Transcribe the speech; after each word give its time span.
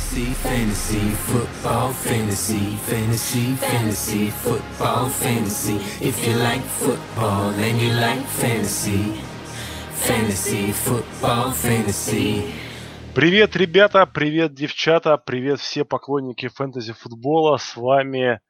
Fantasy, 0.00 0.32
fantasy, 0.42 1.10
football, 1.28 1.92
fantasy, 1.92 2.76
fantasy, 2.88 3.54
fantasy, 3.56 4.30
football, 4.30 5.08
fantasy. 5.10 5.76
If 6.00 6.26
you 6.26 6.34
like 6.36 6.62
football 6.62 7.50
and 7.50 7.80
you 7.80 7.92
like 7.92 8.24
fantasy, 8.40 9.20
fantasy, 9.92 10.72
football, 10.72 11.52
fantasy. 11.52 12.50
Привет, 13.14 13.54
ребята, 13.56 14.06
привет, 14.06 14.54
девчата, 14.54 15.16
привет 15.18 15.60
все 15.60 15.84
поклонники 15.84 16.48
фэнтези-футбола. 16.48 17.58
С 17.58 17.76
вами 17.76 18.40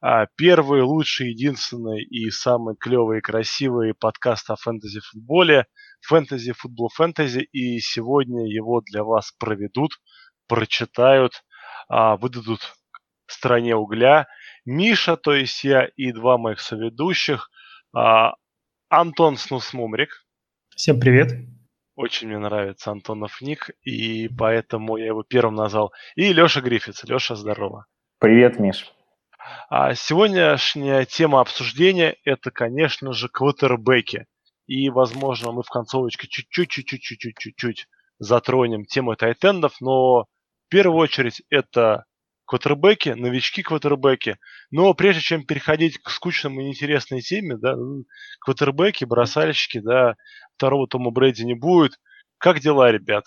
а, 0.00 0.26
первый, 0.36 0.82
лучший, 0.82 1.30
единственный 1.30 2.02
и 2.02 2.30
самый 2.30 2.76
клевый 2.76 3.18
и 3.18 3.20
красивый 3.20 3.94
подкаст 3.94 4.48
о 4.50 4.56
фэнтези-футболе 4.56 5.66
«Фэнтези, 6.02 6.52
футбол, 6.52 6.88
фэнтези». 6.94 7.40
И 7.52 7.80
сегодня 7.80 8.46
его 8.46 8.80
для 8.80 9.04
вас 9.04 9.32
проведут 9.38 9.92
прочитают, 10.50 11.44
а, 11.88 12.16
выдадут 12.16 12.74
стране 13.28 13.76
угля. 13.76 14.26
Миша, 14.64 15.16
то 15.16 15.32
есть 15.32 15.62
я 15.62 15.84
и 15.84 16.10
два 16.10 16.38
моих 16.38 16.58
соведущих. 16.58 17.50
А, 17.94 18.34
Антон 18.88 19.36
Снусмумрик. 19.36 20.26
Всем 20.74 20.98
привет. 20.98 21.32
Очень 21.94 22.28
мне 22.28 22.38
нравится 22.38 22.90
Антонов 22.90 23.40
ник, 23.40 23.70
и 23.82 24.28
поэтому 24.28 24.96
я 24.96 25.06
его 25.06 25.22
первым 25.22 25.54
назвал. 25.54 25.92
И 26.16 26.32
Леша 26.32 26.60
Гриффитс. 26.60 27.04
Леша, 27.04 27.36
здорово. 27.36 27.86
Привет, 28.18 28.58
Миш. 28.58 28.92
А 29.68 29.94
сегодняшняя 29.94 31.04
тема 31.04 31.40
обсуждения– 31.40 32.16
это, 32.24 32.50
конечно 32.50 33.12
же, 33.12 33.28
квотербеки. 33.28 34.26
И, 34.66 34.90
возможно, 34.90 35.52
мы 35.52 35.62
в 35.62 35.68
концовочке 35.68 36.26
чуть-чуть-чуть-чуть-чуть-чуть 36.26 37.86
затронем 38.18 38.84
тему 38.84 39.14
тайтендов, 39.16 39.80
но 39.80 40.26
первую 40.70 40.98
очередь 40.98 41.42
это 41.50 42.04
квотербеки, 42.46 43.10
новички 43.10 43.62
квотербеки. 43.62 44.38
Но 44.70 44.92
прежде 44.94 45.20
чем 45.20 45.44
переходить 45.44 45.98
к 45.98 46.10
скучным 46.10 46.58
и 46.58 46.64
неинтересной 46.64 47.20
теме, 47.20 47.56
да, 47.56 47.76
ну, 47.76 48.04
квотербеки, 48.40 49.04
бросальщики, 49.04 49.78
да, 49.78 50.14
второго 50.56 50.88
Тома 50.88 51.10
Брэди 51.10 51.42
не 51.42 51.54
будет. 51.54 51.92
Как 52.38 52.60
дела, 52.60 52.90
ребят? 52.90 53.24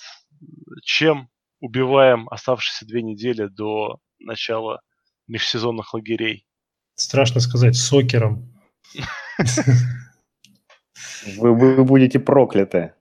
Чем 0.83 1.29
убиваем 1.61 2.27
оставшиеся 2.29 2.85
две 2.85 3.01
недели 3.01 3.47
до 3.47 3.99
начала 4.19 4.81
межсезонных 5.27 5.93
лагерей? 5.93 6.45
Страшно 6.95 7.39
сказать, 7.39 7.75
сокером. 7.75 8.53
Вы, 11.37 11.55
вы 11.55 11.83
будете 11.85 12.19
прокляты. 12.19 12.93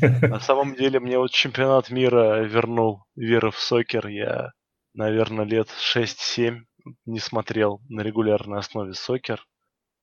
На 0.00 0.40
самом 0.40 0.74
деле, 0.74 1.00
мне 1.00 1.18
вот 1.18 1.30
чемпионат 1.30 1.90
мира 1.90 2.42
вернул 2.44 3.04
веру 3.16 3.50
в 3.50 3.58
сокер. 3.58 4.06
Я, 4.08 4.50
наверное, 4.92 5.44
лет 5.44 5.68
6-7 5.68 6.60
не 7.06 7.18
смотрел 7.18 7.80
на 7.88 8.02
регулярной 8.02 8.58
основе 8.58 8.94
сокер. 8.94 9.44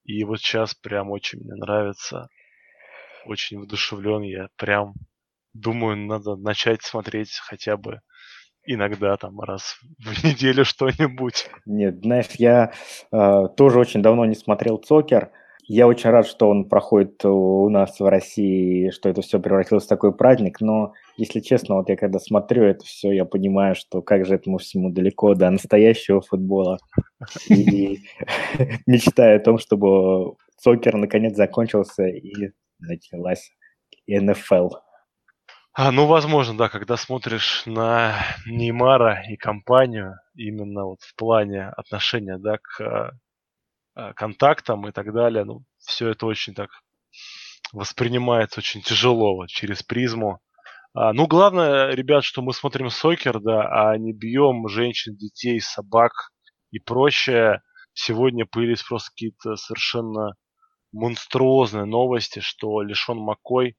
И 0.03 0.23
вот 0.23 0.39
сейчас 0.39 0.73
прям 0.73 1.11
очень 1.11 1.39
мне 1.39 1.55
нравится. 1.55 2.27
Очень 3.25 3.61
вдушевлен 3.61 4.23
я. 4.23 4.47
Прям 4.57 4.93
думаю, 5.53 5.97
надо 5.97 6.35
начать 6.35 6.81
смотреть 6.81 7.33
хотя 7.43 7.77
бы 7.77 8.01
иногда 8.63 9.17
там 9.17 9.39
раз 9.39 9.77
в 9.99 10.23
неделю 10.23 10.65
что-нибудь. 10.65 11.49
Нет, 11.65 11.99
знаешь, 12.01 12.27
я 12.37 12.73
э, 13.11 13.47
тоже 13.55 13.79
очень 13.79 14.01
давно 14.01 14.25
не 14.25 14.35
смотрел 14.35 14.81
сокер. 14.83 15.31
Я 15.73 15.87
очень 15.87 16.09
рад, 16.09 16.27
что 16.27 16.49
он 16.49 16.67
проходит 16.67 17.23
у 17.23 17.69
нас 17.69 17.97
в 17.97 18.05
России, 18.05 18.89
что 18.89 19.07
это 19.07 19.21
все 19.21 19.39
превратилось 19.39 19.85
в 19.85 19.87
такой 19.87 20.13
праздник, 20.13 20.59
но, 20.59 20.91
если 21.15 21.39
честно, 21.39 21.75
вот 21.75 21.87
я 21.87 21.95
когда 21.95 22.19
смотрю 22.19 22.65
это 22.65 22.83
все, 22.83 23.13
я 23.13 23.23
понимаю, 23.23 23.73
что 23.75 24.01
как 24.01 24.25
же 24.25 24.35
этому 24.35 24.57
всему 24.57 24.91
далеко 24.91 25.33
до 25.33 25.49
настоящего 25.49 26.19
футбола. 26.19 26.77
И 27.47 27.99
мечтаю 28.85 29.37
о 29.37 29.43
том, 29.43 29.59
чтобы 29.59 30.35
сокер 30.57 30.97
наконец 30.97 31.37
закончился 31.37 32.05
и 32.05 32.51
началась 32.79 33.49
НФЛ. 34.09 34.71
А, 35.71 35.93
ну, 35.93 36.05
возможно, 36.05 36.57
да, 36.57 36.67
когда 36.67 36.97
смотришь 36.97 37.63
на 37.65 38.15
Неймара 38.45 39.23
и 39.29 39.37
компанию, 39.37 40.15
именно 40.35 40.83
вот 40.83 40.99
в 40.99 41.15
плане 41.15 41.69
отношения, 41.69 42.37
да, 42.37 42.57
к 42.57 42.81
Э, 42.81 43.11
контактам 44.15 44.87
и 44.87 44.91
так 44.91 45.13
далее. 45.13 45.45
Ну, 45.45 45.63
все 45.77 46.09
это 46.09 46.25
очень 46.25 46.53
так 46.53 46.69
воспринимается 47.73 48.59
очень 48.59 48.81
тяжело 48.81 49.35
вот, 49.35 49.49
через 49.49 49.83
призму. 49.83 50.39
А, 50.93 51.13
ну, 51.13 51.27
главное, 51.27 51.91
ребят, 51.91 52.23
что 52.23 52.41
мы 52.41 52.53
смотрим 52.53 52.89
сокер, 52.89 53.39
да, 53.39 53.91
а 53.91 53.97
не 53.97 54.13
бьем 54.13 54.67
женщин, 54.67 55.15
детей, 55.15 55.59
собак 55.61 56.11
и 56.71 56.79
прочее. 56.79 57.61
Сегодня 57.93 58.45
появились 58.45 58.83
просто 58.83 59.11
какие-то 59.11 59.55
совершенно 59.55 60.35
монструозные 60.91 61.85
новости, 61.85 62.39
что 62.39 62.81
лишен 62.81 63.17
Маккой, 63.17 63.77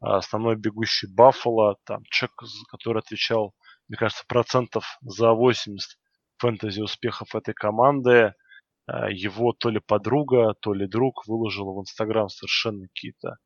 а, 0.00 0.18
основной 0.18 0.56
бегущий 0.56 1.06
Баффало, 1.06 1.76
там 1.84 2.02
человек, 2.10 2.36
который 2.70 3.00
отвечал, 3.00 3.54
мне 3.88 3.98
кажется, 3.98 4.24
процентов 4.26 4.98
за 5.02 5.32
80 5.32 5.98
фэнтези 6.38 6.80
успехов 6.80 7.34
этой 7.34 7.52
команды, 7.52 8.32
Э, 8.32 8.43
его 8.86 9.52
то 9.52 9.70
ли 9.70 9.80
подруга, 9.80 10.54
то 10.60 10.74
ли 10.74 10.86
друг 10.86 11.26
выложила 11.26 11.72
в 11.72 11.80
Инстаграм 11.80 12.28
совершенно 12.28 12.86
какие-то 12.88 13.36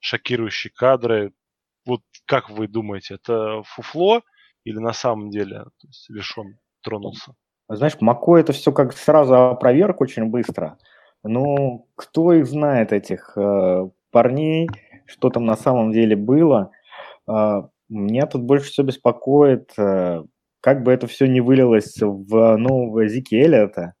шокирующие 0.00 0.72
кадры. 0.74 1.32
Вот 1.84 2.02
как 2.26 2.50
вы 2.50 2.68
думаете, 2.68 3.14
это 3.14 3.62
фуфло 3.64 4.22
или 4.64 4.78
на 4.78 4.92
самом 4.92 5.30
деле 5.30 5.64
есть, 5.82 6.08
лишен 6.10 6.58
тронулся? 6.82 7.34
Знаешь, 7.68 8.00
Мако 8.00 8.36
это 8.36 8.52
все 8.52 8.72
как 8.72 8.94
сразу 8.94 9.34
опроверг 9.34 10.00
очень 10.00 10.24
быстро. 10.26 10.78
Ну, 11.22 11.86
кто 11.96 12.32
их 12.32 12.46
знает, 12.46 12.92
этих 12.92 13.36
э, 13.36 13.90
парней, 14.10 14.68
что 15.04 15.30
там 15.30 15.44
на 15.44 15.56
самом 15.56 15.92
деле 15.92 16.16
было. 16.16 16.70
Э, 17.28 17.62
меня 17.88 18.26
тут 18.26 18.42
больше 18.42 18.70
всего 18.70 18.86
беспокоит, 18.86 19.72
э, 19.78 20.22
как 20.60 20.82
бы 20.82 20.92
это 20.92 21.06
все 21.06 21.26
не 21.26 21.40
вылилось 21.40 21.96
в 22.00 22.56
нового 22.56 23.04
Эллиота. 23.04 23.94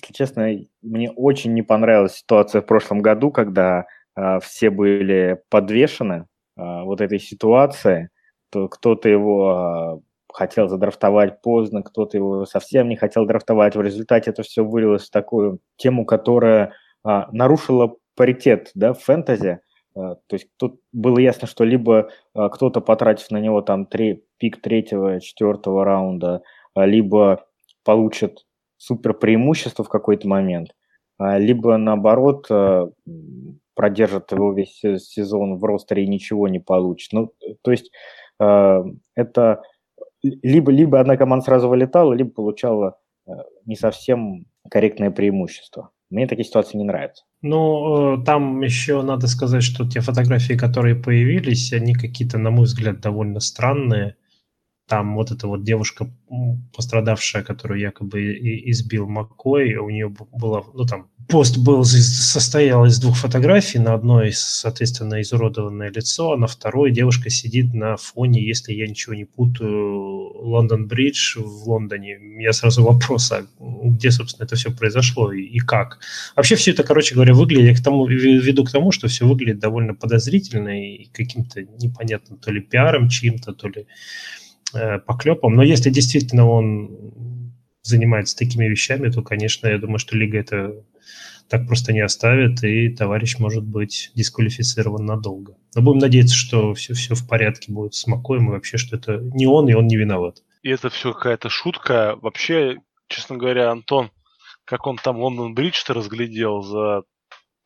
Если 0.00 0.12
честно, 0.12 0.48
мне 0.80 1.10
очень 1.10 1.54
не 1.54 1.62
понравилась 1.62 2.18
ситуация 2.18 2.62
в 2.62 2.66
прошлом 2.66 3.00
году, 3.00 3.32
когда 3.32 3.86
э, 4.16 4.38
все 4.40 4.70
были 4.70 5.42
подвешены 5.50 6.26
э, 6.56 6.82
вот 6.84 7.00
этой 7.00 7.18
ситуации. 7.18 8.10
То 8.50 8.68
кто-то 8.68 9.08
его 9.08 9.98
э, 9.98 10.32
хотел 10.32 10.68
задрафтовать 10.68 11.42
поздно, 11.42 11.82
кто-то 11.82 12.16
его 12.16 12.46
совсем 12.46 12.88
не 12.88 12.94
хотел 12.94 13.26
драфтовать. 13.26 13.74
В 13.74 13.82
результате 13.82 14.30
это 14.30 14.44
все 14.44 14.64
вылилось 14.64 15.08
в 15.08 15.10
такую 15.10 15.58
тему, 15.76 16.04
которая 16.04 16.74
э, 17.04 17.22
нарушила 17.32 17.96
паритет 18.14 18.70
да, 18.74 18.92
в 18.92 19.00
фэнтези. 19.00 19.60
То 19.94 20.20
есть 20.30 20.46
тут 20.58 20.80
было 20.92 21.18
ясно, 21.18 21.48
что 21.48 21.64
либо 21.64 22.10
кто-то 22.32 22.80
потратив 22.80 23.32
на 23.32 23.38
него 23.38 23.62
там 23.62 23.84
три, 23.84 24.22
пик 24.36 24.60
третьего, 24.60 25.20
четвертого 25.20 25.84
раунда, 25.84 26.42
либо 26.76 27.44
получит 27.82 28.44
супер 28.78 29.12
преимущество 29.12 29.84
в 29.84 29.88
какой-то 29.88 30.26
момент, 30.26 30.70
а, 31.18 31.38
либо 31.38 31.76
наоборот 31.76 32.46
э, 32.48 32.86
продержит 33.74 34.32
его 34.32 34.52
весь 34.52 34.80
сезон 34.80 35.58
в 35.58 35.64
ростере 35.64 36.04
и 36.04 36.08
ничего 36.08 36.48
не 36.48 36.60
получит. 36.60 37.12
Ну, 37.12 37.32
то 37.62 37.70
есть 37.70 37.90
э, 38.40 38.84
это 39.14 39.62
либо, 40.22 40.72
либо 40.72 41.00
одна 41.00 41.16
команда 41.16 41.44
сразу 41.44 41.68
вылетала, 41.68 42.12
либо 42.12 42.30
получала 42.30 42.98
э, 43.26 43.32
не 43.66 43.76
совсем 43.76 44.46
корректное 44.70 45.10
преимущество. 45.10 45.90
Мне 46.10 46.26
такие 46.26 46.44
ситуации 46.44 46.78
не 46.78 46.84
нравятся. 46.84 47.24
Ну, 47.42 48.22
там 48.24 48.62
еще 48.62 49.02
надо 49.02 49.26
сказать, 49.26 49.62
что 49.62 49.88
те 49.88 50.00
фотографии, 50.00 50.54
которые 50.54 50.96
появились, 50.96 51.72
они 51.72 51.94
какие-то, 51.94 52.38
на 52.38 52.50
мой 52.50 52.64
взгляд, 52.64 53.00
довольно 53.00 53.40
странные 53.40 54.16
там 54.88 55.14
вот 55.16 55.30
эта 55.30 55.46
вот 55.46 55.62
девушка 55.62 56.10
пострадавшая, 56.74 57.42
которую 57.42 57.80
якобы 57.80 58.32
избил 58.70 59.06
Маккой, 59.06 59.76
у 59.76 59.90
нее 59.90 60.08
было, 60.32 60.64
ну 60.74 60.84
там, 60.84 61.08
пост 61.28 61.58
был, 61.58 61.84
состоял 61.84 62.86
из 62.86 62.98
двух 62.98 63.18
фотографий, 63.18 63.78
на 63.78 63.94
одной, 63.94 64.32
соответственно, 64.32 65.20
изуродованное 65.20 65.90
лицо, 65.90 66.32
а 66.32 66.36
на 66.38 66.46
второй 66.46 66.90
девушка 66.90 67.28
сидит 67.28 67.74
на 67.74 67.96
фоне, 67.96 68.42
если 68.42 68.72
я 68.72 68.86
ничего 68.86 69.14
не 69.14 69.24
путаю, 69.24 70.18
Лондон 70.40 70.86
Бридж 70.86 71.38
в 71.38 71.68
Лондоне. 71.68 72.16
Меня 72.18 72.52
сразу 72.52 72.82
вопрос, 72.82 73.30
а 73.32 73.46
где, 73.58 74.10
собственно, 74.10 74.46
это 74.46 74.56
все 74.56 74.70
произошло 74.70 75.32
и, 75.32 75.42
и 75.42 75.58
как? 75.58 75.98
Вообще 76.34 76.56
все 76.56 76.70
это, 76.70 76.82
короче 76.82 77.14
говоря, 77.14 77.34
выглядит, 77.34 77.78
к 77.78 77.84
тому, 77.84 78.06
веду 78.06 78.64
к 78.64 78.70
тому, 78.70 78.90
что 78.90 79.08
все 79.08 79.26
выглядит 79.26 79.58
довольно 79.58 79.94
подозрительно 79.94 80.82
и 80.82 81.06
каким-то 81.12 81.62
непонятным 81.62 82.38
то 82.38 82.50
ли 82.50 82.60
пиаром 82.60 83.08
чьим-то, 83.08 83.52
то 83.52 83.68
ли 83.68 83.86
поклепом. 85.06 85.54
Но 85.54 85.62
если 85.62 85.90
действительно 85.90 86.48
он 86.48 87.54
занимается 87.82 88.36
такими 88.36 88.66
вещами, 88.66 89.10
то, 89.10 89.22
конечно, 89.22 89.66
я 89.66 89.78
думаю, 89.78 89.98
что 89.98 90.16
лига 90.16 90.38
это 90.38 90.84
так 91.48 91.66
просто 91.66 91.92
не 91.92 92.00
оставит, 92.00 92.62
и 92.62 92.90
товарищ 92.90 93.38
может 93.38 93.64
быть 93.64 94.10
дисквалифицирован 94.14 95.04
надолго. 95.06 95.56
Но 95.74 95.82
будем 95.82 95.98
надеяться, 95.98 96.34
что 96.34 96.74
все, 96.74 96.92
все 96.92 97.14
в 97.14 97.26
порядке 97.26 97.72
будет 97.72 97.94
с 97.94 98.06
Макоем, 98.06 98.48
и 98.48 98.52
вообще, 98.52 98.76
что 98.76 98.96
это 98.96 99.18
не 99.18 99.46
он, 99.46 99.68
и 99.68 99.74
он 99.74 99.86
не 99.86 99.96
виноват. 99.96 100.42
И 100.62 100.68
это 100.68 100.90
все 100.90 101.14
какая-то 101.14 101.48
шутка. 101.48 102.16
Вообще, 102.20 102.76
честно 103.08 103.38
говоря, 103.38 103.70
Антон, 103.70 104.10
как 104.64 104.86
он 104.86 104.98
там 104.98 105.18
Лондон 105.18 105.54
Бридж-то 105.54 105.94
разглядел 105.94 106.62
за 106.62 107.04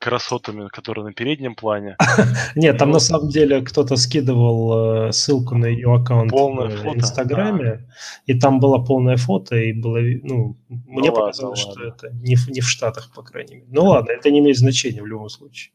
красотами, 0.02 0.68
которые 0.68 1.04
на 1.04 1.12
переднем 1.12 1.54
плане. 1.54 1.96
Нет, 2.56 2.76
там 2.76 2.90
на 2.90 2.98
самом 2.98 3.28
деле 3.28 3.62
кто-то 3.62 3.96
скидывал 3.96 5.06
э, 5.06 5.12
ссылку 5.12 5.54
на 5.54 5.66
ее 5.66 5.94
аккаунт 5.94 6.32
в 6.32 6.94
Инстаграме, 6.94 7.88
и 8.26 8.38
там 8.38 8.58
было 8.58 8.78
полное 8.78 9.16
фото, 9.16 9.56
и 9.56 9.72
было, 9.72 9.98
ну, 10.22 10.56
мне 10.68 11.10
ну 11.10 11.14
показалось, 11.14 11.60
что 11.60 11.84
это 11.84 12.10
не 12.10 12.34
в, 12.34 12.68
Штатах, 12.68 13.12
по 13.14 13.22
крайней 13.22 13.56
мере. 13.56 13.66
Ну 13.70 13.84
ладно, 13.84 14.10
это 14.10 14.30
не 14.30 14.40
имеет 14.40 14.58
значения 14.58 15.02
в 15.02 15.06
любом 15.06 15.28
случае. 15.28 15.72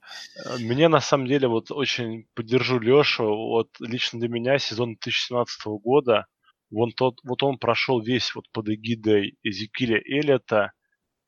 Мне 0.60 0.90
на 0.90 1.00
самом 1.00 1.28
деле 1.28 1.48
вот 1.48 1.72
очень 1.72 2.26
поддержу 2.34 2.80
Лешу, 2.80 3.24
вот 3.24 3.70
лично 3.80 4.20
для 4.20 4.28
меня 4.28 4.60
сезон 4.60 4.98
2017 5.02 5.66
года, 5.84 6.26
вон 6.70 6.92
тот, 6.92 7.20
вот 7.24 7.44
он 7.44 7.58
прошел 7.58 8.02
весь 8.02 8.36
вот 8.36 8.46
под 8.52 8.68
эгидой 8.70 9.38
Эзекиля 9.44 10.02
Эллиота, 10.06 10.72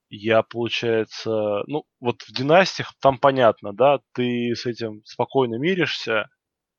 я, 0.10 0.44
получается, 0.44 1.64
ну, 1.68 1.84
вот 2.00 2.22
в 2.24 2.32
династиях 2.34 2.94
там 3.02 3.18
понятно, 3.20 3.74
да, 3.74 4.00
ты 4.14 4.56
с 4.56 4.66
этим 4.66 5.02
спокойно 5.06 5.56
миришься, 5.56 6.30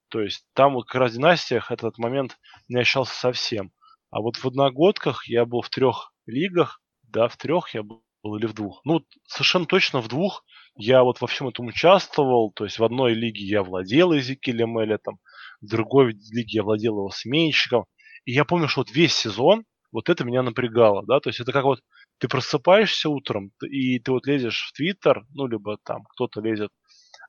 то 0.09 0.21
есть 0.21 0.45
там 0.55 0.81
как 0.83 0.95
раз 0.97 1.13
в 1.13 1.15
династиях 1.17 1.71
этот 1.71 1.99
момент 1.99 2.39
не 2.69 2.81
ощущался 2.81 3.15
совсем. 3.15 3.73
А 4.11 4.21
вот 4.21 4.37
в 4.37 4.47
одногодках 4.47 5.29
я 5.29 5.45
был 5.47 5.63
в 5.63 5.71
трех 5.71 6.13
лигах, 6.27 6.81
да, 7.05 7.29
в 7.29 7.37
трех 7.37 7.75
я 7.75 7.83
был 7.83 8.03
или 8.37 8.47
в 8.47 8.55
двух. 8.55 8.81
Ну, 8.85 9.03
совершенно 9.27 9.67
точно 9.67 10.01
в 10.01 10.09
двух 10.09 10.45
я 10.77 11.03
вот 11.05 11.21
во 11.21 11.27
всем 11.27 11.49
этом 11.49 11.67
участвовал, 11.67 12.53
то 12.53 12.65
есть 12.65 12.79
в 12.79 12.85
одной 12.85 13.15
лиге 13.15 13.45
я 13.45 13.63
владел 13.63 14.17
Эзекилем 14.17 14.79
Эллетом, 14.79 15.19
в 15.61 15.67
другой 15.69 16.13
лиге 16.13 16.59
я 16.59 16.63
владел 16.63 16.95
его 16.99 17.11
сменщиком. 17.11 17.87
И 18.25 18.33
я 18.33 18.45
помню, 18.45 18.69
что 18.69 18.81
вот 18.81 18.91
весь 18.91 19.15
сезон 19.15 19.65
вот 19.93 20.09
это 20.09 20.25
меня 20.25 20.43
напрягало, 20.43 21.05
да, 21.07 21.21
то 21.21 21.31
есть 21.31 21.41
это 21.41 21.53
как 21.53 21.65
вот 21.65 21.81
ты 22.21 22.29
просыпаешься 22.29 23.09
утром, 23.09 23.51
и 23.63 23.99
ты 23.99 24.13
вот 24.13 24.27
лезешь 24.27 24.69
в 24.69 24.77
Твиттер, 24.77 25.25
ну, 25.35 25.47
либо 25.47 25.79
там 25.85 26.05
кто-то 26.05 26.41
лезет 26.41 26.71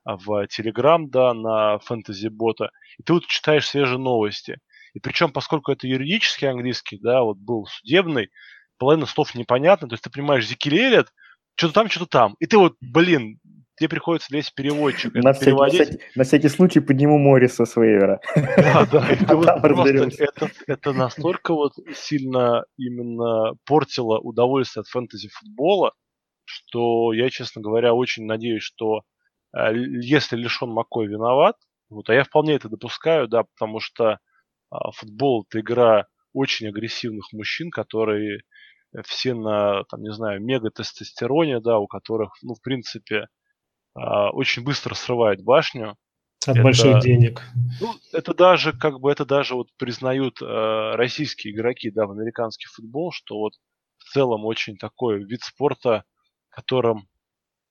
а, 0.04 0.16
в 0.16 0.46
Телеграм, 0.48 1.08
да, 1.10 1.32
на 1.34 1.78
фэнтези-бота, 1.78 2.70
и 2.98 3.02
ты 3.02 3.14
вот 3.14 3.26
читаешь 3.26 3.66
свежие 3.66 3.98
новости. 3.98 4.58
И 4.94 5.00
причем, 5.00 5.32
поскольку 5.32 5.72
это 5.72 5.86
юридический 5.86 6.48
английский, 6.48 6.98
да, 6.98 7.22
вот 7.22 7.38
был 7.38 7.66
судебный, 7.66 8.30
половина 8.78 9.06
слов 9.06 9.34
непонятно, 9.34 9.88
то 9.88 9.94
есть 9.94 10.04
ты 10.04 10.10
понимаешь, 10.10 10.46
зикелелет, 10.46 11.08
что-то 11.54 11.74
там, 11.74 11.90
что-то 11.90 12.06
там. 12.06 12.36
И 12.38 12.46
ты 12.46 12.58
вот, 12.58 12.76
блин, 12.80 13.38
тебе 13.82 13.88
приходится 13.88 14.32
лезть 14.34 14.54
переводчик. 14.54 15.12
На 15.14 15.32
всякий, 15.32 15.70
всякий, 15.70 16.00
на 16.14 16.22
всякий 16.22 16.48
случай 16.48 16.80
подниму 16.80 17.18
Морриса 17.18 17.64
с 17.64 17.74
вейвера. 17.76 18.20
Да, 18.36 18.86
да, 18.86 19.08
это, 19.10 19.36
вот 19.36 19.60
просто, 19.60 20.22
это, 20.22 20.50
это 20.68 20.92
настолько 20.92 21.52
вот 21.52 21.72
сильно 21.92 22.64
именно 22.76 23.54
портило 23.66 24.18
удовольствие 24.18 24.82
от 24.82 24.86
фэнтези-футбола, 24.86 25.92
что 26.44 27.12
я, 27.12 27.28
честно 27.28 27.60
говоря, 27.60 27.92
очень 27.92 28.24
надеюсь, 28.24 28.62
что 28.62 29.02
э, 29.56 29.74
если 29.74 30.36
Лишон 30.36 30.70
Маккой 30.70 31.08
виноват, 31.08 31.56
вот, 31.90 32.08
а 32.08 32.14
я 32.14 32.22
вполне 32.22 32.54
это 32.54 32.68
допускаю, 32.68 33.26
да, 33.26 33.42
потому 33.42 33.80
что 33.80 34.18
а, 34.70 34.92
футбол 34.92 35.44
это 35.48 35.60
игра 35.60 36.06
очень 36.32 36.68
агрессивных 36.68 37.32
мужчин, 37.32 37.70
которые 37.70 38.42
все 39.04 39.34
на, 39.34 39.84
там, 39.84 40.02
не 40.02 40.12
знаю, 40.12 40.40
мега-тестостероне, 40.40 41.60
да, 41.60 41.78
у 41.78 41.86
которых, 41.86 42.32
ну, 42.42 42.54
в 42.54 42.62
принципе, 42.62 43.26
очень 43.94 44.62
быстро 44.64 44.94
срывает 44.94 45.42
башню. 45.42 45.96
От 46.46 46.56
это, 46.56 46.62
больших 46.62 47.00
денег. 47.00 47.40
Ну, 47.80 47.94
это 48.12 48.34
даже, 48.34 48.72
как 48.72 48.98
бы, 48.98 49.12
это 49.12 49.24
даже 49.24 49.54
вот 49.54 49.68
признают 49.76 50.42
э, 50.42 50.96
российские 50.96 51.54
игроки, 51.54 51.90
да, 51.90 52.06
в 52.06 52.10
американский 52.10 52.66
футбол, 52.66 53.12
что 53.12 53.38
вот 53.38 53.52
в 53.98 54.10
целом 54.12 54.44
очень 54.44 54.76
такой 54.76 55.22
вид 55.22 55.42
спорта, 55.42 56.04
которым 56.48 57.06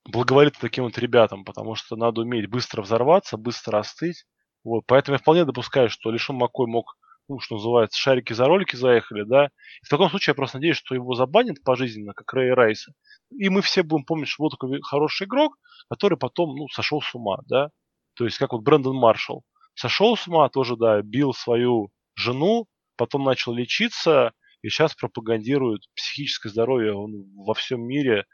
благоволит 0.05 0.55
таким 0.59 0.85
вот 0.85 0.97
ребятам, 0.97 1.43
потому 1.43 1.75
что 1.75 1.95
надо 1.95 2.21
уметь 2.21 2.49
быстро 2.49 2.81
взорваться, 2.81 3.37
быстро 3.37 3.79
остыть. 3.79 4.25
Вот, 4.63 4.83
поэтому 4.87 5.15
я 5.15 5.19
вполне 5.19 5.45
допускаю, 5.45 5.89
что 5.89 6.11
Лишон 6.11 6.37
Макой 6.37 6.67
мог, 6.67 6.97
ну, 7.31 7.39
что 7.39 7.55
называется, 7.55 7.97
шарики 7.97 8.33
за 8.33 8.45
ролики 8.45 8.75
заехали, 8.75 9.23
да. 9.23 9.45
И 9.45 9.85
в 9.85 9.89
таком 9.89 10.09
случае 10.09 10.31
я 10.31 10.35
просто 10.35 10.57
надеюсь, 10.57 10.75
что 10.75 10.95
его 10.95 11.13
забанят 11.15 11.63
пожизненно, 11.63 12.13
как 12.13 12.33
Рэй 12.33 12.53
Райса. 12.53 12.91
И 13.29 13.47
мы 13.47 13.61
все 13.61 13.83
будем 13.83 14.03
помнить, 14.03 14.27
что 14.27 14.43
вот 14.43 14.51
такой 14.51 14.81
хороший 14.81 15.27
игрок, 15.27 15.57
который 15.89 16.17
потом, 16.17 16.55
ну, 16.57 16.67
сошел 16.67 17.01
с 17.01 17.15
ума, 17.15 17.37
да. 17.47 17.69
То 18.15 18.25
есть, 18.25 18.37
как 18.37 18.51
вот 18.51 18.63
Брэндон 18.63 18.97
Маршалл. 18.97 19.43
Сошел 19.75 20.17
с 20.17 20.27
ума, 20.27 20.49
тоже, 20.49 20.75
да, 20.75 21.01
бил 21.01 21.33
свою 21.33 21.89
жену, 22.15 22.67
потом 22.97 23.23
начал 23.23 23.53
лечиться, 23.53 24.33
и 24.61 24.67
сейчас 24.67 24.93
пропагандирует 24.93 25.83
психическое 25.95 26.49
здоровье 26.49 26.93
он 26.93 27.23
во 27.35 27.53
всем 27.53 27.81
мире, 27.81 28.25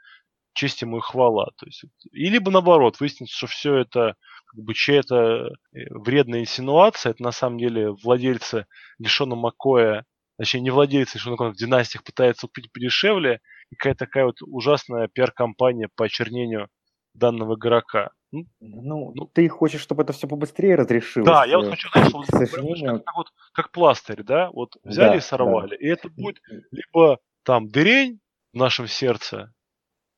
честь 0.53 0.81
ему 0.81 0.97
и 0.97 1.01
хвала. 1.01 1.51
То 1.57 1.67
есть, 1.67 1.83
и 2.11 2.29
либо 2.29 2.50
наоборот, 2.50 3.00
выяснится, 3.00 3.38
что 3.38 3.45
все 3.45 3.75
это 3.75 4.15
как 4.47 4.63
бы 4.63 4.73
чья-то 4.73 5.47
э, 5.47 5.49
вредная 5.91 6.41
инсинуация, 6.41 7.11
это 7.11 7.23
на 7.23 7.31
самом 7.31 7.57
деле 7.57 7.91
владельцы 7.91 8.65
Дешона 8.99 9.35
Макоя, 9.35 10.05
точнее 10.38 10.61
не 10.61 10.69
владельцы 10.69 11.17
Дешона 11.17 11.33
Макоя 11.33 11.51
в 11.51 11.55
династиях 11.57 12.03
пытаются 12.03 12.47
купить 12.47 12.71
подешевле, 12.71 13.39
и 13.69 13.75
какая-то 13.75 14.05
такая 14.05 14.25
вот 14.25 14.41
ужасная 14.41 15.07
пиар-компания 15.07 15.89
по 15.95 16.05
очернению 16.05 16.69
данного 17.13 17.55
игрока. 17.55 18.11
Ну, 18.31 18.45
ну, 18.59 19.11
ну, 19.15 19.25
ты 19.25 19.47
хочешь, 19.47 19.81
чтобы 19.81 20.03
это 20.03 20.11
все 20.13 20.27
побыстрее 20.27 20.75
разрешилось? 20.75 21.27
Да, 21.27 21.45
я 21.45 21.57
вот 21.57 21.69
хочу, 21.69 21.89
знаешь, 21.89 22.11
вот, 22.11 22.25
сожалению... 22.25 23.01
как, 23.01 23.15
вот, 23.15 23.27
как 23.53 23.71
пластырь, 23.71 24.23
да, 24.23 24.50
вот 24.51 24.75
взяли 24.83 25.11
да, 25.11 25.15
и 25.15 25.19
сорвали. 25.21 25.69
Да. 25.69 25.75
И 25.77 25.88
это 25.88 26.09
будет 26.09 26.41
либо 26.71 27.19
там 27.43 27.69
дырень 27.69 28.19
в 28.53 28.57
нашем 28.57 28.88
сердце, 28.88 29.53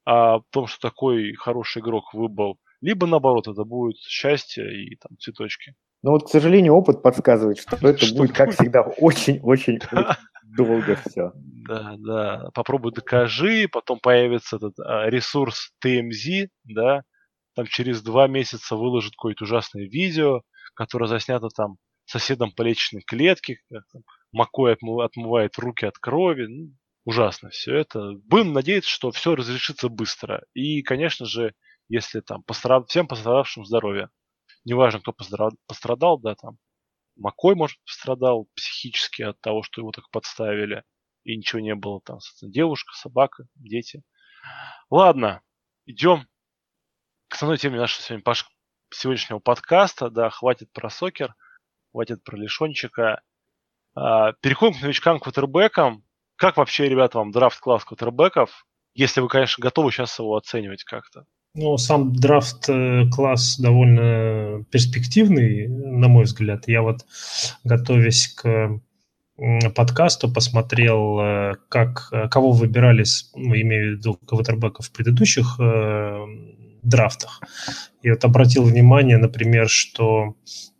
а 0.05 0.35
о 0.37 0.41
том, 0.49 0.65
что 0.65 0.89
такой 0.89 1.33
хороший 1.33 1.81
игрок 1.81 2.13
выбыл, 2.13 2.57
либо 2.81 3.07
наоборот, 3.07 3.47
это 3.47 3.63
будет 3.63 3.97
счастье 3.97 4.65
и 4.65 4.95
там 4.95 5.17
цветочки. 5.17 5.75
Ну 6.01 6.11
вот, 6.11 6.25
к 6.25 6.29
сожалению, 6.29 6.73
опыт 6.73 7.01
подсказывает, 7.01 7.59
что 7.59 7.75
это 7.87 8.13
будет, 8.15 8.33
как 8.33 8.51
всегда, 8.51 8.81
очень-очень 8.81 9.79
долго 10.57 10.97
все. 11.07 11.31
Да, 11.67 11.95
да. 11.97 12.49
Попробуй 12.53 12.93
докажи, 12.93 13.67
потом 13.71 13.99
появится 13.99 14.55
этот 14.55 14.79
а, 14.79 15.09
ресурс 15.09 15.71
TMZ, 15.83 16.47
да, 16.63 17.03
там 17.55 17.65
через 17.67 18.01
два 18.01 18.27
месяца 18.27 18.75
выложит 18.75 19.13
какое-то 19.17 19.43
ужасное 19.43 19.83
видео, 19.83 20.41
которое 20.75 21.07
заснято 21.07 21.49
там 21.49 21.75
соседом 22.05 22.51
по 22.51 22.61
личной 22.61 23.01
клетке, 23.01 23.57
как 23.69 23.83
там, 23.91 24.01
Макой 24.31 24.73
отмывает 24.73 25.57
руки 25.57 25.85
от 25.85 25.97
крови. 25.97 26.45
Ну, 26.47 26.71
ужасно 27.05 27.49
все 27.49 27.75
это. 27.75 28.13
Будем 28.25 28.53
надеяться, 28.53 28.89
что 28.89 29.11
все 29.11 29.35
разрешится 29.35 29.89
быстро. 29.89 30.43
И, 30.53 30.81
конечно 30.83 31.25
же, 31.25 31.53
если 31.89 32.21
там 32.21 32.43
постарав... 32.43 32.87
всем 32.87 33.07
пострадавшим 33.07 33.65
здоровья. 33.65 34.09
Неважно, 34.63 35.01
кто 35.01 35.13
пострадал, 35.67 36.19
да, 36.19 36.35
там, 36.35 36.57
Макой, 37.15 37.55
может, 37.55 37.77
пострадал 37.85 38.47
психически 38.55 39.23
от 39.23 39.41
того, 39.41 39.63
что 39.63 39.81
его 39.81 39.91
так 39.91 40.09
подставили, 40.09 40.83
и 41.23 41.35
ничего 41.35 41.59
не 41.59 41.75
было 41.75 41.99
там, 42.01 42.19
девушка, 42.41 42.93
собака, 42.95 43.45
дети. 43.55 44.03
Ладно, 44.89 45.41
идем 45.85 46.27
к 47.27 47.35
основной 47.35 47.57
теме 47.57 47.77
нашего 47.77 48.01
сегодня, 48.03 48.23
сегодняшнего 48.91 49.39
подкаста, 49.39 50.09
да, 50.09 50.29
хватит 50.29 50.71
про 50.71 50.89
сокер, 50.89 51.35
хватит 51.91 52.23
про 52.23 52.37
лишончика. 52.37 53.21
А, 53.95 54.33
переходим 54.33 54.79
к 54.79 54.81
новичкам, 54.81 55.19
квотербекам. 55.19 56.03
Как 56.35 56.57
вообще, 56.57 56.87
ребята, 56.87 57.17
вам 57.17 57.31
драфт-класс 57.31 57.83
квотербеков? 57.83 58.65
Если 58.93 59.21
вы, 59.21 59.27
конечно, 59.27 59.61
готовы 59.61 59.91
сейчас 59.91 60.17
его 60.19 60.35
оценивать 60.35 60.83
как-то. 60.83 61.25
Ну, 61.55 61.77
сам 61.77 62.13
драфт-класс 62.13 63.59
э, 63.59 63.61
довольно 63.63 64.63
перспективный, 64.69 65.67
на 65.67 66.07
мой 66.07 66.25
взгляд. 66.25 66.67
Я 66.67 66.81
вот, 66.83 67.05
готовясь 67.63 68.27
к 68.27 68.79
подкасту, 69.75 70.31
посмотрел, 70.31 71.19
э, 71.19 71.55
как, 71.69 72.09
э, 72.11 72.27
кого 72.29 72.51
выбирали, 72.51 73.03
ну, 73.35 73.55
имею 73.55 73.95
в 73.95 73.99
виду 73.99 74.15
квотербеков 74.25 74.87
в 74.87 74.91
предыдущих 74.91 75.55
э, 75.59 76.25
драфтах. 76.83 77.41
И 78.01 78.09
вот 78.09 78.23
обратил 78.25 78.63
внимание, 78.63 79.17
например, 79.17 79.69
что 79.69 80.35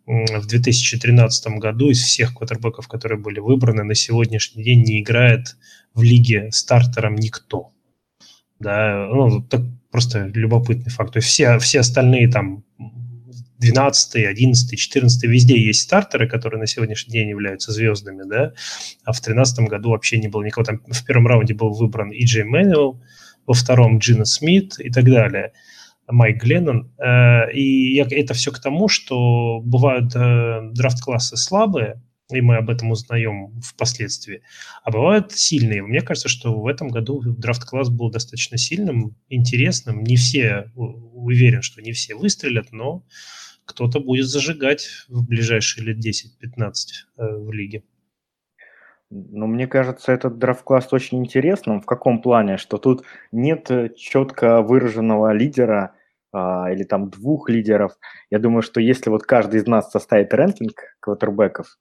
в 0.06 0.46
2013 0.46 1.58
году 1.58 1.90
из 1.90 2.02
всех 2.02 2.34
квотербеков, 2.34 2.88
которые 2.88 3.18
были 3.18 3.38
выбраны, 3.38 3.84
на 3.84 3.94
сегодняшний 3.94 4.64
день 4.64 4.82
не 4.82 5.00
играет 5.00 5.56
в 5.94 6.02
лиге 6.02 6.50
стартером 6.52 7.16
никто. 7.16 7.70
Да, 8.58 9.08
ну, 9.10 9.42
так 9.42 9.62
просто 9.90 10.30
любопытный 10.34 10.90
факт. 10.90 11.12
То 11.12 11.18
есть 11.18 11.28
все, 11.28 11.58
все 11.58 11.80
остальные 11.80 12.30
там 12.30 12.64
12, 13.58 14.24
11, 14.26 14.78
14, 14.78 15.22
везде 15.24 15.60
есть 15.60 15.82
стартеры, 15.82 16.28
которые 16.28 16.60
на 16.60 16.66
сегодняшний 16.66 17.12
день 17.12 17.28
являются 17.28 17.72
звездами, 17.72 18.22
да, 18.26 18.52
а 19.04 19.12
в 19.12 19.16
2013 19.16 19.68
году 19.68 19.90
вообще 19.90 20.18
не 20.18 20.28
было 20.28 20.42
никого. 20.42 20.64
Там 20.64 20.80
в 20.86 21.04
первом 21.04 21.26
раунде 21.26 21.54
был 21.54 21.72
выбран 21.72 22.10
И. 22.10 22.24
Джей 22.24 22.44
Мэнуэлл, 22.44 23.02
во 23.46 23.54
втором 23.54 23.98
Джина 23.98 24.24
Смит 24.24 24.78
и 24.78 24.90
так 24.90 25.04
далее, 25.04 25.52
Майк 26.08 26.42
Гленнон. 26.42 26.90
Э, 26.98 27.52
и 27.52 27.96
это 27.96 28.34
все 28.34 28.50
к 28.50 28.60
тому, 28.60 28.88
что 28.88 29.60
бывают 29.60 30.14
э, 30.14 30.70
драфт-классы 30.72 31.36
слабые, 31.36 32.00
и 32.36 32.40
мы 32.40 32.56
об 32.56 32.70
этом 32.70 32.90
узнаем 32.90 33.60
впоследствии. 33.60 34.42
А 34.82 34.90
бывают 34.90 35.32
сильные. 35.32 35.82
Мне 35.82 36.00
кажется, 36.00 36.28
что 36.28 36.58
в 36.58 36.66
этом 36.66 36.88
году 36.88 37.22
драфт-класс 37.22 37.90
был 37.90 38.10
достаточно 38.10 38.58
сильным, 38.58 39.16
интересным. 39.28 40.02
Не 40.02 40.16
все, 40.16 40.70
уверен, 40.74 41.62
что 41.62 41.82
не 41.82 41.92
все 41.92 42.14
выстрелят, 42.14 42.72
но 42.72 43.04
кто-то 43.64 44.00
будет 44.00 44.26
зажигать 44.26 44.88
в 45.08 45.26
ближайшие 45.26 45.86
лет 45.86 45.98
10-15 45.98 46.72
э, 47.18 47.36
в 47.36 47.52
лиге. 47.52 47.84
Ну, 49.10 49.46
мне 49.46 49.66
кажется, 49.66 50.12
этот 50.12 50.38
драфт-класс 50.38 50.92
очень 50.92 51.18
интересным. 51.18 51.80
В 51.80 51.86
каком 51.86 52.22
плане? 52.22 52.56
Что 52.56 52.78
тут 52.78 53.04
нет 53.32 53.70
э, 53.70 53.90
четко 53.96 54.62
выраженного 54.62 55.32
лидера 55.32 55.94
а, 56.32 56.70
или 56.70 56.84
там 56.84 57.10
двух 57.10 57.48
лидеров. 57.48 57.92
Я 58.30 58.38
думаю, 58.38 58.62
что 58.62 58.80
если 58.80 59.10
вот 59.10 59.24
каждый 59.24 59.60
из 59.60 59.66
нас 59.66 59.90
составит 59.90 60.32
рэнкинг 60.32 60.96
квотербеков, 61.00 61.76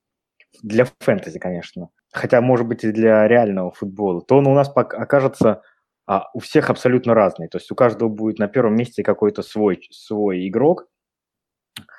для 0.63 0.85
фэнтези, 0.99 1.39
конечно, 1.39 1.89
хотя, 2.11 2.41
может 2.41 2.67
быть, 2.67 2.83
и 2.83 2.91
для 2.91 3.27
реального 3.27 3.71
футбола, 3.71 4.21
то 4.21 4.37
он 4.37 4.47
у 4.47 4.53
нас 4.53 4.71
окажется 4.75 5.61
а, 6.05 6.25
у 6.33 6.39
всех 6.39 6.69
абсолютно 6.69 7.13
разный. 7.13 7.47
То 7.47 7.57
есть 7.57 7.71
у 7.71 7.75
каждого 7.75 8.09
будет 8.09 8.39
на 8.39 8.47
первом 8.47 8.75
месте 8.75 9.03
какой-то 9.03 9.43
свой, 9.43 9.87
свой 9.91 10.47
игрок, 10.47 10.87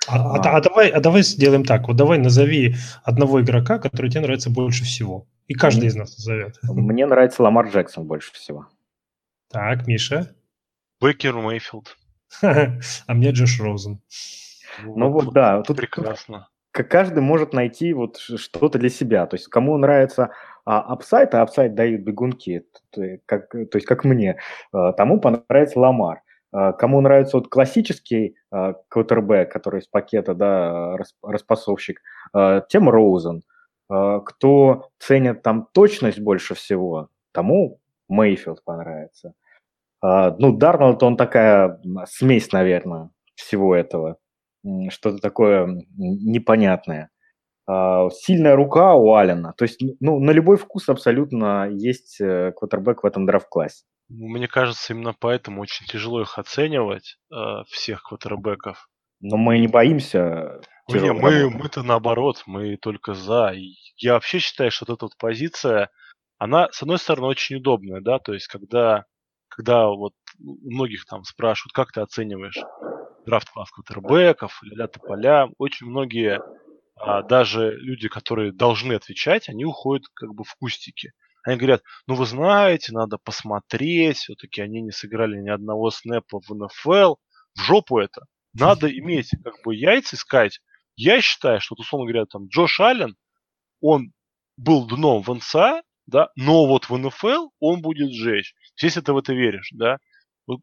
а, 0.08 0.36
а, 0.36 0.56
а, 0.56 0.60
давай, 0.60 0.88
а 0.88 1.00
давай 1.00 1.22
сделаем 1.22 1.64
так. 1.64 1.86
Вот 1.88 1.96
давай 1.96 2.18
назови 2.18 2.74
одного 3.02 3.40
игрока, 3.40 3.78
который 3.78 4.10
тебе 4.10 4.22
нравится 4.22 4.50
больше 4.50 4.84
всего. 4.84 5.26
И 5.46 5.54
каждый 5.54 5.80
мне, 5.80 5.88
из 5.88 5.96
нас 5.96 6.16
назовет. 6.16 6.58
Мне 6.62 7.06
нравится 7.06 7.42
Ламар 7.42 7.68
Джексон 7.68 8.06
больше 8.06 8.32
всего. 8.32 8.66
Так, 9.50 9.86
Миша. 9.86 10.34
Бекер 11.00 11.34
Мейфилд. 11.34 11.96
А 12.42 13.14
мне 13.14 13.30
Джош 13.30 13.60
Розен. 13.60 14.00
Ну 14.84 15.10
вот, 15.10 15.32
да. 15.32 15.62
Тут 15.62 15.76
прекрасно. 15.76 16.48
Каждый 16.72 17.20
может 17.20 17.52
найти 17.52 17.92
вот 17.92 18.18
что-то 18.18 18.78
для 18.78 18.90
себя. 18.90 19.26
То 19.26 19.34
есть 19.34 19.48
кому 19.48 19.76
нравится 19.76 20.30
а, 20.64 20.80
апсайт, 20.80 21.34
а 21.34 21.42
апсайт 21.42 21.74
дают 21.74 22.02
бегунки, 22.02 22.64
то, 22.90 23.02
как, 23.26 23.50
то 23.50 23.74
есть 23.74 23.86
как 23.86 24.04
мне, 24.04 24.38
а, 24.72 24.92
тому 24.92 25.20
понравится 25.20 25.80
Ламар. 25.80 26.22
А, 26.52 26.72
кому 26.72 27.00
нравится 27.00 27.38
вот 27.38 27.48
классический 27.48 28.36
а, 28.52 28.74
квотербек, 28.88 29.52
который 29.52 29.80
из 29.80 29.88
пакета, 29.88 30.34
да, 30.34 30.96
распасовщик, 31.22 32.00
тем 32.68 32.88
Роузен. 32.88 33.42
Кто 33.88 34.90
ценит 35.00 35.42
там 35.42 35.66
точность 35.72 36.20
больше 36.20 36.54
всего, 36.54 37.08
тому 37.32 37.80
Мейфилд 38.08 38.62
понравится. 38.62 39.34
Ну, 40.00 40.56
Дарнольд, 40.56 41.02
он 41.02 41.16
такая 41.16 41.80
смесь, 42.06 42.52
наверное, 42.52 43.10
всего 43.34 43.74
этого. 43.74 44.16
Что-то 44.90 45.18
такое 45.18 45.84
непонятное. 45.96 47.10
Сильная 47.66 48.56
рука 48.56 48.94
у 48.94 49.14
Алина. 49.14 49.52
То 49.56 49.64
есть, 49.64 49.80
ну, 50.00 50.18
на 50.18 50.32
любой 50.32 50.56
вкус 50.56 50.88
абсолютно 50.88 51.68
есть 51.70 52.20
э, 52.20 52.52
квотербек 52.52 53.04
в 53.04 53.06
этом 53.06 53.26
драфт-классе. 53.26 53.84
Мне 54.08 54.48
кажется, 54.48 54.92
именно 54.92 55.14
поэтому 55.16 55.62
очень 55.62 55.86
тяжело 55.86 56.20
их 56.20 56.36
оценивать, 56.36 57.18
э, 57.32 57.62
всех 57.68 58.02
квотербеков. 58.02 58.88
Но 59.20 59.36
мы 59.36 59.60
не 59.60 59.68
боимся. 59.68 60.60
Не, 60.88 61.12
мы, 61.12 61.48
мы-то 61.48 61.84
наоборот, 61.84 62.42
мы 62.46 62.76
только 62.76 63.14
за. 63.14 63.52
И 63.54 63.74
я 63.98 64.14
вообще 64.14 64.40
считаю, 64.40 64.72
что 64.72 64.86
вот 64.88 64.96
эта 64.96 65.04
вот 65.04 65.16
позиция, 65.16 65.90
она, 66.38 66.68
с 66.72 66.82
одной 66.82 66.98
стороны, 66.98 67.28
очень 67.28 67.56
удобная, 67.56 68.00
да, 68.00 68.18
то 68.18 68.32
есть 68.32 68.48
когда, 68.48 69.04
когда 69.48 69.86
вот 69.88 70.14
многих 70.38 71.04
там 71.04 71.22
спрашивают, 71.22 71.72
как 71.72 71.92
ты 71.92 72.00
оцениваешь 72.00 72.58
драфт 73.26 73.50
класс 73.50 73.70
квотербеков, 73.70 74.60
ля 74.62 74.88
поля, 74.88 75.48
очень 75.58 75.86
многие, 75.86 76.42
а, 76.96 77.22
даже 77.22 77.76
люди, 77.76 78.08
которые 78.08 78.52
должны 78.52 78.94
отвечать, 78.94 79.48
они 79.48 79.64
уходят 79.64 80.06
как 80.14 80.34
бы 80.34 80.44
в 80.44 80.54
кустики. 80.56 81.12
Они 81.42 81.56
говорят, 81.56 81.82
ну 82.06 82.14
вы 82.14 82.26
знаете, 82.26 82.92
надо 82.92 83.16
посмотреть, 83.18 84.18
все-таки 84.18 84.60
они 84.60 84.82
не 84.82 84.90
сыграли 84.90 85.36
ни 85.38 85.48
одного 85.48 85.90
снэпа 85.90 86.40
в 86.40 86.50
НФЛ. 86.50 87.14
В 87.56 87.60
жопу 87.60 87.98
это. 87.98 88.22
Надо 88.52 88.90
иметь 88.98 89.30
как 89.42 89.54
бы 89.64 89.74
яйца 89.74 90.16
искать. 90.16 90.60
Я 90.96 91.22
считаю, 91.22 91.60
что, 91.60 91.74
условно 91.78 92.06
говоря, 92.06 92.26
там 92.26 92.48
Джош 92.48 92.80
Аллен, 92.80 93.16
он 93.80 94.12
был 94.58 94.86
дном 94.86 95.22
в 95.22 95.32
НСА, 95.32 95.82
да, 96.06 96.28
но 96.36 96.66
вот 96.66 96.90
в 96.90 96.96
НФЛ 96.96 97.48
он 97.58 97.80
будет 97.80 98.12
сжечь. 98.12 98.54
Если 98.82 99.00
ты 99.00 99.12
в 99.12 99.16
это 99.16 99.32
веришь, 99.32 99.70
да, 99.72 99.98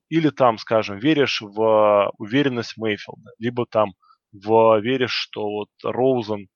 или 0.09 0.29
там, 0.29 0.57
скажем, 0.57 0.99
веришь 0.99 1.41
в 1.41 2.11
уверенность 2.17 2.77
Мейфилда, 2.77 3.31
либо 3.39 3.65
там 3.65 3.93
в, 4.31 4.79
веришь, 4.79 5.13
что 5.13 5.43
вот 5.49 5.69
Роузен 5.83 6.47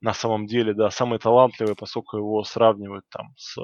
на 0.00 0.14
самом 0.14 0.46
деле, 0.46 0.74
да, 0.74 0.90
самый 0.90 1.18
талантливый, 1.18 1.74
поскольку 1.74 2.18
его 2.18 2.44
сравнивают 2.44 3.04
там 3.10 3.32
с 3.36 3.58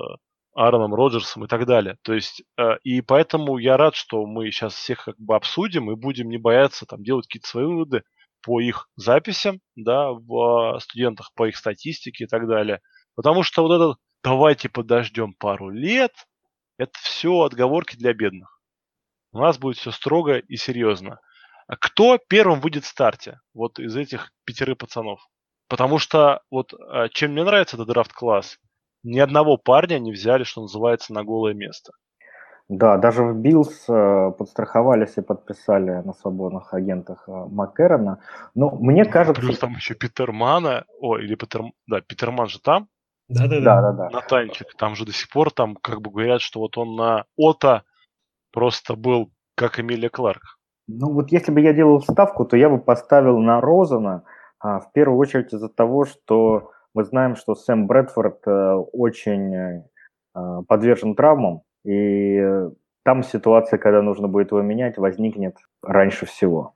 Аароном 0.54 0.94
Роджерсом 0.94 1.44
и 1.44 1.48
так 1.48 1.66
далее. 1.66 1.96
То 2.02 2.14
есть, 2.14 2.42
э, 2.58 2.76
и 2.82 3.00
поэтому 3.02 3.58
я 3.58 3.76
рад, 3.76 3.94
что 3.94 4.26
мы 4.26 4.50
сейчас 4.50 4.74
всех 4.74 5.04
как 5.04 5.16
бы 5.18 5.36
обсудим 5.36 5.90
и 5.90 5.96
будем 5.96 6.28
не 6.28 6.38
бояться 6.38 6.86
там 6.86 7.02
делать 7.02 7.26
какие-то 7.26 7.48
свои 7.48 7.64
выводы 7.64 8.02
по 8.42 8.60
их 8.60 8.88
записям, 8.96 9.60
да, 9.76 10.10
в 10.12 10.78
студентах, 10.80 11.32
по 11.34 11.48
их 11.48 11.56
статистике 11.56 12.24
и 12.24 12.26
так 12.26 12.46
далее. 12.46 12.80
Потому 13.16 13.42
что 13.42 13.62
вот 13.62 13.74
этот 13.74 13.98
«давайте 14.22 14.68
подождем 14.68 15.34
пару 15.34 15.70
лет» 15.70 16.12
это 16.78 16.92
все 17.02 17.42
отговорки 17.42 17.96
для 17.96 18.12
бедных. 18.12 18.53
У 19.34 19.40
нас 19.40 19.58
будет 19.58 19.76
все 19.76 19.90
строго 19.90 20.38
и 20.38 20.56
серьезно. 20.56 21.18
А 21.66 21.76
кто 21.76 22.18
первым 22.18 22.60
выйдет 22.60 22.84
в 22.84 22.88
старте? 22.88 23.40
Вот 23.52 23.80
из 23.80 23.96
этих 23.96 24.30
пятерых 24.44 24.78
пацанов. 24.78 25.26
Потому 25.68 25.98
что 25.98 26.40
вот 26.52 26.72
а, 26.72 27.08
чем 27.08 27.32
мне 27.32 27.42
нравится 27.42 27.76
этот 27.76 27.88
драфт-класс, 27.88 28.58
ни 29.02 29.18
одного 29.18 29.56
парня 29.56 29.98
не 29.98 30.12
взяли, 30.12 30.44
что 30.44 30.62
называется, 30.62 31.12
на 31.12 31.24
голое 31.24 31.52
место. 31.52 31.92
Да, 32.68 32.96
даже 32.96 33.24
в 33.24 33.34
Биллс 33.36 33.84
э, 33.88 34.32
подстраховались 34.38 35.18
и 35.18 35.20
подписали 35.20 35.90
на 36.02 36.14
свободных 36.14 36.72
агентах 36.72 37.24
э, 37.26 37.32
Маккерона. 37.32 38.20
Но 38.54 38.70
мне 38.70 39.04
ну, 39.04 39.10
кажется... 39.10 39.42
Плюс 39.42 39.58
там 39.58 39.74
еще 39.74 39.94
Питермана, 39.94 40.84
о, 41.00 41.18
или 41.18 41.34
Питер... 41.34 41.64
Да, 41.86 42.00
Питерман 42.00 42.46
же 42.46 42.60
там. 42.60 42.88
Да-да-да. 43.28 43.92
да, 43.92 44.10
Натанчик, 44.10 44.74
там 44.76 44.94
же 44.94 45.04
до 45.04 45.12
сих 45.12 45.28
пор 45.28 45.50
там 45.50 45.76
как 45.76 46.00
бы 46.00 46.10
говорят, 46.10 46.40
что 46.40 46.60
вот 46.60 46.78
он 46.78 46.94
на 46.94 47.24
Ота 47.36 47.82
просто 48.54 48.94
был 48.94 49.32
как 49.56 49.80
Эмилия 49.80 50.08
Кларк. 50.08 50.42
Ну 50.86 51.12
вот 51.12 51.32
если 51.32 51.50
бы 51.50 51.60
я 51.60 51.72
делал 51.72 52.00
ставку, 52.00 52.44
то 52.44 52.56
я 52.56 52.70
бы 52.70 52.78
поставил 52.78 53.38
на 53.40 53.60
Розана, 53.60 54.24
а, 54.60 54.78
в 54.78 54.92
первую 54.92 55.18
очередь 55.18 55.52
из-за 55.52 55.68
того, 55.68 56.04
что 56.04 56.70
мы 56.94 57.04
знаем, 57.04 57.34
что 57.34 57.56
Сэм 57.56 57.86
Брэдфорд 57.88 58.46
э, 58.46 58.74
очень 58.92 59.54
э, 59.54 59.84
а, 60.34 60.62
подвержен 60.62 61.16
травмам, 61.16 61.62
и 61.84 62.40
там 63.02 63.24
ситуация, 63.24 63.78
когда 63.78 64.02
нужно 64.02 64.28
будет 64.28 64.52
его 64.52 64.62
менять, 64.62 64.98
возникнет 64.98 65.56
раньше 65.82 66.24
всего. 66.26 66.74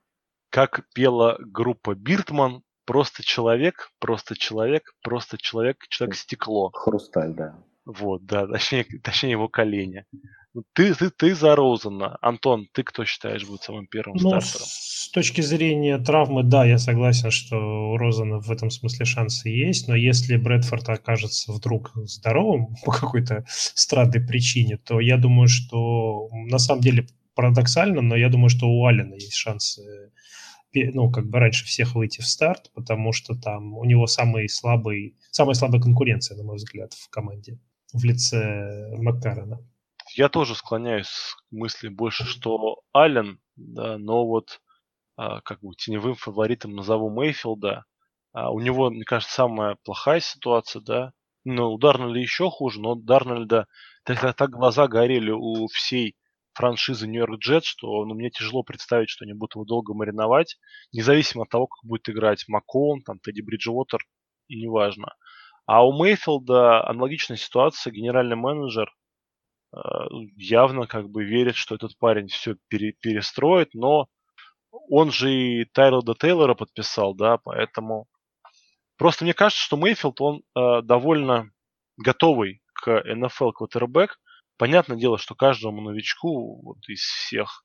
Как 0.51 0.81
пела 0.93 1.37
группа 1.39 1.95
Биртман, 1.95 2.63
просто 2.85 3.23
человек, 3.23 3.91
просто 3.99 4.35
человек, 4.35 4.83
просто 5.01 5.37
человек, 5.37 5.77
человек-стекло. 5.87 6.71
Хрусталь, 6.73 7.33
да. 7.33 7.55
Вот, 7.85 8.25
да, 8.25 8.45
точнее, 8.47 8.85
точнее 9.01 9.31
его 9.31 9.47
колени. 9.47 10.05
Ну, 10.53 10.63
ты, 10.73 10.95
ты, 10.95 11.11
ты 11.11 11.35
за 11.35 11.55
Розена. 11.55 12.17
Антон, 12.21 12.67
ты 12.73 12.83
кто 12.83 13.05
считаешь 13.05 13.45
будет 13.45 13.61
самым 13.61 13.85
первым 13.85 14.17
ну, 14.19 14.41
стартером? 14.41 14.65
С 14.67 15.11
точки 15.11 15.41
зрения 15.41 15.99
травмы, 15.99 16.43
да, 16.43 16.65
я 16.65 16.79
согласен, 16.79 17.29
что 17.29 17.55
у 17.91 17.97
Розена 17.97 18.39
в 18.39 18.49
этом 18.51 18.71
смысле 18.71 19.05
шансы 19.05 19.49
есть, 19.49 19.87
но 19.87 19.95
если 19.95 20.37
Брэдфорд 20.37 20.89
окажется 20.89 21.51
вдруг 21.51 21.91
здоровым 21.95 22.75
по 22.85 22.91
какой-то 22.91 23.45
странной 23.47 24.21
причине, 24.21 24.77
то 24.77 24.99
я 24.99 25.17
думаю, 25.17 25.47
что 25.47 26.29
на 26.31 26.57
самом 26.57 26.81
деле 26.81 27.07
парадоксально, 27.35 28.01
но 28.01 28.15
я 28.15 28.29
думаю, 28.29 28.49
что 28.49 28.67
у 28.67 28.85
Алина 28.85 29.13
есть 29.13 29.35
шансы 29.35 30.11
ну, 30.73 31.11
как 31.11 31.27
бы 31.27 31.39
раньше 31.39 31.65
всех 31.65 31.95
выйти 31.95 32.21
в 32.21 32.27
старт, 32.27 32.71
потому 32.75 33.11
что 33.11 33.35
там 33.35 33.73
у 33.75 33.85
него 33.85 34.05
самый 34.07 34.47
слабый, 34.49 35.15
самая 35.31 35.55
слабая 35.55 35.81
конкуренция, 35.81 36.37
на 36.37 36.43
мой 36.43 36.57
взгляд, 36.57 36.93
в 36.93 37.09
команде 37.09 37.57
в 37.91 38.03
лице 38.03 38.95
Маккарена 38.97 39.59
я 40.19 40.27
тоже 40.27 40.53
склоняюсь 40.53 41.07
к 41.07 41.51
мысли 41.51 41.87
больше, 41.87 42.25
что 42.25 42.81
Аллен, 42.91 43.39
да, 43.55 43.97
но 43.97 44.27
вот 44.27 44.59
а, 45.15 45.39
как 45.39 45.61
бы 45.61 45.73
теневым 45.75 46.15
фаворитом 46.15 46.75
назову 46.75 47.09
Мейфилда. 47.09 47.85
А, 48.33 48.51
у 48.51 48.59
него, 48.59 48.89
мне 48.89 49.05
кажется, 49.05 49.33
самая 49.33 49.77
плохая 49.85 50.19
ситуация, 50.19 50.81
да. 50.81 51.13
Ну, 51.45 51.71
у 51.71 51.77
Дарнольда 51.77 52.19
еще 52.19 52.49
хуже, 52.49 52.81
но 52.81 52.95
Дарнольда 52.95 53.67
так, 54.03 54.35
так 54.35 54.49
глаза 54.49 54.89
горели 54.89 55.31
у 55.31 55.67
всей 55.67 56.17
франшизы 56.51 57.07
Нью-Йорк 57.07 57.39
Джет, 57.39 57.63
что 57.63 58.03
ну, 58.03 58.13
мне 58.13 58.29
тяжело 58.29 58.61
представить, 58.63 59.09
что 59.09 59.23
они 59.23 59.31
будут 59.31 59.55
его 59.55 59.63
долго 59.63 59.93
мариновать, 59.93 60.57
независимо 60.91 61.43
от 61.43 61.49
того, 61.49 61.67
как 61.67 61.87
будет 61.87 62.09
играть 62.09 62.43
Макон, 62.49 63.03
там, 63.03 63.19
Тедди 63.19 63.39
Бриджвотер, 63.39 64.05
и 64.49 64.61
неважно. 64.61 65.13
А 65.65 65.87
у 65.87 65.93
Мейфилда 65.97 66.85
аналогичная 66.85 67.37
ситуация, 67.37 67.93
генеральный 67.93 68.35
менеджер, 68.35 68.93
явно 70.35 70.87
как 70.87 71.09
бы 71.09 71.23
верит, 71.23 71.55
что 71.55 71.75
этот 71.75 71.97
парень 71.97 72.27
все 72.27 72.55
пере, 72.67 72.93
перестроит, 72.93 73.73
но 73.73 74.07
он 74.71 75.11
же 75.11 75.31
и 75.31 75.65
Тайлда 75.65 76.15
Тейлора 76.15 76.55
подписал, 76.55 77.13
да, 77.13 77.37
поэтому 77.37 78.07
Просто 78.99 79.23
мне 79.23 79.33
кажется, 79.33 79.63
что 79.63 79.77
Мейфилд, 79.77 80.19
он 80.19 80.43
э, 80.55 80.81
довольно 80.83 81.49
готовый 81.95 82.61
к 82.73 83.01
НФЛ 83.05 83.51
квотербек. 83.51 84.19
Понятное 84.57 84.97
дело, 84.97 85.17
что 85.17 85.35
каждому 85.35 85.81
новичку 85.81 86.61
вот 86.61 86.79
из 86.89 86.99
всех, 86.99 87.63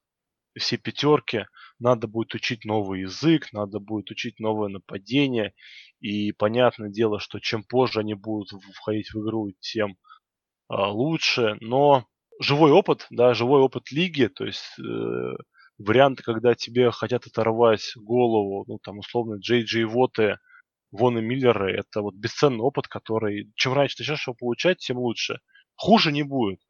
все 0.57 0.77
пятерки 0.77 1.47
надо 1.81 2.07
будет 2.07 2.35
учить 2.35 2.65
новый 2.65 3.01
язык, 3.01 3.53
надо 3.53 3.81
будет 3.81 4.13
учить 4.13 4.39
новое 4.39 4.69
нападение. 4.69 5.55
И 5.99 6.31
понятное 6.31 6.89
дело, 6.89 7.19
что 7.19 7.41
чем 7.41 7.65
позже 7.65 7.99
они 7.99 8.15
будут 8.15 8.51
входить 8.73 9.13
в 9.13 9.21
игру, 9.21 9.51
тем 9.59 9.91
э, 9.91 9.95
лучше. 10.69 11.57
Но 11.61 12.07
живой 12.41 12.73
опыт, 12.73 13.07
да, 13.11 13.35
живой 13.35 13.61
опыт 13.61 13.91
лиги, 13.91 14.27
то 14.27 14.45
есть 14.45 14.79
э, 14.79 15.37
варианты, 15.79 16.23
когда 16.23 16.55
тебе 16.55 16.91
хотят 16.91 17.27
оторвать 17.27 17.93
голову, 17.97 18.65
ну, 18.67 18.79
там, 18.79 18.99
условно, 18.99 19.37
Джей 19.37 19.65
Джей 19.65 19.85
Воты, 19.85 20.39
Вон 20.91 21.19
и 21.19 21.23
Миллеры, 21.23 21.77
это 21.77 22.03
вот 22.03 22.15
бесценный 22.15 22.61
опыт, 22.61 22.87
который, 22.87 23.51
чем 23.57 23.73
раньше 23.73 23.97
начнешь 23.99 24.27
его 24.27 24.35
получать, 24.35 24.79
тем 24.79 24.99
лучше. 24.99 25.41
Хуже 25.77 26.13
не 26.13 26.23
будет. 26.23 26.61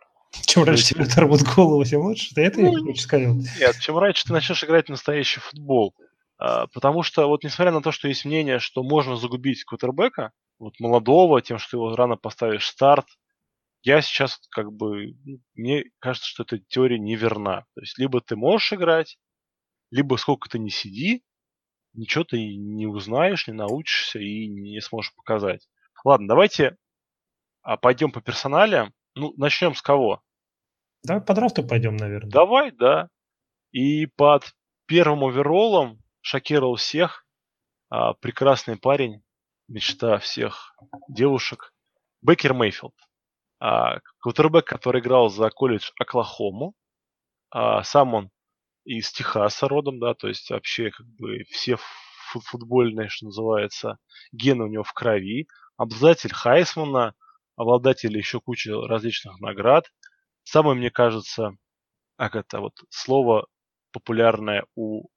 Чем 0.46 0.64
раньше 0.64 0.94
тебе 0.94 1.04
оторвут 1.04 1.42
голову, 1.42 1.84
тем 1.84 2.00
лучше? 2.00 2.34
Ты 2.34 2.42
это 2.42 2.60
ну, 2.60 2.72
хочешь 2.72 3.02
сказать? 3.02 3.28
Нет, 3.60 3.76
чем 3.80 3.98
раньше 3.98 4.24
ты 4.24 4.32
начнешь 4.32 4.64
играть 4.64 4.86
в 4.86 4.90
настоящий 4.90 5.40
футбол. 5.40 5.94
А, 6.38 6.66
потому 6.68 7.02
что, 7.02 7.28
вот 7.28 7.44
несмотря 7.44 7.72
на 7.72 7.82
то, 7.82 7.92
что 7.92 8.08
есть 8.08 8.24
мнение, 8.24 8.58
что 8.58 8.82
можно 8.82 9.16
загубить 9.16 9.64
квотербека, 9.64 10.32
вот 10.58 10.80
молодого, 10.80 11.42
тем, 11.42 11.58
что 11.58 11.76
его 11.76 11.94
рано 11.94 12.16
поставишь 12.16 12.66
старт, 12.66 13.06
я 13.84 14.00
сейчас 14.00 14.40
как 14.50 14.72
бы, 14.72 15.14
ну, 15.24 15.40
мне 15.54 15.84
кажется, 15.98 16.26
что 16.26 16.42
эта 16.42 16.58
теория 16.58 16.98
неверна. 16.98 17.66
То 17.74 17.82
есть 17.82 17.98
либо 17.98 18.22
ты 18.22 18.34
можешь 18.34 18.72
играть, 18.72 19.18
либо 19.90 20.16
сколько 20.16 20.48
ты 20.48 20.58
не 20.58 20.70
сиди, 20.70 21.22
ничего 21.92 22.24
ты 22.24 22.56
не 22.56 22.86
узнаешь, 22.86 23.46
не 23.46 23.52
научишься 23.52 24.18
и 24.18 24.48
не 24.48 24.80
сможешь 24.80 25.14
показать. 25.14 25.68
Ладно, 26.02 26.28
давайте 26.28 26.78
а, 27.62 27.76
пойдем 27.76 28.10
по 28.10 28.22
персонале. 28.22 28.90
Ну, 29.14 29.34
начнем 29.36 29.74
с 29.74 29.82
кого? 29.82 30.22
Давай 31.02 31.22
по 31.22 31.34
драфту 31.34 31.62
пойдем, 31.62 31.96
наверное. 31.96 32.30
Давай, 32.30 32.70
да. 32.72 33.10
И 33.70 34.06
под 34.06 34.50
первым 34.86 35.24
овероллом 35.24 36.00
шокировал 36.22 36.76
всех 36.76 37.26
а, 37.90 38.14
прекрасный 38.14 38.78
парень, 38.78 39.22
мечта 39.68 40.16
всех 40.18 40.74
девушек, 41.08 41.74
Бекер 42.22 42.54
Мейфилд 42.54 42.94
квотербек, 44.18 44.66
который 44.66 45.00
играл 45.00 45.30
за 45.30 45.50
колледж 45.50 45.90
Оклахому. 45.98 46.74
А, 47.50 47.82
сам 47.82 48.14
он 48.14 48.30
из 48.84 49.10
Техаса 49.12 49.68
родом, 49.68 49.98
да, 50.00 50.14
то 50.14 50.28
есть 50.28 50.50
вообще 50.50 50.90
как 50.90 51.06
бы 51.06 51.44
все 51.50 51.78
футбольные, 52.32 53.08
что 53.08 53.26
называется, 53.26 53.98
гены 54.32 54.64
у 54.64 54.68
него 54.68 54.84
в 54.84 54.92
крови. 54.92 55.48
Обладатель 55.76 56.32
Хайсмана, 56.32 57.14
обладатель 57.56 58.16
еще 58.16 58.40
кучи 58.40 58.68
различных 58.68 59.40
наград. 59.40 59.90
Самое, 60.42 60.76
мне 60.76 60.90
кажется, 60.90 61.52
как 62.16 62.36
это 62.36 62.60
вот 62.60 62.74
слово 62.90 63.46
популярное 63.92 64.66
у 64.74 65.08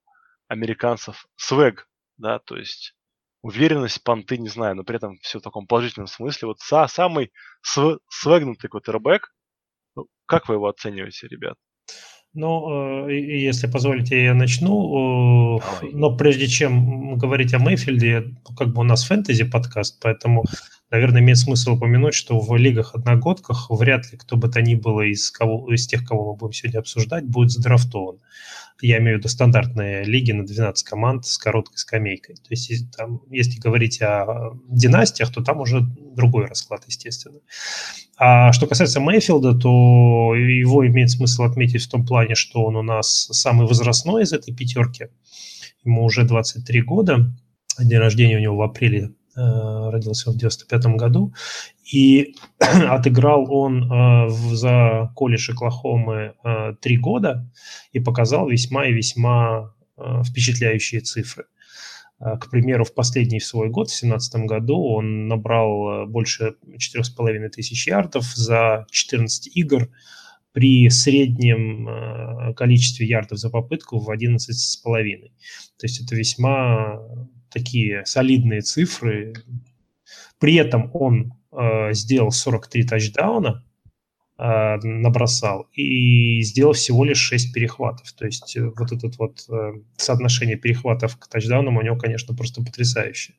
американцев, 0.47 1.27
свег, 1.35 1.89
да, 2.17 2.39
то 2.39 2.55
есть 2.55 2.95
уверенность, 3.41 4.03
понты, 4.03 4.37
не 4.37 4.49
знаю, 4.49 4.75
но 4.75 4.83
при 4.83 4.97
этом 4.97 5.17
все 5.21 5.39
в 5.39 5.43
таком 5.43 5.67
положительном 5.67 6.07
смысле. 6.07 6.49
Вот 6.49 6.59
са, 6.59 6.87
самый 6.87 7.31
св, 7.61 7.99
свегнутый 8.09 8.69
квотербек, 8.69 9.33
ну, 9.95 10.07
как 10.25 10.49
вы 10.49 10.55
его 10.55 10.67
оцениваете, 10.67 11.27
ребят? 11.27 11.55
Ну, 12.33 13.07
э, 13.07 13.19
если 13.19 13.67
позволите, 13.67 14.23
я 14.23 14.33
начну. 14.33 15.59
Давай. 15.59 15.93
Но 15.93 16.15
прежде 16.15 16.47
чем 16.47 17.17
говорить 17.17 17.53
о 17.53 17.59
Мейфилде, 17.59 18.35
как 18.55 18.73
бы 18.73 18.81
у 18.81 18.83
нас 18.83 19.05
фэнтези 19.05 19.43
подкаст, 19.45 19.99
поэтому, 20.01 20.43
наверное, 20.91 21.21
имеет 21.21 21.39
смысл 21.39 21.73
упомянуть, 21.73 22.13
что 22.13 22.39
в 22.39 22.55
лигах-одногодках 22.55 23.71
вряд 23.71 24.11
ли 24.11 24.19
кто 24.19 24.37
бы 24.37 24.49
то 24.49 24.61
ни 24.61 24.75
было 24.75 25.01
из, 25.01 25.31
кого, 25.31 25.73
из 25.73 25.87
тех, 25.87 26.05
кого 26.05 26.33
мы 26.33 26.37
будем 26.37 26.53
сегодня 26.53 26.79
обсуждать, 26.79 27.25
будет 27.25 27.49
задрафтован. 27.49 28.19
Я 28.81 28.99
имею 28.99 29.17
в 29.17 29.19
виду 29.19 29.29
стандартные 29.29 30.03
лиги 30.03 30.31
на 30.31 30.45
12 30.45 30.87
команд 30.87 31.25
с 31.25 31.37
короткой 31.37 31.77
скамейкой. 31.77 32.35
То 32.35 32.49
есть, 32.49 32.95
там, 32.95 33.21
если 33.29 33.59
говорить 33.59 34.01
о 34.01 34.53
династиях, 34.69 35.31
то 35.31 35.43
там 35.43 35.61
уже 35.61 35.81
другой 35.81 36.45
расклад, 36.45 36.83
естественно. 36.87 37.39
А 38.17 38.51
что 38.53 38.67
касается 38.67 38.99
Мейфилда, 38.99 39.55
то 39.57 40.35
его 40.35 40.85
имеет 40.87 41.09
смысл 41.09 41.43
отметить 41.43 41.83
в 41.83 41.89
том 41.89 42.05
плане, 42.05 42.35
что 42.35 42.63
он 42.63 42.75
у 42.75 42.83
нас 42.83 43.29
самый 43.31 43.67
возрастной 43.67 44.23
из 44.23 44.33
этой 44.33 44.53
пятерки. 44.53 45.07
Ему 45.83 46.03
уже 46.03 46.23
23 46.23 46.81
года. 46.81 47.33
День 47.79 47.99
рождения 47.99 48.37
у 48.37 48.41
него 48.41 48.57
в 48.57 48.61
апреле 48.61 49.11
Э, 49.26 49.26
родился 49.37 50.31
в 50.31 50.37
95 50.37 50.85
году, 50.97 51.33
и 51.91 52.35
отыграл 52.59 53.51
он 53.51 53.91
э, 53.91 54.29
за 54.29 55.11
колледж 55.15 55.51
Оклахомы 55.51 56.33
э, 56.43 56.73
три 56.81 56.97
года 56.97 57.49
и 57.91 57.99
показал 57.99 58.49
весьма 58.49 58.87
и 58.87 58.93
весьма 58.93 59.73
впечатляющие 60.23 61.01
цифры. 61.01 61.45
К 62.19 62.51
примеру, 62.51 62.85
в 62.85 62.93
последний 62.93 63.39
свой 63.39 63.69
год, 63.71 63.87
в 63.87 63.99
2017 63.99 64.45
году, 64.45 64.79
он 64.79 65.27
набрал 65.27 66.05
больше 66.05 66.53
4,5 66.67 67.49
тысяч 67.49 67.87
ярдов 67.87 68.25
за 68.25 68.85
14 68.91 69.57
игр 69.57 69.89
при 70.51 70.87
среднем 70.89 72.53
количестве 72.55 73.07
ярдов 73.07 73.39
за 73.39 73.49
попытку 73.49 73.97
в 73.97 74.11
11,5. 74.11 75.31
То 75.79 75.85
есть 75.85 76.03
это 76.03 76.15
весьма 76.15 76.99
такие 77.49 78.05
солидные 78.05 78.61
цифры. 78.61 79.33
При 80.39 80.55
этом 80.55 80.91
он 80.93 81.33
э, 81.51 81.93
сделал 81.93 82.31
43 82.31 82.83
тачдауна, 82.83 83.63
э, 84.37 84.75
набросал 84.83 85.67
и 85.73 86.41
сделал 86.41 86.73
всего 86.73 87.03
лишь 87.03 87.19
6 87.19 87.53
перехватов. 87.53 88.11
То 88.13 88.25
есть 88.25 88.55
э, 88.55 88.71
вот 88.75 88.91
это 88.91 89.09
вот 89.17 89.45
э, 89.49 89.73
соотношение 89.97 90.57
перехватов 90.57 91.17
к 91.17 91.27
тачдаунам 91.27 91.77
у 91.77 91.81
него, 91.81 91.97
конечно, 91.97 92.35
просто 92.35 92.63
потрясающее. 92.63 93.35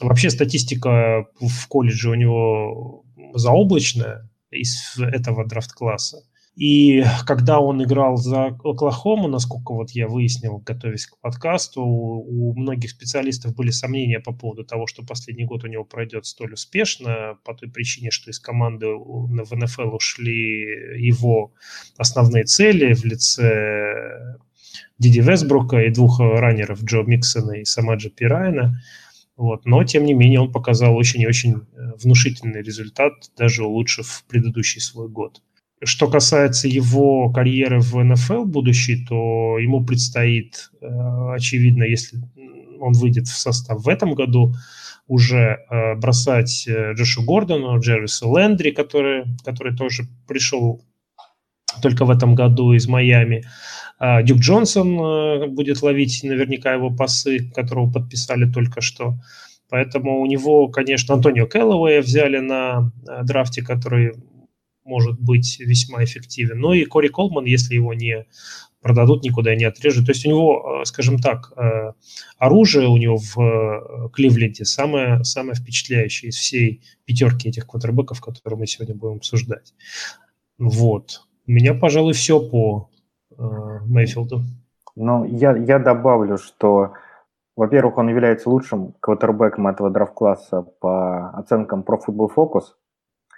Вообще 0.00 0.30
статистика 0.30 1.26
в 1.40 1.68
колледже 1.68 2.10
у 2.10 2.14
него 2.14 3.04
заоблачная 3.34 4.28
из 4.50 4.98
этого 4.98 5.46
драфт-класса. 5.46 6.24
И 6.56 7.02
когда 7.26 7.58
он 7.58 7.82
играл 7.82 8.16
за 8.16 8.56
Оклахому, 8.62 9.26
насколько 9.26 9.72
вот 9.72 9.90
я 9.90 10.06
выяснил, 10.06 10.58
готовясь 10.58 11.06
к 11.06 11.18
подкасту, 11.18 11.82
у 11.82 12.54
многих 12.54 12.90
специалистов 12.90 13.56
были 13.56 13.70
сомнения 13.70 14.20
по 14.20 14.32
поводу 14.32 14.64
того, 14.64 14.86
что 14.86 15.04
последний 15.04 15.46
год 15.46 15.64
у 15.64 15.66
него 15.66 15.84
пройдет 15.84 16.26
столь 16.26 16.52
успешно, 16.52 17.38
по 17.44 17.54
той 17.54 17.68
причине, 17.70 18.12
что 18.12 18.30
из 18.30 18.38
команды 18.38 18.86
в 18.86 19.52
НФЛ 19.52 19.96
ушли 19.96 21.04
его 21.04 21.52
основные 21.96 22.44
цели 22.44 22.94
в 22.94 23.04
лице 23.04 24.36
Диди 24.98 25.20
Весбрука 25.20 25.82
и 25.82 25.90
двух 25.90 26.20
раннеров 26.20 26.84
Джо 26.84 27.02
Миксона 27.02 27.52
и 27.52 27.64
Самаджа 27.64 28.10
Пирайна. 28.10 28.80
Вот. 29.36 29.66
Но, 29.66 29.82
тем 29.82 30.04
не 30.04 30.14
менее, 30.14 30.40
он 30.40 30.52
показал 30.52 30.94
очень 30.94 31.20
и 31.22 31.26
очень 31.26 31.54
э, 31.54 31.92
внушительный 32.00 32.62
результат, 32.62 33.12
даже 33.36 33.64
улучшив 33.64 34.24
предыдущий 34.28 34.80
свой 34.80 35.08
год. 35.08 35.42
Что 35.84 36.08
касается 36.08 36.68
его 36.68 37.30
карьеры 37.30 37.80
в 37.80 38.02
НФЛ 38.02 38.44
будущей, 38.44 39.04
то 39.06 39.58
ему 39.58 39.84
предстоит, 39.84 40.70
э, 40.80 40.86
очевидно, 41.34 41.84
если 41.84 42.18
он 42.80 42.92
выйдет 42.92 43.26
в 43.26 43.36
состав 43.36 43.82
в 43.82 43.88
этом 43.88 44.14
году, 44.14 44.54
уже 45.06 45.58
э, 45.68 45.94
бросать 45.96 46.64
э, 46.66 46.94
Джошу 46.94 47.22
Гордону, 47.24 47.78
Джервису 47.78 48.34
Лендри, 48.34 48.70
который, 48.70 49.24
который 49.44 49.76
тоже 49.76 50.04
пришел 50.26 50.82
только 51.82 52.04
в 52.04 52.10
этом 52.10 52.34
году 52.34 52.72
из 52.72 52.88
Майами. 52.88 53.44
А 53.98 54.22
Дюк 54.22 54.38
Джонсон 54.38 55.54
будет 55.54 55.82
ловить 55.82 56.20
наверняка 56.22 56.72
его 56.72 56.90
пасы, 56.90 57.50
которого 57.54 57.90
подписали 57.90 58.50
только 58.50 58.80
что. 58.80 59.18
Поэтому 59.70 60.20
у 60.20 60.26
него, 60.26 60.68
конечно, 60.68 61.14
Антонио 61.14 61.46
Кэллоуэя 61.46 62.00
взяли 62.00 62.38
на 62.38 62.92
драфте, 63.22 63.62
который 63.62 64.12
может 64.84 65.20
быть 65.20 65.58
весьма 65.58 66.04
эффективен. 66.04 66.58
Но 66.58 66.74
и 66.74 66.84
Кори 66.84 67.08
Колман, 67.08 67.44
если 67.44 67.74
его 67.74 67.94
не 67.94 68.26
продадут 68.84 69.24
никуда 69.24 69.54
не 69.56 69.64
отрежут. 69.64 70.04
То 70.04 70.12
есть 70.12 70.26
у 70.26 70.28
него, 70.28 70.80
э, 70.82 70.84
скажем 70.84 71.18
так, 71.18 71.52
э, 71.56 71.92
оружие 72.36 72.86
у 72.86 72.98
него 72.98 73.16
в 73.16 73.38
э, 73.40 74.08
Кливленде 74.12 74.66
самое, 74.66 75.24
самое 75.24 75.54
впечатляющее 75.54 76.28
из 76.28 76.36
всей 76.36 76.82
пятерки 77.06 77.48
этих 77.48 77.66
квотербеков, 77.66 78.20
которые 78.20 78.58
мы 78.58 78.66
сегодня 78.66 78.94
будем 78.94 79.16
обсуждать. 79.16 79.72
Вот. 80.58 81.22
У 81.46 81.52
меня, 81.52 81.72
пожалуй, 81.72 82.12
все 82.12 82.38
по 82.38 82.90
Мейфилду. 83.86 84.42
Ну, 84.96 85.24
я, 85.24 85.56
я 85.56 85.78
добавлю, 85.78 86.36
что, 86.36 86.92
во-первых, 87.56 87.96
он 87.96 88.10
является 88.10 88.50
лучшим 88.50 88.94
квотербеком 89.00 89.66
этого 89.66 89.90
драфт-класса 89.90 90.60
по 90.80 91.30
оценкам 91.30 91.80
Pro 91.80 91.98
Football 92.06 92.28
Focus– 92.36 92.64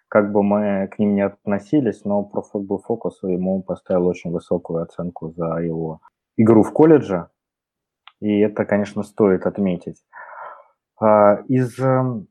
как 0.09 0.33
бы 0.33 0.43
мы 0.43 0.89
к 0.89 0.99
ним 0.99 1.15
не 1.15 1.23
относились, 1.23 2.05
но 2.05 2.23
про 2.23 2.43
Football 2.43 2.81
Focus 2.89 3.29
ему 3.29 3.63
поставил 3.63 4.07
очень 4.07 4.31
высокую 4.31 4.83
оценку 4.83 5.31
за 5.31 5.57
его 5.57 6.01
игру 6.37 6.63
в 6.63 6.73
колледже. 6.73 7.29
И 8.21 8.41
это, 8.41 8.65
конечно, 8.65 9.03
стоит 9.03 9.47
отметить. 9.47 10.03
А, 10.99 11.41
из 11.49 11.79
эм, 11.79 12.29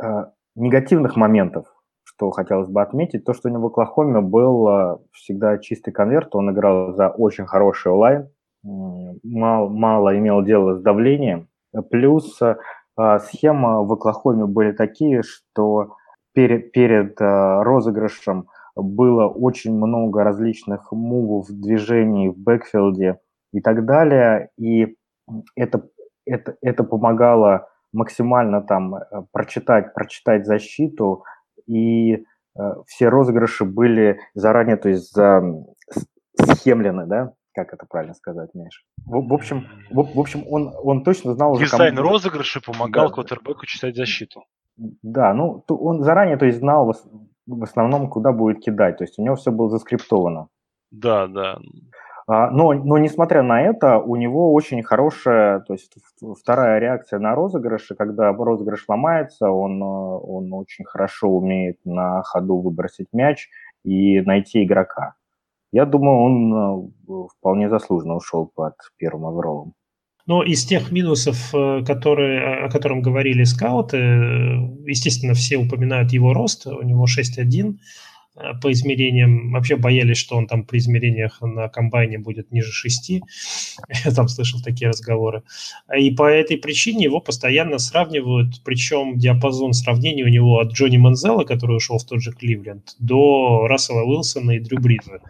а, 0.00 0.32
негативных 0.54 1.16
моментов, 1.16 1.66
что 2.02 2.30
хотелось 2.30 2.68
бы 2.68 2.80
отметить, 2.80 3.24
то, 3.24 3.34
что 3.34 3.48
у 3.48 3.52
него 3.52 3.64
в 3.64 3.66
Оклахоме 3.66 4.20
был 4.20 4.68
а, 4.68 5.00
всегда 5.12 5.58
чистый 5.58 5.92
конверт, 5.92 6.34
он 6.34 6.50
играл 6.50 6.94
за 6.94 7.08
очень 7.08 7.46
хороший 7.46 7.92
онлайн, 7.92 8.30
мало, 8.62 9.68
мало 9.68 10.18
имел 10.18 10.42
дело 10.42 10.76
с 10.76 10.82
давлением, 10.82 11.48
плюс 11.90 12.38
схема 13.20 13.82
в 13.82 13.92
Оклахоме 13.92 14.44
были 14.44 14.72
такие, 14.72 15.22
что 15.22 15.96
перед, 16.32 16.72
перед 16.72 17.20
розыгрышем 17.20 18.48
было 18.76 19.26
очень 19.26 19.74
много 19.74 20.24
различных 20.24 20.92
мувов, 20.92 21.46
движений 21.48 22.28
в 22.28 22.38
бэкфилде 22.38 23.18
и 23.52 23.60
так 23.60 23.84
далее, 23.84 24.50
и 24.56 24.96
это, 25.56 25.88
это, 26.24 26.56
это 26.60 26.84
помогало 26.84 27.68
максимально 27.92 28.62
там 28.62 28.94
э, 28.94 29.00
прочитать, 29.32 29.94
прочитать 29.94 30.46
защиту, 30.46 31.24
и 31.66 32.14
э, 32.14 32.60
все 32.86 33.08
розыгрыши 33.08 33.64
были 33.64 34.20
заранее, 34.34 34.76
то 34.76 34.88
есть 34.88 35.12
за, 35.12 35.42
схемлены, 36.36 37.06
да, 37.06 37.32
как 37.52 37.72
это 37.72 37.86
правильно 37.86 38.14
сказать, 38.14 38.50
Миш? 38.54 38.84
В, 39.04 39.26
в 39.26 39.32
общем, 39.32 39.66
в, 39.90 40.14
в 40.14 40.20
общем, 40.20 40.44
он, 40.48 40.72
он 40.82 41.02
точно 41.02 41.34
знал 41.34 41.52
уже... 41.52 41.64
Дизайн 41.64 41.96
кому... 41.96 42.08
розыгрыша 42.08 42.60
помогал 42.60 43.08
да. 43.08 43.14
квотербеку 43.14 43.66
читать 43.66 43.96
защиту. 43.96 44.44
Да, 45.02 45.34
ну, 45.34 45.62
он 45.68 46.02
заранее, 46.02 46.38
то 46.38 46.46
есть 46.46 46.58
знал 46.58 46.94
в, 47.46 47.62
основном, 47.62 48.08
куда 48.08 48.32
будет 48.32 48.60
кидать, 48.60 48.98
то 48.98 49.04
есть 49.04 49.18
у 49.18 49.22
него 49.22 49.36
все 49.36 49.52
было 49.52 49.68
заскриптовано. 49.68 50.48
Да, 50.90 51.26
да. 51.26 51.58
А, 52.26 52.50
но, 52.50 52.72
но 52.72 52.96
несмотря 52.98 53.42
на 53.42 53.60
это, 53.60 53.98
у 53.98 54.16
него 54.16 54.52
очень 54.52 54.82
хорошая, 54.82 55.60
то 55.60 55.74
есть 55.74 55.92
вторая 56.38 56.78
реакция 56.78 57.18
на 57.18 57.34
розыгрыши, 57.34 57.94
когда 57.94 58.32
розыгрыш 58.32 58.84
ломается, 58.88 59.50
он, 59.50 59.82
э, 59.82 59.84
он 59.84 60.52
очень 60.52 60.84
хорошо 60.84 61.28
умеет 61.28 61.78
на 61.84 62.22
ходу 62.22 62.60
выбросить 62.60 63.08
мяч 63.12 63.48
и 63.84 64.20
найти 64.20 64.64
игрока. 64.64 65.14
Я 65.72 65.86
думаю, 65.86 66.18
он 66.18 66.54
э, 66.54 67.28
вполне 67.36 67.68
заслуженно 67.68 68.14
ушел 68.14 68.50
под 68.54 68.74
первым 68.96 69.26
оверолом. 69.26 69.74
Но 70.30 70.44
из 70.44 70.64
тех 70.64 70.92
минусов, 70.92 71.52
э, 71.52 71.82
которые, 71.84 72.64
о 72.64 72.70
котором 72.70 73.02
говорили 73.02 73.42
скауты, 73.42 73.96
естественно, 74.86 75.34
все 75.34 75.56
упоминают 75.56 76.12
его 76.12 76.32
рост, 76.32 76.66
у 76.66 76.82
него 76.82 77.06
6'1", 77.06 77.78
Э, 78.40 78.52
по 78.60 78.72
измерениям. 78.72 79.52
Вообще 79.52 79.76
боялись, 79.76 80.16
что 80.16 80.36
он 80.36 80.46
там 80.46 80.64
при 80.64 80.78
измерениях 80.78 81.40
на 81.40 81.68
комбайне 81.68 82.18
будет 82.18 82.50
ниже 82.52 82.72
6. 82.72 83.10
Я 84.04 84.10
там 84.12 84.28
слышал 84.28 84.60
такие 84.62 84.88
разговоры. 84.88 85.42
И 85.96 86.10
по 86.10 86.28
этой 86.28 86.56
причине 86.56 87.04
его 87.04 87.20
постоянно 87.20 87.78
сравнивают, 87.78 88.62
причем 88.64 89.18
диапазон 89.18 89.72
сравнений 89.72 90.24
у 90.24 90.28
него 90.28 90.58
от 90.58 90.72
Джонни 90.72 90.96
Манзела, 90.96 91.44
который 91.44 91.76
ушел 91.76 91.98
в 91.98 92.04
тот 92.04 92.22
же 92.22 92.32
Кливленд, 92.32 92.94
до 92.98 93.66
Рассела 93.66 94.02
Уилсона 94.02 94.52
и 94.52 94.60
Дрю 94.60 94.78
Бриза. 94.80 95.20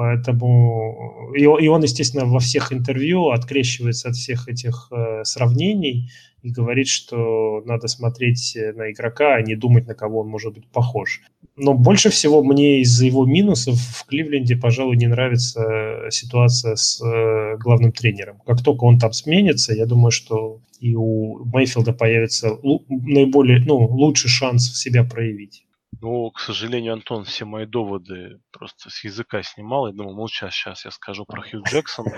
Поэтому 0.00 1.30
и, 1.36 1.42
и 1.42 1.68
он, 1.68 1.82
естественно, 1.82 2.24
во 2.24 2.38
всех 2.38 2.72
интервью 2.72 3.28
открещивается 3.28 4.08
от 4.08 4.16
всех 4.16 4.48
этих 4.48 4.88
э, 4.90 5.24
сравнений 5.24 6.10
и 6.40 6.50
говорит, 6.50 6.88
что 6.88 7.62
надо 7.66 7.86
смотреть 7.86 8.56
на 8.76 8.92
игрока, 8.92 9.34
а 9.34 9.42
не 9.42 9.56
думать, 9.56 9.86
на 9.86 9.94
кого 9.94 10.20
он 10.20 10.28
может 10.28 10.54
быть 10.54 10.66
похож. 10.68 11.20
Но 11.54 11.74
больше 11.74 12.08
всего 12.08 12.42
мне 12.42 12.80
из-за 12.80 13.04
его 13.04 13.26
минусов 13.26 13.74
в 13.74 14.06
Кливленде, 14.06 14.56
пожалуй, 14.56 14.96
не 14.96 15.06
нравится 15.06 16.06
ситуация 16.08 16.76
с 16.76 17.02
э, 17.04 17.58
главным 17.58 17.92
тренером. 17.92 18.40
Как 18.46 18.62
только 18.62 18.84
он 18.84 18.98
там 18.98 19.12
сменится, 19.12 19.74
я 19.74 19.84
думаю, 19.84 20.12
что 20.12 20.62
и 20.80 20.94
у 20.94 21.44
Мейфилда 21.44 21.92
появится 21.92 22.56
наиболее, 22.88 23.62
ну, 23.66 23.76
лучший 23.76 24.30
шанс 24.30 24.74
себя 24.78 25.04
проявить. 25.04 25.66
Ну, 26.00 26.30
к 26.30 26.40
сожалению, 26.40 26.94
Антон 26.94 27.24
все 27.24 27.44
мои 27.44 27.66
доводы 27.66 28.40
просто 28.52 28.88
с 28.88 29.04
языка 29.04 29.42
снимал. 29.42 29.86
Я 29.86 29.92
думал, 29.92 30.14
ну 30.16 30.28
сейчас, 30.28 30.54
сейчас 30.54 30.84
я 30.86 30.90
скажу 30.90 31.26
про 31.26 31.42
Хью 31.42 31.62
Джексона. 31.62 32.10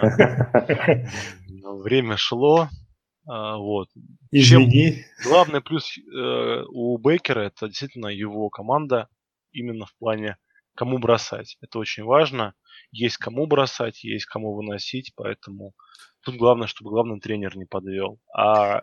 Время 1.83 2.17
шло. 2.17 2.69
А, 3.27 3.57
вот. 3.57 3.89
Извини. 4.31 5.05
Чем 5.21 5.31
главный 5.31 5.61
плюс 5.61 5.97
э, 5.99 6.63
у 6.69 6.97
Бейкера 6.99 7.41
это 7.41 7.67
действительно 7.67 8.07
его 8.07 8.51
команда 8.51 9.09
именно 9.53 9.87
в 9.87 9.95
плане 9.99 10.37
кому 10.75 10.99
бросать. 10.99 11.57
Это 11.61 11.79
очень 11.79 12.05
важно. 12.05 12.55
Есть 12.91 13.17
кому 13.17 13.47
бросать, 13.47 14.05
есть 14.05 14.27
кому 14.27 14.55
выносить, 14.55 15.13
поэтому 15.17 15.75
тут 16.25 16.37
главное, 16.37 16.67
чтобы 16.67 16.91
главный 16.91 17.21
тренер 17.21 17.57
не 17.57 17.65
подвел. 17.65 18.19
А 18.35 18.81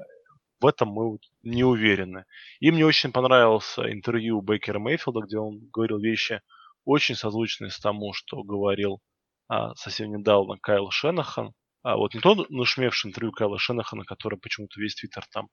в 0.60 0.66
этом 0.66 0.90
мы 0.90 1.18
не 1.44 1.64
уверены. 1.64 2.26
И 2.60 2.72
мне 2.72 2.86
очень 2.86 3.12
понравилось 3.12 3.78
интервью 3.78 4.42
Бейкера 4.42 4.80
Мейфилда, 4.80 5.22
где 5.22 5.38
он 5.38 5.60
говорил 5.72 6.00
вещи 6.00 6.42
очень 6.86 7.16
созвучные 7.16 7.72
с 7.72 7.80
тому, 7.80 8.14
что 8.14 8.44
говорил 8.44 9.00
а, 9.48 9.74
совсем 9.76 10.12
недавно 10.12 10.58
Кайл 10.62 10.90
Шенахан. 10.92 11.54
А 11.82 11.96
вот 11.96 12.14
не 12.14 12.20
то 12.20 12.36
нашумевшее 12.50 13.10
интервью 13.10 13.32
Кайла 13.32 13.58
Шенахана, 13.58 14.04
который 14.04 14.38
почему-то 14.38 14.80
весь 14.80 14.96
твиттер 14.96 15.24
там 15.32 15.48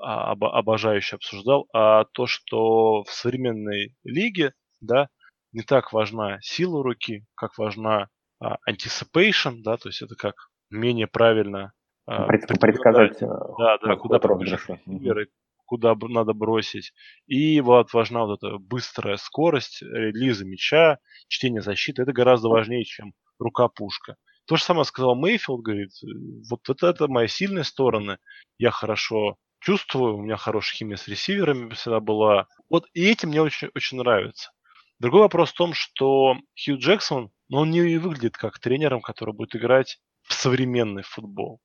а, 0.00 0.32
об, 0.32 0.44
обожающе 0.44 1.16
обсуждал, 1.16 1.68
а 1.72 2.04
то, 2.04 2.26
что 2.26 3.04
в 3.04 3.10
современной 3.10 3.94
лиге, 4.04 4.54
да, 4.80 5.08
не 5.52 5.62
так 5.62 5.92
важна 5.92 6.40
сила 6.40 6.82
руки, 6.82 7.24
как 7.34 7.58
важна 7.58 8.08
а, 8.40 8.56
anticipation, 8.68 9.58
да, 9.62 9.76
то 9.76 9.88
есть 9.88 10.02
это 10.02 10.16
как 10.16 10.34
менее 10.70 11.06
правильно 11.06 11.72
а, 12.06 12.26
предсказать, 12.26 13.22
э, 13.22 13.26
да, 13.58 13.78
да, 13.78 13.96
куда 13.96 14.18
пробежать 14.18 15.28
куда 15.72 15.96
надо 15.98 16.34
бросить. 16.34 16.92
И 17.26 17.62
вот 17.62 17.94
важна 17.94 18.26
вот 18.26 18.42
эта 18.42 18.58
быстрая 18.58 19.16
скорость 19.16 19.80
релиза 19.80 20.44
мяча, 20.44 20.98
чтение 21.28 21.62
защиты. 21.62 22.02
Это 22.02 22.12
гораздо 22.12 22.50
важнее, 22.50 22.84
чем 22.84 23.14
рука-пушка. 23.38 24.16
То 24.46 24.56
же 24.56 24.62
самое 24.62 24.84
сказал 24.84 25.14
Мейфилд, 25.14 25.62
говорит, 25.62 25.92
вот 26.50 26.68
это, 26.68 26.88
это 26.88 27.08
мои 27.08 27.26
сильные 27.26 27.64
стороны. 27.64 28.18
Я 28.58 28.70
хорошо 28.70 29.36
чувствую, 29.60 30.16
у 30.16 30.20
меня 30.20 30.36
хорошая 30.36 30.76
химия 30.76 30.96
с 30.96 31.08
ресиверами 31.08 31.72
всегда 31.72 32.00
была. 32.00 32.48
Вот 32.68 32.84
и 32.92 33.08
этим 33.08 33.30
мне 33.30 33.40
очень, 33.40 33.70
очень 33.74 33.96
нравится. 33.96 34.50
Другой 34.98 35.22
вопрос 35.22 35.52
в 35.52 35.56
том, 35.56 35.72
что 35.72 36.36
Хью 36.62 36.78
Джексон, 36.78 37.30
ну, 37.48 37.58
он 37.60 37.70
не 37.70 37.96
выглядит 37.96 38.36
как 38.36 38.58
тренером, 38.58 39.00
который 39.00 39.32
будет 39.32 39.56
играть 39.56 39.98
в 40.22 40.34
современный 40.34 41.02
футбол. 41.02 41.60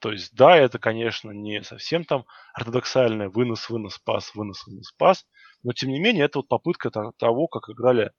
То 0.00 0.12
есть, 0.12 0.34
да, 0.34 0.56
это, 0.56 0.78
конечно, 0.78 1.30
не 1.30 1.62
совсем 1.62 2.04
там 2.04 2.24
ортодоксальный 2.54 3.28
вынос, 3.28 3.68
вынос, 3.68 3.98
пас, 3.98 4.34
вынос, 4.34 4.66
вынос, 4.66 4.92
пас, 4.92 5.26
но, 5.62 5.72
тем 5.72 5.90
не 5.90 6.00
менее, 6.00 6.24
это 6.24 6.38
вот 6.38 6.48
попытка 6.48 6.90
того, 6.90 7.46
как 7.48 7.68
играли 7.68 8.12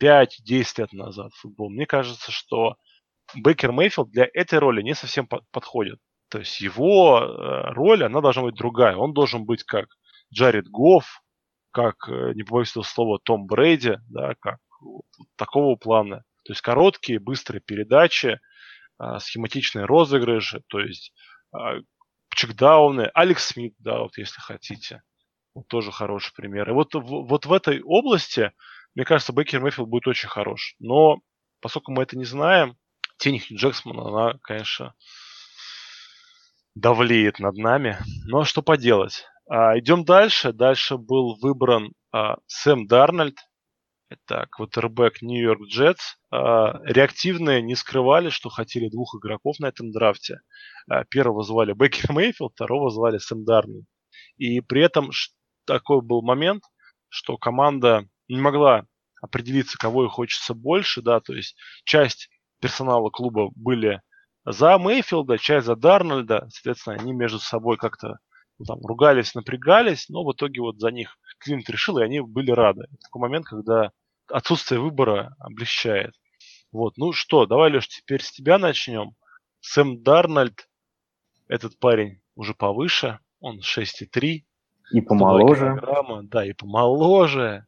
5-10 0.00 0.64
лет 0.78 0.92
назад 0.92 1.32
в 1.34 1.40
футбол. 1.40 1.68
Мне 1.68 1.84
кажется, 1.84 2.30
что 2.30 2.76
Бейкер 3.34 3.72
Мейфилд 3.72 4.10
для 4.10 4.28
этой 4.32 4.60
роли 4.60 4.82
не 4.82 4.94
совсем 4.94 5.28
подходит. 5.50 5.98
То 6.28 6.38
есть 6.38 6.60
его 6.60 7.20
э, 7.20 7.72
роль, 7.72 8.04
она 8.04 8.20
должна 8.20 8.42
быть 8.42 8.54
другая. 8.54 8.96
Он 8.96 9.12
должен 9.12 9.44
быть 9.44 9.64
как 9.64 9.86
Джаред 10.32 10.68
Гофф, 10.68 11.22
как, 11.72 12.08
э, 12.08 12.32
не 12.34 12.42
побоюсь 12.44 12.70
этого 12.70 12.84
слова, 12.84 13.18
Том 13.22 13.46
Брейди, 13.46 13.98
да, 14.08 14.34
как 14.40 14.58
вот, 14.80 15.04
такого 15.36 15.76
плана. 15.76 16.24
То 16.44 16.52
есть 16.52 16.62
короткие, 16.62 17.18
быстрые 17.18 17.60
передачи, 17.60 18.40
а, 18.98 19.18
схематичные 19.18 19.84
розыгрыши, 19.84 20.62
то 20.68 20.80
есть 20.80 21.12
а, 21.52 21.78
чекдауны, 22.34 23.10
Алекс 23.14 23.46
Смит, 23.46 23.74
да, 23.78 24.00
вот 24.00 24.16
если 24.18 24.40
хотите. 24.40 25.02
Вот 25.54 25.68
тоже 25.68 25.90
хороший 25.90 26.34
пример. 26.34 26.68
И 26.68 26.72
вот, 26.72 26.90
вот 26.92 27.46
в 27.46 27.52
этой 27.52 27.80
области, 27.82 28.52
мне 28.94 29.06
кажется, 29.06 29.32
Бейкер 29.32 29.60
Мэйфилд 29.60 29.88
будет 29.88 30.06
очень 30.06 30.28
хорош. 30.28 30.74
Но 30.78 31.20
поскольку 31.60 31.92
мы 31.92 32.02
это 32.02 32.18
не 32.18 32.26
знаем, 32.26 32.76
тень 33.16 33.42
Джексмана, 33.50 34.08
она, 34.08 34.38
конечно, 34.42 34.94
давлеет 36.74 37.38
над 37.38 37.56
нами. 37.56 37.96
Но 38.26 38.44
что 38.44 38.60
поделать. 38.60 39.24
А, 39.48 39.78
идем 39.78 40.04
дальше. 40.04 40.52
Дальше 40.52 40.98
был 40.98 41.38
выбран 41.40 41.92
а, 42.12 42.36
Сэм 42.46 42.86
Дарнольд. 42.86 43.38
Это 44.08 44.46
квотербек 44.50 45.20
Нью-Йорк 45.20 45.62
Джетс. 45.68 46.16
Реактивные 46.30 47.60
не 47.60 47.74
скрывали, 47.74 48.30
что 48.30 48.48
хотели 48.48 48.88
двух 48.88 49.16
игроков 49.16 49.58
на 49.58 49.66
этом 49.66 49.90
драфте. 49.90 50.40
А, 50.88 51.04
первого 51.04 51.42
звали 51.42 51.72
Бекер 51.76 52.12
Мейфилд, 52.12 52.52
второго 52.52 52.90
звали 52.90 53.18
Сэм 53.18 53.44
Дарнольд. 53.44 53.86
И 54.36 54.60
при 54.60 54.82
этом 54.82 55.10
такой 55.64 56.02
был 56.02 56.22
момент, 56.22 56.62
что 57.08 57.36
команда 57.36 58.06
не 58.28 58.40
могла 58.40 58.86
определиться, 59.20 59.78
кого 59.78 60.04
ей 60.04 60.10
хочется 60.10 60.54
больше, 60.54 61.02
да, 61.02 61.20
то 61.20 61.34
есть 61.34 61.56
часть 61.84 62.28
персонала 62.60 63.10
клуба 63.10 63.50
были 63.54 64.02
за 64.44 64.78
Мейфилда, 64.78 65.38
часть 65.38 65.66
за 65.66 65.74
Дарнольда. 65.74 66.46
Соответственно, 66.50 66.96
они 66.96 67.12
между 67.12 67.40
собой 67.40 67.76
как-то 67.76 68.18
ну, 68.58 68.64
там, 68.64 68.80
ругались, 68.84 69.34
напрягались, 69.34 70.08
но 70.08 70.24
в 70.24 70.32
итоге 70.32 70.60
вот 70.60 70.78
за 70.78 70.90
них 70.90 71.18
Клинт 71.38 71.68
решил, 71.68 71.98
и 71.98 72.04
они 72.04 72.20
были 72.20 72.50
рады. 72.50 72.86
Такой 73.02 73.20
момент, 73.20 73.46
когда 73.46 73.90
отсутствие 74.28 74.80
выбора 74.80 75.34
облегчает. 75.38 76.14
Вот, 76.72 76.96
ну 76.96 77.12
что, 77.12 77.46
давай, 77.46 77.70
Леш, 77.70 77.88
теперь 77.88 78.22
с 78.22 78.32
тебя 78.32 78.58
начнем. 78.58 79.12
Сэм 79.60 80.02
Дарнольд, 80.02 80.68
этот 81.48 81.78
парень 81.78 82.20
уже 82.34 82.54
повыше, 82.54 83.18
он 83.40 83.60
6,3. 83.60 84.44
И 84.92 85.00
помоложе. 85.00 85.80
Да, 86.24 86.44
и 86.44 86.52
помоложе. 86.52 87.66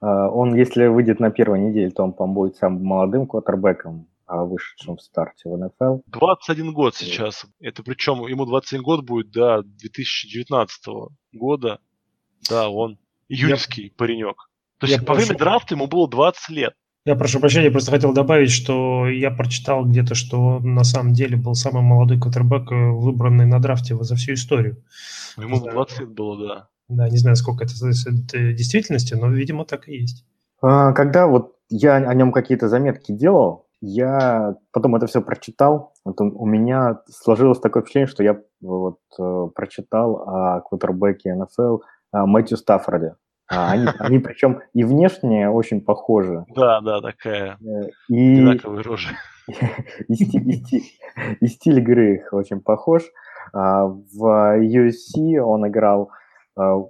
А, 0.00 0.28
он, 0.28 0.54
если 0.54 0.86
выйдет 0.86 1.20
на 1.20 1.30
первой 1.30 1.60
неделе, 1.60 1.90
то 1.90 2.02
он, 2.02 2.12
по-моему, 2.12 2.40
будет 2.40 2.56
самым 2.56 2.84
молодым 2.84 3.26
квотербеком, 3.26 4.08
а 4.26 4.44
вышедшим 4.44 4.96
в 4.96 5.02
старте 5.02 5.48
в 5.48 5.56
НФЛ. 5.56 6.00
21 6.06 6.72
год 6.72 6.94
сейчас. 6.94 7.46
Это 7.60 7.82
причем 7.82 8.26
ему 8.26 8.46
21 8.46 8.82
год 8.82 9.04
будет 9.04 9.30
до 9.30 9.62
2019 9.62 10.84
года. 11.32 11.78
Да, 12.48 12.68
он 12.68 12.98
июньский 13.28 13.84
Я... 13.84 13.90
паренек. 13.96 14.36
То 14.78 14.86
есть 14.86 14.98
Я 14.98 15.00
по 15.00 15.14
прошу... 15.14 15.26
время 15.26 15.38
драфта 15.38 15.74
ему 15.74 15.86
было 15.86 16.08
20 16.08 16.48
лет. 16.50 16.74
Я 17.06 17.16
прошу 17.16 17.38
прощения, 17.38 17.70
просто 17.70 17.90
хотел 17.90 18.14
добавить, 18.14 18.50
что 18.50 19.06
я 19.08 19.30
прочитал 19.30 19.84
где-то, 19.84 20.14
что 20.14 20.56
он 20.56 20.74
на 20.74 20.84
самом 20.84 21.12
деле 21.12 21.36
был 21.36 21.54
самый 21.54 21.82
молодой 21.82 22.18
квотербек, 22.18 22.72
э, 22.72 22.90
выбранный 22.92 23.44
на 23.44 23.60
драфте 23.60 23.94
за 23.94 24.16
всю 24.16 24.32
историю. 24.32 24.82
Ему 25.36 25.60
20 25.60 26.00
лет 26.00 26.10
было, 26.10 26.48
да. 26.48 26.68
Да, 26.88 27.08
не 27.08 27.18
знаю, 27.18 27.36
сколько 27.36 27.64
это 27.64 27.74
соответствует 27.74 28.56
действительности, 28.56 29.14
но, 29.14 29.28
видимо, 29.28 29.66
так 29.66 29.88
и 29.88 29.96
есть. 29.96 30.24
А, 30.62 30.92
когда 30.92 31.26
вот 31.26 31.56
я 31.68 31.96
о 31.96 32.14
нем 32.14 32.32
какие-то 32.32 32.68
заметки 32.68 33.12
делал, 33.12 33.63
я 33.86 34.56
потом 34.72 34.96
это 34.96 35.06
все 35.06 35.20
прочитал. 35.20 35.92
Вот 36.04 36.20
у 36.20 36.46
меня 36.46 37.00
сложилось 37.08 37.60
такое 37.60 37.82
впечатление, 37.82 38.08
что 38.08 38.22
я 38.22 38.40
вот 38.62 38.98
э, 39.18 39.48
прочитал 39.54 40.16
о 40.26 40.60
квотербеке 40.62 41.34
НФЛ 41.34 41.78
Мэтью 42.12 42.56
Стаффорде. 42.56 43.16
А 43.50 43.72
они, 43.72 43.86
они 43.98 44.18
причем 44.18 44.60
и 44.72 44.84
внешне 44.84 45.50
очень 45.50 45.82
похожи. 45.82 46.44
Да, 46.54 46.80
да, 46.80 47.00
такая 47.00 47.58
э, 47.60 47.90
и, 48.08 48.34
одинаковая 48.34 48.82
рожа. 48.82 49.10
И 50.08 50.14
стиль, 50.14 50.48
и, 50.48 50.52
стиль, 50.54 50.82
и 51.40 51.46
стиль 51.48 51.78
игры 51.78 52.14
их 52.14 52.32
очень 52.32 52.62
похож. 52.62 53.02
А, 53.52 53.84
в 53.84 54.58
USC 54.58 55.36
он 55.38 55.68
играл 55.68 56.10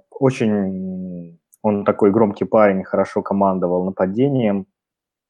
очень... 0.09 1.37
Он 1.61 1.83
такой 1.83 2.11
громкий 2.11 2.45
парень, 2.45 2.85
хорошо 2.85 3.21
командовал 3.21 3.83
нападением. 3.83 4.67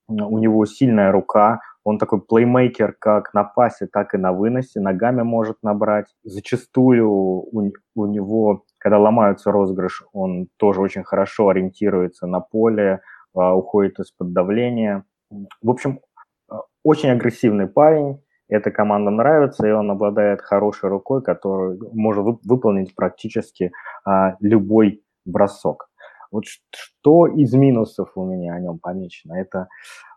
У 0.07 0.37
него 0.37 0.65
сильная 0.65 1.11
рука, 1.11 1.61
он 1.83 1.97
такой 1.97 2.21
плеймейкер 2.21 2.95
как 2.99 3.33
на 3.33 3.43
пасе, 3.43 3.87
так 3.87 4.13
и 4.13 4.17
на 4.17 4.33
выносе, 4.33 4.79
ногами 4.79 5.23
может 5.23 5.57
набрать. 5.63 6.07
Зачастую 6.23 7.09
у, 7.09 7.73
у 7.95 8.05
него 8.05 8.65
когда 8.85 8.99
ломаются 8.99 9.51
розыгрыш, 9.51 10.03
он 10.13 10.47
тоже 10.57 10.79
очень 10.79 11.03
хорошо 11.03 11.49
ориентируется 11.49 12.27
на 12.27 12.39
поле, 12.39 13.01
а, 13.33 13.55
уходит 13.55 13.97
из-под 13.97 14.31
давления. 14.31 15.05
В 15.31 15.71
общем, 15.71 16.01
а, 16.47 16.61
очень 16.83 17.09
агрессивный 17.09 17.65
парень, 17.65 18.21
эта 18.47 18.69
команда 18.69 19.09
нравится, 19.09 19.67
и 19.67 19.71
он 19.71 19.89
обладает 19.89 20.43
хорошей 20.43 20.91
рукой, 20.91 21.23
который 21.23 21.79
может 21.93 22.37
выполнить 22.43 22.93
практически 22.93 23.71
а, 24.05 24.35
любой 24.39 25.01
бросок. 25.25 25.89
Вот 26.35 26.45
что 26.45 27.27
из 27.27 27.53
минусов 27.53 28.11
у 28.15 28.25
меня 28.25 28.53
о 28.53 28.59
нем 28.59 28.79
помечено? 28.79 29.33
Это 29.33 29.67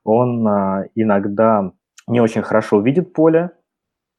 он 0.05 0.47
иногда 0.95 1.73
не 2.09 2.21
очень 2.21 2.43
хорошо 2.43 2.81
видит 2.81 3.13
поле, 3.13 3.53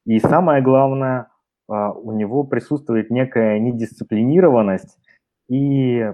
и 0.06 0.18
самое 0.18 0.62
главное, 0.62 1.28
а, 1.68 1.92
у 1.92 2.12
него 2.12 2.44
присутствует 2.44 3.10
некая 3.10 3.58
недисциплинированность, 3.58 4.98
и 5.48 6.12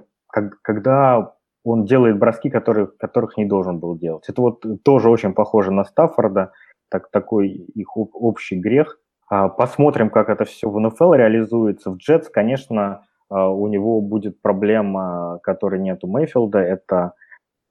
когда 0.63 1.35
он 1.65 1.85
делает 1.85 2.19
броски, 2.19 2.51
которые, 2.51 2.87
которых 2.87 3.37
не 3.37 3.45
должен 3.45 3.79
был 3.81 3.97
делать. 3.97 4.29
Это 4.29 4.41
вот 4.41 4.65
тоже 4.85 5.11
очень 5.11 5.35
похоже 5.35 5.73
на 5.73 5.85
Стаффорда, 5.85 6.53
так, 6.91 7.11
такой 7.11 7.49
их 7.49 7.97
общий 7.97 8.61
грех. 8.61 9.01
А, 9.29 9.49
посмотрим, 9.49 10.11
как 10.11 10.29
это 10.29 10.45
все 10.45 10.71
в 10.71 10.79
НФЛ 10.79 11.15
реализуется. 11.15 11.91
В 11.91 11.97
Джетс, 11.97 12.29
конечно, 12.29 12.83
а, 12.85 13.03
у 13.31 13.67
него 13.69 14.01
будет 14.01 14.41
проблема, 14.41 15.41
которой 15.43 15.81
нет 15.81 16.05
у 16.05 16.07
Мейфилда, 16.07 16.59
это 16.59 17.13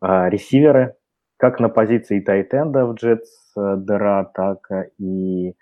ресиверы, 0.02 0.96
как 1.38 1.60
на 1.60 1.70
позиции 1.70 2.20
тайтенда 2.20 2.86
в 2.86 2.94
Джетс 2.96 3.54
э, 3.58 3.76
дыра, 3.78 4.24
так 4.26 4.68
и 4.98 5.56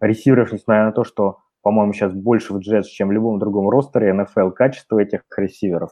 ресиверов, 0.00 0.52
несмотря 0.52 0.84
на 0.84 0.92
то, 0.92 1.04
что 1.04 1.38
по-моему, 1.62 1.92
сейчас 1.92 2.12
больше 2.12 2.54
в 2.54 2.60
Джетс, 2.60 2.88
чем 2.88 3.08
в 3.08 3.12
любом 3.12 3.38
другом 3.38 3.68
ростере 3.68 4.12
НФЛ. 4.12 4.50
Качество 4.50 4.98
этих 4.98 5.22
ресиверов 5.36 5.90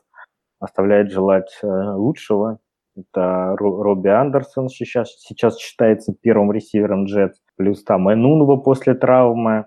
оставляет 0.61 1.11
желать 1.11 1.59
э, 1.63 1.67
лучшего. 1.67 2.61
Это 2.97 3.55
Робби 3.59 4.09
Андерсон 4.09 4.69
сейчас, 4.69 5.11
сейчас 5.19 5.59
считается 5.59 6.15
первым 6.19 6.51
ресивером 6.51 7.05
Джетс. 7.05 7.39
Плюс 7.57 7.85
там 7.85 8.11
Энунова 8.11 8.57
после 8.57 8.95
травмы. 8.95 9.67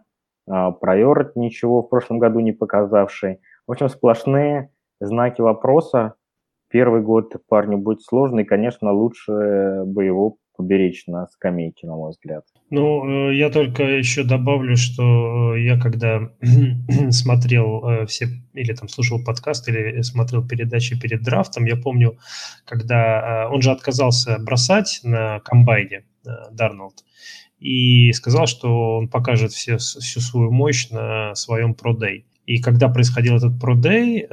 А, 0.50 0.72
Прайорт 0.72 1.36
ничего 1.36 1.84
в 1.84 1.90
прошлом 1.90 2.18
году 2.18 2.40
не 2.40 2.54
показавший. 2.54 3.40
В 3.70 3.72
общем, 3.72 3.88
сплошные 3.88 4.72
знаки 5.00 5.42
вопроса. 5.42 6.16
Первый 6.72 7.04
год 7.04 7.36
парню 7.48 7.78
будет 7.78 8.02
сложный. 8.02 8.44
Конечно, 8.44 8.92
лучше 8.92 9.84
бы 9.86 10.06
его 10.06 10.38
поберечь 10.58 11.06
на 11.06 11.28
скамейке, 11.28 11.86
на 11.86 11.96
мой 11.96 12.10
взгляд. 12.10 12.46
Ну, 12.72 13.30
э, 13.30 13.36
я 13.36 13.52
только 13.52 13.84
еще 13.84 14.24
добавлю, 14.24 14.76
что 14.76 15.54
э, 15.54 15.62
я 15.62 15.80
когда 15.80 16.32
смотрел 17.12 17.88
э, 17.88 18.06
все, 18.08 18.30
или 18.56 18.74
там 18.74 18.90
слушал 18.90 19.24
подкаст, 19.24 19.70
или 19.70 20.02
смотрел 20.02 20.48
передачи 20.48 21.00
перед 21.00 21.22
драфтом, 21.22 21.66
я 21.66 21.76
помню, 21.76 22.18
когда 22.66 23.48
он 23.52 23.62
же 23.62 23.70
отказался 23.70 24.40
бросать 24.40 25.02
на 25.04 25.42
комбайне, 25.42 26.06
Дарнолд, 26.52 27.06
и 27.60 28.12
сказал, 28.14 28.48
что 28.48 28.98
он 28.98 29.10
покажет 29.10 29.52
все, 29.52 29.78
всю 29.78 30.22
свою 30.22 30.50
мощь 30.50 30.90
на 30.90 31.36
своем 31.36 31.76
продей. 31.76 32.26
И 32.50 32.58
когда 32.58 32.90
происходил 32.90 33.36
этот 33.36 33.60
продей, 33.60 34.24
э, 34.24 34.28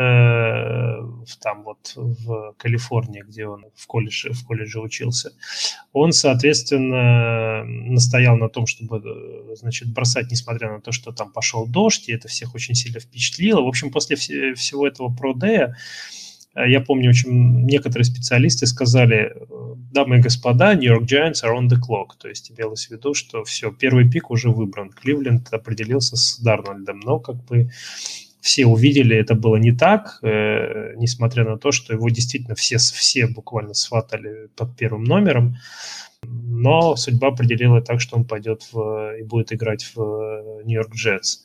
там 1.42 1.64
вот 1.64 1.92
в 1.94 2.54
Калифорнии, 2.56 3.22
где 3.22 3.46
он 3.46 3.66
в 3.74 3.86
колледже, 3.86 4.32
в 4.32 4.42
колледже 4.46 4.80
учился, 4.80 5.32
он, 5.92 6.12
соответственно, 6.12 7.62
настоял 7.64 8.38
на 8.38 8.48
том, 8.48 8.66
чтобы, 8.66 9.02
значит, 9.54 9.92
бросать, 9.92 10.30
несмотря 10.30 10.72
на 10.72 10.80
то, 10.80 10.92
что 10.92 11.12
там 11.12 11.30
пошел 11.30 11.66
дождь, 11.66 12.08
и 12.08 12.12
это 12.14 12.26
всех 12.28 12.54
очень 12.54 12.74
сильно 12.74 13.00
впечатлило. 13.00 13.60
В 13.60 13.68
общем, 13.68 13.90
после 13.90 14.16
всего 14.16 14.86
этого 14.86 15.14
продея 15.14 15.76
Э, 16.56 16.68
я 16.68 16.80
помню, 16.80 17.10
очень 17.10 17.64
некоторые 17.64 18.04
специалисты 18.04 18.66
сказали, 18.66 19.32
дамы 19.96 20.18
и 20.18 20.20
господа, 20.20 20.74
York 20.74 21.04
Giants 21.04 21.42
are 21.42 21.56
on 21.56 21.68
the 21.68 21.78
clock. 21.78 22.10
То 22.18 22.28
есть 22.28 22.50
имелось 22.50 22.86
в 22.86 22.90
виду, 22.90 23.14
что 23.14 23.44
все, 23.44 23.72
первый 23.72 24.08
пик 24.08 24.30
уже 24.30 24.50
выбран. 24.50 24.90
Кливленд 24.90 25.52
определился 25.52 26.16
с 26.16 26.38
Дарнольдом, 26.38 27.00
но 27.00 27.18
как 27.18 27.36
бы 27.46 27.70
все 28.42 28.66
увидели, 28.66 29.16
это 29.16 29.34
было 29.34 29.56
не 29.56 29.72
так, 29.72 30.18
э, 30.22 30.92
несмотря 30.96 31.44
на 31.44 31.56
то, 31.56 31.72
что 31.72 31.94
его 31.94 32.10
действительно 32.10 32.54
все, 32.54 32.76
все 32.76 33.26
буквально 33.26 33.72
сватали 33.72 34.48
под 34.54 34.76
первым 34.76 35.04
номером. 35.04 35.56
Но 36.22 36.94
судьба 36.96 37.28
определила 37.28 37.80
так, 37.80 38.00
что 38.00 38.16
он 38.16 38.24
пойдет 38.24 38.62
в, 38.72 39.16
и 39.18 39.22
будет 39.22 39.52
играть 39.52 39.90
в 39.94 40.62
Нью-Йорк 40.64 40.92
э, 40.92 40.96
Джетс. 40.96 41.38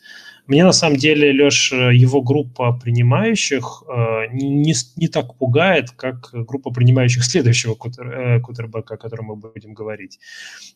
Мне 0.47 0.63
на 0.63 0.71
самом 0.71 0.97
деле, 0.97 1.31
Леш, 1.31 1.71
его 1.71 2.21
группа 2.21 2.73
принимающих 2.73 3.83
э, 3.87 4.27
не, 4.33 4.73
не 4.95 5.07
так 5.07 5.35
пугает, 5.37 5.91
как 5.91 6.29
группа 6.33 6.71
принимающих 6.71 7.23
следующего 7.23 7.75
кутер, 7.75 8.07
э, 8.07 8.39
кутербека, 8.39 8.95
о 8.95 8.97
котором 8.97 9.25
мы 9.25 9.35
будем 9.35 9.73
говорить. 9.73 10.19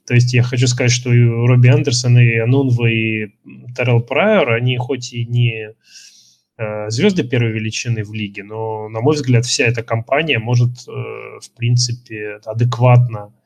То 0.06 0.14
есть 0.14 0.34
я 0.34 0.44
хочу 0.44 0.68
сказать, 0.68 0.92
что 0.92 1.14
и 1.14 1.24
Робби 1.24 1.68
Андерсон, 1.68 2.18
и 2.20 2.38
Анунва, 2.38 2.88
и 2.88 3.34
Террел 3.76 4.02
Прайор, 4.02 4.54
они 4.54 4.78
хоть 4.78 5.14
и 5.14 5.26
не 5.26 5.72
э, 6.58 6.90
звезды 6.90 7.24
первой 7.24 7.52
величины 7.52 8.04
в 8.04 8.14
лиге, 8.14 8.44
но, 8.44 8.88
на 8.90 9.02
мой 9.02 9.16
взгляд, 9.16 9.46
вся 9.46 9.66
эта 9.66 9.84
компания 9.84 10.40
может, 10.40 10.88
э, 10.88 10.92
в 10.92 11.52
принципе, 11.56 12.40
адекватно 12.46 13.32
Э, 13.36 13.45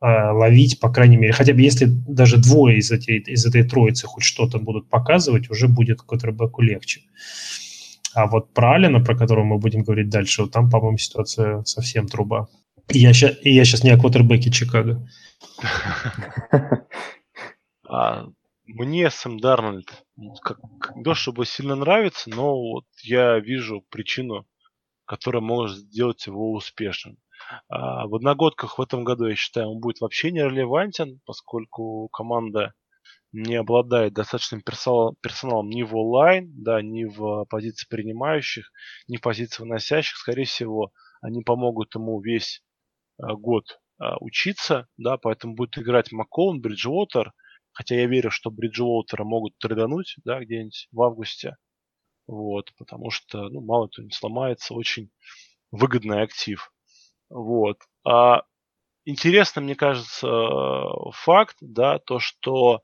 ловить, 0.00 0.78
по 0.78 0.90
крайней 0.92 1.16
мере, 1.16 1.32
хотя 1.32 1.54
бы 1.54 1.62
если 1.62 1.86
даже 1.86 2.36
двое 2.36 2.78
из 2.78 2.90
этой, 2.92 3.18
из 3.18 3.46
этой 3.46 3.62
троицы 3.64 4.06
хоть 4.06 4.24
что-то 4.24 4.58
будут 4.58 4.90
показывать, 4.90 5.50
уже 5.50 5.68
будет 5.68 6.02
квотербеку 6.02 6.60
легче. 6.62 7.00
А 8.14 8.26
вот 8.26 8.52
про 8.54 8.74
Алина, 8.74 9.00
про 9.00 9.16
которого 9.16 9.44
мы 9.44 9.58
будем 9.58 9.82
говорить 9.82 10.08
дальше, 10.08 10.42
вот 10.42 10.52
там, 10.52 10.70
по-моему, 10.70 10.98
ситуация 10.98 11.62
совсем 11.64 12.08
труба. 12.08 12.48
И 12.88 12.98
я, 12.98 13.12
ща, 13.12 13.28
и 13.28 13.50
я 13.50 13.64
сейчас 13.64 13.84
не 13.84 13.90
о 13.90 13.98
квотербеке 13.98 14.50
Чикаго. 14.50 15.06
А, 17.88 18.26
мне 18.64 19.10
Сэм 19.10 19.38
Дарнольд 19.38 20.04
как 20.42 20.58
то, 21.04 21.14
чтобы 21.14 21.46
сильно 21.46 21.76
нравится, 21.76 22.28
но 22.30 22.60
вот 22.60 22.84
я 23.04 23.38
вижу 23.38 23.84
причину, 23.90 24.44
которая 25.04 25.40
может 25.40 25.78
сделать 25.78 26.26
его 26.26 26.52
успешным. 26.52 27.16
А 27.68 28.06
в 28.06 28.14
одногодках 28.14 28.78
в 28.78 28.82
этом 28.82 29.04
году, 29.04 29.26
я 29.26 29.36
считаю, 29.36 29.70
он 29.70 29.80
будет 29.80 30.00
вообще 30.00 30.30
не 30.32 30.42
релевантен, 30.42 31.20
поскольку 31.26 32.08
команда 32.12 32.74
не 33.32 33.56
обладает 33.56 34.14
достаточным 34.14 34.62
персоналом, 34.62 35.68
ни 35.70 35.82
в 35.82 35.96
онлайн, 35.96 36.50
да, 36.62 36.82
ни 36.82 37.04
в 37.04 37.44
позиции 37.46 37.86
принимающих, 37.88 38.70
ни 39.08 39.16
в 39.18 39.20
позиции 39.20 39.62
выносящих. 39.62 40.16
Скорее 40.16 40.44
всего, 40.44 40.92
они 41.20 41.42
помогут 41.42 41.94
ему 41.94 42.20
весь 42.20 42.62
а, 43.18 43.34
год 43.34 43.80
а, 43.98 44.16
учиться, 44.20 44.88
да, 44.96 45.18
поэтому 45.18 45.54
будет 45.54 45.78
играть 45.78 46.12
Маккоун, 46.12 46.60
Бриджвотер, 46.60 47.32
хотя 47.72 47.96
я 47.96 48.06
верю, 48.06 48.30
что 48.30 48.50
Бриджвотера 48.50 49.24
могут 49.24 49.58
трейдануть, 49.58 50.16
да, 50.24 50.40
где-нибудь 50.40 50.88
в 50.92 51.02
августе. 51.02 51.56
вот, 52.26 52.72
потому 52.78 53.10
что, 53.10 53.48
ну, 53.50 53.60
мало 53.60 53.88
кто 53.88 54.02
не 54.02 54.10
сломается, 54.10 54.74
очень 54.74 55.10
выгодный 55.72 56.22
актив. 56.22 56.72
Вот. 57.30 57.78
А 58.04 58.42
интересно, 59.04 59.62
мне 59.62 59.74
кажется, 59.74 60.28
факт, 61.12 61.56
да, 61.60 61.98
то, 61.98 62.18
что 62.18 62.82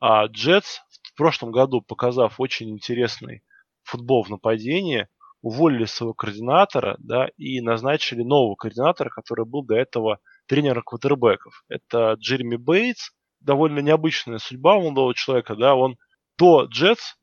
а, 0.00 0.26
Джетс 0.26 0.80
в 1.02 1.16
прошлом 1.16 1.52
году, 1.52 1.80
показав 1.80 2.40
очень 2.40 2.70
интересный 2.70 3.42
футбол 3.82 4.24
в 4.24 4.30
нападении, 4.30 5.08
уволили 5.42 5.84
своего 5.84 6.14
координатора, 6.14 6.96
да, 6.98 7.28
и 7.36 7.60
назначили 7.60 8.22
нового 8.22 8.54
координатора, 8.54 9.10
который 9.10 9.44
был 9.44 9.62
до 9.62 9.76
этого 9.76 10.18
тренером 10.46 10.82
квотербеков. 10.84 11.64
Это 11.68 12.14
Джереми 12.18 12.56
Бейтс, 12.56 13.10
довольно 13.40 13.80
необычная 13.80 14.38
судьба 14.38 14.76
у 14.76 14.82
молодого 14.82 15.14
человека, 15.14 15.54
да, 15.54 15.74
он 15.74 15.96
до 16.38 16.64
Джетс 16.64 17.14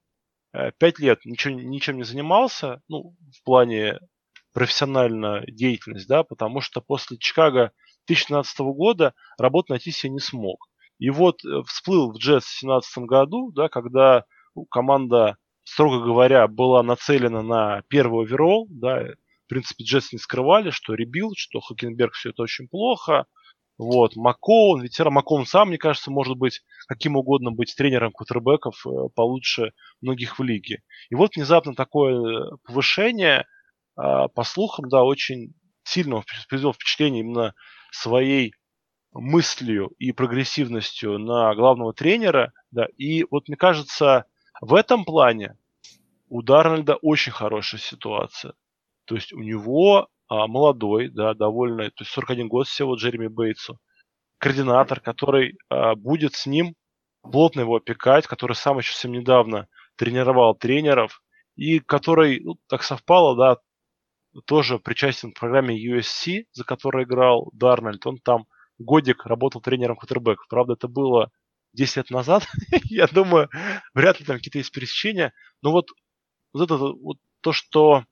э, 0.54 0.72
пять 0.78 1.00
лет 1.00 1.26
ничего, 1.26 1.56
ничем 1.56 1.98
не 1.98 2.04
занимался, 2.04 2.82
ну, 2.88 3.16
в 3.36 3.44
плане 3.44 4.00
профессиональной 4.54 5.46
деятельности, 5.52 6.08
да, 6.08 6.24
потому 6.24 6.62
что 6.62 6.82
после 6.82 7.18
Чикаго 7.18 7.72
2017 8.08 8.60
года 8.60 9.14
работу 9.38 9.74
найти 9.74 9.92
себе 9.92 10.14
не 10.14 10.20
смог. 10.20 10.68
И 11.00 11.10
вот 11.10 11.44
э, 11.44 11.64
всплыл 11.66 12.12
в 12.12 12.18
Джетс 12.18 12.46
в 12.46 12.62
2017 12.62 12.98
году, 13.06 13.52
да, 13.52 13.70
когда 13.70 14.26
команда, 14.70 15.38
строго 15.64 16.04
говоря, 16.04 16.48
была 16.48 16.84
нацелена 16.84 17.42
на 17.42 17.82
первый 17.88 18.26
оверолл, 18.26 18.68
да, 18.70 19.04
в 19.46 19.48
принципе, 19.48 19.84
Джетс 19.84 20.14
не 20.14 20.20
скрывали, 20.20 20.70
что 20.70 20.94
ребил, 20.94 21.34
что 21.36 21.60
Хокенберг 21.60 22.14
все 22.14 22.30
это 22.30 22.44
очень 22.44 22.68
плохо, 22.68 23.26
вот, 23.82 24.16
Макоун, 24.16 24.82
ветеран 24.82 25.14
Макоун 25.14 25.48
сам, 25.48 25.70
мне 25.70 25.80
кажется, 25.80 26.12
может 26.12 26.38
быть 26.38 26.62
каким 26.88 27.16
угодно 27.16 27.52
быть 27.52 27.74
тренером 27.76 28.12
кутербеков 28.12 28.76
э, 28.86 28.90
получше 29.16 29.72
многих 30.02 30.38
в 30.38 30.44
лиге. 30.44 30.84
И 31.10 31.16
вот 31.16 31.36
внезапно 31.36 31.74
такое 31.74 32.14
э, 32.14 32.58
повышение, 32.64 33.48
по 33.96 34.44
слухам, 34.44 34.90
да, 34.90 35.04
очень 35.04 35.54
сильно 35.84 36.24
произвел 36.50 36.74
впечатление 36.74 37.22
именно 37.22 37.54
своей 37.92 38.54
мыслью 39.14 39.92
и 40.00 40.12
прогрессивностью 40.12 41.20
на 41.20 41.54
главного 41.56 41.94
тренера. 41.94 42.54
Да, 42.72 42.88
и 42.98 43.26
вот 43.30 43.48
мне 43.48 43.58
кажется, 43.58 44.26
в 44.62 44.74
этом 44.74 45.06
плане 45.06 45.58
у 46.30 46.42
Дарнольда 46.42 46.96
очень 46.96 47.32
хорошая 47.32 47.82
ситуация. 47.82 48.54
То 49.06 49.16
есть 49.16 49.34
у 49.34 49.40
него 49.40 50.08
а, 50.30 50.48
молодой, 50.48 51.10
да, 51.10 51.34
довольно, 51.34 51.90
то 51.90 52.04
есть 52.04 52.12
41 52.12 52.48
год 52.48 52.68
всего 52.68 52.96
Джереми 52.96 53.28
Бейтсу, 53.28 53.80
координатор, 54.38 55.02
который 55.02 55.58
а, 55.70 55.96
будет 55.96 56.36
с 56.36 56.46
ним 56.46 56.76
плотно 57.22 57.62
его 57.62 57.76
опекать, 57.76 58.28
который 58.28 58.54
сам 58.54 58.78
еще 58.78 58.94
совсем 58.94 59.12
недавно 59.12 59.68
тренировал 59.98 60.56
тренеров, 60.56 61.22
и 61.56 61.80
который, 61.80 62.40
ну, 62.40 62.56
так 62.70 62.84
совпало, 62.84 63.36
да, 63.36 63.58
тоже 64.46 64.80
причастен 64.80 65.32
к 65.32 65.40
программе 65.40 65.76
USC, 65.76 66.46
за 66.52 66.64
которой 66.64 67.04
играл 67.04 67.50
Дарнольд. 67.54 68.06
Он 68.06 68.18
там 68.18 68.46
годик 68.78 69.26
работал 69.26 69.62
тренером 69.62 69.98
квотербеков. 69.98 70.48
Правда, 70.48 70.74
это 70.74 70.88
было 70.88 71.32
10 71.74 71.98
лет 71.98 72.10
назад. 72.10 72.48
Я 72.86 73.08
думаю, 73.08 73.50
вряд 73.94 74.20
ли 74.20 74.26
там 74.26 74.38
какие-то 74.38 74.58
есть 74.58 74.72
пересечения. 74.72 75.34
Но 75.62 75.72
вот, 75.72 75.90
вот 76.54 76.64
это 76.64 76.78
вот 76.78 77.18
то, 77.42 77.52
что 77.52 78.06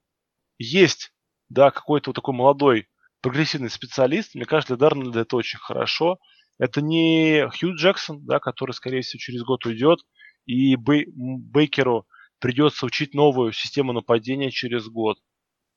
есть 0.57 1.11
да, 1.49 1.71
какой-то 1.71 2.11
вот 2.11 2.15
такой 2.15 2.35
молодой 2.35 2.87
прогрессивный 3.21 3.69
специалист, 3.69 4.35
мне 4.35 4.45
кажется, 4.45 4.75
для 4.75 4.87
Дарнольда 4.87 5.21
это 5.21 5.35
очень 5.35 5.59
хорошо. 5.59 6.19
Это 6.57 6.81
не 6.81 7.49
Хью 7.49 7.75
Джексон, 7.75 8.25
да, 8.25 8.39
который, 8.39 8.71
скорее 8.71 9.01
всего, 9.01 9.19
через 9.19 9.43
год 9.43 9.65
уйдет, 9.65 9.99
и 10.45 10.75
Бей, 10.75 11.05
Бейкеру 11.07 12.05
придется 12.39 12.85
учить 12.85 13.13
новую 13.13 13.51
систему 13.51 13.93
нападения 13.93 14.51
через 14.51 14.87
год. 14.87 15.17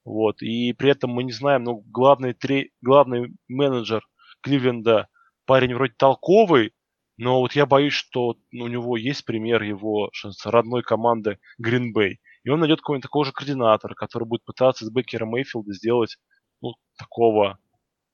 Вот. 0.05 0.43
И 0.43 0.73
при 0.73 0.91
этом 0.91 1.11
мы 1.11 1.25
не 1.25 1.33
знаем, 1.33 1.65
ну, 1.65 1.85
главный, 1.87 2.35
тре... 2.35 2.71
главный 2.81 3.35
менеджер 3.49 4.07
Кливленда 4.43 5.09
парень 5.47 5.75
вроде 5.75 5.95
толковый, 5.97 6.73
но 7.17 7.41
вот 7.41 7.53
я 7.53 7.67
боюсь, 7.67 7.93
что 7.93 8.37
у 8.53 8.67
него 8.67 8.97
есть 8.97 9.25
пример 9.25 9.63
его 9.63 10.11
родной 10.45 10.83
команды 10.83 11.39
Bay. 11.61 12.17
И 12.45 12.51
он 12.51 12.61
найдет 12.61 12.81
какого-нибудь 12.81 13.03
такого 13.05 13.25
же 13.25 13.33
координатора, 13.33 13.95
который 13.95 14.27
будет 14.27 14.45
пытаться 14.45 14.85
с 14.85 14.91
Беккера 14.91 15.27
Мейфилда 15.27 15.73
сделать 15.73 16.17
ну, 16.61 16.75
такого 16.99 17.59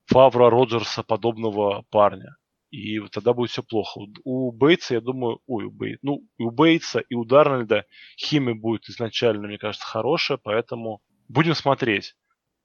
Фавра 0.05 0.49
Роджерса 0.49 1.03
подобного 1.03 1.85
парня. 1.89 2.35
И 2.71 2.99
вот 2.99 3.11
тогда 3.11 3.33
будет 3.33 3.49
все 3.49 3.63
плохо. 3.63 4.01
У 4.23 4.51
Бейтса, 4.51 4.95
я 4.95 5.01
думаю, 5.01 5.39
ой, 5.47 5.65
у 5.65 5.71
Бейт, 5.71 5.99
ну, 6.03 6.21
у 6.37 6.51
Бейтса, 6.51 6.99
и 6.99 7.15
у 7.15 7.25
Дарнольда 7.25 7.85
химия 8.17 8.53
будет 8.53 8.87
изначально, 8.89 9.47
мне 9.47 9.57
кажется, 9.57 9.87
хорошая, 9.87 10.37
поэтому 10.37 11.01
будем 11.29 11.55
смотреть. 11.55 12.15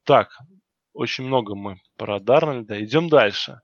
Так, 0.05 0.37
очень 0.93 1.25
много 1.25 1.55
мы 1.55 1.81
про 1.97 2.19
Дарнольда. 2.19 2.85
Идем 2.85 3.09
дальше. 3.09 3.61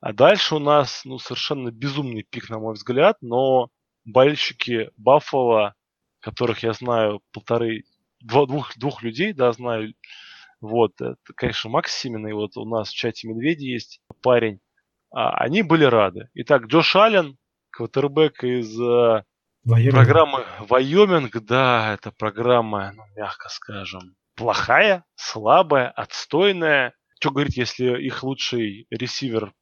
А 0.00 0.12
дальше 0.12 0.56
у 0.56 0.58
нас 0.58 1.04
ну, 1.04 1.18
совершенно 1.18 1.70
безумный 1.70 2.22
пик, 2.22 2.50
на 2.50 2.58
мой 2.58 2.74
взгляд, 2.74 3.16
но 3.22 3.70
болельщики 4.04 4.90
Баффала, 4.96 5.74
которых 6.20 6.62
я 6.62 6.74
знаю 6.74 7.22
полторы, 7.32 7.84
двух, 8.20 8.76
двух 8.76 9.02
людей, 9.02 9.32
да, 9.32 9.52
знаю, 9.52 9.94
вот, 10.60 10.92
это, 11.00 11.16
конечно, 11.36 11.70
Макс 11.70 12.04
и 12.04 12.32
вот 12.32 12.56
у 12.56 12.64
нас 12.64 12.90
в 12.90 12.94
чате 12.94 13.28
Медведи 13.28 13.64
есть 13.64 14.00
парень, 14.22 14.60
а, 15.10 15.36
они 15.36 15.62
были 15.62 15.84
рады. 15.84 16.28
Итак, 16.34 16.66
Джош 16.66 16.96
Аллен, 16.96 17.38
квотербек 17.70 18.44
из 18.44 18.78
э, 18.80 19.24
программы 19.66 20.44
Вайоминг, 20.60 21.36
да, 21.44 21.94
это 21.94 22.10
программа, 22.12 22.92
ну, 22.92 23.02
мягко 23.16 23.48
скажем, 23.48 24.14
плохая, 24.34 25.04
слабая, 25.14 25.88
отстойная. 25.90 26.94
Что 27.18 27.30
говорить, 27.30 27.56
если 27.56 28.02
их 28.02 28.22
лучший 28.22 28.86
ресивер 28.90 29.54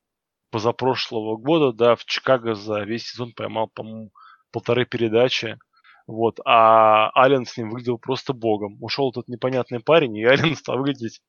позапрошлого 0.51 1.37
года, 1.37 1.73
да, 1.73 1.95
в 1.95 2.05
Чикаго 2.05 2.55
за 2.55 2.83
весь 2.83 3.07
сезон 3.07 3.33
поймал, 3.33 3.69
по-моему, 3.69 4.11
полторы 4.51 4.85
передачи. 4.85 5.59
Вот, 6.07 6.41
а 6.45 7.11
Ален 7.17 7.47
с 7.47 7.57
ним 7.57 7.71
выглядел 7.71 7.99
просто 7.99 8.33
богом. 8.33 8.77
Ушел 8.83 9.11
этот 9.11 9.29
непонятный 9.29 9.81
парень, 9.81 10.17
и 10.17 10.25
Ален 10.25 10.57
стал 10.57 10.79
выглядеть, 10.79 11.21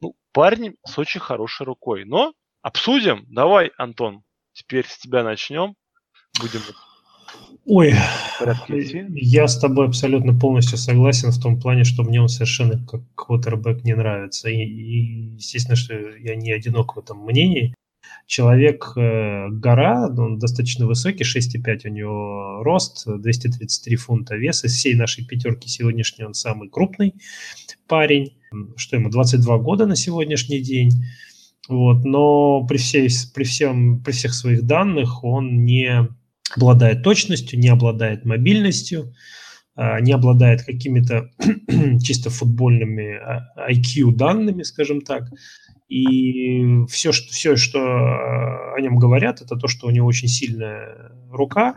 ну, 0.00 0.14
парень 0.32 0.76
с 0.86 0.98
очень 0.98 1.20
хорошей 1.20 1.66
рукой. 1.66 2.04
Но 2.04 2.32
обсудим. 2.62 3.24
Давай, 3.28 3.72
Антон, 3.76 4.24
теперь 4.52 4.86
с 4.86 4.98
тебя 4.98 5.22
начнем. 5.22 5.74
Будем 6.40 6.60
Ой, 7.68 7.94
я 9.16 9.48
с 9.48 9.58
тобой 9.58 9.88
абсолютно 9.88 10.38
полностью 10.38 10.78
согласен 10.78 11.32
в 11.32 11.42
том 11.42 11.58
плане, 11.58 11.82
что 11.82 12.04
мне 12.04 12.20
он 12.20 12.28
совершенно 12.28 12.78
как 12.86 13.02
квотербек 13.16 13.82
не 13.82 13.96
нравится. 13.96 14.48
И, 14.48 14.62
и 14.62 15.34
естественно, 15.34 15.74
что 15.74 15.94
я 15.94 16.36
не 16.36 16.52
одинок 16.52 16.94
в 16.94 17.00
этом 17.00 17.24
мнении. 17.24 17.74
Человек 18.28 18.92
э, 18.96 19.48
гора, 19.50 20.08
он 20.16 20.38
достаточно 20.38 20.86
высокий, 20.86 21.24
6,5 21.24 21.88
у 21.88 21.88
него 21.88 22.62
рост, 22.62 23.04
233 23.04 23.96
фунта 23.96 24.36
веса. 24.36 24.68
Из 24.68 24.74
всей 24.74 24.94
нашей 24.94 25.24
пятерки 25.24 25.68
сегодняшней 25.68 26.24
он 26.24 26.34
самый 26.34 26.68
крупный 26.68 27.14
парень. 27.88 28.36
Что 28.76 28.94
ему, 28.94 29.10
22 29.10 29.58
года 29.58 29.86
на 29.86 29.96
сегодняшний 29.96 30.60
день. 30.60 30.92
Вот, 31.68 32.04
но 32.04 32.64
при, 32.64 32.76
всей, 32.76 33.08
при, 33.34 33.42
всем, 33.42 34.04
при 34.04 34.12
всех 34.12 34.34
своих 34.34 34.62
данных 34.62 35.24
он 35.24 35.64
не 35.64 36.08
обладает 36.54 37.02
точностью, 37.02 37.58
не 37.58 37.68
обладает 37.68 38.24
мобильностью, 38.24 39.14
а, 39.74 40.00
не 40.00 40.12
обладает 40.12 40.62
какими-то 40.62 41.30
чисто 42.02 42.30
футбольными 42.30 43.20
IQ 43.70 44.10
а, 44.10 44.12
данными, 44.12 44.62
скажем 44.62 45.00
так. 45.02 45.24
И 45.88 46.84
все, 46.88 47.12
что, 47.12 47.32
все, 47.32 47.56
что 47.56 47.78
о 48.74 48.80
нем 48.80 48.98
говорят, 48.98 49.40
это 49.40 49.56
то, 49.56 49.68
что 49.68 49.86
у 49.86 49.90
него 49.90 50.06
очень 50.06 50.28
сильная 50.28 51.12
рука, 51.30 51.76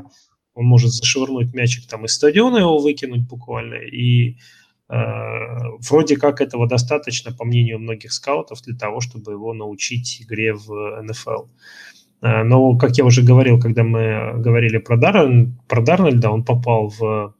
он 0.56 0.66
может 0.66 0.92
зашвырнуть 0.92 1.54
мячик 1.54 1.88
там 1.88 2.06
из 2.06 2.14
стадиона, 2.14 2.58
его 2.58 2.80
выкинуть 2.80 3.28
буквально, 3.28 3.76
и 3.76 4.38
э, 4.90 4.96
вроде 5.90 6.18
как 6.18 6.42
этого 6.42 6.68
достаточно, 6.68 7.32
по 7.32 7.46
мнению 7.46 7.80
многих 7.80 8.12
скаутов, 8.12 8.64
для 8.64 8.76
того, 8.76 9.00
чтобы 9.00 9.34
его 9.34 9.54
научить 9.54 10.22
игре 10.22 10.54
в 10.54 11.02
НФЛ. 11.04 11.44
Э, 11.44 11.48
но, 12.22 12.78
как 12.78 12.98
я 12.98 13.06
уже 13.06 13.22
говорил, 13.24 13.60
когда 13.60 13.84
мы 13.84 14.34
говорили 14.38 14.78
про, 14.78 14.98
Дар... 14.98 15.30
про 15.68 15.82
Дарнольда, 15.82 16.30
он 16.30 16.44
попал 16.44 16.90
в 16.90 17.36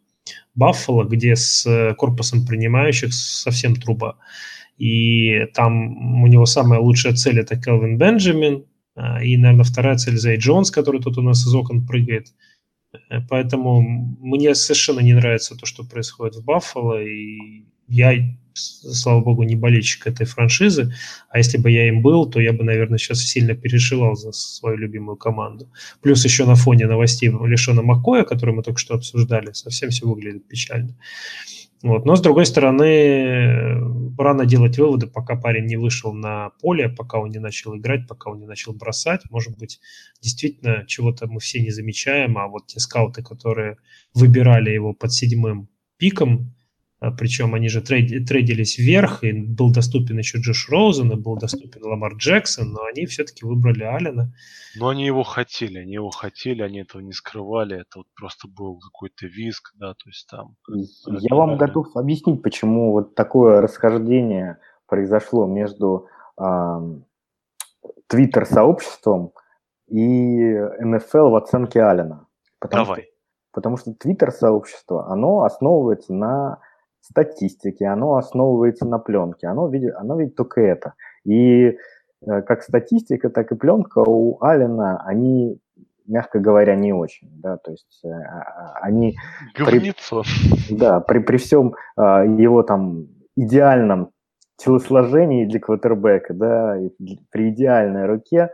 Баффало, 0.56 1.04
где 1.04 1.36
с 1.36 1.94
корпусом 1.98 2.46
принимающих 2.46 3.14
совсем 3.14 3.76
труба. 3.76 4.18
И 4.80 5.46
там 5.54 6.24
у 6.24 6.28
него 6.28 6.46
самая 6.46 6.80
лучшая 6.80 7.14
цель– 7.14 7.40
это 7.42 7.58
Келвин 7.62 7.98
Бенджамин, 7.98 8.66
э, 8.96 9.26
и, 9.26 9.36
наверное, 9.36 9.66
вторая 9.66 9.98
цель– 9.98 10.18
Зей 10.18 10.38
Джонс, 10.38 10.72
который 10.72 11.02
тут 11.02 11.18
у 11.18 11.22
нас 11.22 11.46
из 11.46 11.54
окон 11.54 11.86
прыгает. 11.86 12.34
Э, 12.94 13.20
поэтому 13.30 13.82
мне 13.82 14.56
совершенно 14.56 15.02
не 15.02 15.14
нравится 15.14 15.58
то, 15.58 15.66
что 15.66 15.84
происходит 15.84 16.36
в 16.38 16.46
Баффало, 16.46 17.04
и 17.04 17.66
я 17.90 18.14
слава 18.54 19.22
богу, 19.22 19.44
не 19.44 19.56
болельщик 19.56 20.08
этой 20.08 20.26
франшизы, 20.26 20.94
а 21.30 21.38
если 21.38 21.58
бы 21.58 21.72
я 21.72 21.88
им 21.88 22.02
был, 22.02 22.30
то 22.30 22.42
я 22.42 22.54
бы, 22.54 22.64
наверное, 22.64 22.98
сейчас 22.98 23.22
сильно 23.22 23.56
переживал 23.56 24.16
за 24.16 24.32
свою 24.32 24.78
любимую 24.78 25.18
команду. 25.18 25.72
Плюс 26.02 26.24
еще 26.26 26.46
на 26.46 26.56
фоне 26.56 26.88
новостей 26.88 27.30
Лешона 27.30 27.82
Маккоя, 27.82 28.24
который 28.24 28.54
мы 28.54 28.64
только 28.64 28.80
что 28.80 28.96
обсуждали, 28.96 29.54
совсем 29.54 29.90
все 29.90 30.08
выглядит 30.08 30.48
печально. 30.48 30.98
Вот. 31.82 32.06
Но, 32.06 32.18
с 32.18 32.22
другой 32.22 32.46
стороны, 32.46 34.14
рано 34.18 34.46
делать 34.46 34.78
выводы, 34.78 35.08
пока 35.08 35.38
парень 35.38 35.66
не 35.66 35.78
вышел 35.78 36.14
на 36.14 36.50
поле, 36.62 36.90
пока 36.90 37.20
он 37.20 37.30
не 37.30 37.40
начал 37.40 37.78
играть, 37.78 38.06
пока 38.06 38.32
он 38.32 38.40
не 38.40 38.46
начал 38.46 38.74
бросать. 38.74 39.22
Может 39.30 39.58
быть, 39.58 39.80
действительно, 40.22 40.84
чего-то 40.88 41.28
мы 41.28 41.40
все 41.40 41.62
не 41.62 41.72
замечаем, 41.72 42.38
а 42.38 42.48
вот 42.48 42.68
те 42.68 42.82
скауты, 42.82 43.24
которые 43.24 43.78
выбирали 44.14 44.72
его 44.72 44.94
под 44.94 45.14
седьмым 45.14 45.70
пиком, 45.98 46.54
причем 47.18 47.56
они 47.56 47.70
же 47.70 47.82
трейд, 47.82 48.28
трейдились 48.28 48.78
вверх, 48.78 49.24
и 49.24 49.32
был 49.32 49.72
доступен 49.72 50.18
еще 50.18 50.40
Джош 50.40 50.70
Роузен, 50.70 51.12
и 51.14 51.16
был 51.16 51.38
доступен 51.38 51.82
Ламар 51.84 52.16
Джексон, 52.16 52.74
но 52.74 52.84
они 52.84 53.06
все-таки 53.06 53.46
выбрали 53.46 53.84
Аллена. 53.84 54.34
Но 54.76 54.90
они 54.90 55.06
его 55.06 55.24
хотели, 55.24 55.80
они 55.80 55.94
его 55.94 56.10
хотели, 56.10 56.62
они 56.62 56.80
этого 56.82 57.02
не 57.02 57.14
скрывали, 57.14 57.80
это 57.80 58.00
вот 58.00 58.08
просто 58.16 58.50
был 58.50 58.80
какой-то 58.80 59.28
визг, 59.28 59.72
да, 59.76 59.94
то 59.94 60.10
есть 60.10 60.28
там... 60.30 60.58
Я 61.08 61.36
вам 61.36 61.58
готов 61.58 61.96
объяснить, 61.96 62.42
почему 62.42 62.92
вот 62.92 63.16
такое 63.16 63.62
расхождение 63.62 64.58
произошло 64.86 65.46
между 65.46 66.08
твиттер-сообществом 68.08 69.32
и 69.88 70.54
НФЛ 70.82 71.30
в 71.30 71.36
оценке 71.36 71.82
Аллена. 71.82 72.28
Потому 72.60 72.86
Давай. 72.86 73.02
Что, 73.04 73.12
потому 73.54 73.78
что 73.78 73.94
твиттер-сообщество, 73.94 75.10
оно 75.10 75.44
основывается 75.44 76.14
на 76.14 76.60
статистики, 77.02 77.84
оно 77.84 78.16
основывается 78.16 78.86
на 78.86 79.00
пленке, 79.00 79.48
оно 79.48 79.68
видит, 79.68 79.96
оно 79.96 80.20
видит 80.20 80.36
только 80.36 80.62
это. 80.62 80.94
И 81.26 81.66
э, 81.66 82.42
как 82.42 82.64
статистика, 82.64 83.30
так 83.30 83.52
и 83.52 83.56
пленка 83.56 84.00
у 84.00 84.42
Алина, 84.42 85.02
они, 85.06 85.60
мягко 86.06 86.40
говоря, 86.40 86.76
не 86.76 86.94
очень, 86.94 87.30
да, 87.42 87.58
то 87.58 87.72
есть 87.72 88.02
э, 88.04 88.10
а, 88.10 88.42
а, 88.42 88.80
они... 88.82 89.16
Говнецо. 89.58 90.24
При, 90.68 90.76
да, 90.76 91.00
при, 91.00 91.20
при 91.20 91.38
всем 91.38 91.76
а, 91.96 92.24
его 92.24 92.64
там 92.64 93.08
идеальном 93.36 94.12
телосложении 94.58 95.46
для 95.46 95.60
квотербека, 95.60 96.34
да, 96.34 96.78
при 97.32 97.50
идеальной 97.50 98.06
руке 98.06 98.50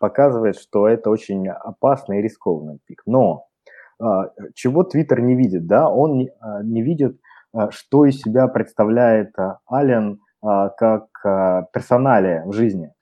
показывает, 0.00 0.56
что 0.58 0.86
это 0.86 1.08
очень 1.08 1.48
опасный 1.48 2.18
и 2.18 2.22
рискованный 2.22 2.78
пик. 2.84 3.02
Но 3.06 3.46
чего 4.52 4.84
Твиттер 4.84 5.22
не 5.22 5.34
видит, 5.34 5.66
да, 5.66 5.88
он 5.88 6.18
не, 6.18 6.30
не 6.64 6.82
видит 6.82 7.18
что 7.70 8.04
из 8.04 8.20
себя 8.20 8.48
представляет 8.48 9.38
а, 9.38 9.58
Ален 9.70 10.20
а, 10.42 10.68
как 10.70 11.08
персоналия 11.72 12.44
в 12.44 12.52
жизни. 12.52 12.92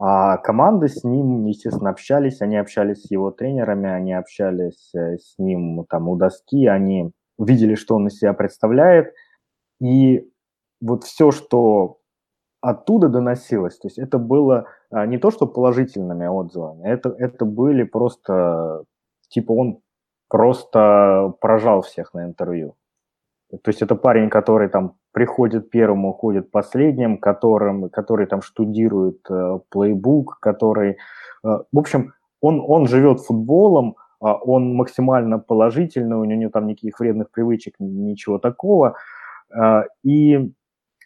А 0.00 0.36
команды 0.36 0.88
с 0.88 1.02
ним, 1.02 1.44
естественно, 1.46 1.90
общались, 1.90 2.40
они 2.40 2.56
общались 2.56 3.02
с 3.02 3.10
его 3.10 3.32
тренерами, 3.32 3.90
они 3.90 4.12
общались 4.12 4.94
э, 4.94 5.18
с 5.18 5.34
ним 5.38 5.84
там 5.88 6.08
у 6.08 6.14
доски, 6.14 6.66
они 6.66 7.10
видели, 7.36 7.74
что 7.74 7.96
он 7.96 8.06
из 8.06 8.18
себя 8.18 8.32
представляет. 8.32 9.12
И 9.80 10.30
вот 10.80 11.02
все, 11.02 11.32
что 11.32 11.98
оттуда 12.60 13.08
доносилось, 13.08 13.76
то 13.78 13.88
есть 13.88 13.98
это 13.98 14.18
было 14.18 14.66
не 14.90 15.18
то, 15.18 15.30
что 15.30 15.46
положительными 15.46 16.26
отзывами, 16.26 16.88
это, 16.88 17.10
это 17.10 17.44
были 17.44 17.84
просто, 17.84 18.84
типа 19.28 19.52
он 19.52 19.80
просто 20.28 21.34
поражал 21.40 21.82
всех 21.82 22.14
на 22.14 22.24
интервью. 22.24 22.74
То 23.50 23.68
есть 23.68 23.82
это 23.82 23.94
парень, 23.94 24.28
который 24.28 24.68
там 24.68 24.96
приходит 25.12 25.70
первым, 25.70 26.04
уходит 26.04 26.50
последним, 26.50 27.18
которым, 27.18 27.88
который 27.88 28.26
там 28.26 28.42
штудирует 28.42 29.20
э, 29.30 29.58
плейбук, 29.70 30.38
который, 30.40 30.90
э, 30.92 30.96
в 31.44 31.78
общем, 31.78 32.12
он, 32.40 32.62
он 32.66 32.86
живет 32.86 33.20
футболом, 33.20 33.96
э, 34.20 34.26
он 34.26 34.74
максимально 34.74 35.38
положительный, 35.38 36.16
у 36.16 36.24
него 36.24 36.40
нет 36.40 36.52
там 36.52 36.66
никаких 36.66 37.00
вредных 37.00 37.30
привычек, 37.30 37.74
ничего 37.78 38.38
такого. 38.38 38.96
Э, 39.50 39.84
и 40.04 40.52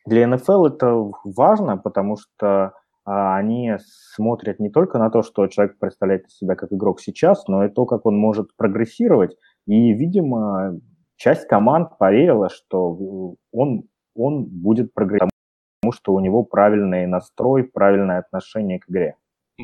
для 0.04 0.26
НФЛ 0.26 0.66
это 0.66 1.10
важно, 1.24 1.76
потому 1.76 2.16
что 2.16 2.72
а, 3.04 3.36
они 3.36 3.72
смотрят 4.14 4.60
не 4.60 4.70
только 4.70 4.98
на 4.98 5.10
то, 5.10 5.22
что 5.22 5.46
человек 5.48 5.78
представляет 5.78 6.26
из 6.26 6.36
себя 6.36 6.54
как 6.54 6.72
игрок 6.72 7.00
сейчас, 7.00 7.46
но 7.48 7.64
и 7.64 7.68
то, 7.68 7.84
как 7.84 8.06
он 8.06 8.16
может 8.16 8.54
прогрессировать. 8.56 9.36
И, 9.66 9.92
видимо, 9.92 10.78
часть 11.22 11.46
команд 11.46 11.98
поверила, 11.98 12.48
что 12.48 13.36
он, 13.52 13.84
он 14.14 14.44
будет 14.44 14.92
прогрессировать, 14.92 15.30
потому 15.80 15.92
что 15.92 16.14
у 16.14 16.20
него 16.20 16.42
правильный 16.42 17.06
настрой, 17.06 17.62
правильное 17.64 18.18
отношение 18.18 18.80
к 18.80 18.90
игре. 18.90 19.16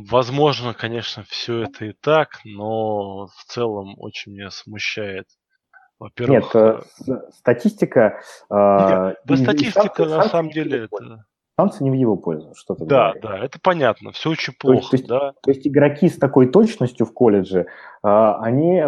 Возможно, 0.09 0.73
конечно, 0.73 1.25
все 1.25 1.63
это 1.63 1.87
и 1.87 1.93
так, 1.93 2.41
но 2.45 3.27
в 3.27 3.45
целом 3.49 3.95
очень 3.99 4.33
меня 4.33 4.51
смущает. 4.51 5.27
Во-первых, 5.99 6.55
Нет, 6.55 6.85
э, 7.09 7.31
статистика... 7.33 8.21
Нет, 8.51 9.17
да, 9.25 9.37
статистика 9.37 10.05
на 10.05 10.23
самом 10.25 10.51
деле 10.51 10.85
это... 10.85 11.25
Шансы 11.59 11.83
не 11.83 11.91
в 11.91 11.95
его 11.95 12.15
пользу, 12.15 12.55
что 12.55 12.77
то 12.77 12.85
Да, 12.85 13.15
говоришь. 13.15 13.23
да, 13.23 13.45
это 13.45 13.59
понятно, 13.61 14.13
все 14.13 14.31
очень 14.31 14.55
плохо, 14.57 14.91
то 14.91 14.97
есть, 14.97 15.09
да. 15.09 15.33
То 15.43 15.51
есть 15.51 15.67
игроки 15.67 16.09
с 16.09 16.17
такой 16.17 16.53
точностью 16.53 17.05
в 17.05 17.13
колледже, 17.13 17.67
они, 18.01 18.81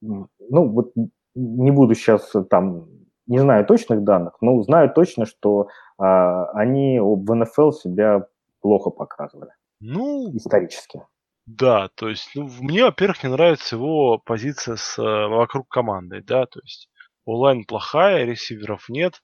ну, 0.00 0.68
вот 0.68 0.92
не 1.36 1.70
буду 1.70 1.94
сейчас 1.94 2.34
э, 2.34 2.42
там, 2.44 2.88
не 3.26 3.38
знаю 3.38 3.66
точных 3.66 4.02
данных, 4.02 4.36
но 4.40 4.62
знаю 4.62 4.92
точно, 4.92 5.26
что 5.26 5.68
а, 5.98 6.46
они 6.52 6.98
в 7.00 7.34
НФЛ 7.34 7.70
себя 7.72 8.26
плохо 8.60 8.90
показывали. 8.90 9.50
Ну, 9.80 10.34
исторически. 10.34 11.02
Да, 11.46 11.88
то 11.94 12.08
есть, 12.08 12.30
ну, 12.34 12.48
мне, 12.60 12.84
во-первых, 12.84 13.22
не 13.22 13.30
нравится 13.30 13.76
его 13.76 14.18
позиция 14.18 14.76
с, 14.76 14.98
э, 14.98 15.02
вокруг 15.02 15.68
команды, 15.68 16.22
да, 16.22 16.46
то 16.46 16.58
есть 16.60 16.88
онлайн 17.24 17.64
плохая, 17.64 18.24
ресиверов 18.24 18.88
нет, 18.88 19.22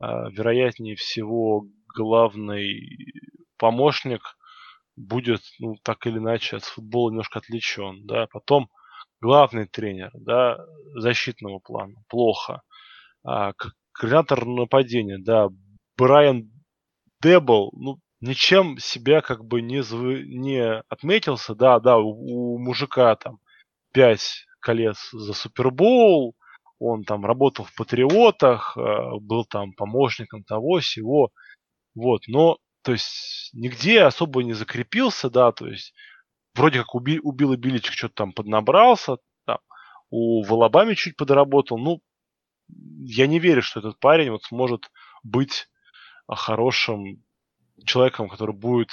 а, 0.00 0.30
вероятнее 0.30 0.96
всего 0.96 1.66
главный 1.94 3.14
помощник 3.58 4.22
будет, 4.96 5.42
ну, 5.58 5.76
так 5.82 6.06
или 6.06 6.18
иначе, 6.18 6.56
от 6.56 6.64
футбола 6.64 7.10
немножко 7.10 7.38
отличен, 7.38 8.06
да, 8.06 8.26
потом 8.32 8.70
главный 9.20 9.66
тренер, 9.66 10.10
да, 10.14 10.58
защитного 10.94 11.58
плана, 11.58 11.94
плохо. 12.08 12.62
А, 13.24 13.52
координатор 13.92 14.46
нападения, 14.46 15.18
да, 15.18 15.48
Брайан 15.96 16.50
Дебл, 17.22 17.72
ну, 17.76 17.98
ничем 18.20 18.78
себя 18.78 19.20
как 19.20 19.44
бы 19.44 19.60
не, 19.60 19.82
зв... 19.82 20.00
не 20.26 20.80
отметился, 20.88 21.54
да, 21.54 21.80
да, 21.80 21.98
у, 21.98 22.54
у 22.54 22.58
мужика 22.58 23.14
там 23.16 23.38
пять 23.92 24.46
колец 24.60 25.10
за 25.12 25.34
Супербоул, 25.34 26.34
он 26.78 27.04
там 27.04 27.26
работал 27.26 27.66
в 27.66 27.74
Патриотах, 27.74 28.76
а, 28.76 29.18
был 29.20 29.44
там 29.44 29.72
помощником 29.74 30.44
того, 30.44 30.80
всего, 30.80 31.30
вот, 31.94 32.22
но, 32.26 32.58
то 32.82 32.92
есть, 32.92 33.50
нигде 33.52 34.02
особо 34.02 34.42
не 34.42 34.54
закрепился, 34.54 35.28
да, 35.28 35.52
то 35.52 35.66
есть, 35.66 35.92
вроде 36.54 36.80
как 36.80 36.94
уби, 36.94 37.18
убил 37.20 37.52
и 37.52 37.56
Биличек 37.56 37.92
что-то 37.92 38.14
там 38.14 38.32
поднабрался, 38.32 39.18
там, 39.46 39.58
у 40.10 40.42
Волобами 40.42 40.94
чуть 40.94 41.16
подработал. 41.16 41.78
Ну, 41.78 42.00
я 42.68 43.26
не 43.26 43.38
верю, 43.38 43.62
что 43.62 43.80
этот 43.80 43.98
парень 43.98 44.30
вот 44.30 44.44
сможет 44.44 44.90
быть 45.22 45.68
хорошим 46.28 47.24
человеком, 47.84 48.28
который 48.28 48.54
будет 48.54 48.90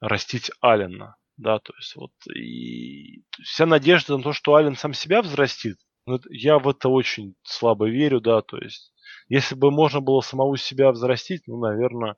растить 0.00 0.50
Алина. 0.60 1.16
Да, 1.36 1.60
то 1.60 1.72
есть 1.76 1.94
вот 1.94 2.10
и 2.34 3.22
вся 3.40 3.64
надежда 3.64 4.16
на 4.16 4.22
то, 4.24 4.32
что 4.32 4.54
Ален 4.54 4.74
сам 4.74 4.92
себя 4.92 5.22
взрастит, 5.22 5.78
ну, 6.04 6.18
я 6.30 6.58
в 6.58 6.68
это 6.68 6.88
очень 6.88 7.36
слабо 7.44 7.88
верю, 7.88 8.20
да, 8.20 8.42
то 8.42 8.58
есть 8.58 8.92
если 9.28 9.54
бы 9.54 9.70
можно 9.70 10.00
было 10.00 10.20
самого 10.20 10.56
себя 10.58 10.90
взрастить, 10.90 11.42
ну, 11.46 11.60
наверное, 11.60 12.16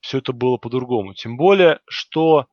все 0.00 0.18
это 0.18 0.34
было 0.34 0.58
по-другому. 0.58 1.14
Тем 1.14 1.38
более, 1.38 1.80
что 1.88 2.48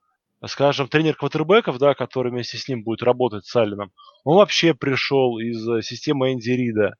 скажем, 0.47 0.87
тренер 0.87 1.15
квотербеков, 1.15 1.77
да, 1.77 1.93
который 1.93 2.31
вместе 2.31 2.57
с 2.57 2.67
ним 2.67 2.83
будет 2.83 3.03
работать 3.03 3.45
с 3.45 3.55
Алленом, 3.55 3.91
он 4.23 4.37
вообще 4.37 4.73
пришел 4.73 5.37
из 5.37 5.67
э, 5.67 5.81
системы 5.81 6.33
Энди 6.33 6.49
Рида. 6.49 6.95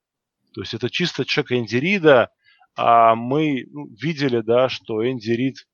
То 0.53 0.61
есть 0.61 0.73
это 0.73 0.89
чисто 0.89 1.25
человек 1.25 1.51
Энди 1.53 1.77
Рида, 1.77 2.29
а 2.75 3.15
мы 3.15 3.65
ну, 3.71 3.87
видели, 3.99 4.41
да, 4.41 4.69
что 4.69 5.05
Энди 5.07 5.31
Рид 5.31 5.67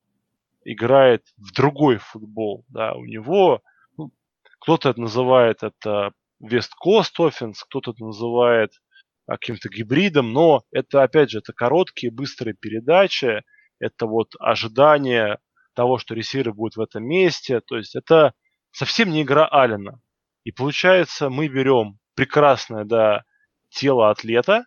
играет 0.64 1.24
в 1.36 1.52
другой 1.52 1.98
футбол, 1.98 2.64
да, 2.68 2.94
у 2.94 3.04
него, 3.04 3.62
ну, 3.96 4.12
кто-то 4.60 4.98
называет 4.98 5.62
это 5.62 6.12
West 6.42 6.70
Coast 6.84 7.12
Offense, 7.18 7.56
кто-то 7.68 7.92
это 7.92 8.04
называет 8.04 8.72
каким-то 9.26 9.68
гибридом, 9.68 10.32
но 10.32 10.62
это, 10.72 11.02
опять 11.02 11.30
же, 11.30 11.38
это 11.38 11.52
короткие, 11.52 12.10
быстрые 12.10 12.54
передачи, 12.54 13.42
это 13.78 14.06
вот 14.06 14.32
ожидание 14.38 15.38
того, 15.78 15.98
что 15.98 16.14
ресивер 16.14 16.52
будет 16.52 16.74
в 16.74 16.80
этом 16.80 17.04
месте. 17.04 17.60
То 17.60 17.76
есть 17.76 17.94
это 17.94 18.32
совсем 18.72 19.10
не 19.10 19.22
игра 19.22 19.46
Алина. 19.46 20.00
И 20.42 20.50
получается, 20.50 21.30
мы 21.30 21.46
берем 21.46 21.98
прекрасное 22.16 22.84
да, 22.84 23.22
тело 23.68 24.10
атлета, 24.10 24.64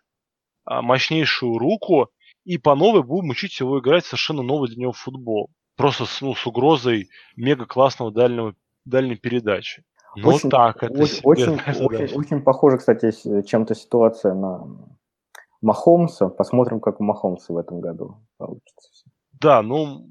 а, 0.64 0.80
мощнейшую 0.80 1.58
руку, 1.58 2.08
и 2.44 2.56
по 2.56 2.74
новой 2.74 3.02
будем 3.02 3.28
учить 3.28 3.60
его 3.60 3.78
играть 3.78 4.06
совершенно 4.06 4.42
новый 4.42 4.70
для 4.70 4.78
него 4.78 4.92
футбол. 4.92 5.50
Просто 5.76 6.06
с, 6.06 6.22
ну, 6.22 6.34
с 6.34 6.46
угрозой 6.46 7.10
мега 7.36 7.66
классного 7.66 8.10
дальнего, 8.10 8.54
дальней 8.86 9.16
передачи. 9.16 9.84
Ну 10.16 10.38
так 10.38 10.82
это 10.82 10.94
очень, 10.94 11.14
себе, 11.14 11.28
очень, 11.28 11.52
очень, 11.84 12.16
очень 12.16 12.42
похоже, 12.42 12.78
кстати, 12.78 13.12
чем-то 13.42 13.74
ситуация 13.74 14.32
на 14.32 14.66
Махомса. 15.60 16.28
Посмотрим, 16.28 16.80
как 16.80 17.00
у 17.00 17.04
Махомса 17.04 17.52
в 17.52 17.58
этом 17.58 17.80
году 17.80 18.16
получится. 18.38 19.10
Да, 19.40 19.60
ну, 19.60 20.06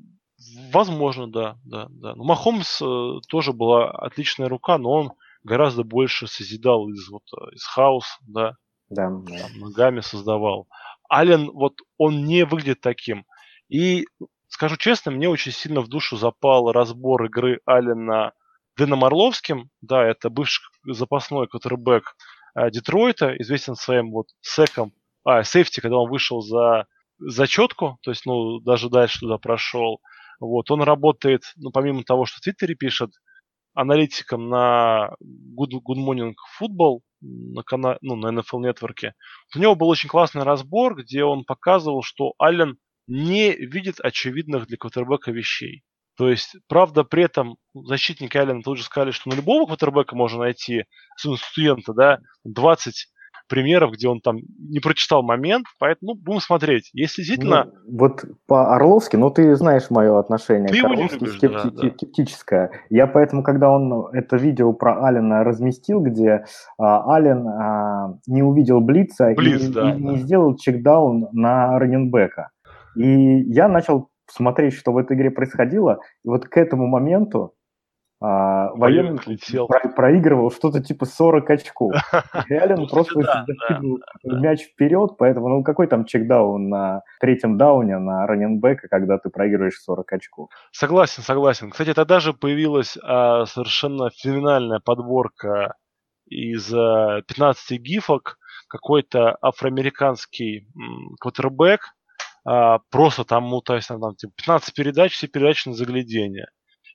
возможно, 0.71 1.27
да, 1.27 1.57
да, 1.63 1.87
да. 1.89 2.15
Ну, 2.15 2.23
Махомс 2.23 2.81
э, 2.81 3.19
тоже 3.27 3.53
была 3.53 3.91
отличная 3.91 4.49
рука, 4.49 4.77
но 4.77 4.91
он 4.91 5.11
гораздо 5.43 5.83
больше 5.83 6.27
созидал 6.27 6.89
из 6.89 7.09
вот 7.09 7.23
э, 7.37 7.55
из 7.55 7.63
хаоса, 7.63 8.17
да, 8.27 8.55
Да, 8.89 9.09
да. 9.09 9.37
там, 9.37 9.59
ногами 9.59 10.01
создавал. 10.01 10.67
Ален, 11.11 11.51
вот 11.51 11.79
он 11.97 12.25
не 12.25 12.45
выглядит 12.45 12.81
таким. 12.81 13.25
И 13.69 14.05
скажу 14.47 14.77
честно, 14.77 15.11
мне 15.11 15.29
очень 15.29 15.51
сильно 15.51 15.81
в 15.81 15.87
душу 15.87 16.17
запал 16.17 16.71
разбор 16.71 17.25
игры 17.25 17.59
Алена 17.65 18.33
Дэном 18.77 19.03
Орловским. 19.03 19.69
Да, 19.81 20.05
это 20.05 20.29
бывший 20.29 20.63
запасной 20.85 21.47
квотербек 21.47 22.15
э, 22.55 22.69
Детройта, 22.71 23.35
известен 23.39 23.75
своим 23.75 24.11
вот 24.11 24.27
секом, 24.41 24.93
а, 25.23 25.43
сейфти, 25.43 25.81
когда 25.81 25.97
он 25.97 26.09
вышел 26.09 26.41
за 26.41 26.87
зачетку, 27.19 27.99
то 28.01 28.11
есть, 28.11 28.25
ну, 28.25 28.59
даже 28.59 28.89
дальше 28.89 29.19
туда 29.19 29.37
прошел. 29.37 30.01
Вот, 30.41 30.71
он 30.71 30.81
работает, 30.81 31.43
ну, 31.55 31.69
помимо 31.71 32.03
того, 32.03 32.25
что 32.25 32.37
в 32.37 32.41
Твиттере 32.41 32.75
пишет, 32.75 33.11
аналитиком 33.73 34.49
на 34.49 35.15
Good, 35.21 35.79
Good 35.87 36.03
Morning 36.03 36.33
Football, 36.59 36.99
на, 37.21 37.61
кана... 37.63 37.97
ну, 38.01 38.15
на 38.15 38.37
NFL 38.37 38.59
нетворке. 38.61 39.13
У 39.55 39.59
него 39.59 39.75
был 39.75 39.87
очень 39.87 40.09
классный 40.09 40.43
разбор, 40.43 40.95
где 40.95 41.23
он 41.23 41.45
показывал, 41.45 42.01
что 42.01 42.33
Аллен 42.39 42.77
не 43.07 43.51
видит 43.51 43.99
очевидных 43.99 44.65
для 44.65 44.77
квотербека 44.77 45.31
вещей. 45.31 45.83
То 46.17 46.29
есть, 46.29 46.55
правда, 46.67 47.03
при 47.03 47.23
этом 47.23 47.57
защитники 47.73 48.35
Аллена 48.35 48.61
тут 48.63 48.79
же 48.79 48.83
сказали, 48.83 49.11
что 49.11 49.29
на 49.29 49.35
любого 49.35 49.67
квотербека 49.67 50.15
можно 50.15 50.39
найти, 50.39 50.85
студента, 51.15 51.93
да, 51.93 52.19
20 52.43 53.07
примеров, 53.51 53.91
где 53.91 54.07
он 54.07 54.21
там 54.21 54.37
не 54.57 54.79
прочитал 54.79 55.23
момент, 55.23 55.65
поэтому 55.77 56.13
ну, 56.13 56.19
будем 56.19 56.39
смотреть. 56.39 56.89
Если 56.93 57.21
действительно... 57.21 57.65
Ну, 57.85 57.97
вот 57.99 58.23
по 58.47 58.73
Орловски, 58.73 59.17
ну 59.17 59.29
ты 59.29 59.53
знаешь 59.57 59.89
мое 59.89 60.17
отношение 60.17 60.69
Ты 60.69 60.79
к 60.79 60.83
не 60.83 60.93
Орловски 60.93 61.19
любишь, 61.19 61.37
скепти- 61.37 61.63
да, 61.63 61.69
да. 61.69 61.89
скептическое. 61.89 62.71
Я 62.89 63.07
поэтому, 63.07 63.43
когда 63.43 63.69
он 63.69 64.07
это 64.13 64.37
видео 64.37 64.71
про 64.71 65.05
Алина 65.05 65.43
разместил, 65.43 65.99
где 65.99 66.45
а, 66.77 67.13
Ален 67.13 67.45
а, 67.45 68.17
не 68.25 68.41
увидел 68.41 68.79
Блица 68.79 69.33
Блиц, 69.35 69.63
и, 69.63 69.73
да, 69.73 69.93
и 69.93 70.01
не 70.01 70.15
да. 70.15 70.17
сделал 70.17 70.55
чекдаун 70.55 71.27
на 71.33 71.77
раненбека. 71.77 72.51
И 72.95 73.41
я 73.51 73.67
начал 73.67 74.07
смотреть, 74.27 74.75
что 74.75 74.93
в 74.93 74.97
этой 74.97 75.17
игре 75.17 75.29
происходило, 75.29 75.99
и 76.23 76.29
вот 76.29 76.45
к 76.45 76.55
этому 76.55 76.87
моменту 76.87 77.53
а, 78.23 78.71
военный 78.75 79.19
летел. 79.25 79.67
про- 79.67 79.89
проигрывал 79.89 80.51
что-то 80.51 80.81
типа 80.83 81.05
40 81.05 81.49
очков. 81.49 81.93
Ну, 82.81 82.87
просто 82.87 83.19
да, 83.19 83.45
да, 83.47 83.79
мяч 84.23 84.61
вперед, 84.63 85.11
поэтому, 85.17 85.49
ну, 85.49 85.63
какой 85.63 85.87
там 85.87 86.05
чекдаун 86.05 86.69
на 86.69 87.01
третьем 87.19 87.57
дауне 87.57 87.97
на 87.97 88.27
раненбека, 88.27 88.87
когда 88.89 89.17
ты 89.17 89.29
проигрываешь 89.29 89.79
40 89.81 90.13
очков? 90.13 90.49
Согласен, 90.71 91.23
согласен. 91.23 91.71
Кстати, 91.71 91.93
тогда 91.95 92.19
же 92.19 92.33
появилась 92.33 92.97
а, 93.03 93.45
совершенно 93.45 94.09
феноменальная 94.11 94.79
подборка 94.79 95.75
из 96.27 96.71
а, 96.73 97.21
15 97.27 97.79
гифок. 97.81 98.37
Какой-то 98.67 99.35
афроамериканский 99.41 100.67
квотербек. 101.19 101.81
а, 102.45 102.79
просто 102.91 103.23
там, 103.25 103.49
ну, 103.49 103.61
то 103.61 103.75
есть, 103.75 103.87
там, 103.87 103.99
там, 103.99 104.15
типа, 104.15 104.33
15 104.37 104.75
передач, 104.75 105.13
все 105.13 105.27
передачи 105.27 105.67
на 105.67 105.73
заглядение. 105.73 106.47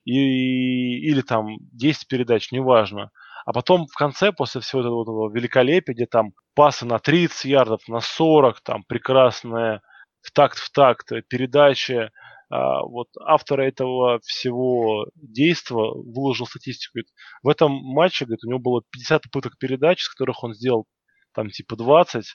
И, 0.07 0.99
или 1.09 1.21
там 1.21 1.57
10 1.73 2.07
передач, 2.07 2.51
неважно. 2.53 3.11
А 3.45 3.51
потом 3.51 3.87
в 3.87 3.95
конце, 3.95 4.31
после 4.31 4.61
всего 4.61 4.81
этого, 4.81 5.29
великолепия, 5.29 5.93
где 5.93 6.05
там 6.05 6.31
пасы 6.55 6.85
на 6.85 6.97
30 6.97 7.45
ярдов, 7.45 7.81
на 7.89 7.99
40, 7.99 8.61
там 8.61 8.83
прекрасная 8.87 9.81
в 10.21 10.31
такт 10.31 10.59
в 10.59 10.71
такт 10.71 11.09
передача, 11.27 12.11
а, 12.49 12.83
вот 12.83 13.09
автор 13.19 13.59
этого 13.59 14.19
всего 14.23 15.07
действа 15.15 15.91
выложил 15.93 16.47
статистику. 16.47 16.99
В 17.43 17.49
этом 17.49 17.73
матче, 17.73 18.25
говорит, 18.25 18.45
у 18.45 18.49
него 18.49 18.59
было 18.59 18.83
50 18.91 19.23
попыток 19.23 19.57
передач, 19.57 20.01
из 20.03 20.09
которых 20.09 20.43
он 20.43 20.53
сделал 20.53 20.85
там 21.33 21.49
типа 21.49 21.75
20, 21.75 22.25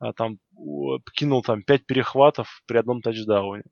а, 0.00 0.12
там 0.12 0.36
кинул 1.14 1.42
там 1.42 1.62
5 1.62 1.86
перехватов 1.86 2.62
при 2.66 2.76
одном 2.76 3.00
тачдауне. 3.00 3.62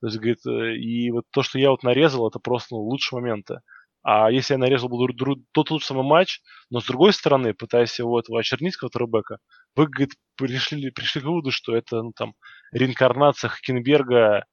То 0.00 0.06
есть, 0.06 0.18
говорит, 0.18 0.46
э, 0.46 0.76
и 0.76 1.10
вот 1.10 1.24
то, 1.30 1.42
что 1.42 1.58
я 1.58 1.70
вот 1.70 1.82
нарезал, 1.82 2.28
это 2.28 2.38
просто 2.38 2.74
ну, 2.74 2.80
лучшие 2.80 3.20
моменты. 3.20 3.60
А 4.02 4.30
если 4.30 4.54
я 4.54 4.58
нарезал 4.58 4.88
дру- 4.90 5.42
тот 5.52 5.68
же 5.68 5.80
самый 5.80 6.04
матч, 6.04 6.40
но 6.70 6.80
с 6.80 6.86
другой 6.86 7.12
стороны, 7.12 7.52
пытаясь 7.52 7.98
его 7.98 8.18
этого 8.18 8.40
очернить, 8.40 8.76
квотербека, 8.76 9.38
вы, 9.76 9.86
говорит, 9.86 10.14
пришли, 10.36 10.90
пришли 10.90 11.20
к 11.20 11.24
выводу, 11.24 11.50
что 11.50 11.76
это, 11.76 12.02
ну, 12.02 12.12
там, 12.12 12.34
реинкарнация 12.72 13.50
Хакенберга 13.50 14.46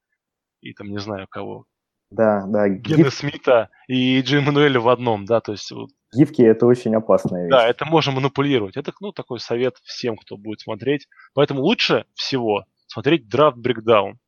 и, 0.61 0.73
там, 0.73 0.89
не 0.89 0.99
знаю 0.99 1.27
кого, 1.29 1.65
Да, 2.11 2.45
да, 2.45 2.67
Гена 2.67 3.03
гиф- 3.03 3.13
Смита 3.13 3.69
и 3.87 4.21
Джей 4.21 4.41
Мануэля 4.41 4.81
в 4.81 4.89
одном, 4.89 5.25
да, 5.25 5.39
то 5.39 5.53
есть, 5.53 5.71
вот, 5.71 5.91
гифки– 6.13 6.41
это 6.43 6.65
очень 6.65 6.93
опасная 6.95 7.43
вещь. 7.45 7.51
да, 7.51 7.67
это 7.67 7.85
можно 7.85 8.11
манипулировать. 8.11 8.75
Это, 8.75 8.91
ну, 8.99 9.13
такой 9.13 9.39
совет 9.39 9.75
всем, 9.83 10.17
кто 10.17 10.35
будет 10.37 10.59
смотреть. 10.61 11.07
Поэтому 11.33 11.61
лучше 11.61 12.05
всего 12.13 12.65
смотреть 12.87 13.27
драфт 13.27 13.57
брекдаун. 13.57 14.19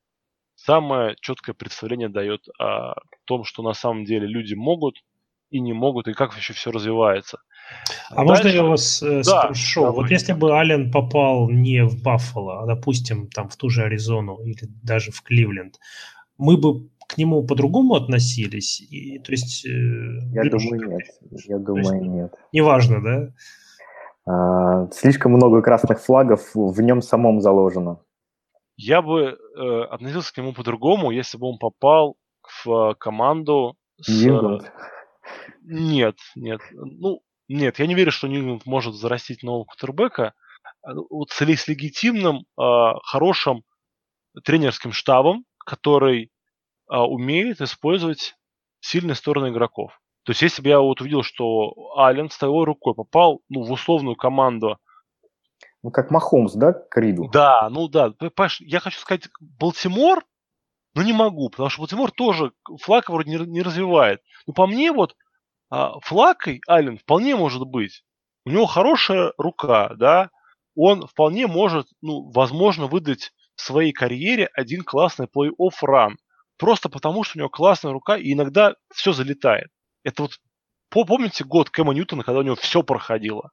Самое 0.65 1.15
четкое 1.21 1.55
представление 1.55 2.09
дает 2.09 2.41
о 2.59 2.95
том, 3.25 3.43
что 3.45 3.63
на 3.63 3.73
самом 3.73 4.03
деле 4.05 4.27
люди 4.27 4.55
могут 4.55 4.95
и 5.51 5.59
не 5.61 5.73
могут, 5.73 6.07
и 6.07 6.13
как 6.13 6.35
еще 6.35 6.53
все 6.53 6.69
развивается. 6.71 7.39
А 8.09 8.23
можно 8.23 8.47
я 8.49 8.63
вас 8.63 9.01
э, 9.01 9.21
Да, 9.23 9.43
спрошу? 9.43 9.81
давай. 9.81 9.95
Вот 9.95 10.11
если 10.11 10.33
бы 10.33 10.59
Аллен 10.59 10.91
попал 10.91 11.49
не 11.49 11.83
в 11.85 12.03
Баффало, 12.03 12.63
а, 12.63 12.65
допустим, 12.65 13.27
там 13.27 13.47
в 13.49 13.55
ту 13.55 13.69
же 13.69 13.83
Аризону 13.83 14.37
или 14.43 14.67
даже 14.83 15.11
в 15.11 15.21
Кливленд, 15.21 15.79
мы 16.37 16.57
бы 16.57 16.89
к 17.07 17.17
нему 17.17 17.43
по-другому 17.43 17.95
относились? 17.95 18.81
И, 18.81 19.19
то 19.19 19.31
есть... 19.31 19.65
э, 19.65 19.69
Я 20.33 20.43
думаю, 20.49 20.81
к- 20.81 20.87
нет. 20.87 21.01
Я 21.47 21.57
думаю, 21.57 22.03
нет. 22.11 22.33
Неважно, 22.51 23.01
да? 23.01 23.33
А, 24.25 24.91
слишком 24.91 25.31
много 25.31 25.61
красных 25.61 26.01
флагов 26.01 26.51
в 26.53 26.81
нем 26.81 27.01
самом 27.01 27.41
заложено. 27.41 27.99
Я 28.81 29.01
бы 29.01 29.37
э, 29.57 29.81
относился 29.89 30.33
к 30.33 30.37
нему 30.37 30.53
по-другому, 30.53 31.11
если 31.11 31.37
бы 31.37 31.47
он 31.47 31.57
попал 31.57 32.15
в 32.63 32.91
э, 32.91 32.95
команду 32.95 33.75
с... 33.99 34.07
Нью-Ингланд. 34.07 34.71
Нет, 35.63 36.15
нет. 36.37 36.61
Ну, 36.71 37.19
нет, 37.49 37.77
я 37.77 37.87
не 37.87 37.93
верю, 37.93 38.11
что 38.11 38.29
Нью-Ингланд 38.29 38.65
может 38.65 38.95
зарастить 38.95 39.43
нового 39.43 39.65
кутербека. 39.65 40.33
Вот 40.81 41.29
с, 41.31 41.41
с 41.41 41.67
легитимным, 41.67 42.45
а, 42.57 42.99
хорошим 43.01 43.63
тренерским 44.45 44.93
штабом, 44.93 45.43
который 45.57 46.31
а, 46.87 47.05
умеет 47.05 47.59
использовать 47.59 48.35
сильные 48.79 49.15
стороны 49.15 49.49
игроков. 49.49 49.99
То 50.23 50.31
есть, 50.31 50.41
если 50.41 50.61
бы 50.61 50.69
я 50.69 50.79
вот 50.79 51.01
увидел, 51.01 51.23
что 51.23 51.73
Аллен 51.97 52.29
с 52.29 52.37
той 52.37 52.63
рукой 52.63 52.95
попал 52.95 53.41
ну, 53.49 53.61
в 53.63 53.71
условную 53.73 54.15
команду 54.15 54.77
Ну, 55.83 55.91
как 55.91 56.11
Махомс, 56.11 56.53
да, 56.53 56.73
к 56.73 56.99
Риду? 56.99 57.29
да, 57.31 57.69
ну 57.69 57.87
да. 57.87 58.11
Паш, 58.35 58.59
я 58.61 58.79
хочу 58.79 58.99
сказать, 58.99 59.29
Балтимор, 59.39 60.25
ну 60.93 61.01
не 61.03 61.13
могу, 61.13 61.49
потому 61.49 61.69
что 61.69 61.81
Балтимор 61.81 62.11
тоже 62.11 62.51
флаг 62.81 63.09
вроде 63.09 63.31
не, 63.31 63.37
не 63.45 63.61
развивает. 63.61 64.21
Но 64.45 64.53
по 64.53 64.67
мне 64.67 64.91
вот 64.91 65.15
а, 65.69 65.99
флакой 66.01 66.61
Аллен 66.67 66.97
вполне 66.97 67.35
может 67.35 67.65
быть. 67.65 68.03
У 68.45 68.49
него 68.49 68.65
хорошая 68.65 69.33
рука, 69.37 69.93
да. 69.95 70.29
Он 70.75 71.07
вполне 71.07 71.47
может, 71.47 71.87
ну, 72.01 72.29
возможно, 72.31 72.87
выдать 72.87 73.31
в 73.55 73.61
своей 73.61 73.91
карьере 73.91 74.49
один 74.53 74.83
классный 74.83 75.27
плей-офф 75.27 75.73
ран. 75.81 76.17
Просто 76.57 76.89
потому, 76.89 77.23
что 77.23 77.37
у 77.37 77.39
него 77.39 77.49
классная 77.49 77.91
рука, 77.91 78.17
и 78.17 78.33
иногда 78.33 78.75
все 78.93 79.13
залетает. 79.13 79.69
Это 80.03 80.23
вот, 80.23 80.39
по- 80.89 81.05
помните 81.05 81.43
год 81.43 81.69
Кэма 81.69 81.93
Ньютона, 81.93 82.23
когда 82.23 82.39
у 82.39 82.43
него 82.43 82.55
все 82.55 82.83
проходило? 82.83 83.51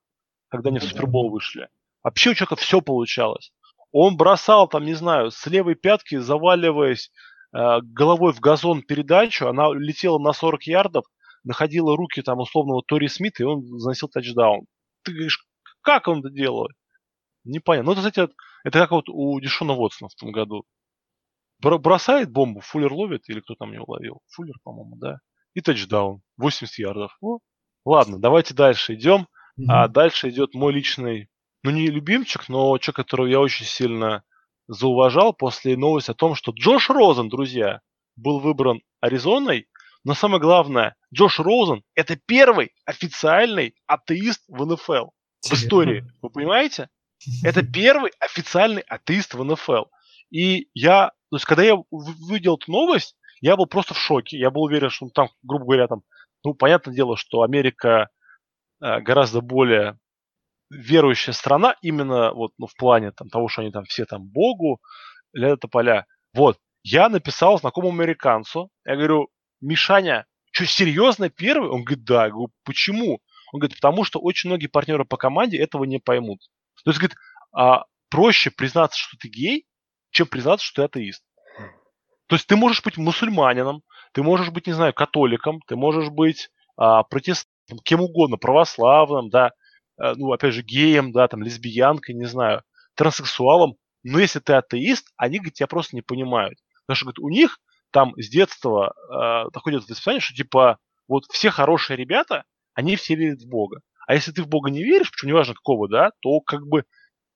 Когда 0.49 0.71
они 0.71 0.79
в 0.79 0.83
Ну. 0.83 0.89
Супербол 0.89 1.31
вышли? 1.31 1.69
Вообще 2.07 2.31
у 2.31 2.35
человека 2.35 2.55
все 2.55 2.81
получалось. 2.81 3.53
Он 3.91 4.17
бросал 4.17 4.69
там, 4.69 4.85
не 4.85 4.95
знаю, 4.95 5.33
с 5.33 5.45
левой 5.47 5.75
пятки, 5.75 6.19
заваливаясь 6.19 7.11
э, 7.53 7.81
головой 7.83 8.33
в 8.33 8.39
газон 8.39 8.83
передачу, 8.83 9.49
она 9.49 9.73
летела 9.75 10.21
на 10.21 10.33
40 10.33 10.69
ярдов, 10.69 11.05
находила 11.43 11.97
руки 11.97 12.23
там 12.23 12.39
условного 12.39 12.85
Тори 12.87 13.09
Смита, 13.09 13.43
и 13.43 13.47
он 13.47 13.63
заносил 13.81 14.09
тачдаун. 14.09 14.67
Ты 15.03 15.11
говоришь, 15.15 15.45
как 15.81 16.07
он 16.07 16.21
это 16.21 16.31
делает? 16.31 16.77
Непонятно. 17.43 17.93
Ну, 17.93 17.99
это, 17.99 18.09
кстати, 18.09 18.33
это 18.63 18.79
как 18.79 18.93
вот 18.93 19.09
у 19.09 19.41
Дешона 19.41 19.73
Вотсона 19.73 20.09
в 20.09 20.15
том 20.15 20.31
году. 20.31 20.65
Бро- 21.61 21.81
бросает 21.81 22.31
бомбу, 22.31 22.61
Фуллер 22.61 22.93
ловит, 22.93 23.29
или 23.29 23.41
кто 23.41 23.57
там 23.57 23.73
его 23.73 23.85
ловил? 23.89 24.21
Фуллер, 24.29 24.55
по-моему, 24.63 24.95
да. 24.97 25.19
И 25.55 25.61
тачдаун. 25.61 26.21
80 26.37 26.79
ярдов. 26.79 27.17
О, 27.21 27.41
ладно, 27.85 28.21
давайте 28.21 28.55
дальше 28.55 28.95
идем. 28.95 29.27
А 29.69 29.85
Мгм. 29.87 29.93
дальше 29.93 30.29
идет 30.29 30.55
мой 30.55 30.73
личный, 30.73 31.29
ну 31.63 31.71
не 31.71 31.87
любимчик, 31.89 32.49
но 32.49 32.77
человек, 32.79 32.97
которого 32.97 33.27
я 33.27 33.41
очень 33.41 33.67
сильно 33.67 34.23
зауважал 34.69 35.33
после 35.33 35.77
новости 35.77 36.11
о 36.11 36.15
том, 36.15 36.35
что 36.35 36.53
Джош 36.53 36.91
Розен, 36.91 37.29
друзья, 37.29 37.81
был 38.17 38.41
выбран 38.41 38.83
Аризоной. 39.01 39.69
Но 40.05 40.15
самое 40.15 40.41
главное, 40.41 40.97
Джош 41.13 41.41
Розен– 41.41 41.83
это 41.95 42.17
первый 42.17 42.73
официальный 42.85 43.75
атеист 43.87 44.43
в 44.49 44.65
НФЛ 44.65 45.09
в 45.43 45.53
истории. 45.53 46.05
Вы 46.23 46.31
понимаете? 46.31 46.89
Это 47.43 47.63
первый 47.73 48.13
официальный 48.21 48.83
атеист 48.83 49.35
в 49.35 49.43
НФЛ. 49.43 49.85
И 50.31 50.69
я, 50.75 51.13
то 51.31 51.37
есть, 51.37 51.45
когда 51.45 51.63
я 51.63 51.77
увидел 51.91 52.57
эту 52.57 52.71
новость, 52.71 53.17
я 53.41 53.57
был 53.57 53.67
просто 53.67 53.95
в 53.95 53.99
шоке. 53.99 54.39
Я 54.39 54.51
был 54.51 54.63
уверен, 54.63 54.91
что 54.91 55.07
ну, 55.07 55.11
там, 55.11 55.29
грубо 55.43 55.65
говоря, 55.65 55.89
там, 55.89 56.03
ну, 56.45 56.55
понятное 56.55 56.95
дело, 56.95 57.17
что 57.17 57.43
Америка 57.43 58.09
э, 58.81 59.01
гораздо 59.01 59.41
более 59.41 59.99
верующая 60.71 61.33
страна 61.33 61.77
именно 61.83 62.33
вот 62.33 62.53
ну, 62.59 62.67
в 62.67 62.75
плане 62.77 63.13
там, 63.13 63.29
того, 63.29 63.49
что 63.49 63.63
они 63.63 63.71
там 63.71 63.85
все 63.85 64.05
там 64.05 64.25
Богу, 64.27 64.81
ля 65.33 65.57
поля. 65.57 66.07
Вот, 66.35 66.59
я 66.83 67.09
написал 67.09 67.59
знакомому 67.59 68.01
американцу, 68.01 68.71
я 68.85 68.97
говорю, 68.97 69.29
Мишаня, 69.61 70.27
что, 70.53 70.67
серьезно 70.67 71.29
первый? 71.29 71.69
Он 71.69 71.85
говорит, 71.85 72.05
да. 72.05 72.25
Я 72.25 72.31
говорю, 72.31 72.53
почему? 72.65 73.21
Он 73.53 73.61
говорит, 73.61 73.77
потому 73.77 74.05
что 74.05 74.21
очень 74.21 74.49
многие 74.49 74.69
партнеры 74.69 75.05
по 75.05 75.17
команде 75.17 75.59
этого 75.59 75.85
не 75.85 75.99
поймут. 75.99 76.41
То 76.85 76.91
есть, 76.91 76.99
говорит, 76.99 77.17
а, 77.53 77.85
проще 78.09 78.51
признаться, 78.51 78.99
что 78.99 79.17
ты 79.19 79.29
гей, 79.29 79.67
чем 80.11 80.27
признаться, 80.27 80.65
что 80.65 80.83
ты 80.83 80.99
атеист. 80.99 81.23
То 82.29 82.37
есть 82.37 82.47
ты 82.47 82.57
можешь 82.57 82.83
быть 82.83 82.97
мусульманином, 82.97 83.83
ты 84.13 84.23
можешь 84.23 84.51
быть, 84.51 84.67
не 84.67 84.73
знаю, 84.73 84.95
католиком, 84.95 85.61
ты 85.67 85.77
можешь 85.77 86.09
быть 86.09 86.51
а, 86.77 87.03
протестантом, 87.03 87.79
кем 87.85 88.01
угодно, 88.01 88.37
православным, 88.37 89.29
да, 89.29 89.53
ну, 89.99 90.33
опять 90.33 90.55
же, 90.55 90.63
геем, 90.63 91.13
да, 91.13 91.29
там, 91.29 91.43
лесбиянкой, 91.43 92.15
не 92.15 92.27
знаю, 92.27 92.63
транссексуалом, 92.95 93.77
но 94.03 94.19
если 94.19 94.39
ты 94.39 94.55
атеист, 94.55 95.09
они, 95.17 95.39
говорит, 95.39 95.55
тебя 95.55 95.67
просто 95.67 95.97
не 95.97 96.03
понимают. 96.03 96.59
Потому 96.87 96.97
что, 96.97 97.05
говорит, 97.07 97.19
у 97.19 97.29
них 97.29 97.59
там 97.91 98.15
с 98.17 98.29
детства 98.29 98.95
э, 98.95 99.51
доходит 99.53 99.89
воспитание, 99.89 100.21
что, 100.21 100.35
типа, 100.35 100.79
вот 101.09 101.25
все 101.31 101.51
хорошие 101.51 101.97
ребята, 101.97 102.45
они 102.75 102.97
все 102.97 103.15
верят 103.15 103.41
в 103.41 103.49
Бога. 103.49 103.81
А 104.07 104.15
если 104.15 104.33
ты 104.33 104.43
в 104.43 104.49
Бога 104.49 104.71
не 104.71 104.83
веришь, 104.83 105.11
причем 105.11 105.29
неважно 105.29 105.55
какого, 105.55 105.89
да, 105.89 106.11
то 106.21 106.41
как 106.41 106.67
бы 106.67 106.85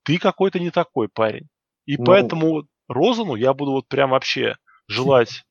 ты 0.05 0.19
какой-то 0.19 0.61
не 0.61 0.71
такой 0.71 1.09
парень. 1.09 1.49
И 1.87 1.97
ну... 1.97 2.05
поэтому 2.05 2.65
Розану 2.89 3.35
я 3.35 3.55
буду 3.55 3.73
вот 3.73 3.89
прям 3.89 4.11
вообще 4.11 4.57
желать 4.87 5.45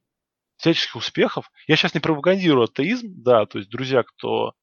всяческих 0.57 0.97
успехов. 0.97 1.49
Я 1.67 1.75
сейчас 1.75 1.93
не 1.93 1.99
пропагандирую 1.99 2.65
атеизм, 2.65 3.07
да, 3.23 3.45
то 3.45 3.57
есть, 3.57 3.69
друзья, 3.69 4.03
кто, 4.03 4.53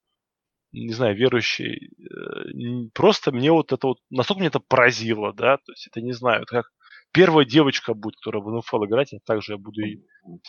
не 0.80 0.92
знаю, 0.92 1.16
верующий, 1.16 1.90
э, 1.98 2.88
просто 2.94 3.32
мне 3.32 3.52
вот 3.52 3.72
это 3.72 3.86
вот, 3.86 3.98
насколько 4.10 4.40
мне 4.40 4.48
это 4.48 4.60
поразило, 4.60 5.32
да, 5.32 5.56
то 5.56 5.72
есть 5.72 5.86
это, 5.88 6.00
не 6.00 6.12
знаю, 6.12 6.42
это 6.42 6.56
как 6.56 6.66
первая 7.12 7.44
девочка 7.44 7.94
будет, 7.94 8.16
которая 8.16 8.42
в 8.42 8.50
НФЛ 8.50 8.84
играть, 8.84 9.12
а 9.14 9.18
также 9.24 9.52
я 9.52 9.58
буду 9.58 9.80
и 9.80 10.02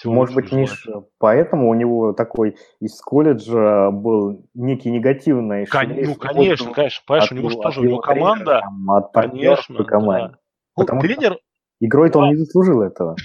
Может 0.03 0.35
быть, 0.35 0.51
Миш, 0.51 0.85
поэтому 1.17 1.69
у 1.69 1.73
него 1.73 2.13
такой 2.13 2.57
из 2.79 2.99
колледжа 3.01 3.91
был 3.91 4.49
некий 4.53 4.91
негативный 4.91 5.65
Кон- 5.65 5.95
Ну, 5.95 6.15
конечно, 6.15 6.73
конечно, 6.73 7.03
понимаешь, 7.05 7.31
у 7.31 7.35
него 7.35 7.49
же 7.49 7.57
тоже, 7.57 7.81
у 7.81 7.83
него 7.83 7.99
команда, 7.99 8.61
там, 8.61 8.91
от 8.91 9.13
конечно, 9.13 9.83
команде. 9.83 10.33
Да. 10.33 10.39
Ну, 10.77 10.83
Потому 10.83 11.01
тренер... 11.01 11.37
Игрой-то 11.79 12.19
он 12.19 12.29
не 12.29 12.35
заслужил 12.35 12.81
этого 12.81 13.15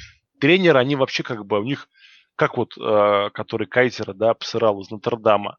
тренеры, 0.42 0.80
они 0.80 0.96
вообще 0.96 1.22
как 1.22 1.46
бы, 1.46 1.60
у 1.60 1.62
них, 1.62 1.88
как 2.34 2.56
вот, 2.56 2.72
э, 2.76 3.30
который 3.32 3.68
Кайзера, 3.68 4.12
да, 4.12 4.34
посырал 4.34 4.80
из 4.80 4.90
Нотр-Дама, 4.90 5.56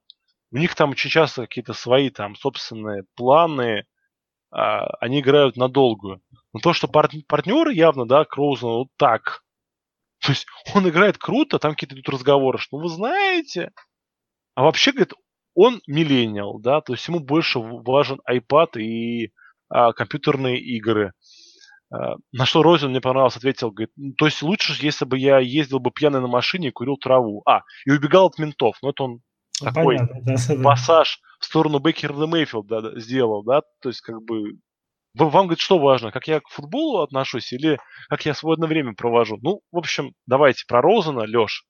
у 0.54 0.58
них 0.58 0.76
там 0.76 0.91
очень 0.91 1.10
часто 1.10 1.41
какие-то 1.41 1.74
свои 1.74 2.12
там 2.12 2.36
собственные 2.36 3.06
планы, 3.16 3.64
э, 3.72 3.86
они 4.51 5.20
играют 5.20 5.58
надолгую. 5.58 6.22
Но 6.54 6.60
то, 6.60 6.74
что 6.74 6.88
пар- 6.88 7.10
партнеры 7.28 7.74
явно, 7.74 8.08
да, 8.08 8.24
Кроузен, 8.24 8.68
вот 8.68 8.89
так, 8.97 9.43
то 10.22 10.32
есть 10.32 10.45
он 10.76 10.88
играет 10.88 11.18
круто, 11.18 11.58
там 11.58 11.72
какие-то 11.72 11.95
идут 11.95 12.10
разговоры, 12.10 12.60
что 12.60 12.78
вы 12.78 12.88
знаете, 12.88 13.72
а 14.54 14.64
вообще, 14.64 14.91
говорит, 14.91 15.14
он 15.56 15.82
миллениал, 15.88 16.60
да, 16.60 16.82
то 16.82 16.93
есть 16.93 17.08
ему 17.08 17.20
больше 17.20 17.60
важен 17.60 18.20
iPad 18.30 18.80
и 18.80 19.32
а, 19.70 19.91
компьютерные 19.93 20.60
игры. 20.60 21.14
Э, 21.91 22.16
на 22.32 22.45
что 22.45 22.62
Розин 22.64 22.91
мне 22.91 23.01
понравился, 23.01 23.39
ответил, 23.39 23.72
говорит, 23.72 23.91
«Ну, 23.95 24.14
то 24.14 24.26
есть 24.26 24.41
лучше, 24.43 24.74
если 24.84 25.06
бы 25.06 25.18
я 25.18 25.39
ездил 25.39 25.80
бы 25.80 25.91
пьяный 25.91 26.22
на 26.22 26.28
машине 26.28 26.68
и 26.70 26.72
курил 26.72 26.97
траву. 26.97 27.41
А, 27.45 27.62
и 27.86 27.91
убегал 27.91 28.28
от 28.28 28.39
ментов. 28.39 28.78
Ну, 28.82 28.89
это 28.89 29.04
он 29.04 29.22
такой 29.60 29.97
Понятно, 29.97 30.22
да, 30.22 30.36
да. 30.47 30.64
пассаж 30.64 31.20
в 31.39 31.45
сторону 31.45 31.80
Беккера 31.80 32.14
Мейфилд 32.14 32.68
да, 32.68 32.99
сделал, 32.99 33.43
да, 33.43 33.62
то 33.82 33.89
есть 33.89 34.01
как 34.01 34.22
бы 34.24 34.58
вам, 35.16 35.45
говорит, 35.45 35.60
что 35.60 35.78
важно, 35.78 36.12
как 36.12 36.28
я 36.28 36.39
к 36.39 36.49
футболу 36.49 37.01
отношусь 37.01 37.54
или 37.54 37.78
как 38.10 38.26
я 38.26 38.34
свободное 38.34 38.68
время 38.68 38.95
провожу? 38.95 39.38
Ну, 39.41 39.62
в 39.72 39.78
общем, 39.78 40.14
давайте 40.26 40.66
про 40.68 40.82
Розена, 40.82 41.26
Леш. 41.28 41.66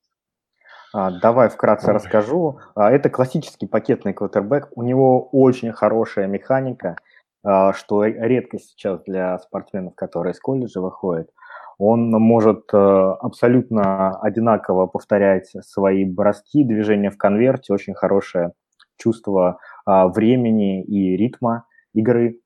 А, 0.94 1.12
давай 1.12 1.50
вкратце 1.50 1.88
Ой. 1.88 1.96
расскажу. 1.96 2.60
А, 2.74 2.90
это 2.90 3.10
классический 3.10 3.68
пакетный 3.68 4.14
квотербек. 4.14 4.70
У 4.78 4.84
него 4.84 5.28
очень 5.32 5.74
хорошая 5.74 6.28
механика– 6.28 6.96
а, 7.44 7.74
что 7.74 8.06
редкость 8.06 8.72
сейчас 8.72 9.02
для 9.04 9.38
спортсменов, 9.40 9.96
которые 9.96 10.32
из 10.32 10.40
колледжа 10.40 10.80
выходят. 10.80 11.30
Он 11.78 12.09
может 12.09 12.65
э, 12.74 12.78
абсолютно 12.78 14.17
одинаково 14.19 14.88
повторять 14.88 15.53
свои 15.61 16.05
броски, 16.05 16.63
движения 16.63 17.09
в 17.09 17.17
конверте, 17.17 17.74
очень 17.74 17.93
хорошее 17.93 18.51
чувство 18.97 19.59
а, 19.86 20.07
времени 20.07 20.84
и 20.84 21.17
ритма 21.17 21.65
игры, 21.93 22.39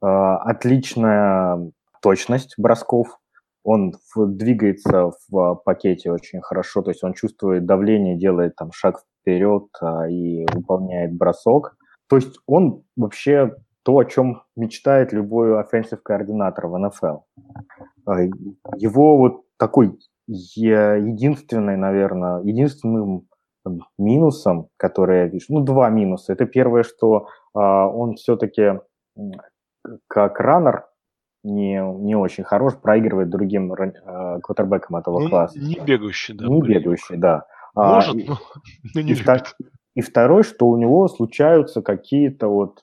а, 0.00 0.38
отличная 0.38 1.70
точность 2.00 2.54
бросков, 2.56 3.18
он 3.64 3.92
двигается 4.16 5.10
в 5.28 5.56
пакете 5.64 6.10
очень 6.10 6.40
хорошо, 6.40 6.80
то 6.80 6.90
есть 6.90 7.04
он 7.04 7.12
чувствует 7.12 7.66
давление, 7.66 8.16
делает 8.16 8.56
там 8.56 8.72
шаг 8.72 9.02
вперед 9.20 9.66
и 10.08 10.46
выполняет 10.54 11.12
бросок. 11.12 11.76
То 12.08 12.16
есть 12.16 12.38
он 12.46 12.84
вообще 12.96 13.54
то, 13.88 13.96
о 13.96 14.04
чем 14.04 14.42
мечтает 14.54 15.14
любой 15.14 15.58
offensive 15.58 15.96
координатор 15.96 16.66
в 16.66 16.76
НФЛ. 16.76 17.20
А, 18.04 18.20
его 18.76 19.16
вот 19.16 19.44
такой 19.56 19.98
единственный, 20.26 21.78
наверное, 21.78 22.42
единственным 22.42 23.28
минусом, 23.96 24.68
который 24.76 25.20
я 25.20 25.26
вижу, 25.28 25.46
ну, 25.48 25.60
два 25.60 25.88
минуса. 25.88 26.34
Это 26.34 26.44
первое, 26.44 26.82
что 26.82 27.28
а, 27.54 27.88
он 27.88 28.16
все-таки 28.16 28.78
как 30.06 30.38
раннер 30.38 30.84
не, 31.42 31.80
не 31.80 32.14
очень 32.14 32.44
хорош, 32.44 32.76
проигрывает 32.76 33.30
другим 33.30 33.72
э, 33.72 34.40
квотербекам 34.42 34.96
этого 34.96 35.20
ну, 35.20 35.30
класса. 35.30 35.58
Не 35.58 35.80
бегающий, 35.80 36.34
да. 36.34 36.46
Не 36.46 36.60
бегающий, 36.60 37.16
да. 37.16 37.46
Может, 37.74 38.16
а, 38.16 38.32
но, 38.32 38.38
но 38.94 39.00
не 39.00 39.12
и, 39.12 39.14
любит. 39.14 39.56
И 39.94 40.02
второй, 40.02 40.42
что 40.42 40.68
у 40.68 40.76
него 40.76 41.08
случаются 41.08 41.80
какие-то 41.80 42.48
вот 42.48 42.82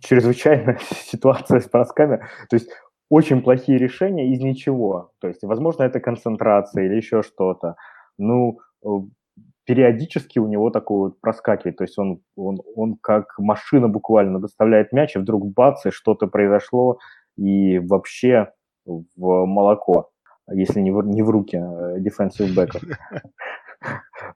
чрезвычайная 0.00 0.78
ситуация 0.90 1.60
с 1.60 1.68
бросками. 1.68 2.18
То 2.48 2.56
есть 2.56 2.70
очень 3.10 3.42
плохие 3.42 3.78
решения 3.78 4.32
из 4.32 4.40
ничего. 4.40 5.12
То 5.20 5.28
есть, 5.28 5.42
возможно, 5.42 5.82
это 5.84 6.00
концентрация 6.00 6.84
или 6.84 6.96
еще 6.96 7.22
что-то. 7.22 7.76
Ну, 8.18 8.60
э, 8.84 8.88
периодически 9.64 10.38
у 10.38 10.46
него 10.46 10.70
такое 10.70 10.98
вот 10.98 11.20
проскакивает. 11.20 11.76
То 11.76 11.84
есть 11.84 11.98
он, 11.98 12.20
он, 12.36 12.60
он 12.76 12.96
как 13.00 13.34
машина 13.38 13.88
буквально 13.88 14.40
доставляет 14.40 14.92
мяч, 14.92 15.16
и 15.16 15.18
вдруг 15.18 15.46
бац, 15.52 15.86
и 15.86 15.90
что-то 15.90 16.26
произошло, 16.26 16.98
и 17.36 17.78
вообще 17.78 18.52
в 18.86 19.46
молоко, 19.46 20.10
если 20.50 20.80
не 20.80 20.90
в, 20.90 21.02
не 21.06 21.22
в 21.22 21.30
руки 21.30 21.56
defensive 21.56 22.50
э, 22.50 22.54
бэков. 22.54 22.82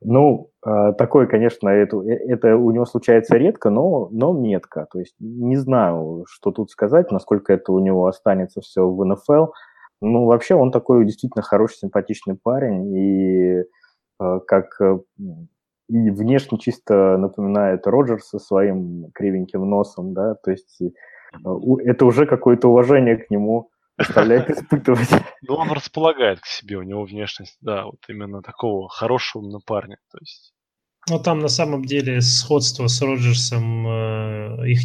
Ну, 0.01 0.51
э, 0.67 0.93
такое, 0.99 1.27
конечно, 1.27 1.69
это, 1.69 2.01
э, 2.03 2.15
это 2.29 2.57
у 2.57 2.71
него 2.71 2.85
случается 2.85 3.37
редко, 3.37 3.71
но, 3.71 4.09
но 4.11 4.33
метко. 4.33 4.87
То 4.93 4.99
есть 5.01 5.15
не 5.19 5.57
знаю, 5.57 6.25
что 6.29 6.51
тут 6.51 6.71
сказать, 6.71 7.11
насколько 7.11 7.53
это 7.53 7.73
у 7.73 7.79
него 7.79 8.07
останется 8.07 8.61
все 8.61 8.89
в 8.89 9.05
НФЛ. 9.05 9.53
Ну, 10.01 10.27
вообще 10.27 10.55
он 10.55 10.71
такой 10.71 11.05
действительно 11.05 11.43
хороший, 11.43 11.79
симпатичный 11.79 12.37
парень, 12.41 12.95
и 12.95 13.65
э, 14.21 14.41
как 14.47 14.81
и 15.89 16.11
внешне 16.11 16.59
чисто 16.59 17.17
напоминает 17.17 17.87
Роджерса 17.87 18.39
своим 18.39 19.11
кривеньким 19.15 19.69
носом, 19.69 20.13
да, 20.13 20.35
то 20.35 20.51
есть 20.51 20.83
это 21.85 22.05
уже 22.05 22.27
какое-то 22.27 22.69
уважение 22.69 23.17
к 23.17 23.31
нему 23.31 23.71
заставляет 23.99 24.51
испытывать. 24.51 25.09
Ну, 25.43 25.55
он 25.55 25.71
располагает 25.73 26.41
к 26.41 26.47
себе, 26.47 26.77
у 26.77 26.83
него 26.83 27.05
внешность, 27.05 27.57
да, 27.63 27.87
вот 27.87 28.01
именно 28.09 28.43
такого 28.43 28.89
хорошего 28.89 29.43
на 29.49 29.61
парня. 29.61 29.97
То 30.11 30.19
есть 30.21 30.53
ну, 31.09 31.19
там 31.19 31.39
на 31.39 31.49
самом 31.49 31.85
деле 31.85 32.21
сходство 32.21 32.87
с 32.87 33.01
Роджерсом, 33.01 33.87
э, 33.87 34.69
их 34.69 34.81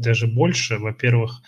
даже 0.00 0.26
больше. 0.26 0.78
Во-первых, 0.78 1.42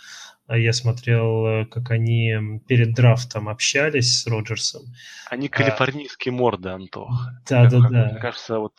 я 0.49 0.73
смотрел, 0.73 1.47
э, 1.47 1.67
как 1.67 1.91
они 1.91 2.61
перед 2.67 2.95
драфтом 2.95 3.49
общались 3.49 4.21
с 4.21 4.27
Роджерсом. 4.27 4.83
Они 5.31 5.49
калифорнийские 5.49 6.33
а, 6.33 6.37
морды, 6.37 6.69
Антох. 6.71 7.11
Да, 7.49 7.71
да, 7.71 7.81
да. 7.89 8.11
Мне 8.11 8.21
кажется, 8.21 8.59
вот 8.59 8.75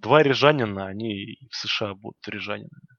два 0.00 0.22
рижанина, 0.22 0.86
они 0.86 1.38
в 1.50 1.56
США 1.56 1.94
будут 1.94 2.26
рижанинами. 2.26 2.93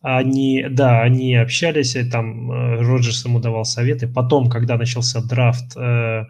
Они, 0.00 0.66
да, 0.68 1.02
они 1.02 1.36
общались, 1.36 1.94
и 1.94 2.02
там 2.02 2.50
э, 2.50 2.82
Роджерс 2.82 3.24
ему 3.24 3.38
давал 3.38 3.64
советы. 3.64 4.08
Потом, 4.08 4.50
когда 4.50 4.76
начался 4.76 5.20
драфт, 5.20 5.76
э, 5.76 6.24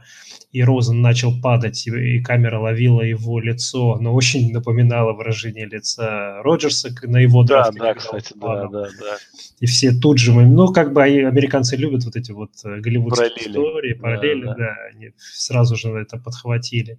и 0.52 0.62
Розен 0.62 1.00
начал 1.00 1.32
падать, 1.40 1.86
и, 1.86 2.20
камера 2.20 2.60
ловила 2.60 3.00
его 3.00 3.40
лицо, 3.40 3.94
оно 3.94 4.12
очень 4.12 4.52
напоминало 4.52 5.14
выражение 5.14 5.64
лица 5.64 6.42
Роджерса 6.42 6.90
на 7.04 7.16
его 7.16 7.42
драфте. 7.44 7.78
Да, 7.78 7.86
да, 7.86 7.94
кстати, 7.94 8.34
да, 8.36 8.68
да, 8.68 8.82
да. 8.82 9.16
И 9.60 9.66
все 9.66 9.92
тут 9.92 10.18
же, 10.18 10.32
ну, 10.32 10.68
как 10.68 10.92
бы 10.92 11.02
американцы 11.02 11.76
любят 11.76 12.04
вот 12.04 12.16
эти 12.16 12.32
вот 12.32 12.50
э, 12.64 12.80
голливудские 12.80 13.30
параллели. 13.30 13.50
истории, 13.50 13.92
параллели, 13.94 14.44
да, 14.44 14.54
да. 14.54 14.58
да, 14.58 14.76
они 14.92 15.12
сразу 15.16 15.76
же 15.76 15.88
это 15.92 16.18
подхватили. 16.18 16.98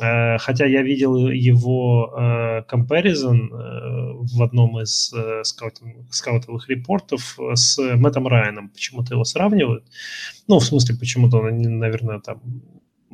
Э, 0.00 0.38
хотя 0.38 0.66
я 0.66 0.82
видел 0.82 1.28
его 1.28 2.12
э, 2.16 2.62
comparison 2.70 3.48
в 4.26 4.42
одном 4.42 4.80
из 4.80 5.12
скаутовых 6.10 6.68
репортов 6.68 7.38
с 7.54 7.78
Мэттом 7.78 8.26
Райаном. 8.26 8.70
Почему-то 8.70 9.14
его 9.14 9.24
сравнивают. 9.24 9.84
Ну, 10.48 10.58
в 10.58 10.64
смысле, 10.64 10.96
почему-то 10.96 11.38
он, 11.38 11.78
наверное, 11.78 12.20
там 12.20 12.40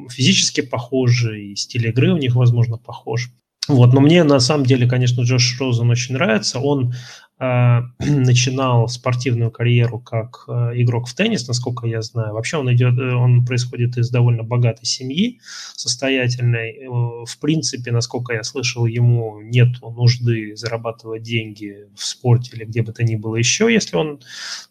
физически 0.09 0.63
похожи, 0.63 1.43
и 1.43 1.57
стиль 1.57 1.89
игры 1.89 2.13
у 2.13 2.17
них, 2.17 2.35
возможно, 2.35 2.79
похож. 2.79 3.31
Вот, 3.69 3.93
но 3.93 4.01
мне 4.01 4.25
на 4.25 4.41
самом 4.41 4.67
деле, 4.67 4.89
конечно, 4.89 5.23
Джош 5.23 5.57
Розен 5.61 5.89
очень 5.89 6.15
нравится. 6.15 6.59
Он 6.59 6.95
э, 7.39 7.81
начинал 8.01 8.89
спортивную 8.89 9.53
карьеру 9.53 10.01
как 10.01 10.47
э, 10.49 10.73
игрок 10.75 11.07
в 11.07 11.15
теннис, 11.15 11.47
насколько 11.47 11.87
я 11.87 12.03
знаю. 12.03 12.35
Вообще 12.35 12.57
он 12.57 12.73
идет, 12.75 12.99
э, 12.99 13.15
он 13.15 13.45
происходит 13.45 13.97
из 13.99 14.11
довольно 14.11 14.43
богатой 14.43 14.85
семьи, 14.85 15.39
состоятельной. 15.77 16.73
Э, 16.73 16.89
в 16.89 17.39
принципе, 17.41 17.93
насколько 17.93 18.33
я 18.33 18.43
слышал, 18.43 18.85
ему 18.85 19.41
нет 19.41 19.81
нужды 19.81 20.57
зарабатывать 20.57 21.23
деньги 21.23 21.87
в 21.95 22.05
спорте 22.05 22.57
или 22.57 22.65
где 22.65 22.83
бы 22.83 22.93
то 22.93 23.05
ни 23.05 23.15
было 23.15 23.37
еще, 23.37 23.73
если 23.73 23.95
он 23.95 24.21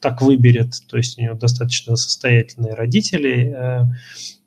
так 0.01 0.21
выберет. 0.21 0.73
То 0.89 0.97
есть 0.97 1.17
у 1.17 1.21
него 1.21 1.35
достаточно 1.35 1.95
состоятельные 1.95 2.73
родители. 2.73 3.53
Э, 3.55 3.83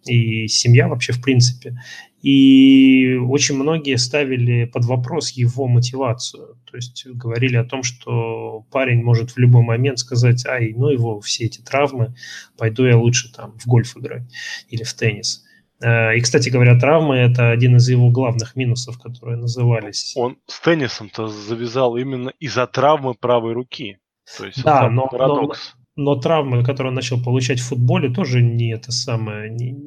и 0.06 0.48
семья 0.48 0.86
вообще 0.88 1.14
в 1.14 1.22
принципе. 1.22 1.80
И 2.24 3.16
очень 3.16 3.54
многие 3.54 3.98
ставили 3.98 4.64
под 4.64 4.86
вопрос 4.86 5.28
его 5.32 5.68
мотивацию. 5.68 6.56
То 6.64 6.76
есть 6.76 7.06
говорили 7.06 7.56
о 7.56 7.64
том, 7.64 7.82
что 7.82 8.64
парень 8.70 9.02
может 9.02 9.32
в 9.32 9.36
любой 9.36 9.62
момент 9.62 9.98
сказать, 9.98 10.46
ай, 10.46 10.72
ну 10.74 10.88
его 10.88 11.20
все 11.20 11.44
эти 11.44 11.60
травмы, 11.60 12.14
пойду 12.56 12.86
я 12.86 12.96
лучше 12.96 13.30
там 13.30 13.58
в 13.58 13.66
гольф 13.66 13.94
играть 13.98 14.22
или 14.70 14.84
в 14.84 14.94
теннис. 14.94 15.44
Э, 15.82 16.16
и, 16.16 16.20
кстати 16.22 16.48
говоря, 16.48 16.80
травмы– 16.80 17.16
это 17.16 17.50
один 17.50 17.76
из 17.76 17.86
его 17.90 18.08
главных 18.08 18.56
минусов, 18.56 18.98
которые 18.98 19.36
назывались. 19.36 20.14
Он 20.16 20.38
с 20.46 20.60
теннисом-то 20.60 21.28
завязал 21.28 21.98
именно 21.98 22.30
из-за 22.40 22.66
травмы 22.66 23.12
правой 23.12 23.52
руки. 23.52 23.98
То 24.38 24.46
есть 24.46 24.64
да, 24.64 24.88
но, 24.88 25.08
парадокс. 25.08 25.74
Но, 25.76 25.83
но 25.96 26.16
травмы, 26.16 26.64
которые 26.64 26.90
он 26.90 26.94
начал 26.94 27.22
получать 27.22 27.60
в 27.60 27.68
футболе, 27.68 28.12
тоже 28.12 28.42
не 28.42 28.72
это 28.72 28.90
самое, 28.92 29.50
не, 29.50 29.78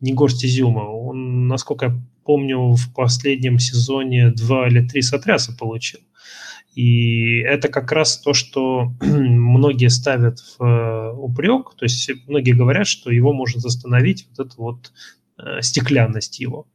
не 0.00 0.12
горсть 0.12 0.44
изюма. 0.44 0.80
Он, 0.80 1.48
насколько 1.48 1.86
я 1.86 2.02
помню, 2.24 2.72
в 2.72 2.92
последнем 2.94 3.58
сезоне 3.58 4.30
два 4.30 4.68
или 4.68 4.86
три 4.86 5.00
сотряса 5.00 5.56
получил. 5.56 6.00
И 6.74 7.38
это 7.40 7.68
как 7.68 7.90
раз 7.90 8.18
то, 8.18 8.34
что 8.34 8.92
многие 9.00 9.88
ставят 9.88 10.38
в 10.38 10.62
э, 10.62 11.12
упрек. 11.12 11.74
То 11.76 11.86
есть 11.86 12.10
многие 12.26 12.52
говорят, 12.52 12.86
что 12.86 13.10
его 13.10 13.32
может 13.32 13.64
остановить 13.64 14.28
вот 14.28 14.46
эта 14.46 14.54
вот 14.58 14.92
э, 15.38 15.62
стеклянность 15.62 16.38
его. 16.38 16.68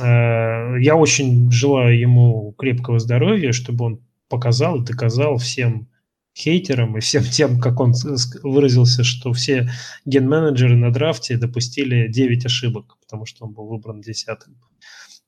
Э, 0.00 0.80
я 0.80 0.96
очень 0.96 1.50
желаю 1.52 1.98
ему 1.98 2.54
крепкого 2.58 2.98
здоровья, 2.98 3.52
чтобы 3.52 3.84
он 3.84 4.00
показал 4.28 4.80
и 4.80 4.84
доказал 4.84 5.36
всем 5.36 5.86
хейтерам 6.34 6.96
и 6.96 7.00
всем 7.00 7.24
тем, 7.24 7.60
как 7.60 7.80
он 7.80 7.94
выразился, 8.42 9.04
что 9.04 9.32
все 9.32 9.70
ген-менеджеры 10.04 10.76
на 10.76 10.92
драфте 10.92 11.36
допустили 11.36 12.08
9 12.08 12.46
ошибок, 12.46 12.96
потому 13.00 13.26
что 13.26 13.44
он 13.44 13.52
был 13.52 13.66
выбран 13.66 14.00
десятым 14.00 14.56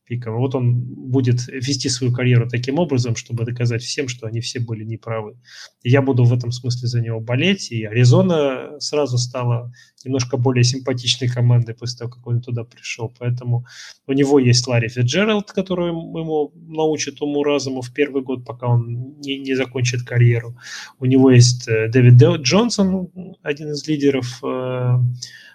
пиком. 0.06 0.36
Вот 0.36 0.54
он 0.54 0.74
будет 0.74 1.46
вести 1.48 1.88
свою 1.88 2.12
карьеру 2.12 2.48
таким 2.48 2.78
образом, 2.78 3.16
чтобы 3.16 3.44
доказать 3.44 3.82
всем, 3.82 4.08
что 4.08 4.26
они 4.26 4.40
все 4.40 4.60
были 4.60 4.84
неправы. 4.84 5.36
Я 5.82 6.00
буду 6.02 6.24
в 6.24 6.32
этом 6.32 6.52
смысле 6.52 6.88
за 6.88 7.00
него 7.00 7.20
болеть. 7.20 7.70
И 7.72 7.84
Аризона 7.84 8.78
сразу 8.78 9.18
стала 9.18 9.72
немножко 10.04 10.36
более 10.36 10.64
симпатичной 10.64 11.28
командой 11.28 11.74
после 11.74 11.98
того, 11.98 12.10
как 12.10 12.26
он 12.26 12.40
туда 12.40 12.64
пришел. 12.64 13.12
Поэтому 13.18 13.66
у 14.06 14.12
него 14.12 14.38
есть 14.38 14.66
Ларри 14.66 14.88
Фиджеральд, 14.88 15.50
который 15.52 15.88
ему 15.88 16.52
научит 16.54 17.20
уму-разуму 17.20 17.82
в 17.82 17.92
первый 17.92 18.22
год, 18.22 18.44
пока 18.44 18.68
он 18.68 19.18
не, 19.20 19.38
не 19.38 19.54
закончит 19.54 20.02
карьеру. 20.02 20.56
У 21.00 21.06
него 21.06 21.30
есть 21.30 21.68
э, 21.68 21.88
Дэвид 21.88 22.22
Джонсон, 22.42 23.08
один 23.42 23.72
из 23.72 23.86
лидеров 23.88 24.40
э, 24.44 24.98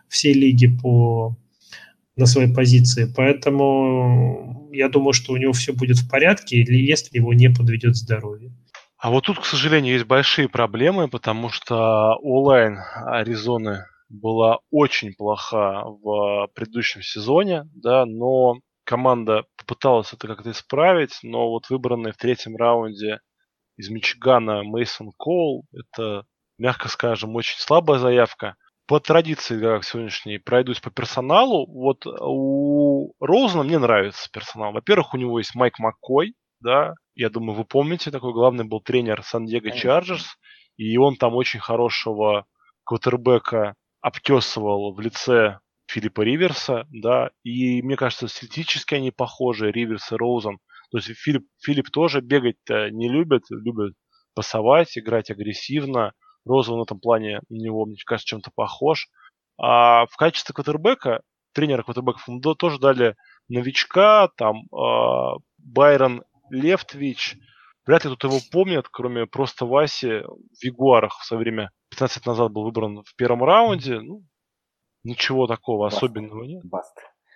всей 0.10 0.34
лиги 0.34 0.68
по 0.68 1.38
на 2.16 2.26
своей 2.26 2.53
позиции. 2.53 3.12
Поэтому 3.16 4.70
я 4.72 4.89
думаю, 4.89 5.14
что 5.14 5.34
у 5.34 5.38
него 5.38 5.53
все 5.53 5.74
будет 5.74 5.97
в 5.97 6.09
порядке, 6.09 6.62
если 6.62 7.18
его 7.18 7.34
не 7.34 7.49
подведет 7.49 7.95
здоровье. 7.95 8.51
А 8.97 9.09
вот 9.09 9.26
тут, 9.26 9.39
к 9.39 9.45
сожалению, 9.45 9.93
есть 9.93 10.05
большие 10.05 10.47
проблемы, 10.47 11.07
потому 11.07 11.49
что 11.49 12.16
онлайн 12.22 12.78
Аризоны 12.95 13.86
была 14.09 14.59
очень 14.70 15.14
плоха 15.16 15.84
в 15.86 16.49
предыдущем 16.53 17.01
сезоне, 17.01 17.64
да, 17.74 18.05
но 18.05 18.59
команда 18.84 19.45
попыталась 19.57 20.14
это 20.14 20.28
как-то 20.28 20.51
исправить, 20.51 21.18
но 21.24 21.49
вот 21.49 21.70
выбранный 21.70 22.12
в 22.12 22.18
третьем 22.18 22.57
раунде 22.57 23.22
из 23.78 23.89
Мичигана 23.89 24.64
Мейсон 24.64 25.14
Коул, 25.18 25.66
это, 25.74 26.26
мягко 26.57 26.89
скажем, 26.89 27.36
очень 27.36 27.57
слабая 27.57 27.99
заявка 27.99 28.55
по 28.92 29.00
традиции, 29.00 29.58
как 29.58 29.86
сегодняшней, 29.86 30.38
пройдусь 30.38 30.82
по 30.82 30.92
персоналу. 30.92 31.66
Вот 31.66 32.06
у 32.06 33.14
Роузена 33.22 33.64
мне 33.64 33.80
нравится 33.80 34.30
персонал. 34.30 34.74
Во-первых, 34.74 35.14
у 35.14 35.18
него 35.18 35.39
есть 35.39 35.56
Майк 35.56 35.80
Маккой, 35.80 36.34
да, 36.60 36.96
я 37.16 37.30
думаю, 37.30 37.58
вы 37.58 37.64
помните, 37.64 38.12
такой 38.12 38.34
главный 38.34 38.66
был 38.66 38.82
тренер 38.82 39.24
Сан-Диего 39.24 39.72
Чарджерс, 39.72 40.36
и 40.76 40.98
он 40.98 41.16
там 41.16 41.36
очень 41.36 41.62
хорошего 41.62 42.44
квотербека 42.84 43.76
обтесывал 44.02 44.94
в 44.94 45.00
лице 45.00 45.60
Филиппа 45.89 46.20
Риверса, 46.20 46.86
да, 46.89 47.32
и 47.46 47.82
мне 47.82 47.96
кажется, 47.96 48.28
стилистически 48.28 48.96
они 48.96 49.12
похожи, 49.12 49.72
Риверс 49.72 50.12
и 50.12 50.16
Роузен. 50.16 50.60
То 50.92 50.98
есть 50.98 51.18
Филипп, 51.18 51.46
Филипп 51.64 51.92
тоже 51.92 52.20
бегать-то 52.20 52.89
не 52.92 53.08
любит, 53.08 53.44
любит 53.52 53.94
пасовать, 54.36 54.98
играть 54.98 55.32
агрессивно, 55.32 56.12
Роза 56.46 56.74
в 56.74 56.82
этом 56.82 57.00
плане 57.00 57.42
на 57.50 57.56
него, 57.56 57.86
мне 57.86 57.98
кажется, 58.06 58.28
чем-то 58.28 58.52
похож. 58.54 59.10
А 59.58 60.06
в 60.08 60.16
качестве 60.18 60.54
квотербека, 60.54 61.22
тренера 61.54 61.84
квотербеков, 61.84 62.28
ему 62.28 62.42
тоже 62.56 62.80
дали 62.80 63.16
новичка, 63.48 64.30
там 64.38 64.64
э, 64.72 65.39
Байрон 65.58 66.24
Левтвич. 66.50 67.38
Вряд 67.86 68.06
ли 68.06 68.12
кто-то 68.12 68.28
его 68.28 68.39
помнит, 68.52 68.88
кроме 68.89 69.26
просто 69.26 69.66
Васи 69.66 70.22
в 70.22 70.64
Ягуарах 70.64 71.20
в 71.20 71.26
свое 71.26 71.42
время 71.42 71.72
15 71.89 72.18
лет 72.18 72.26
назад 72.26 72.52
был 72.52 72.64
выбран 72.64 73.04
в 73.04 73.16
первом 73.16 73.44
раунде. 73.44 74.00
Ну, 74.00 74.24
ничего 75.04 75.48
такого 75.48 75.86
Баст. 75.86 75.98
особенного 75.98 76.44
нет. 76.44 76.64
Баст. 76.64 76.96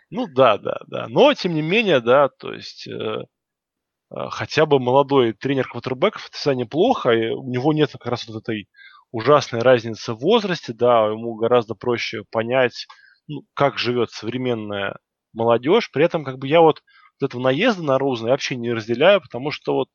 Ну 0.10 0.28
да, 0.28 0.58
да, 0.58 0.80
да. 0.88 1.08
Но, 1.10 1.34
тем 1.34 1.54
не 1.54 1.62
менее, 1.62 2.00
да, 2.00 2.30
то 2.30 2.54
есть 2.54 2.88
э, 2.88 2.92
э, 2.92 4.30
хотя 4.30 4.66
бы 4.66 4.80
молодой 4.80 5.34
тренер 5.34 5.68
квотербеков, 5.68 6.30
это 6.30 6.56
неплохо, 6.56 7.10
и 7.12 7.30
у 7.30 7.44
него 7.50 7.74
нет 7.74 7.92
как 7.92 8.06
раз 8.06 8.28
вот 8.28 8.42
этой 8.42 8.70
ужасная 9.16 9.62
разница 9.62 10.14
в 10.14 10.20
возрасте, 10.20 10.74
да, 10.74 11.08
ему 11.08 11.36
гораздо 11.36 11.74
проще 11.74 12.24
понять, 12.32 12.86
ну, 13.28 13.44
как 13.54 13.78
живет 13.78 14.12
современная 14.12 14.98
молодежь. 15.32 15.90
При 15.90 16.04
этом, 16.04 16.26
как 16.26 16.38
бы 16.38 16.50
я 16.50 16.60
вот, 16.60 16.84
вот 17.22 17.30
этого 17.30 17.42
наезда 17.42 17.82
на 17.82 17.98
Розна 17.98 18.32
вообще 18.32 18.58
не 18.58 18.74
разделяю, 18.74 19.22
потому 19.22 19.52
что 19.52 19.74
вот, 19.74 19.90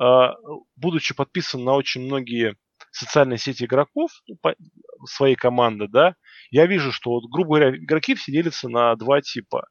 э, 0.00 0.32
будучи 0.76 1.14
подписан 1.14 1.62
на 1.62 1.74
очень 1.74 2.00
многие 2.00 2.56
социальные 2.92 3.36
сети 3.36 3.64
игроков 3.64 4.10
ну, 4.26 4.36
по, 4.40 4.54
своей 5.04 5.34
команды, 5.34 5.86
да, 5.86 6.14
я 6.50 6.64
вижу, 6.64 6.92
что 6.92 7.10
вот, 7.10 7.24
грубо 7.30 7.56
говоря, 7.56 7.76
игроки 7.76 8.14
все 8.14 8.32
делятся 8.32 8.70
на 8.70 8.96
два 8.96 9.20
типа. 9.20 9.66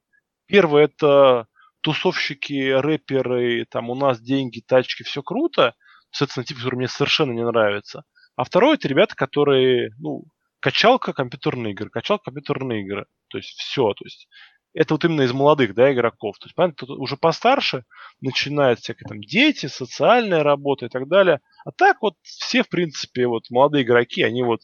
Первый 0.46 0.84
это 0.84 1.48
тусовщики, 1.82 2.70
рэперы, 2.72 3.66
там 3.68 3.90
у 3.90 3.96
нас 3.96 4.22
деньги, 4.22 4.62
тачки, 4.64 5.02
все 5.02 5.24
круто. 5.24 5.74
Соответственно, 6.12 6.46
тип, 6.46 6.58
который 6.58 6.76
мне 6.76 6.88
совершенно 6.88 7.32
не 7.32 7.44
нравится. 7.44 8.04
А 8.36 8.44
второе 8.44 8.76
это 8.76 8.88
ребята, 8.88 9.16
которые, 9.16 9.92
ну, 10.00 10.24
качалка 10.60 11.14
компьютерные 11.14 11.74
игры, 11.74 11.90
качалка 11.90 12.26
компьютерные 12.26 12.82
игры. 12.82 13.06
То 13.30 13.38
есть 13.38 13.50
все, 13.58 13.94
то 13.94 14.06
есть 14.06 14.28
это 14.74 14.94
вот 14.94 15.04
именно 15.04 15.22
из 15.22 15.34
молодых, 15.34 15.74
да, 15.76 15.92
игроков. 15.92 16.38
То 16.40 16.46
есть, 16.46 16.56
понятно, 16.56 16.88
тут 16.88 16.98
уже 16.98 17.18
постарше 17.18 17.84
начинают 18.22 18.80
всякие 18.80 19.08
там 19.08 19.20
дети, 19.20 19.66
социальная 19.66 20.44
работа 20.44 20.86
и 20.86 20.90
так 20.90 21.08
далее. 21.08 21.42
А 21.66 21.72
так 21.72 22.02
вот 22.02 22.16
все, 22.22 22.64
в 22.64 22.70
принципе, 22.70 23.28
вот 23.28 23.50
молодые 23.50 23.84
игроки, 23.84 24.24
они 24.24 24.44
вот 24.44 24.62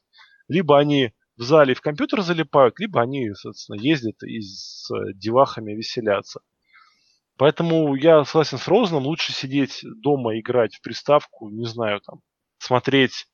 либо 0.47 0.79
они 0.79 1.11
в 1.35 1.43
зале 1.43 1.73
в 1.73 1.81
компьютер 1.81 2.21
залипают, 2.21 2.79
либо 2.79 3.01
они, 3.01 3.33
соответственно, 3.33 3.79
ездят 3.79 4.23
и 4.23 4.39
с 4.39 4.89
девахами 5.13 5.73
веселятся. 5.73 6.39
Поэтому 7.37 7.93
я 7.95 8.25
согласен 8.25 8.57
с 8.57 8.67
Розаном, 8.67 9.05
лучше 9.05 9.31
сидеть 9.31 9.81
дома, 9.83 10.39
играть 10.39 10.75
в 10.75 10.81
приставку, 10.81 11.49
не 11.49 11.65
знаю, 11.65 12.01
там, 12.01 12.21
смотреть 12.57 13.27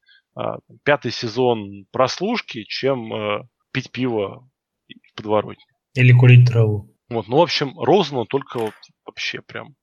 пятый 0.83 1.11
сезон 1.11 1.85
прослушки, 1.91 2.63
чем 2.63 3.13
а, 3.13 3.47
пить 3.71 3.91
пиво 3.91 4.49
в 4.87 5.15
подворотне. 5.15 5.63
Или 5.93 6.11
курить 6.11 6.47
траву. 6.47 6.89
Вот, 7.09 7.27
ну, 7.27 7.37
в 7.37 7.41
общем, 7.41 7.79
Розану 7.79 8.25
только 8.25 8.59
вот 8.59 8.73
вообще 9.05 9.41
прям 9.41 9.75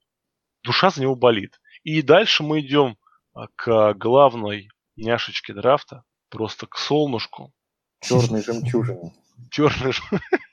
душа 0.65 0.91
за 0.91 1.03
него 1.03 1.15
болит. 1.15 1.61
И 1.85 2.03
дальше 2.03 2.43
мы 2.43 2.61
идем 2.61 2.97
а, 3.33 3.47
к 3.57 3.95
главной 3.95 4.69
няшечке 4.97 5.55
драфта, 5.55 6.03
просто 6.29 6.67
к 6.67 6.77
солнышку. 6.77 7.53
Черной 8.01 8.43
жемчужине. 8.43 9.13
Черный 9.51 9.93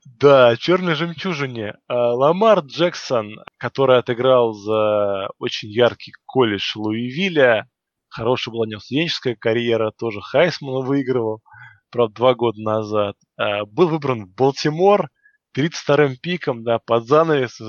Да, 0.04 0.56
черной 0.56 0.94
жемчужине. 0.94 1.74
А, 1.88 2.12
Ламар 2.14 2.60
Джексон, 2.60 3.36
который 3.56 3.98
отыграл 3.98 4.52
за 4.52 5.28
очень 5.38 5.70
яркий 5.70 6.12
колледж 6.26 6.72
Луивилля. 6.76 7.68
Хорошая 8.08 8.52
была 8.52 8.66
студенческая 8.80 9.36
карьера, 9.36 9.92
тоже 9.96 10.20
Хайсмана 10.20 10.80
выигрывал, 10.80 11.42
правда, 11.90 12.14
два 12.14 12.34
года 12.34 12.60
назад. 12.60 13.16
А, 13.36 13.64
был 13.64 13.88
выбран 13.88 14.26
в 14.26 14.34
Балтимор 14.34 15.08
32-м 15.56 16.16
пиком, 16.16 16.64
да, 16.64 16.78
под 16.78 17.06
занавес, 17.06 17.60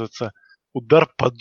удар 0.74 1.08
под, 1.18 1.36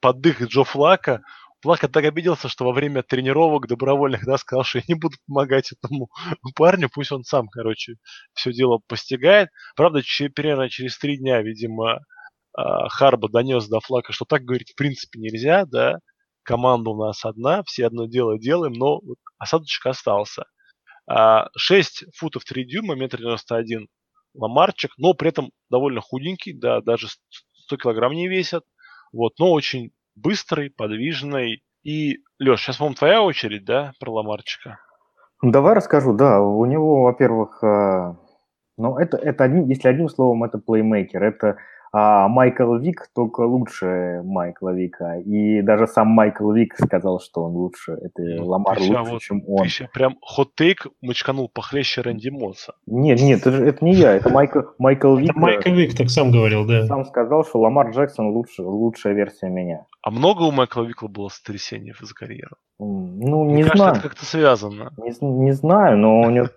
под 0.00 0.20
дых 0.20 0.42
Джо 0.42 0.64
Флака. 0.64 1.22
Плака 1.62 1.86
так 1.86 2.04
обиделся, 2.04 2.48
что 2.48 2.64
во 2.64 2.72
время 2.72 3.04
тренировок 3.04 3.68
добровольных, 3.68 4.24
да, 4.26 4.36
сказал, 4.36 4.64
что 4.64 4.78
я 4.78 4.84
не 4.88 4.94
буду 4.94 5.16
помогать 5.26 5.70
этому 5.72 6.08
парню, 6.56 6.90
пусть 6.92 7.12
он 7.12 7.22
сам, 7.22 7.48
короче, 7.48 7.94
все 8.34 8.52
дело 8.52 8.80
постигает. 8.88 9.48
Правда, 9.76 10.02
примерно 10.34 10.68
через 10.68 10.98
три 10.98 11.18
дня, 11.18 11.40
видимо, 11.40 12.00
а, 12.52 12.88
Харба 12.88 13.28
донес 13.28 13.68
до 13.68 13.80
Флака, 13.80 14.12
что 14.12 14.24
так 14.24 14.42
говорить 14.42 14.72
в 14.72 14.74
принципе 14.74 15.20
нельзя, 15.20 15.64
да, 15.64 15.98
команда 16.42 16.90
у 16.90 16.96
нас 16.96 17.24
одна, 17.24 17.62
все 17.62 17.86
одно 17.86 18.06
дело 18.06 18.40
делаем, 18.40 18.72
но 18.72 19.00
осадочек 19.38 19.86
остался. 19.86 20.44
6 21.56 22.02
а, 22.02 22.06
футов 22.16 22.44
3 22.44 22.64
дюйма, 22.64 22.96
метр 22.96 23.18
девяносто 23.18 23.56
один 23.56 23.88
Ламарчик, 24.34 24.92
но 24.96 25.14
при 25.14 25.28
этом 25.28 25.52
довольно 25.70 26.00
худенький, 26.00 26.54
да, 26.54 26.80
даже 26.80 27.06
100 27.52 27.76
килограмм 27.76 28.14
не 28.14 28.28
весят, 28.28 28.64
вот, 29.12 29.38
но 29.38 29.52
очень 29.52 29.92
быстрый, 30.14 30.70
подвижный. 30.70 31.62
И, 31.82 32.18
Леш, 32.38 32.60
сейчас, 32.60 32.76
по-моему, 32.76 32.96
твоя 32.96 33.22
очередь, 33.22 33.64
да, 33.64 33.92
про 33.98 34.12
Ламарчика? 34.12 34.78
Ну, 35.42 35.50
давай 35.50 35.74
расскажу, 35.74 36.12
да. 36.12 36.40
У 36.40 36.64
него, 36.66 37.02
во-первых, 37.02 37.62
э, 37.62 38.14
ну, 38.76 38.96
это, 38.98 39.16
это 39.16 39.44
одним, 39.44 39.68
если 39.68 39.88
одним 39.88 40.08
словом, 40.08 40.44
это 40.44 40.58
плеймейкер. 40.58 41.22
Это 41.22 41.56
а 41.94 42.26
Майкл 42.26 42.74
Вик 42.76 43.08
только 43.14 43.42
лучше 43.42 44.22
Майкла 44.24 44.70
Вика. 44.70 45.18
И 45.18 45.60
даже 45.60 45.86
сам 45.86 46.08
Майкл 46.08 46.50
Вик 46.50 46.74
сказал, 46.74 47.20
что 47.20 47.42
он 47.42 47.52
лучше. 47.52 47.92
Это 47.92 48.22
ну, 48.22 48.46
Ламар 48.46 48.80
лучше, 48.80 49.02
вот, 49.02 49.20
чем 49.20 49.42
он. 49.46 49.66
Ты 49.66 49.88
прям 49.92 50.16
хот-тейк 50.22 50.86
мочканул 51.02 51.50
похлеще 51.50 52.00
Рэнди 52.00 52.30
Мосса. 52.30 52.74
Нет, 52.86 53.20
нет, 53.20 53.40
это, 53.40 53.52
же, 53.52 53.66
это 53.66 53.84
не 53.84 53.92
я, 53.92 54.14
это 54.14 54.30
Майкл, 54.30 54.60
Майкл 54.78 55.16
Вик. 55.16 55.32
Это 55.32 55.38
Майкл 55.38 55.70
Вик 55.70 55.94
так 55.94 56.08
сам 56.08 56.30
говорил, 56.30 56.66
да. 56.66 56.86
Сам 56.86 57.04
сказал, 57.04 57.44
что 57.44 57.60
Ламар 57.60 57.90
Джексон 57.90 58.28
лучше, 58.28 58.62
лучшая 58.62 59.12
версия 59.12 59.50
меня. 59.50 59.84
А 60.02 60.10
много 60.10 60.42
у 60.42 60.50
Майкла 60.50 60.82
Викла 60.82 61.08
было 61.08 61.28
сотрясений 61.28 61.94
за 62.00 62.12
карьеру? 62.12 62.56
Ну, 62.78 63.44
Мне 63.44 63.56
не 63.56 63.62
кажется, 63.62 63.78
знаю. 63.78 63.92
это 63.94 64.02
как-то 64.02 64.24
связано. 64.24 64.92
Не, 64.96 65.12
не 65.44 65.52
знаю, 65.52 65.96
но 65.96 66.20
у 66.22 66.30
него 66.30 66.48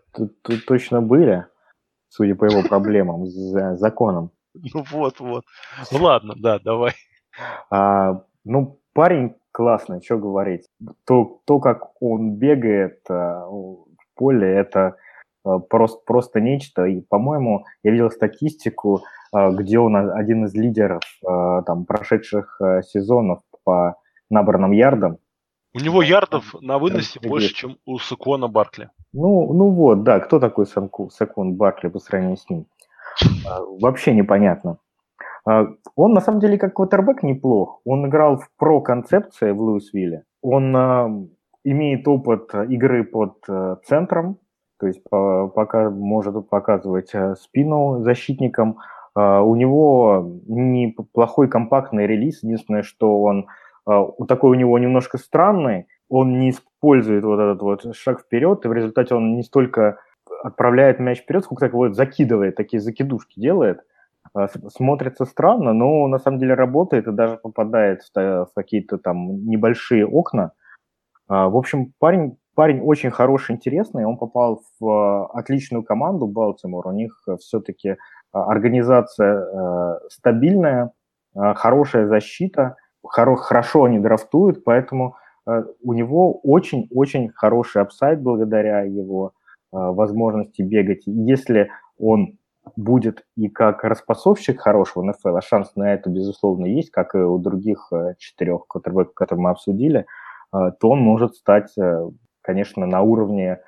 точно 0.67 1.01
были, 1.01 1.45
судя 2.09 2.35
по 2.35 2.45
его 2.45 2.67
проблемам 2.67 3.27
с 3.27 3.77
законом. 3.77 4.31
Ну 4.73 4.85
вот, 4.89 5.19
вот. 5.19 5.43
Ну 5.91 5.97
ладно, 6.01 6.33
да, 6.37 6.59
давай. 6.59 6.93
А, 7.69 8.23
ну, 8.45 8.79
парень 8.93 9.35
классный, 9.51 10.01
что 10.01 10.17
говорить. 10.17 10.65
То, 11.05 11.41
то 11.45 11.59
как 11.59 12.01
он 12.01 12.37
бегает 12.37 13.01
а, 13.09 13.45
в 13.49 13.85
поле, 14.15 14.47
это 14.47 14.95
просто, 15.69 15.99
просто 16.05 16.41
нечто. 16.41 16.85
И, 16.85 17.01
по-моему, 17.01 17.65
я 17.83 17.91
видел 17.91 18.09
статистику, 18.09 19.03
а, 19.31 19.51
где 19.51 19.79
он 19.79 19.95
один 19.95 20.45
из 20.45 20.53
лидеров 20.55 21.01
а, 21.25 21.61
там, 21.63 21.85
прошедших 21.85 22.59
сезонов 22.83 23.39
по 23.63 23.95
набранным 24.29 24.71
ярдам. 24.71 25.17
У 25.73 25.79
него 25.79 26.01
ярдов 26.01 26.55
на 26.61 26.79
выносе 26.79 27.19
больше, 27.19 27.53
чем 27.53 27.77
у 27.85 27.97
Сакона 27.97 28.47
Баркли. 28.47 28.89
Ну, 29.11 29.53
ну 29.53 29.71
вот, 29.71 30.03
да, 30.03 30.19
кто 30.19 30.39
такой 30.39 30.65
Сакон 30.65 31.55
Баркли 31.55 31.89
по 31.89 31.99
сравнению 31.99 32.37
с 32.37 32.49
ним? 32.49 32.65
Вообще 33.81 34.13
непонятно. 34.13 34.77
Он 35.45 36.13
на 36.13 36.21
самом 36.21 36.39
деле 36.39 36.57
как 36.57 36.75
квотербек 36.75 37.23
неплох. 37.23 37.81
Он 37.83 38.07
играл 38.07 38.37
в 38.37 38.49
про-концепции 38.57 39.51
в 39.51 39.61
Луисвилле. 39.61 40.23
Он 40.41 41.29
имеет 41.65 42.07
опыт 42.07 42.55
игры 42.55 43.03
под 43.03 43.43
центром, 43.83 44.37
то 44.79 44.87
есть 44.87 45.01
пока 45.09 45.89
может 45.89 46.49
показывать 46.49 47.11
спину 47.39 48.01
защитникам. 48.01 48.77
У 49.15 49.55
него 49.55 50.39
неплохой 50.47 51.47
компактный 51.47 52.05
релиз. 52.05 52.43
Единственное, 52.43 52.83
что 52.83 53.21
он 53.21 53.47
такой 54.27 54.51
у 54.51 54.55
него 54.55 54.77
немножко 54.77 55.17
странный. 55.17 55.87
Он 56.09 56.39
не 56.39 56.49
использует 56.49 57.23
вот 57.23 57.39
этот 57.39 57.61
вот 57.61 57.95
шаг 57.95 58.19
вперед, 58.21 58.65
и 58.65 58.67
в 58.67 58.73
результате 58.73 59.15
он 59.15 59.35
не 59.35 59.43
столько 59.43 59.99
отправляет 60.43 60.99
мяч 60.99 61.21
вперед, 61.21 61.43
сколько 61.43 61.65
так 61.65 61.73
вот 61.73 61.95
закидывает, 61.95 62.55
такие 62.55 62.79
закидушки 62.79 63.39
делает. 63.39 63.81
А, 64.33 64.47
смотрится 64.69 65.25
странно, 65.25 65.73
но 65.73 66.07
на 66.07 66.19
самом 66.19 66.39
деле 66.39 66.53
работает 66.53 67.07
и 67.07 67.11
даже 67.11 67.37
попадает 67.37 68.01
в, 68.13 68.49
какие-то 68.55 68.97
там 68.97 69.45
небольшие 69.47 70.05
окна. 70.05 70.51
А, 71.27 71.49
в 71.49 71.57
общем, 71.57 71.93
парень, 71.99 72.37
парень 72.55 72.81
очень 72.81 73.11
хороший, 73.11 73.55
интересный. 73.55 74.05
Он 74.05 74.17
попал 74.17 74.61
в 74.79 74.89
а, 74.89 75.27
отличную 75.27 75.83
команду 75.83 76.27
Балтимор. 76.27 76.87
У 76.87 76.91
них 76.91 77.21
все-таки 77.39 77.97
организация 78.31 79.99
стабильная, 80.09 80.91
хорошая 81.33 82.07
защита, 82.07 82.75
хорошо 83.05 83.85
они 83.85 83.99
драфтуют, 83.99 84.65
поэтому 84.65 85.15
у 85.81 85.93
него 85.93 86.39
очень-очень 86.39 87.29
хороший 87.29 87.81
апсайд 87.81 88.21
благодаря 88.21 88.81
его 88.81 89.31
возможности 89.71 90.63
бегать. 90.63 91.03
Если 91.05 91.69
он 91.97 92.37
будет 92.75 93.25
и 93.35 93.47
как 93.47 93.83
распасовщик 93.83 94.59
хорошего 94.59 95.03
НФЛ, 95.03 95.37
а 95.37 95.41
шанс 95.41 95.75
на 95.75 95.93
это, 95.93 96.09
безусловно, 96.09 96.65
есть, 96.65 96.91
как 96.91 97.15
и 97.15 97.19
у 97.19 97.37
других 97.37 97.89
э, 97.91 98.15
четырех 98.17 98.67
которые 98.67 99.13
мы 99.39 99.49
обсудили, 99.49 100.05
то 100.51 100.89
он 100.89 100.99
может 100.99 101.35
стать, 101.35 101.77
э, 101.77 102.09
конечно, 102.45 102.85
на 102.85 103.01
уровне 103.01 103.59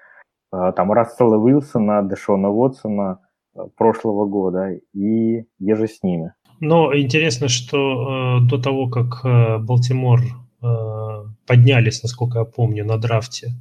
а, 0.52 0.72
там 0.72 0.92
Рассела 0.92 1.38
Уилсона, 1.38 2.04
Дэшона 2.04 2.50
Уотсона 2.50 3.20
э, 3.56 3.60
прошлого 3.76 4.26
года 4.26 4.70
и 4.94 5.46
еже 5.60 5.88
с 5.88 6.04
ними. 6.04 6.34
Но 6.60 6.96
интересно, 6.98 7.48
что 7.48 8.40
э, 8.42 8.48
до 8.50 8.62
того, 8.62 8.90
как 8.90 9.26
э, 9.26 9.58
Балтимор 9.58 10.22
Э, 10.60 11.24
поднялись, 11.46 12.02
насколько 12.02 12.40
я 12.40 12.46
помню, 12.46 12.84
на 12.84 12.98
драфте 12.98 13.54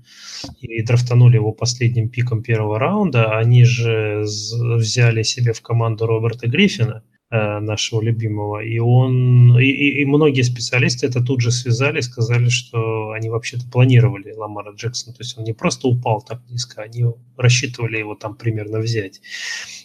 и 0.60 0.82
драфтанули 0.82 1.36
его 1.36 1.52
последним 1.52 2.08
пиком 2.08 2.42
первого 2.42 2.78
раунда, 2.78 3.36
они 3.38 3.64
же 3.64 4.22
взяли 4.22 5.22
себе 5.22 5.52
в 5.52 5.60
команду 5.60 6.06
Роберта 6.06 6.48
Гриффина, 6.48 7.02
э, 7.02 7.15
нашего 7.28 8.00
любимого, 8.02 8.62
и 8.62 8.78
он, 8.78 9.58
и, 9.58 9.66
и, 9.66 10.04
многие 10.04 10.42
специалисты 10.42 11.08
это 11.08 11.20
тут 11.20 11.40
же 11.40 11.50
связали, 11.50 12.00
сказали, 12.00 12.48
что 12.48 13.10
они 13.10 13.30
вообще-то 13.30 13.66
планировали 13.68 14.32
Ламара 14.32 14.72
Джексона, 14.74 15.12
то 15.12 15.22
есть 15.22 15.36
он 15.36 15.42
не 15.42 15.52
просто 15.52 15.88
упал 15.88 16.22
так 16.22 16.40
низко, 16.48 16.82
они 16.82 17.04
рассчитывали 17.36 17.98
его 17.98 18.14
там 18.14 18.36
примерно 18.36 18.78
взять. 18.78 19.20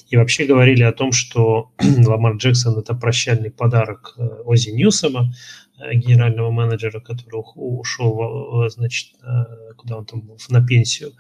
И 0.09 0.17
вообще 0.17 0.45
говорили 0.45 0.83
о 0.83 0.91
том, 0.91 1.11
что 1.11 1.71
Ламар 2.05 2.35
Джексон 2.35 2.77
это 2.77 2.93
прощальный 2.93 3.49
подарок 3.49 4.13
э, 4.17 4.23
Ози 4.45 4.69
Ньюсома, 4.69 5.31
Э, 5.81 5.93
генерального 5.95 6.51
менеджера, 6.51 6.99
который 6.99 7.41
ушел, 7.55 8.69
значит, 8.69 9.15
э, 9.23 9.73
куда 9.77 9.97
он 9.97 10.05
там, 10.05 10.23
на 10.49 10.65
пенсию 10.65 11.13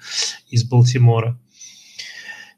из 0.49 0.63
Балтимора. 0.63 1.39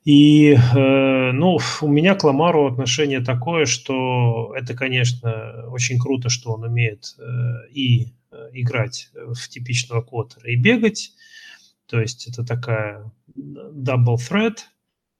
И, 0.05 0.53
э, 0.53 1.31
ну, 1.31 1.57
у 1.81 1.87
меня 1.87 2.15
к 2.15 2.23
Ламару 2.23 2.67
отношение 2.67 3.21
такое, 3.21 3.65
что 3.65 4.53
это, 4.55 4.75
конечно, 4.75 5.67
очень 5.69 5.97
круто, 5.99 6.29
что 6.29 6.51
он 6.51 6.63
умеет 6.63 7.15
и 7.71 8.13
играть 8.51 9.09
в 9.13 9.47
типичного 9.47 10.01
квотера, 10.01 10.49
и 10.49 10.55
бегать. 10.55 11.11
То 11.87 12.01
есть 12.01 12.27
это 12.27 12.43
такая 12.43 13.11
double 13.37 14.17
threat. 14.17 14.57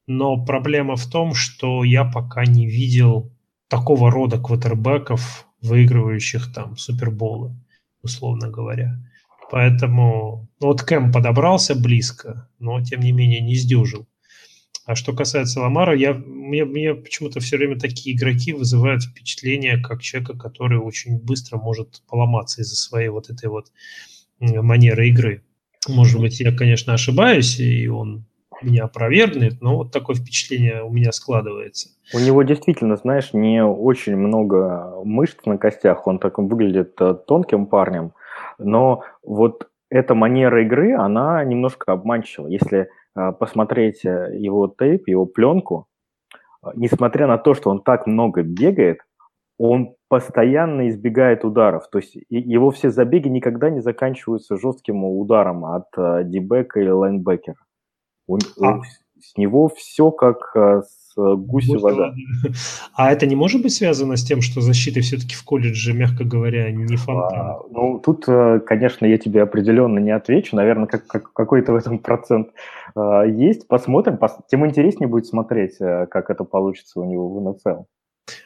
Но 0.08 0.44
проблема 0.44 0.96
в 0.96 1.10
том, 1.10 1.34
что 1.34 1.84
я 1.84 2.04
пока 2.04 2.46
не 2.46 2.66
видел 2.68 3.32
такого 3.70 4.12
рода 4.12 4.38
квотербеков, 4.38 5.48
выигрывающих 5.62 6.54
там 6.54 6.76
суперболы, 6.78 7.56
условно 8.02 8.50
говоря. 8.50 8.98
Поэтому 9.50 10.50
ну, 10.60 10.68
вот 10.68 10.82
Кэм 10.82 11.12
подобрался 11.12 11.74
близко, 11.74 12.50
но 12.60 12.84
тем 12.84 13.00
не 13.00 13.12
менее 13.14 13.40
не 13.40 13.56
сдюжил. 13.56 14.06
А 14.86 14.96
что 14.96 15.14
касается 15.14 15.62
Ламара, 15.62 15.96
я, 15.96 16.14
мне, 16.14 16.66
мне 16.66 16.94
почему-то 16.94 17.40
все 17.40 17.58
время 17.58 17.80
такие 17.80 18.16
игроки 18.16 18.52
вызывают 18.52 19.04
впечатление, 19.04 19.78
как 19.78 20.02
человека, 20.02 20.38
который 20.38 20.78
очень 20.78 21.20
быстро 21.20 21.58
может 21.58 22.02
поломаться 22.10 22.62
из-за 22.62 22.76
своей 22.76 23.08
вот 23.10 23.30
этой 23.30 23.50
вот 23.50 23.68
манеры 24.40 25.08
игры. 25.08 25.44
Может 25.88 26.20
быть, 26.20 26.40
я, 26.40 26.56
конечно, 26.56 26.94
ошибаюсь, 26.94 27.60
и 27.60 27.88
он 27.88 28.26
меня 28.62 28.86
опровергнет, 28.86 29.62
но 29.62 29.78
вот 29.78 29.92
такое 29.92 30.16
впечатление 30.16 30.84
у 30.84 30.92
меня 30.92 31.12
складывается. 31.12 31.90
У 32.14 32.20
него 32.20 32.44
действительно, 32.44 32.96
знаешь, 32.96 33.34
не 33.34 33.64
очень 33.64 34.16
много 34.16 35.02
мышц 35.04 35.38
на 35.46 35.58
костях, 35.58 36.08
он 36.08 36.20
так 36.20 36.38
выглядит 36.38 36.94
э, 37.00 37.16
тонким 37.28 37.66
парнем, 37.66 38.14
но 38.58 39.04
вот 39.22 39.68
эта 39.90 40.16
манера 40.16 40.64
игры, 40.64 40.96
она 40.96 41.44
немножко 41.44 41.92
обманчива. 41.92 42.48
Если 42.48 42.90
посмотреть 43.14 44.06
э, 44.06 44.36
его 44.38 44.68
тейп, 44.68 45.08
его 45.08 45.26
пленку, 45.26 45.88
несмотря 46.76 47.28
на 47.28 47.38
то, 47.38 47.54
что 47.54 47.70
он 47.70 47.82
так 47.82 48.08
много 48.08 48.42
бегает, 48.42 49.00
он 49.58 49.96
постоянно 50.08 50.90
избегает 50.90 51.44
ударов. 51.44 51.90
То 51.90 52.00
есть 52.00 52.18
его 52.30 52.72
все 52.72 52.90
забеги 52.90 53.28
никогда 53.28 53.70
не 53.70 53.82
заканчиваются 53.82 54.58
жестким 54.58 55.04
ударом 55.04 55.66
от 55.66 55.88
дебека 56.30 56.80
или 56.80 56.90
лайнбекера. 56.90 57.58
У, 58.28 58.38
а. 58.62 58.80
С 59.24 59.38
него 59.38 59.70
все 59.70 60.12
как 60.12 60.52
э, 60.56 60.82
с 60.82 61.03
гуси 61.16 61.78
вода. 61.78 62.14
А 62.94 63.12
это 63.12 63.26
не 63.26 63.36
может 63.36 63.62
быть 63.62 63.74
связано 63.74 64.16
с 64.16 64.24
тем, 64.24 64.42
что 64.42 64.62
защита 64.62 65.02
все-таки 65.02 65.36
в 65.36 65.44
колледже, 65.44 65.94
мягко 65.94 66.24
говоря, 66.24 66.72
не 66.72 66.96
фонтан? 66.96 67.40
А, 67.40 67.60
ну, 67.70 68.00
тут, 68.00 68.26
э, 68.28 68.60
конечно, 68.66 69.06
я 69.06 69.18
тебе 69.18 69.42
определенно 69.42 70.00
не 70.00 70.12
отвечу. 70.12 70.56
Наверное, 70.56 70.88
как, 70.88 71.08
как, 71.08 71.34
какой-то 71.34 71.74
в 71.74 71.76
этом 71.76 72.00
процент 72.00 72.50
э, 72.96 73.24
есть. 73.30 73.68
Посмотрим. 73.68 74.18
Пос... 74.18 74.38
Тем 74.50 74.66
интереснее 74.66 75.08
будет 75.08 75.26
смотреть, 75.26 75.78
как 75.78 76.30
это 76.30 76.44
получится 76.44 77.00
у 77.00 77.06
него 77.06 77.30
в 77.30 77.50
НФЛ. 77.50 77.84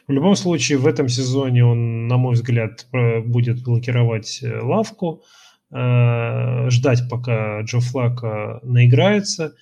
В 0.08 0.12
любом 0.12 0.34
случае, 0.34 0.78
в 0.78 0.86
этом 0.86 1.08
сезоне 1.08 1.64
он, 1.64 2.08
на 2.08 2.16
мой 2.16 2.34
взгляд, 2.34 2.86
будет 3.24 3.62
блокировать 3.62 4.42
лавку. 4.62 5.22
Э, 5.70 6.70
ждать, 6.70 7.02
пока 7.10 7.60
Джо 7.60 7.80
Флака 7.80 8.60
наиграется, 8.62 9.54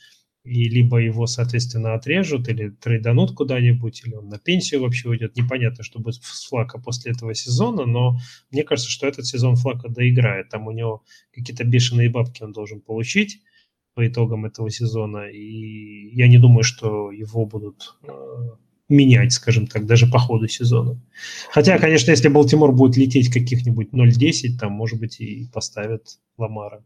и 0.47 0.69
либо 0.69 0.99
его, 0.99 1.27
соответственно, 1.27 1.95
отрежут 1.95 2.49
или 2.49 2.71
трейданут 2.71 3.33
куда-нибудь, 3.33 4.03
или 4.07 4.15
он 4.15 4.29
на 4.29 4.39
пенсию 4.39 4.83
вообще 4.83 5.09
уйдет. 5.09 5.37
Непонятно, 5.37 5.83
что 5.83 5.99
будет 5.99 6.23
с 6.23 6.49
Флака 6.49 6.79
после 6.79 7.13
этого 7.13 7.35
сезона, 7.35 7.85
но 7.85 8.19
мне 8.51 8.63
кажется, 8.63 8.91
что 8.91 9.07
этот 9.07 9.27
сезон 9.27 9.57
Флака 9.57 9.89
доиграет. 9.89 10.49
Там 10.49 10.69
у 10.69 10.71
него 10.71 11.03
какие-то 11.35 11.65
бешеные 11.65 12.09
бабки 12.09 12.43
он 12.43 12.53
должен 12.53 12.81
получить 12.81 13.41
по 13.95 14.07
итогам 14.07 14.45
этого 14.45 14.71
сезона, 14.71 15.29
и 15.31 16.15
я 16.15 16.29
не 16.29 16.39
думаю, 16.39 16.63
что 16.63 17.11
его 17.11 17.47
будут 17.47 17.97
э, 18.07 18.13
менять, 18.89 19.33
скажем 19.33 19.67
так, 19.67 19.87
даже 19.87 20.07
по 20.07 20.19
ходу 20.19 20.49
сезона. 20.49 21.01
Хотя, 21.51 21.79
конечно, 21.79 22.11
если 22.11 22.29
Балтимор 22.29 22.73
будет 22.73 22.97
лететь 22.97 23.33
каких-нибудь 23.33 23.89
0.10, 23.93 24.59
там, 24.61 24.73
может 24.73 25.01
быть, 25.01 25.21
и 25.21 25.49
поставят 25.53 26.19
Ламара. 26.39 26.85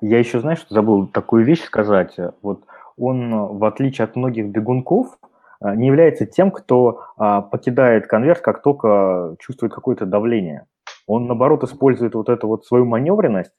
Я 0.00 0.18
еще, 0.18 0.40
знаешь, 0.40 0.58
что 0.58 0.74
забыл 0.74 1.06
такую 1.06 1.44
вещь 1.44 1.62
сказать. 1.62 2.14
Вот 2.42 2.64
он, 2.96 3.58
в 3.58 3.64
отличие 3.64 4.04
от 4.04 4.16
многих 4.16 4.46
бегунков, 4.48 5.18
а, 5.60 5.74
не 5.74 5.86
является 5.86 6.26
тем, 6.26 6.50
кто 6.50 7.00
а, 7.16 7.42
покидает 7.42 8.06
конверт, 8.06 8.40
как 8.40 8.62
только 8.62 9.36
чувствует 9.38 9.72
какое-то 9.72 10.06
давление. 10.06 10.66
Он, 11.06 11.26
наоборот, 11.26 11.62
использует 11.64 12.14
вот 12.14 12.28
эту 12.28 12.48
вот 12.48 12.66
свою 12.66 12.84
маневренность 12.84 13.52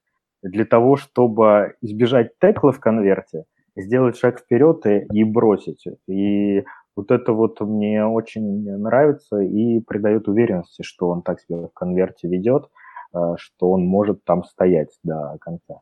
для 0.44 0.66
того, 0.66 0.98
чтобы 0.98 1.76
избежать 1.82 2.32
текла 2.40 2.72
в 2.72 2.80
конверте, 2.80 3.46
сделать 3.76 4.18
шаг 4.18 4.40
вперед 4.40 4.86
и, 4.86 5.08
и 5.12 5.24
бросить. 5.24 5.86
И 6.08 6.64
вот 6.96 7.12
это 7.12 7.32
вот 7.34 7.60
мне 7.62 8.06
очень 8.06 8.70
нравится 8.78 9.40
и 9.40 9.80
придает 9.80 10.28
уверенности, 10.28 10.82
что 10.84 11.10
он 11.10 11.22
так 11.22 11.40
себя 11.40 11.68
в 11.68 11.74
конверте 11.74 12.28
ведет, 12.28 12.70
э, 13.14 13.36
что 13.38 13.72
он 13.72 13.86
может 13.86 14.24
там 14.26 14.44
стоять 14.44 14.90
до 15.04 15.38
конца. 15.40 15.82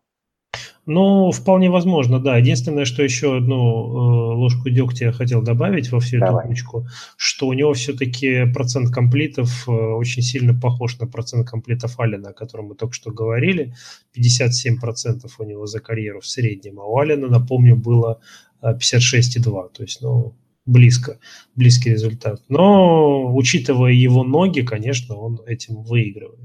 Ну, 0.86 1.31
вполне 1.31 1.69
возможно, 1.69 2.19
да. 2.19 2.38
Единственное, 2.38 2.86
что 2.86 3.01
еще 3.01 3.38
одну 3.38 3.55
э, 3.57 4.36
ложку 4.36 4.69
дегтя 4.69 5.05
я 5.05 5.11
хотел 5.11 5.41
добавить 5.41 5.91
во 5.91 5.99
всю 5.99 6.19
Давай. 6.19 6.43
эту 6.43 6.47
кучку, 6.49 6.88
что 7.17 7.47
у 7.47 7.53
него 7.53 7.73
все-таки 7.73 8.45
процент 8.53 8.93
комплитов 8.93 9.67
э, 9.67 9.71
очень 9.71 10.21
сильно 10.21 10.53
похож 10.53 10.99
на 10.99 11.07
процент 11.07 11.49
комплитов 11.49 11.99
Алина, 11.99 12.29
о 12.29 12.33
котором 12.33 12.67
мы 12.67 12.75
только 12.75 12.93
что 12.93 13.11
говорили. 13.11 13.73
57% 14.15 15.27
у 15.39 15.43
него 15.43 15.65
за 15.65 15.79
карьеру 15.79 16.21
в 16.21 16.27
среднем, 16.27 16.79
а 16.79 16.83
у 16.83 16.99
Алина, 16.99 17.27
напомню, 17.27 17.75
было 17.75 18.19
56,2. 18.61 19.69
То 19.73 19.83
есть, 19.83 20.01
ну, 20.01 20.36
близко, 20.67 21.19
близкий 21.55 21.91
результат. 21.91 22.43
Но, 22.47 23.36
учитывая 23.36 23.91
его 23.91 24.23
ноги, 24.23 24.61
конечно, 24.61 25.15
он 25.15 25.41
этим 25.47 25.81
выигрывает. 25.81 26.39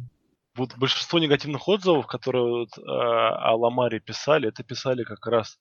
Вот 0.56 0.76
большинство 0.76 1.18
негативных 1.18 1.68
отзывов, 1.68 2.06
которые 2.06 2.44
вот, 2.44 2.76
э, 2.76 2.80
о 2.82 3.54
Ламаре 3.56 4.00
писали, 4.00 4.48
это 4.48 4.64
писали 4.64 5.04
как 5.04 5.24
раз 5.26 5.60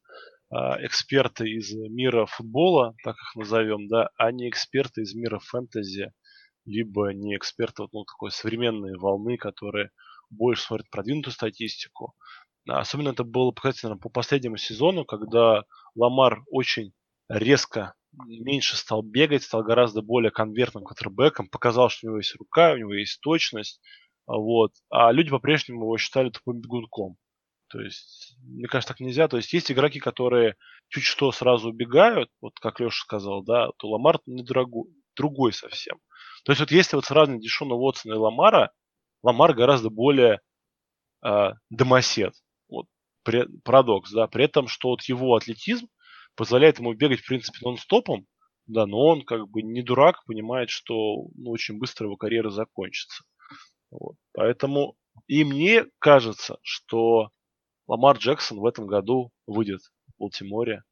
э, 0.51 0.55
эксперты 0.85 1.47
из 1.47 1.71
мира 1.73 2.25
футбола, 2.25 2.95
так 3.03 3.15
их 3.15 3.35
назовем, 3.35 3.87
да, 3.87 4.09
а 4.17 4.31
не 4.31 4.49
эксперты 4.49 5.01
из 5.01 5.13
мира 5.13 5.39
фэнтези, 5.39 6.11
либо 6.65 7.13
не 7.13 7.35
эксперты 7.35 7.83
вот, 7.83 7.93
ну, 7.93 8.03
такой 8.03 8.31
современной 8.31 8.97
волны, 8.97 9.37
которые 9.37 9.91
больше 10.31 10.63
смотрят 10.63 10.89
продвинутую 10.89 11.33
статистику. 11.33 12.15
Особенно 12.67 13.09
это 13.09 13.23
было 13.23 13.51
показательно 13.51 13.97
по 13.97 14.09
последнему 14.09 14.57
сезону, 14.57 15.05
когда 15.05 15.63
Ламар 15.95 16.43
очень 16.47 16.93
резко 17.29 17.93
меньше 18.25 18.75
стал 18.75 19.03
бегать, 19.03 19.43
стал 19.43 19.63
гораздо 19.63 20.01
более 20.01 20.31
конвертным 20.31 20.83
квотербеком, 20.83 21.47
показал, 21.47 21.89
что 21.89 22.07
у 22.07 22.09
него 22.09 22.17
есть 22.17 22.35
рука, 22.35 22.73
у 22.73 22.77
него 22.77 22.93
есть 22.93 23.19
точность, 23.21 23.81
вот. 24.37 24.73
А 24.89 25.11
люди 25.11 25.31
по-прежнему 25.31 25.85
его 25.85 25.97
считали 25.97 26.29
тупым 26.29 26.61
бегунком. 26.61 27.17
То 27.69 27.81
есть, 27.81 28.35
мне 28.43 28.67
кажется, 28.67 28.93
так 28.93 28.99
нельзя. 28.99 29.27
То 29.27 29.37
есть, 29.37 29.53
есть 29.53 29.71
игроки, 29.71 29.99
которые 29.99 30.55
чуть 30.87 31.03
что 31.03 31.31
сразу 31.31 31.69
убегают, 31.69 32.29
вот 32.41 32.53
как 32.59 32.79
Леша 32.79 33.03
сказал, 33.03 33.43
да, 33.43 33.69
то 33.77 33.89
Ламар 33.89 34.19
не 34.25 34.43
дорогой, 34.43 34.89
другой 35.15 35.51
совсем. 35.53 35.97
То 36.45 36.51
есть, 36.51 36.59
вот 36.59 36.71
если 36.71 36.95
вот 36.95 37.05
сравнить 37.05 37.41
Дешона 37.41 37.73
Уотсона 37.73 38.13
и 38.13 38.17
Ламара, 38.17 38.71
Ламар 39.23 39.53
гораздо 39.53 39.89
более 39.89 40.41
э, 41.25 41.51
домосед. 41.69 42.33
Вот, 42.69 42.85
при, 43.23 43.45
парадокс, 43.63 44.11
да, 44.11 44.27
при 44.27 44.45
этом, 44.45 44.67
что 44.67 44.89
вот 44.89 45.03
его 45.03 45.35
атлетизм 45.35 45.87
позволяет 46.35 46.79
ему 46.79 46.93
бегать, 46.93 47.21
в 47.21 47.27
принципе, 47.27 47.59
нон-стопом, 47.61 48.25
да, 48.67 48.85
но 48.85 48.99
он 48.99 49.23
как 49.23 49.49
бы 49.49 49.63
не 49.63 49.81
дурак, 49.81 50.23
понимает, 50.25 50.69
что 50.69 50.93
ну, 51.35 51.49
очень 51.51 51.79
быстро 51.79 52.05
его 52.05 52.15
карьера 52.15 52.49
закончится. 52.49 53.23
Вот. 53.91 54.15
Поэтому 54.33 54.95
и 55.27 55.43
мне 55.43 55.85
кажется, 55.99 56.57
что 56.63 57.29
Ламар 57.87 58.17
Джексон 58.17 58.59
в 58.59 58.65
этом 58.65 58.87
году 58.87 59.31
выйдет 59.47 59.81
в 60.07 60.19
Балтиморе 60.19 60.83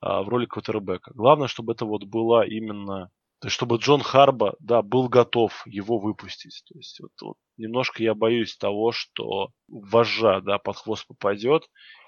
а, 0.00 0.22
в 0.22 0.28
роли 0.28 0.46
квотербека. 0.46 1.12
Главное, 1.14 1.48
чтобы 1.48 1.72
это 1.72 1.84
вот 1.84 2.04
была 2.04 2.46
именно... 2.46 3.10
То 3.40 3.46
есть, 3.46 3.54
чтобы 3.54 3.76
Джон 3.76 4.00
Харба, 4.00 4.56
да, 4.58 4.82
был 4.82 5.08
готов 5.08 5.62
его 5.64 5.98
выпустить. 5.98 6.64
То 6.66 6.76
есть, 6.76 6.98
вот, 7.00 7.12
вот 7.22 7.36
немножко 7.56 8.02
я 8.02 8.14
боюсь 8.14 8.56
того, 8.56 8.90
что 8.90 9.50
вожжа, 9.68 10.40
да, 10.40 10.58
под 10.58 10.76
хвост 10.76 11.06
попадет, 11.06 11.62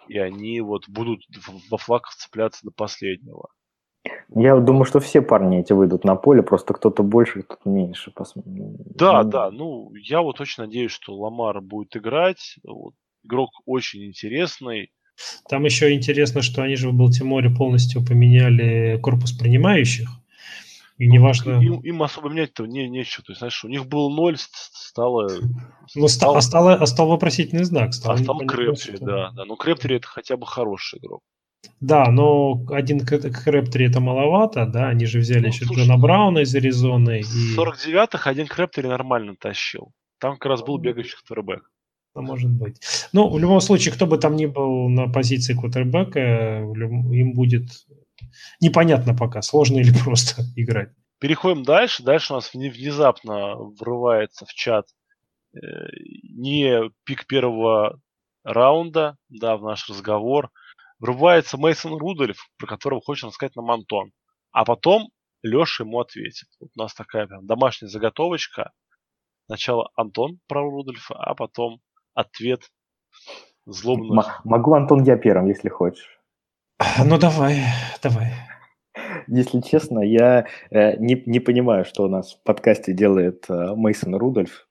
и 0.09 0.19
они 0.19 0.61
вот 0.61 0.89
будут 0.89 1.23
во 1.71 1.79
флаг 1.79 2.09
цепляться 2.09 2.61
до 2.65 2.73
последнего. 2.73 3.49
Я 4.35 4.57
думаю, 4.57 4.85
что 4.85 5.01
все 5.01 5.21
парни 5.21 5.61
эти 5.61 5.73
выйдут 5.73 6.05
на 6.05 6.15
поле, 6.17 6.43
просто 6.43 6.73
кто-то 6.73 7.03
больше, 7.03 7.43
кто-то 7.43 7.69
меньше. 7.69 8.13
Да, 8.15 9.23
ну... 9.23 9.31
да, 9.31 9.51
ну 9.51 9.95
я 9.95 10.23
вот 10.23 10.41
очень 10.41 10.63
надеюсь, 10.63 10.93
что 10.93 11.15
Ламар 11.15 11.61
будет 11.61 11.97
играть. 11.97 12.57
Вот, 12.65 12.95
игрок 13.25 13.51
очень 13.67 14.07
интересный. 14.07 14.93
Там 15.49 15.65
еще 15.65 15.93
интересно, 15.93 16.43
что 16.43 16.63
они 16.63 16.77
же 16.77 16.89
в 16.89 16.95
Балтиморе 16.95 17.51
полностью 17.51 18.05
поменяли 18.05 18.99
корпус 19.03 19.33
принимающих. 19.33 20.09
И 20.97 21.07
ну, 21.07 21.15
неважно... 21.15 21.53
Им, 21.63 21.81
им 21.81 22.03
особо 22.03 22.29
менять-то 22.29 22.67
не, 22.67 22.89
нечего. 22.89 23.25
То 23.25 23.33
есть, 23.33 23.39
знаешь, 23.39 23.65
у 23.65 23.69
них 23.69 23.87
был 23.87 24.11
ноль, 24.11 24.37
стало... 24.39 25.31
Ну, 25.95 26.09
стал, 26.09 26.37
а, 26.37 26.43
стало, 26.43 26.75
а 26.75 26.87
стал 26.87 27.09
вопросительный 27.09 27.65
знак. 27.65 27.95
Стал 27.95 28.15
а 28.15 28.19
стал 28.19 28.39
Крэптри, 28.41 28.97
что... 28.97 29.05
да, 29.05 29.31
да. 29.31 29.45
Но 29.47 29.57
Крэптри 29.57 29.97
это 29.97 30.07
хотя 30.07 30.37
бы 30.37 30.47
хороший 30.47 30.99
игрок. 30.99 31.23
Да, 31.81 32.11
но 32.11 32.63
один 32.71 33.01
Крэптри 33.01 33.87
это 33.87 34.01
маловато, 34.01 34.67
да, 34.67 34.89
они 34.89 35.07
же 35.07 35.19
взяли 35.19 35.43
ну, 35.43 35.49
еще 35.49 35.65
слушай, 35.65 35.85
Джона 35.85 35.99
Брауна 35.99 36.41
из 36.41 36.55
Аризоны. 36.55 37.21
И... 37.21 37.57
49-х 37.57 38.29
один 38.29 38.47
Крэптри 38.47 38.87
нормально 38.87 39.35
тащил. 39.39 39.93
Там 40.19 40.35
как 40.35 40.47
раз 40.47 40.63
был 40.63 40.79
бегающий 40.79 41.17
квотербек. 41.17 41.71
Ну, 42.15 42.23
может 42.23 42.51
быть. 42.51 42.81
Ну, 43.13 43.29
в 43.29 43.39
любом 43.39 43.61
случае, 43.61 43.95
кто 43.95 44.07
бы 44.07 44.19
там 44.19 44.37
ни 44.37 44.47
был 44.47 44.89
на 44.89 45.09
позиции 45.09 45.55
квотербека, 45.55 46.21
им 46.21 47.35
будет 47.35 47.71
непонятно 48.61 49.15
пока, 49.15 49.43
сложно 49.43 49.79
или 49.79 49.93
просто 50.05 50.43
играть. 50.57 50.91
Переходим 51.19 51.63
дальше. 51.63 52.03
Дальше 52.03 52.33
у 52.33 52.37
нас 52.37 52.53
внезапно 52.53 53.55
врывается 53.57 54.47
в 54.47 54.53
чат 54.55 54.87
э, 55.55 55.59
не 56.23 56.91
пик 57.05 57.27
первого 57.27 58.01
раунда, 58.43 59.17
да, 59.29 59.57
в 59.57 59.63
наш 59.63 59.89
разговор, 59.89 60.51
врубается 61.01 61.59
Мейсон 61.59 61.99
Рудольф, 61.99 62.49
про 62.59 62.67
которого 62.67 63.01
хочет 63.01 63.29
рассказать 63.29 63.57
нам 63.57 63.71
Антон. 63.71 64.13
А 64.53 64.65
потом 64.65 65.09
Леша 65.43 65.85
ему 65.85 66.01
ответит. 66.01 66.49
Вот 66.61 66.71
у 66.77 66.81
нас 66.81 66.95
такая 66.95 67.27
прям 67.27 67.47
домашняя 67.47 67.89
заготовочка. 67.89 68.71
Сначала 69.47 69.91
Антон 69.97 70.39
про 70.47 70.63
Рудольфа, 70.63 71.15
а 71.15 71.35
потом 71.35 71.81
ответ 72.15 72.63
злобно. 73.67 74.21
М- 74.21 74.27
могу, 74.45 74.75
Антон, 74.75 75.03
я 75.03 75.17
первым, 75.17 75.47
если 75.47 75.69
хочешь. 75.69 76.21
Ну 77.05 77.19
давай, 77.19 77.65
давай. 78.03 78.33
Если 79.27 79.61
честно, 79.61 80.01
я 80.01 80.47
э, 80.71 80.97
не, 80.97 81.23
не 81.27 81.41
понимаю, 81.41 81.85
что 81.85 82.05
у 82.05 82.09
нас 82.09 82.35
в 82.35 82.43
подкасте 82.43 82.93
делает 82.93 83.45
э, 83.49 83.75
Мейсон 83.77 84.15
Рудольф, 84.15 84.67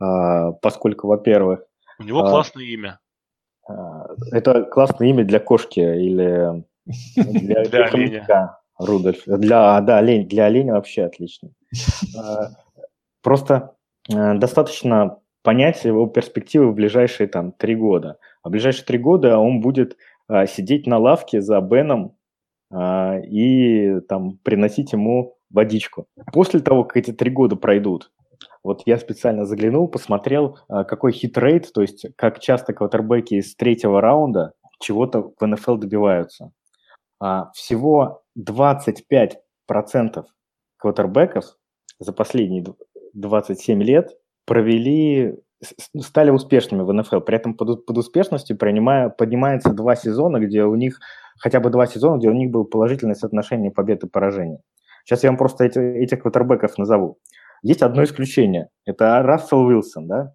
э, 0.00 0.52
поскольку, 0.60 1.08
во-первых... 1.08 1.60
У 1.98 2.04
него 2.04 2.20
э, 2.20 2.30
классное 2.30 2.64
имя. 2.64 3.00
Э, 3.68 3.74
это 4.32 4.62
классное 4.64 5.08
имя 5.08 5.24
для 5.24 5.40
кошки 5.40 5.80
или 5.80 6.64
для, 7.16 7.64
для 7.70 7.84
оленя. 7.86 8.58
Рудольф. 8.78 9.22
Для, 9.26 9.80
да, 9.80 9.98
олень, 9.98 10.26
для 10.28 10.46
оленя 10.46 10.74
вообще 10.74 11.04
отлично. 11.04 11.50
Э, 12.16 12.48
просто 13.22 13.74
достаточно 14.06 15.18
понять 15.42 15.84
его 15.84 16.06
перспективы 16.06 16.70
в 16.70 16.74
ближайшие 16.74 17.28
там 17.28 17.52
три 17.52 17.74
года. 17.74 18.18
А 18.42 18.48
в 18.48 18.52
ближайшие 18.52 18.84
три 18.84 18.98
года 18.98 19.38
он 19.38 19.60
будет 19.60 19.96
а, 20.28 20.46
сидеть 20.46 20.86
на 20.86 20.98
лавке 20.98 21.40
за 21.40 21.60
Беном 21.60 22.16
а, 22.72 23.18
и 23.18 24.00
там 24.08 24.38
приносить 24.38 24.92
ему 24.92 25.36
водичку. 25.50 26.06
После 26.32 26.60
того, 26.60 26.84
как 26.84 26.96
эти 26.96 27.12
три 27.12 27.30
года 27.30 27.56
пройдут, 27.56 28.10
вот 28.62 28.82
я 28.86 28.98
специально 28.98 29.44
заглянул, 29.44 29.88
посмотрел, 29.88 30.58
а, 30.68 30.84
какой 30.84 31.12
хит-рейт, 31.12 31.72
то 31.72 31.82
есть 31.82 32.06
как 32.16 32.40
часто 32.40 32.72
квотербеки 32.72 33.34
из 33.34 33.54
третьего 33.54 34.00
раунда 34.00 34.52
чего-то 34.80 35.32
в 35.38 35.46
НФЛ 35.46 35.76
добиваются. 35.76 36.52
А, 37.20 37.50
всего 37.54 38.22
25% 38.38 39.36
квотербеков 40.76 41.56
за 41.98 42.12
последние 42.12 42.64
27 43.14 43.82
лет 43.82 44.10
провели, 44.44 45.38
стали 45.98 46.30
успешными 46.30 46.82
в 46.82 46.92
НФЛ. 46.92 47.20
При 47.20 47.36
этом 47.36 47.54
под, 47.54 47.86
под 47.86 47.98
успешностью 47.98 48.56
принимая, 48.56 49.08
поднимается 49.08 49.72
два 49.72 49.94
сезона, 49.94 50.38
где 50.38 50.64
у 50.64 50.74
них, 50.74 50.98
хотя 51.38 51.60
бы 51.60 51.70
два 51.70 51.86
сезона, 51.86 52.18
где 52.18 52.28
у 52.28 52.34
них 52.34 52.50
было 52.50 52.64
положительное 52.64 53.14
соотношение 53.14 53.70
побед 53.70 54.02
и 54.02 54.08
поражений. 54.08 54.58
Сейчас 55.04 55.22
я 55.24 55.30
вам 55.30 55.36
просто 55.36 55.64
эти, 55.64 55.78
этих 55.78 56.22
квотербеков 56.22 56.78
назову. 56.78 57.18
Есть 57.62 57.82
одно 57.82 58.02
исключение. 58.02 58.68
Это 58.84 59.22
Рассел 59.22 59.60
Уилсон, 59.60 60.08
да? 60.08 60.34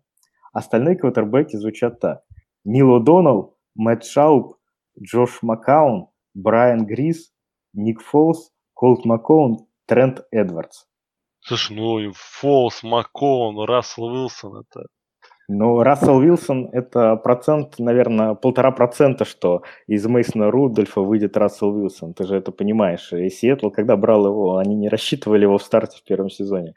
Остальные 0.53 0.95
квотербеки 0.95 1.57
звучат 1.57 1.99
так. 1.99 2.21
Нил 2.63 2.95
О'Доннелл, 2.95 3.57
Мэтт 3.75 4.05
Шауп, 4.05 4.55
Джош 5.01 5.41
Маккаун, 5.41 6.07
Брайан 6.33 6.85
Грис, 6.85 7.31
Ник 7.73 8.01
Фолс, 8.01 8.51
Колт 8.73 9.05
Маккоун, 9.05 9.67
Трент 9.85 10.25
Эдвардс. 10.31 10.85
Слушай, 11.41 11.77
ну 11.77 12.11
Фолс, 12.15 12.81
Маккоун, 12.83 13.63
Рассел 13.65 14.05
Уилсон 14.05 14.61
это... 14.61 14.87
Ну, 15.49 15.81
Рассел 15.81 16.17
Уилсон– 16.17 16.69
это 16.73 17.15
процент, 17.15 17.79
наверное, 17.79 18.33
полтора 18.33 18.71
процента, 18.71 19.23
что 19.23 19.63
из 19.87 20.05
Мейсона 20.05 20.51
Рудольфа 20.51 20.99
выйдет 20.99 21.37
Рассел 21.37 21.69
Уилсон. 21.69 22.13
Ты 22.13 22.25
же 22.25 22.35
это 22.35 22.51
понимаешь. 22.51 23.13
И 23.13 23.29
Сиэтл, 23.29 23.69
когда 23.69 23.95
брал 23.95 24.25
его, 24.27 24.57
они 24.57 24.75
не 24.75 24.89
рассчитывали 24.89 25.43
его 25.43 25.57
в 25.57 25.63
старте 25.63 25.97
в 25.99 26.03
первом 26.03 26.29
сезоне 26.29 26.73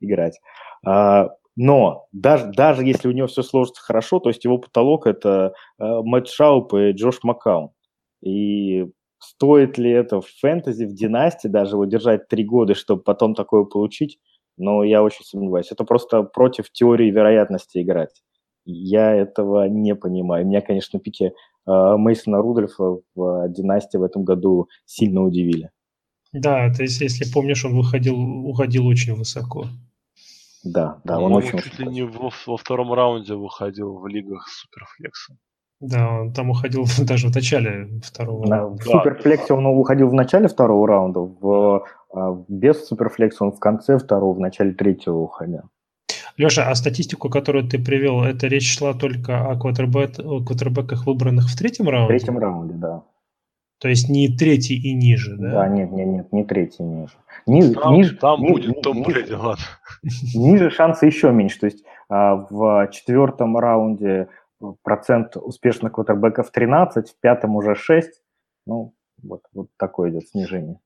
играть. 0.00 0.40
А, 0.86 1.32
но 1.54 2.06
даже, 2.12 2.50
даже 2.50 2.84
если 2.84 3.08
у 3.08 3.12
него 3.12 3.26
все 3.26 3.42
сложится 3.42 3.82
хорошо, 3.82 4.20
то 4.20 4.30
есть 4.30 4.44
его 4.44 4.56
потолок– 4.56 5.06
это 5.08 5.52
а, 5.78 6.02
Мэтт 6.02 6.28
Шауп 6.28 6.72
и 6.74 6.92
Джош 6.92 7.18
Маккаун. 7.24 7.72
И 8.22 8.86
Стоит 9.26 9.78
ли 9.78 9.90
это 9.90 10.20
в 10.20 10.26
фэнтези, 10.40 10.84
в 10.84 10.92
династии 10.92 11.48
даже 11.48 11.76
его 11.76 11.86
держать 11.86 12.28
три 12.28 12.44
года, 12.44 12.74
чтобы 12.74 13.02
потом 13.02 13.34
такое 13.34 13.64
получить? 13.64 14.18
Но 14.56 14.84
я 14.84 15.02
очень 15.02 15.24
сомневаюсь. 15.24 15.72
Это 15.72 15.84
просто 15.84 16.22
против 16.22 16.70
теории 16.70 17.10
вероятности 17.10 17.82
играть. 17.82 18.22
Я 18.64 19.14
этого 19.14 19.68
не 19.68 19.94
понимаю. 19.94 20.46
Меня, 20.46 20.60
конечно, 20.60 20.98
пики 20.98 21.24
э, 21.24 21.32
Мейсона 21.66 22.38
Рудольфа 22.38 23.00
в 23.14 23.48
династии 23.48 23.98
в 23.98 24.02
этом 24.02 24.24
году 24.24 24.68
сильно 24.86 25.22
удивили. 25.22 25.70
Да, 26.32 26.72
то 26.72 26.82
есть, 26.82 27.00
если 27.00 27.30
помнишь, 27.30 27.64
он 27.64 27.76
выходил, 27.76 28.18
уходил 28.18 28.86
очень 28.86 29.14
высоко. 29.14 29.66
Да, 30.64 31.00
да, 31.04 31.18
он, 31.18 31.32
он 31.32 31.38
очень 31.38 31.58
чуть 31.58 31.78
ли 31.78 31.86
не 31.86 32.02
во, 32.02 32.30
во 32.46 32.56
втором 32.56 32.92
раунде 32.92 33.34
выходил 33.34 33.98
в 33.98 34.06
лигах 34.08 34.48
с 34.48 34.62
суперфлексом. 34.62 35.38
Да, 35.80 36.20
он 36.20 36.32
там 36.32 36.50
уходил 36.50 36.86
даже 37.00 37.28
в 37.28 37.34
начале 37.34 38.00
второго 38.02 38.46
На, 38.46 38.56
раунда. 38.58 38.82
В 38.82 38.86
суперфлексе 38.86 39.54
он 39.54 39.66
уходил 39.66 40.08
в 40.08 40.14
начале 40.14 40.48
второго 40.48 40.86
раунда, 40.88 41.20
в, 41.20 41.84
а, 42.14 42.44
без 42.48 42.86
суперфлекса 42.86 43.44
он 43.44 43.52
в 43.52 43.58
конце 43.58 43.98
второго, 43.98 44.34
в 44.34 44.40
начале 44.40 44.72
третьего 44.72 45.18
уходил. 45.18 45.62
Леша, 46.36 46.68
а 46.68 46.74
статистику, 46.74 47.28
которую 47.28 47.68
ты 47.68 47.78
привел, 47.78 48.24
это 48.24 48.48
речь 48.48 48.76
шла 48.76 48.92
только 48.92 49.48
о 49.48 49.58
квотербек, 49.58 50.16
квотербеках, 50.16 51.06
выбранных 51.06 51.48
в 51.48 51.56
третьем 51.56 51.88
раунде? 51.88 52.06
В 52.06 52.16
третьем 52.16 52.38
раунде, 52.38 52.74
да. 52.74 53.02
То 53.80 53.88
есть 53.88 54.08
не 54.08 54.28
третий 54.28 54.76
и 54.76 54.94
ниже, 54.94 55.36
да? 55.36 55.50
Да, 55.50 55.68
нет, 55.68 55.92
нет, 55.92 56.06
нет, 56.06 56.32
не 56.32 56.44
третий 56.44 56.82
и 56.82 56.86
ниже. 56.86 57.12
Ниже, 57.46 57.74
там 57.74 57.94
ниже, 57.94 58.16
там 58.16 58.40
ниже, 58.40 58.52
будет 58.52 58.82
Том 58.82 59.02
Брэди, 59.02 59.32
ладно. 59.32 59.64
Ниже 60.34 60.70
шансы 60.70 61.06
еще 61.06 61.30
меньше. 61.30 61.60
То 61.60 61.66
есть 61.66 61.84
а, 62.08 62.46
в 62.48 62.88
четвертом 62.92 63.56
раунде 63.58 64.28
процент 64.82 65.36
успешных 65.36 65.92
квотербеков 65.92 66.50
13, 66.50 67.10
в 67.10 67.20
пятом 67.20 67.56
уже 67.56 67.74
6. 67.74 68.10
Ну, 68.66 68.94
вот, 69.22 69.42
вот 69.52 69.68
такое 69.76 70.10
идет 70.10 70.28
снижение. 70.28 70.78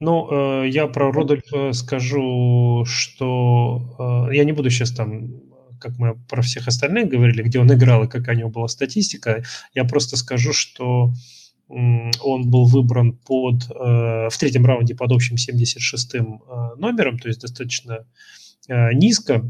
Ну, 0.00 0.62
э, 0.64 0.68
я 0.68 0.88
про 0.88 1.12
Рудольфа 1.12 1.72
скажу, 1.72 2.84
что 2.86 4.26
э, 4.28 4.34
я 4.34 4.44
не 4.44 4.50
буду 4.50 4.68
сейчас 4.68 4.90
там, 4.90 5.28
как 5.80 5.96
мы 5.98 6.16
про 6.28 6.42
всех 6.42 6.66
остальных 6.66 7.08
говорили, 7.08 7.42
где 7.42 7.60
он 7.60 7.72
играл 7.72 8.02
и 8.02 8.08
какая 8.08 8.34
у 8.34 8.38
него 8.40 8.50
была 8.50 8.66
статистика. 8.66 9.44
Я 9.74 9.84
просто 9.84 10.16
скажу, 10.16 10.52
что 10.52 11.12
он 11.68 12.50
был 12.50 12.66
выбран 12.66 13.12
под, 13.12 13.70
э, 13.70 14.28
в 14.28 14.36
третьем 14.38 14.66
раунде 14.66 14.96
под 14.96 15.12
общим 15.12 15.36
76-м 15.36 16.42
э, 16.42 16.74
номером, 16.78 17.18
то 17.18 17.28
есть 17.28 17.40
достаточно 17.40 18.04
низко 18.68 19.42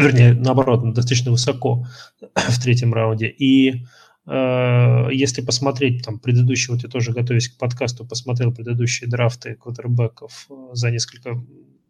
вернее, 0.00 0.34
наоборот, 0.34 0.82
достаточно 0.94 1.30
высоко 1.30 1.86
в 2.34 2.62
третьем 2.62 2.92
раунде. 2.94 3.28
И 3.28 3.84
э, 4.26 5.08
если 5.12 5.42
посмотреть 5.42 6.04
там 6.04 6.18
предыдущие, 6.18 6.74
вот 6.74 6.82
я 6.82 6.88
тоже 6.88 7.12
готовясь 7.12 7.48
к 7.48 7.58
подкасту, 7.58 8.06
посмотрел 8.06 8.52
предыдущие 8.52 9.08
драфты 9.08 9.54
квотербеков 9.54 10.46
э, 10.50 10.54
за 10.72 10.90
несколько 10.90 11.42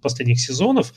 последних 0.02 0.40
сезонов, 0.40 0.92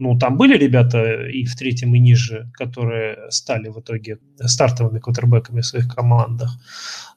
ну, 0.00 0.18
там 0.18 0.38
были 0.38 0.56
ребята 0.56 1.26
и 1.28 1.44
в 1.44 1.54
третьем, 1.54 1.94
и 1.94 1.98
ниже, 1.98 2.50
которые 2.54 3.30
стали 3.30 3.68
в 3.68 3.80
итоге 3.80 4.18
стартовыми 4.40 4.98
квотербеками 4.98 5.60
в 5.60 5.66
своих 5.66 5.94
командах. 5.94 6.50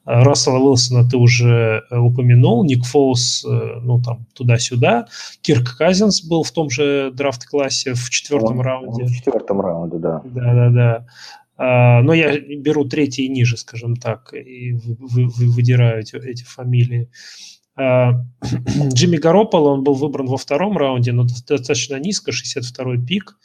Рассела 0.04 0.58
Уилсона 0.58 1.08
ты 1.08 1.16
уже 1.16 1.82
э, 1.90 1.96
упомянул, 1.96 2.62
Ник 2.62 2.84
Фоус, 2.84 3.46
э, 3.46 3.80
ну, 3.80 4.02
там, 4.02 4.26
туда-сюда. 4.34 5.06
Кирк 5.40 5.78
Казинс 5.78 6.22
был 6.22 6.42
в 6.42 6.50
том 6.50 6.68
же 6.68 7.10
драфт-классе 7.10 7.94
в 7.94 8.10
четвертом 8.10 8.58
он, 8.58 8.64
раунде. 8.64 9.02
Он 9.04 9.08
в 9.08 9.16
четвертом 9.16 9.60
раунде, 9.62 9.96
да. 9.96 10.20
Да-да-да. 10.22 11.06
А, 11.56 12.02
но 12.02 12.12
я 12.12 12.38
беру 12.38 12.84
третий 12.84 13.24
и 13.24 13.30
ниже, 13.30 13.56
скажем 13.56 13.96
так, 13.96 14.34
и 14.34 14.72
вы, 14.72 15.26
вы, 15.28 15.50
выдираю 15.50 16.00
эти, 16.00 16.16
эти 16.16 16.44
фамилии. 16.44 17.08
А, 17.76 18.12
Джимми 18.92 19.16
Гарополо, 19.16 19.70
он 19.70 19.82
был 19.82 19.94
выбран 19.94 20.26
во 20.26 20.36
втором 20.36 20.76
раунде, 20.78 21.12
но 21.12 21.24
достаточно 21.24 21.96
низко, 21.96 22.30
62-й 22.30 23.04
пик. 23.06 23.36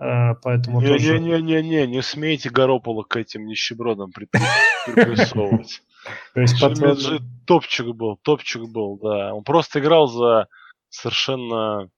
Uh, 0.00 0.36
поэтому 0.42 0.80
не, 0.80 0.86
тоже... 0.86 1.18
не, 1.18 1.40
не, 1.40 1.42
не, 1.42 1.62
не, 1.62 1.86
не 1.88 2.02
смейте 2.02 2.50
Гаропола 2.50 3.02
к 3.02 3.16
этим 3.16 3.46
нищебродам 3.46 4.12
припрессовывать. 4.12 5.82
То 6.34 6.40
есть 6.40 6.56
же 6.56 7.20
топчик 7.46 7.88
был, 7.88 8.16
топчик 8.22 8.62
был, 8.68 8.96
да. 9.02 9.34
Он 9.34 9.42
просто 9.42 9.80
играл 9.80 10.06
за 10.06 10.46
совершенно 10.88 11.90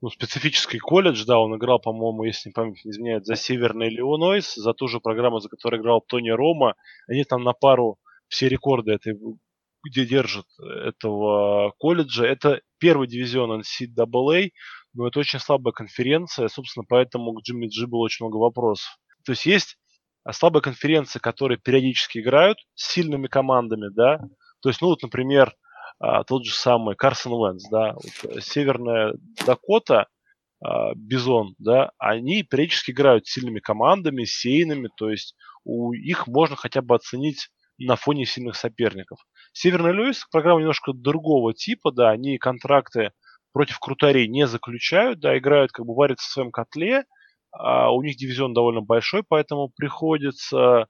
ну, 0.00 0.08
специфический 0.08 0.78
колледж, 0.78 1.24
да, 1.26 1.38
он 1.38 1.56
играл, 1.56 1.78
по-моему, 1.78 2.24
если 2.24 2.48
не 2.48 2.52
память 2.52 2.84
не 2.84 2.92
изменяет, 2.92 3.26
за 3.26 3.36
Северный 3.36 3.88
Иллинойс, 3.88 4.54
за 4.54 4.72
ту 4.72 4.88
же 4.88 5.00
программу, 5.00 5.40
за 5.40 5.48
которую 5.48 5.82
играл 5.82 6.00
Тони 6.00 6.30
Рома. 6.30 6.74
Они 7.06 7.24
там 7.24 7.42
на 7.42 7.52
пару 7.52 7.98
все 8.28 8.48
рекорды 8.48 8.92
этой 8.92 9.18
где 9.84 10.04
держат 10.04 10.46
этого 10.58 11.72
колледжа. 11.78 12.24
Это 12.24 12.60
первый 12.78 13.08
дивизион 13.08 13.60
NCAA, 13.60 14.50
но 14.94 15.06
это 15.06 15.20
очень 15.20 15.38
слабая 15.38 15.72
конференция, 15.72 16.48
собственно, 16.48 16.84
поэтому 16.88 17.32
к 17.34 17.42
Джимми 17.42 17.68
Джи 17.68 17.86
было 17.86 18.00
очень 18.00 18.26
много 18.26 18.36
вопросов. 18.36 18.98
То 19.24 19.32
есть 19.32 19.46
есть 19.46 19.76
слабые 20.30 20.62
конференции, 20.62 21.18
которые 21.18 21.58
периодически 21.58 22.18
играют 22.18 22.58
с 22.74 22.92
сильными 22.92 23.26
командами, 23.26 23.88
да, 23.94 24.18
то 24.62 24.68
есть, 24.68 24.80
ну 24.80 24.88
вот, 24.88 25.02
например, 25.02 25.54
а, 25.98 26.24
тот 26.24 26.44
же 26.44 26.52
самый 26.52 26.96
Карсон 26.96 27.32
Уэнс, 27.32 27.68
да, 27.70 27.94
вот, 27.94 28.36
э, 28.36 28.40
Северная 28.40 29.14
Дакота, 29.46 30.08
а, 30.62 30.94
Бизон, 30.94 31.54
да, 31.58 31.92
они 31.98 32.42
периодически 32.42 32.90
играют 32.90 33.26
с 33.26 33.32
сильными 33.32 33.60
командами, 33.60 34.24
сейными, 34.24 34.88
то 34.96 35.10
есть 35.10 35.34
у 35.64 35.92
их 35.92 36.26
можно 36.26 36.56
хотя 36.56 36.82
бы 36.82 36.94
оценить 36.94 37.48
на 37.86 37.96
фоне 37.96 38.26
сильных 38.26 38.56
соперников. 38.56 39.18
Северный 39.52 39.92
Льюис 39.92 40.26
программа 40.30 40.60
немножко 40.60 40.92
другого 40.92 41.54
типа, 41.54 41.92
да, 41.92 42.10
они 42.10 42.38
контракты 42.38 43.12
против 43.52 43.78
крутарей 43.78 44.28
не 44.28 44.46
заключают, 44.46 45.20
да, 45.20 45.36
играют, 45.36 45.72
как 45.72 45.86
бы 45.86 45.94
варятся 45.94 46.26
в 46.26 46.32
своем 46.32 46.50
котле, 46.50 47.04
а 47.52 47.90
у 47.92 48.02
них 48.02 48.16
дивизион 48.16 48.54
довольно 48.54 48.80
большой, 48.80 49.22
поэтому 49.26 49.72
приходится 49.76 50.86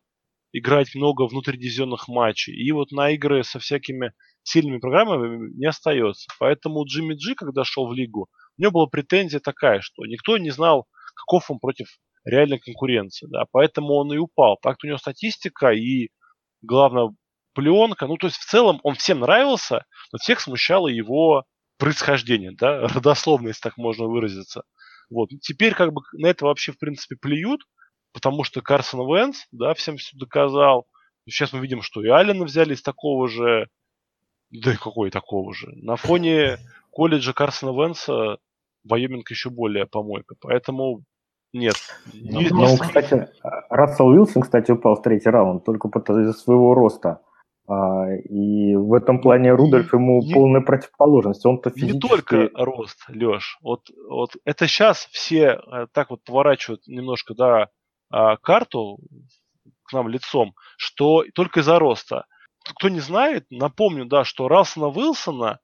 играть 0.52 0.94
много 0.94 1.26
внутридивизионных 1.26 2.08
матчей. 2.08 2.54
И 2.54 2.70
вот 2.72 2.90
на 2.90 3.10
игры 3.10 3.44
со 3.44 3.58
всякими 3.60 4.12
сильными 4.42 4.78
программами 4.78 5.52
не 5.56 5.66
остается. 5.66 6.28
Поэтому 6.38 6.84
Джимми 6.84 7.14
Джи, 7.14 7.34
когда 7.34 7.64
шел 7.64 7.86
в 7.86 7.92
лигу, 7.92 8.28
у 8.58 8.62
него 8.62 8.72
была 8.72 8.86
претензия 8.86 9.40
такая, 9.40 9.80
что 9.80 10.04
никто 10.06 10.36
не 10.38 10.50
знал, 10.50 10.86
каков 11.14 11.50
он 11.50 11.60
против 11.60 11.88
реальной 12.24 12.58
конкуренции. 12.58 13.26
Да, 13.30 13.44
поэтому 13.52 13.94
он 13.94 14.12
и 14.12 14.18
упал. 14.18 14.58
Так 14.60 14.78
у 14.82 14.86
него 14.86 14.98
статистика 14.98 15.70
и, 15.70 16.08
главное, 16.62 17.14
пленка. 17.54 18.06
Ну, 18.06 18.16
то 18.16 18.26
есть 18.26 18.38
в 18.38 18.48
целом 18.48 18.80
он 18.82 18.94
всем 18.94 19.20
нравился, 19.20 19.84
но 20.12 20.18
всех 20.18 20.40
смущало 20.40 20.88
его 20.88 21.44
происхождение, 21.78 22.52
да, 22.52 22.80
родословно, 22.88 23.48
если 23.48 23.62
так 23.62 23.76
можно 23.76 24.06
выразиться. 24.06 24.62
Вот. 25.08 25.30
Теперь 25.40 25.74
как 25.74 25.92
бы 25.92 26.02
на 26.12 26.28
это 26.28 26.44
вообще, 26.44 26.72
в 26.72 26.78
принципе, 26.78 27.16
плюют, 27.16 27.62
потому 28.12 28.44
что 28.44 28.60
Карсон 28.60 29.00
Венс, 29.06 29.46
да, 29.50 29.74
всем 29.74 29.96
все 29.96 30.16
доказал. 30.16 30.86
Сейчас 31.28 31.52
мы 31.52 31.60
видим, 31.60 31.82
что 31.82 32.02
и 32.02 32.08
Аллена 32.08 32.44
взяли 32.44 32.74
из 32.74 32.82
такого 32.82 33.28
же, 33.28 33.68
да 34.50 34.72
и 34.72 34.76
какой 34.76 35.10
такого 35.10 35.52
же. 35.54 35.68
На 35.76 35.96
фоне 35.96 36.58
колледжа 36.90 37.32
Карсона 37.32 37.70
Венса 37.70 38.38
Вайоминг 38.84 39.30
еще 39.30 39.50
более 39.50 39.86
помойка. 39.86 40.34
Поэтому 40.40 41.04
нет. 41.52 41.74
Ну, 42.12 42.40
не, 42.40 42.48
ну, 42.48 42.77
кстати, 42.77 43.28
Рассел 43.68 44.06
Уилсон, 44.09 44.43
кстати, 44.43 44.70
упал 44.70 44.97
в 44.97 45.02
третий 45.02 45.31
раунд 45.31 45.64
только 45.64 45.89
из-за 45.89 46.32
своего 46.32 46.74
роста. 46.74 47.20
А, 47.70 48.12
и 48.16 48.74
в 48.74 48.93
этом 48.94 49.20
плане 49.20 49.52
Рудольф 49.52 49.93
ему 49.93 50.22
не, 50.22 50.35
полная 50.35 50.60
противоположность. 50.60 51.47
Он-то 51.47 51.70
физически... 51.70 51.94
Не 51.94 52.01
только 52.01 52.51
рост, 52.55 52.98
Леш. 53.09 53.59
Вот, 53.62 53.82
вот 54.09 54.31
это 54.44 54.66
сейчас 54.66 55.06
все 55.12 55.60
э, 55.60 55.86
так 55.93 56.10
вот 56.10 56.24
поворачивают 56.24 56.89
немножко, 56.89 57.35
да, 57.35 57.68
а, 58.10 58.36
карту 58.39 58.98
к 59.85 59.93
нам 59.93 60.09
лицом, 60.09 60.55
что 60.77 61.24
только 61.32 61.60
из-за 61.60 61.78
роста. 61.78 62.27
Кто 62.74 62.89
не 62.89 63.01
знает, 63.01 63.47
напомню, 63.51 64.05
да, 64.05 64.24
что 64.24 64.48
Рассона 64.48 64.89
Уилсона 64.89 65.60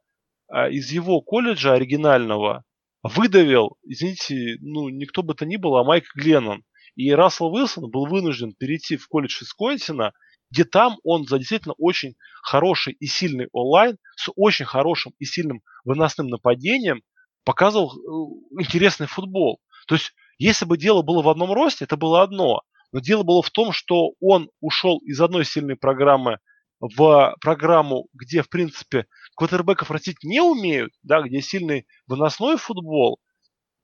а, 0.48 0.68
из 0.68 0.90
его 0.92 1.20
колледжа 1.20 1.74
оригинального 1.74 2.62
выдавил, 3.08 3.76
извините, 3.84 4.56
ну, 4.60 4.88
никто 4.88 5.22
бы 5.22 5.34
то 5.34 5.46
ни 5.46 5.56
был, 5.56 5.76
а 5.76 5.84
Майк 5.84 6.04
Гленнон. 6.14 6.62
И 6.94 7.10
Рассел 7.12 7.52
Уилсон 7.52 7.90
был 7.90 8.06
вынужден 8.06 8.54
перейти 8.54 8.96
в 8.96 9.06
колледж 9.08 9.38
Висконсина, 9.40 10.12
где 10.50 10.64
там 10.64 10.96
он 11.04 11.26
за 11.26 11.38
действительно 11.38 11.74
очень 11.78 12.14
хороший 12.42 12.96
и 12.98 13.06
сильный 13.06 13.48
онлайн, 13.52 13.98
с 14.16 14.30
очень 14.36 14.64
хорошим 14.64 15.12
и 15.18 15.24
сильным 15.24 15.60
выносным 15.84 16.28
нападением, 16.28 17.02
показывал 17.44 17.92
э, 17.92 18.62
интересный 18.62 19.06
футбол. 19.06 19.60
То 19.86 19.96
есть, 19.96 20.12
если 20.38 20.64
бы 20.64 20.78
дело 20.78 21.02
было 21.02 21.22
в 21.22 21.28
одном 21.28 21.52
росте, 21.52 21.84
это 21.84 21.96
было 21.96 22.22
одно. 22.22 22.62
Но 22.92 23.00
дело 23.00 23.22
было 23.24 23.42
в 23.42 23.50
том, 23.50 23.72
что 23.72 24.12
он 24.20 24.50
ушел 24.60 24.98
из 24.98 25.20
одной 25.20 25.44
сильной 25.44 25.76
программы 25.76 26.38
в 26.80 27.34
программу, 27.40 28.08
где, 28.12 28.42
в 28.42 28.48
принципе, 28.48 29.06
квотербеков 29.36 29.90
растить 29.90 30.24
не 30.24 30.40
умеют, 30.40 30.92
да, 31.02 31.22
где 31.22 31.40
сильный 31.40 31.86
выносной 32.06 32.56
футбол, 32.56 33.20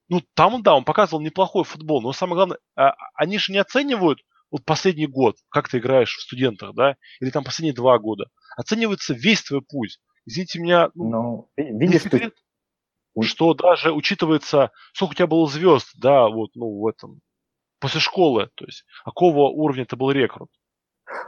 ну, 0.08 0.20
там, 0.34 0.62
да, 0.62 0.74
он 0.74 0.84
показывал 0.84 1.22
неплохой 1.22 1.64
футбол, 1.64 2.02
но 2.02 2.12
самое 2.12 2.36
главное, 2.36 2.58
а, 2.76 2.94
они 3.14 3.38
же 3.38 3.52
не 3.52 3.58
оценивают 3.58 4.20
вот 4.50 4.64
последний 4.64 5.06
год, 5.06 5.36
как 5.48 5.68
ты 5.68 5.78
играешь 5.78 6.14
в 6.14 6.20
студентах, 6.20 6.74
да, 6.74 6.96
или 7.20 7.30
там 7.30 7.44
последние 7.44 7.74
два 7.74 7.98
года. 7.98 8.26
Оценивается 8.56 9.14
весь 9.14 9.42
твой 9.42 9.62
путь. 9.62 9.98
Извините 10.26 10.60
меня, 10.60 10.90
ну, 10.94 11.08
но, 11.08 11.48
ну, 11.56 11.78
видишь, 11.78 12.02
секрет, 12.02 12.34
ты... 13.14 13.22
что 13.22 13.54
даже 13.54 13.92
учитывается, 13.92 14.70
сколько 14.92 15.12
у 15.12 15.14
тебя 15.14 15.26
было 15.26 15.48
звезд, 15.48 15.90
да, 15.94 16.28
вот, 16.28 16.50
ну, 16.54 16.80
в 16.80 16.86
этом, 16.86 17.20
после 17.78 18.00
школы, 18.00 18.50
то 18.54 18.66
есть, 18.66 18.84
какого 19.04 19.48
уровня 19.48 19.86
ты 19.86 19.96
был 19.96 20.10
рекрут. 20.10 20.50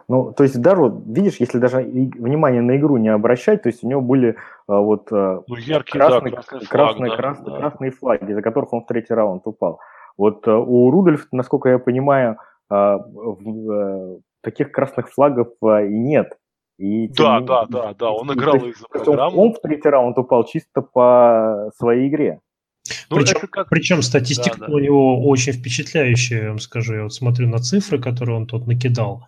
Ну, 0.08 0.32
то 0.32 0.42
есть 0.42 0.60
даже, 0.60 0.82
вот, 0.82 1.02
видишь, 1.06 1.36
если 1.36 1.58
даже 1.58 1.78
внимание 1.78 2.62
на 2.62 2.76
игру 2.76 2.96
не 2.96 3.08
обращать, 3.08 3.62
то 3.62 3.68
есть 3.68 3.82
у 3.84 3.88
него 3.88 4.00
были 4.00 4.36
а, 4.66 4.80
вот 4.80 5.08
а, 5.12 5.42
ну, 5.46 5.56
яркие, 5.56 6.00
красные, 6.00 6.32
да, 6.32 6.42
красный 6.42 6.68
красные, 6.68 7.10
да, 7.10 7.16
красные, 7.16 7.50
да. 7.50 7.58
красные 7.58 7.90
флаги, 7.90 8.32
за 8.32 8.42
которых 8.42 8.72
он 8.72 8.82
в 8.82 8.86
третий 8.86 9.14
раунд 9.14 9.46
упал. 9.46 9.80
Вот 10.16 10.46
а, 10.46 10.58
у 10.58 10.90
Рудольфа, 10.90 11.26
насколько 11.32 11.68
я 11.68 11.78
понимаю, 11.78 12.38
а, 12.68 12.98
в, 12.98 13.70
а, 13.70 14.18
таких 14.42 14.72
красных 14.72 15.10
флагов 15.10 15.48
а, 15.62 15.82
и 15.82 15.98
нет. 15.98 16.32
И 16.78 17.08
да, 17.08 17.38
тем, 17.38 17.46
да, 17.46 17.66
да, 17.68 17.94
да, 17.94 18.10
он 18.10 18.32
играл 18.32 18.56
из-за 18.56 18.86
программы. 18.88 19.36
Он, 19.36 19.48
он 19.48 19.54
в 19.54 19.60
третий 19.60 19.88
раунд 19.88 20.18
упал 20.18 20.44
чисто 20.44 20.82
по 20.82 21.70
своей 21.78 22.08
игре. 22.08 22.40
Ну, 23.10 23.16
причем, 23.16 23.40
как... 23.50 23.68
причем 23.68 24.02
статистика 24.02 24.58
да, 24.58 24.66
да. 24.66 24.72
у 24.72 24.78
него 24.78 25.26
очень 25.26 25.52
впечатляющая, 25.52 26.42
я 26.42 26.48
вам 26.48 26.58
скажу. 26.58 26.94
Я 26.94 27.02
вот 27.04 27.14
смотрю 27.14 27.48
на 27.48 27.58
цифры, 27.58 28.00
которые 28.00 28.36
он 28.36 28.46
тут 28.46 28.66
накидал. 28.66 29.26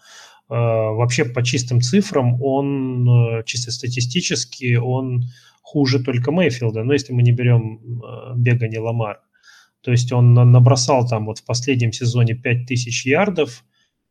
Uh, 0.49 0.95
вообще 0.95 1.25
по 1.25 1.43
чистым 1.43 1.81
цифрам 1.81 2.41
он, 2.41 3.09
uh, 3.09 3.43
чисто 3.45 3.73
статистически, 3.73 4.77
он 4.77 5.25
хуже 5.61 5.99
только 5.99 6.31
Мейфилда. 6.31 6.85
Но 6.85 6.93
если 6.93 7.13
мы 7.13 7.23
не 7.25 7.33
берем 7.33 7.81
uh, 8.01 8.37
Бега, 8.37 8.69
не 8.69 8.79
Ламар. 8.79 9.21
То 9.81 9.91
есть 9.91 10.13
он 10.13 10.35
набросал 10.35 11.07
там 11.09 11.27
вот 11.27 11.39
в 11.39 11.45
последнем 11.45 11.93
сезоне 11.93 12.35
5000 12.35 13.07
ярдов, 13.07 13.65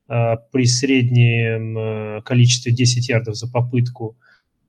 Э, 0.08 0.36
при 0.52 0.66
среднем 0.66 1.78
э, 1.78 2.22
количестве 2.22 2.72
10 2.72 3.10
ярдов 3.10 3.36
за 3.36 3.52
попытку. 3.52 4.18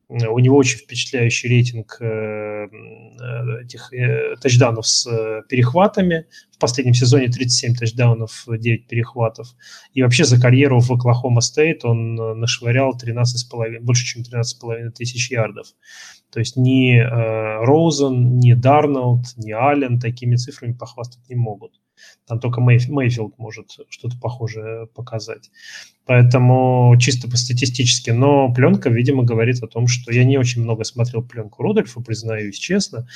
Э, 0.08 0.26
у 0.28 0.38
него 0.38 0.56
очень 0.56 0.78
впечатляющий 0.78 1.48
рейтинг 1.48 2.00
этих 3.62 3.90
тачдаунов 4.40 4.86
с 4.86 5.06
перехватами. 5.48 6.26
В 6.52 6.58
последнем 6.58 6.94
сезоне 6.94 7.28
37 7.28 7.74
тачдаунов, 7.74 8.44
9 8.46 8.86
перехватов. 8.86 9.48
И 9.92 10.02
вообще 10.02 10.24
за 10.24 10.40
карьеру 10.40 10.80
в 10.80 10.90
Оклахома 10.90 11.40
Стейт 11.40 11.84
он 11.84 12.14
нашвырял 12.14 12.96
13,5, 12.96 13.80
больше, 13.80 14.06
чем 14.06 14.22
13,5 14.22 14.90
тысяч 14.90 15.30
ярдов. 15.30 15.68
То 16.30 16.38
есть 16.38 16.56
ни 16.56 16.98
Роузен, 16.98 18.38
ни 18.38 18.54
Дарнолд, 18.54 19.26
ни 19.36 19.52
Аллен 19.52 19.98
такими 19.98 20.36
цифрами 20.36 20.72
похвастать 20.72 21.28
не 21.28 21.36
могут. 21.36 21.72
Там 22.26 22.40
только 22.40 22.60
Мейфилд 22.60 23.38
может 23.38 23.78
что-то 23.88 24.18
похожее 24.18 24.86
показать. 24.88 25.50
Поэтому 26.06 26.94
чисто 27.00 27.28
по 27.28 27.36
статистически. 27.36 28.10
Но 28.10 28.52
пленка, 28.52 28.90
видимо, 28.90 29.24
говорит 29.24 29.62
о 29.62 29.66
том, 29.66 29.88
что 29.88 30.12
я 30.12 30.24
не 30.24 30.38
очень 30.38 30.62
много 30.62 30.84
смотрел 30.84 31.22
пленку 31.22 31.62
Рудольфа, 31.62 32.00
признаюсь 32.00 32.58
честно, 32.58 33.08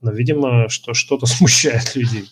но, 0.00 0.12
видимо, 0.12 0.68
что 0.68 0.94
что-то 0.94 1.26
смущает 1.26 1.96
людей. 1.96 2.28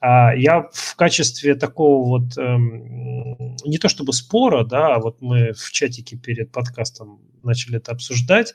А 0.00 0.32
я 0.34 0.68
в 0.72 0.94
качестве 0.96 1.54
такого 1.56 2.06
вот, 2.06 2.38
эм, 2.38 3.56
не 3.64 3.78
то 3.78 3.88
чтобы 3.88 4.12
спора, 4.12 4.64
да, 4.64 4.94
а 4.94 5.00
вот 5.00 5.20
мы 5.20 5.52
в 5.52 5.72
чатике 5.72 6.16
перед 6.16 6.52
подкастом 6.52 7.20
начали 7.42 7.78
это 7.78 7.92
обсуждать, 7.92 8.54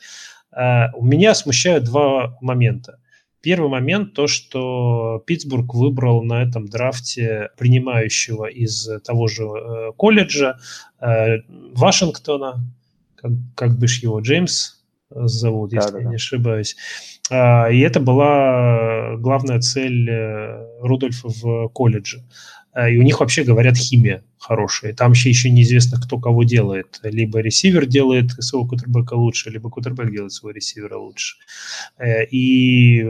э, 0.55 0.87
меня 1.01 1.35
смущают 1.35 1.83
два 1.83 2.37
момента. 2.39 2.99
Первый 3.43 3.69
момент 3.69 4.13
то, 4.13 4.25
что 4.25 5.21
Питтсбург 5.27 5.73
выбрал 5.73 6.23
на 6.23 6.41
этом 6.43 6.65
драфте 6.65 7.49
принимающего 7.57 8.45
из 8.45 8.89
того 9.03 9.27
же 9.27 9.43
э, 9.43 9.91
колледжа 9.97 10.57
э, 11.01 11.39
Вашингтона, 11.73 12.63
как, 13.17 13.31
как 13.55 13.77
бишь 13.77 14.01
его, 14.01 14.21
Джеймс 14.21 14.81
зовут, 15.09 15.71
да, 15.71 15.75
если 15.77 15.91
да, 15.91 15.97
я 15.97 16.03
да. 16.05 16.09
не 16.11 16.15
ошибаюсь. 16.15 16.77
А, 17.29 17.69
и 17.69 17.79
это 17.79 17.99
была 17.99 19.17
главная 19.17 19.59
цель 19.59 20.09
э, 20.09 20.65
Рудольфа 20.81 21.27
в 21.27 21.67
колледже. 21.67 22.23
А, 22.73 22.89
и 22.89 22.97
у 22.97 23.01
них 23.03 23.19
вообще, 23.19 23.43
говорят, 23.43 23.77
химия 23.77 24.23
хорошая. 24.39 24.93
Там 24.93 25.11
еще, 25.11 25.29
еще 25.29 25.49
неизвестно, 25.49 25.99
кто 26.01 26.19
кого 26.19 26.43
делает. 26.43 26.99
Либо 27.03 27.39
ресивер 27.39 27.85
делает 27.85 28.31
своего 28.31 28.67
кутербека 28.67 29.13
лучше, 29.13 29.49
либо 29.49 29.69
кутербек 29.69 30.11
делает 30.11 30.33
своего 30.33 30.55
ресивера 30.55 30.97
лучше. 30.97 31.37
Э, 31.97 32.25
и 32.25 33.09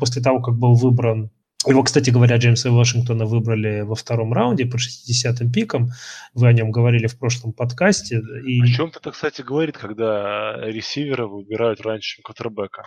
после 0.00 0.22
того, 0.22 0.40
как 0.40 0.56
был 0.56 0.74
выбран 0.74 1.30
его, 1.66 1.82
кстати 1.82 2.10
говоря, 2.10 2.36
Джеймса 2.36 2.70
Вашингтона 2.70 3.24
выбрали 3.24 3.80
во 3.80 3.96
втором 3.96 4.32
раунде 4.32 4.66
по 4.66 4.76
60-м 4.76 5.50
пикам. 5.50 5.90
Вы 6.32 6.46
о 6.46 6.52
нем 6.52 6.70
говорили 6.70 7.08
в 7.08 7.18
прошлом 7.18 7.52
подкасте. 7.52 8.22
И... 8.46 8.62
О 8.62 8.66
чем 8.66 8.92
это, 8.94 9.10
кстати, 9.10 9.42
говорит, 9.42 9.76
когда 9.76 10.54
ресивера 10.62 11.26
выбирают 11.26 11.80
раньше, 11.80 12.16
чем 12.16 12.22
квотербека? 12.22 12.84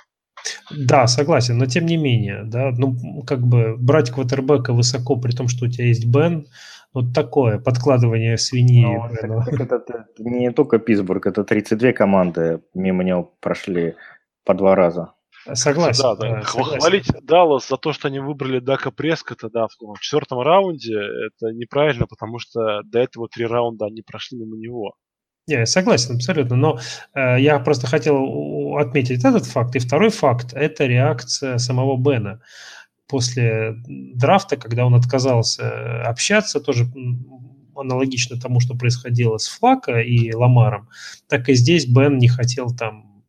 Да, 0.72 1.08
согласен, 1.08 1.58
но 1.58 1.66
тем 1.66 1.86
не 1.86 1.98
менее, 1.98 2.44
да, 2.46 2.72
ну, 2.78 3.24
как 3.26 3.41
бы 3.41 3.76
брать 3.78 4.12
квотербека 4.12 4.74
высоко, 4.74 5.16
при 5.16 5.32
том, 5.32 5.48
что 5.48 5.66
у 5.66 5.70
тебя 5.70 5.88
есть 5.88 6.06
Бен, 6.06 6.48
вот 6.94 7.14
такое 7.14 7.60
подкладывание 7.60 8.38
свиньи. 8.38 8.86
Ну, 8.86 9.06
это, 9.06 9.64
это, 9.64 9.76
это 9.76 10.06
не 10.18 10.52
только 10.52 10.80
Питтсбург, 10.80 11.28
это 11.28 11.44
32 11.44 11.94
команды 11.94 12.62
мимо 12.74 13.04
него 13.04 13.34
прошли 13.40 13.96
по 14.44 14.54
два 14.54 14.76
раза. 14.76 15.14
Согласен. 15.54 16.04
Да, 16.04 16.16
да. 16.16 16.41
Согласен. 16.44 16.80
Хвалить 16.80 17.08
Даллас 17.24 17.68
за 17.68 17.78
то, 17.78 17.94
что 17.94 18.08
они 18.08 18.20
выбрали 18.20 18.60
Дака 18.60 18.91
Прескота 18.91 19.50
да, 19.50 19.68
в 19.68 20.00
четвертом 20.00 20.41
раунде, 20.41 20.96
это 20.96 21.54
неправильно, 21.54 22.06
потому 22.08 22.40
что 22.40 22.82
до 22.84 23.00
этого 23.00 23.28
три 23.30 23.46
раунда 23.46 23.86
они 23.86 24.02
прошли 24.02 24.38
мимо 24.38 24.58
него. 24.58 24.94
Не, 25.49 25.65
согласен 25.65 26.17
абсолютно, 26.17 26.55
но 26.55 26.80
э, 27.15 27.41
я 27.41 27.57
просто 27.57 27.88
хотел 27.88 28.77
отметить 28.77 29.26
этот 29.26 29.47
факт. 29.47 29.76
И 29.76 29.80
второй 29.80 30.09
факт– 30.11 30.53
это 30.53 30.85
реакция 30.85 31.57
самого 31.57 31.97
Бена. 31.97 32.39
После 33.07 33.73
драфта, 33.88 34.57
когда 34.57 34.85
он 34.85 34.93
отказался 34.93 36.03
общаться, 36.03 36.59
тоже 36.59 36.88
аналогично 37.76 38.39
тому, 38.39 38.59
что 38.59 38.76
происходило 38.76 39.38
с 39.38 39.47
Флака 39.47 40.01
и 40.01 40.31
Ламаром, 40.31 40.89
так 41.27 41.49
и 41.49 41.55
здесь 41.55 41.88
Бен 41.88 42.19
не 42.19 42.27
хотел 42.27 42.69
там 42.69 43.23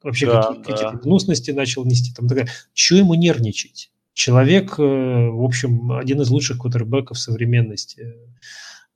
вообще 0.00 0.26
да, 0.26 0.42
какие- 0.42 0.62
да. 0.62 0.72
какие-то 0.72 0.96
гнусности 0.98 1.50
начал 1.50 1.84
нести. 1.84 2.14
Там 2.14 2.28
такая, 2.28 2.46
что 2.72 2.94
ему 2.94 3.14
нервничать? 3.14 3.90
Человек, 4.12 4.78
э, 4.78 4.82
в 4.82 5.42
общем, 5.42 5.90
один 5.90 6.20
из 6.20 6.30
лучших 6.30 6.58
квотербеков 6.58 7.18
современности 7.18 8.14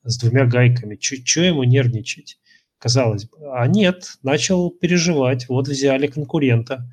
э, 0.05 0.09
с 0.09 0.17
двумя 0.17 0.47
гайками. 0.47 0.97
Что 1.01 1.41
ему 1.41 1.65
нервничать? 1.65 2.39
Казалось 2.79 3.25
бы. 3.27 3.39
А 3.53 3.67
нет, 3.67 4.19
начал 4.23 4.71
переживать. 4.71 5.49
Вот 5.49 5.69
взяли 5.69 6.07
конкурента. 6.07 6.89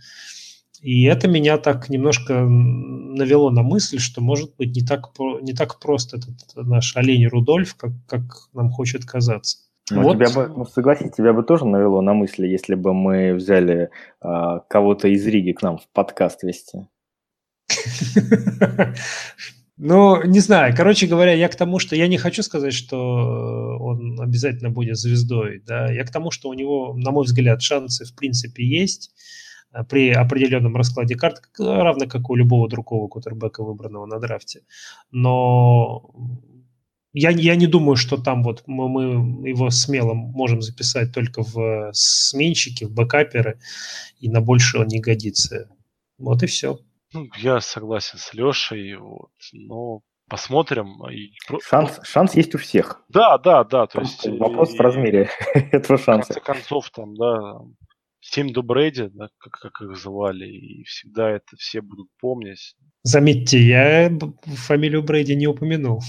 И 0.81 1.03
это 1.05 1.27
меня 1.27 1.57
так 1.57 1.89
немножко 1.89 2.41
навело 2.43 3.49
на 3.49 3.63
мысль, 3.63 3.99
что, 3.99 4.21
может 4.21 4.55
быть, 4.55 4.75
не 4.75 4.85
так, 4.85 5.11
не 5.41 5.53
так 5.53 5.79
просто 5.79 6.17
этот 6.17 6.35
наш 6.55 6.95
олень 6.95 7.27
Рудольф, 7.27 7.75
как, 7.75 7.91
как 8.07 8.21
нам 8.53 8.69
хочет 8.69 9.05
казаться. 9.05 9.57
Ну, 9.91 10.01
вот. 10.01 10.15
тебя 10.15 10.29
бы, 10.29 10.47
ну, 10.47 10.65
согласись, 10.65 11.11
тебя 11.11 11.33
бы 11.33 11.43
тоже 11.43 11.65
навело 11.65 12.01
на 12.01 12.13
мысли, 12.13 12.47
если 12.47 12.73
бы 12.75 12.93
мы 12.93 13.33
взяли 13.33 13.89
а, 14.19 14.59
кого-то 14.59 15.07
из 15.07 15.25
Риги 15.27 15.51
к 15.51 15.61
нам 15.61 15.77
в 15.77 15.87
подкаст 15.93 16.43
вести. 16.43 16.87
Ну, 19.77 20.23
не 20.23 20.39
знаю. 20.39 20.73
Короче 20.75 21.05
говоря, 21.05 21.33
я 21.33 21.49
к 21.49 21.55
тому, 21.55 21.79
что 21.79 21.95
я 21.97 22.07
не 22.07 22.17
хочу 22.17 22.43
сказать, 22.43 22.73
что 22.73 22.97
он 22.97 24.21
обязательно 24.21 24.69
будет 24.69 24.97
звездой. 24.97 25.61
Да? 25.65 25.91
Я 25.91 26.05
к 26.05 26.11
тому, 26.11 26.31
что 26.31 26.49
у 26.49 26.53
него, 26.53 26.93
на 26.95 27.11
мой 27.11 27.25
взгляд, 27.25 27.61
шансы 27.61 28.05
в 28.05 28.15
принципе 28.15 28.65
есть 28.65 29.11
э, 29.73 29.83
при 29.83 30.11
определенном 30.11 30.77
раскладе 30.77 31.15
карт, 31.15 31.41
равно 31.59 32.07
как 32.07 32.29
у 32.29 32.35
любого 32.35 32.69
другого 32.69 33.09
кутербека, 33.09 33.63
выбранного 33.65 34.05
на 34.05 34.19
драфте. 34.19 34.61
Но 35.11 36.09
я, 37.11 37.31
я 37.31 37.55
не 37.57 37.67
думаю, 37.67 37.97
что 37.97 38.15
там 38.15 38.43
вот 38.43 38.63
мы, 38.67 38.87
мы 38.87 39.49
его 39.49 39.69
смело 39.71 40.13
можем 40.13 40.61
записать 40.61 41.11
только 41.13 41.43
в 41.43 41.91
сменщики, 41.93 42.85
в 42.85 42.91
бэкаперы, 42.91 43.59
и 44.21 44.29
на 44.29 44.39
больше 44.39 44.79
он 44.79 44.87
не 44.87 45.01
годится. 45.01 45.69
Вот 46.17 46.43
и 46.43 46.45
все. 46.45 46.79
Ну, 47.15 47.29
я 47.37 47.61
согласен 47.61 48.17
с 48.17 48.33
Лешей, 48.33 48.95
вот, 48.95 49.31
но 49.53 50.01
посмотрим. 50.29 51.07
И... 51.09 51.31
Шанс, 51.63 51.99
шанс 52.03 52.35
есть 52.35 52.53
у 52.55 52.57
всех. 52.57 53.01
Да, 53.07 53.37
да, 53.37 53.63
да. 53.63 53.87
То 53.87 54.01
есть, 54.01 54.27
Вопрос 54.27 54.73
и, 54.73 54.77
в 54.77 54.81
размере 54.81 55.29
этого 55.53 55.97
шанса. 55.97 56.33
В 56.33 56.35
конце 56.35 56.59
концов, 56.61 56.91
там, 56.91 57.15
да, 57.15 57.59
Семь 58.27 58.51
до 58.51 58.63
Брэди, 58.63 59.11
да, 59.13 59.29
как, 59.37 59.53
как 59.53 59.81
их 59.81 59.95
звали, 59.97 60.47
и 60.47 60.83
всегда 60.83 61.29
это 61.29 61.55
все 61.57 61.81
будут 61.81 62.09
помнить. 62.19 62.75
Заметьте, 63.03 63.59
я 63.59 64.11
фамилию 64.45 65.03
Брэди 65.03 65.33
не 65.33 65.45
упомянул. 65.45 66.01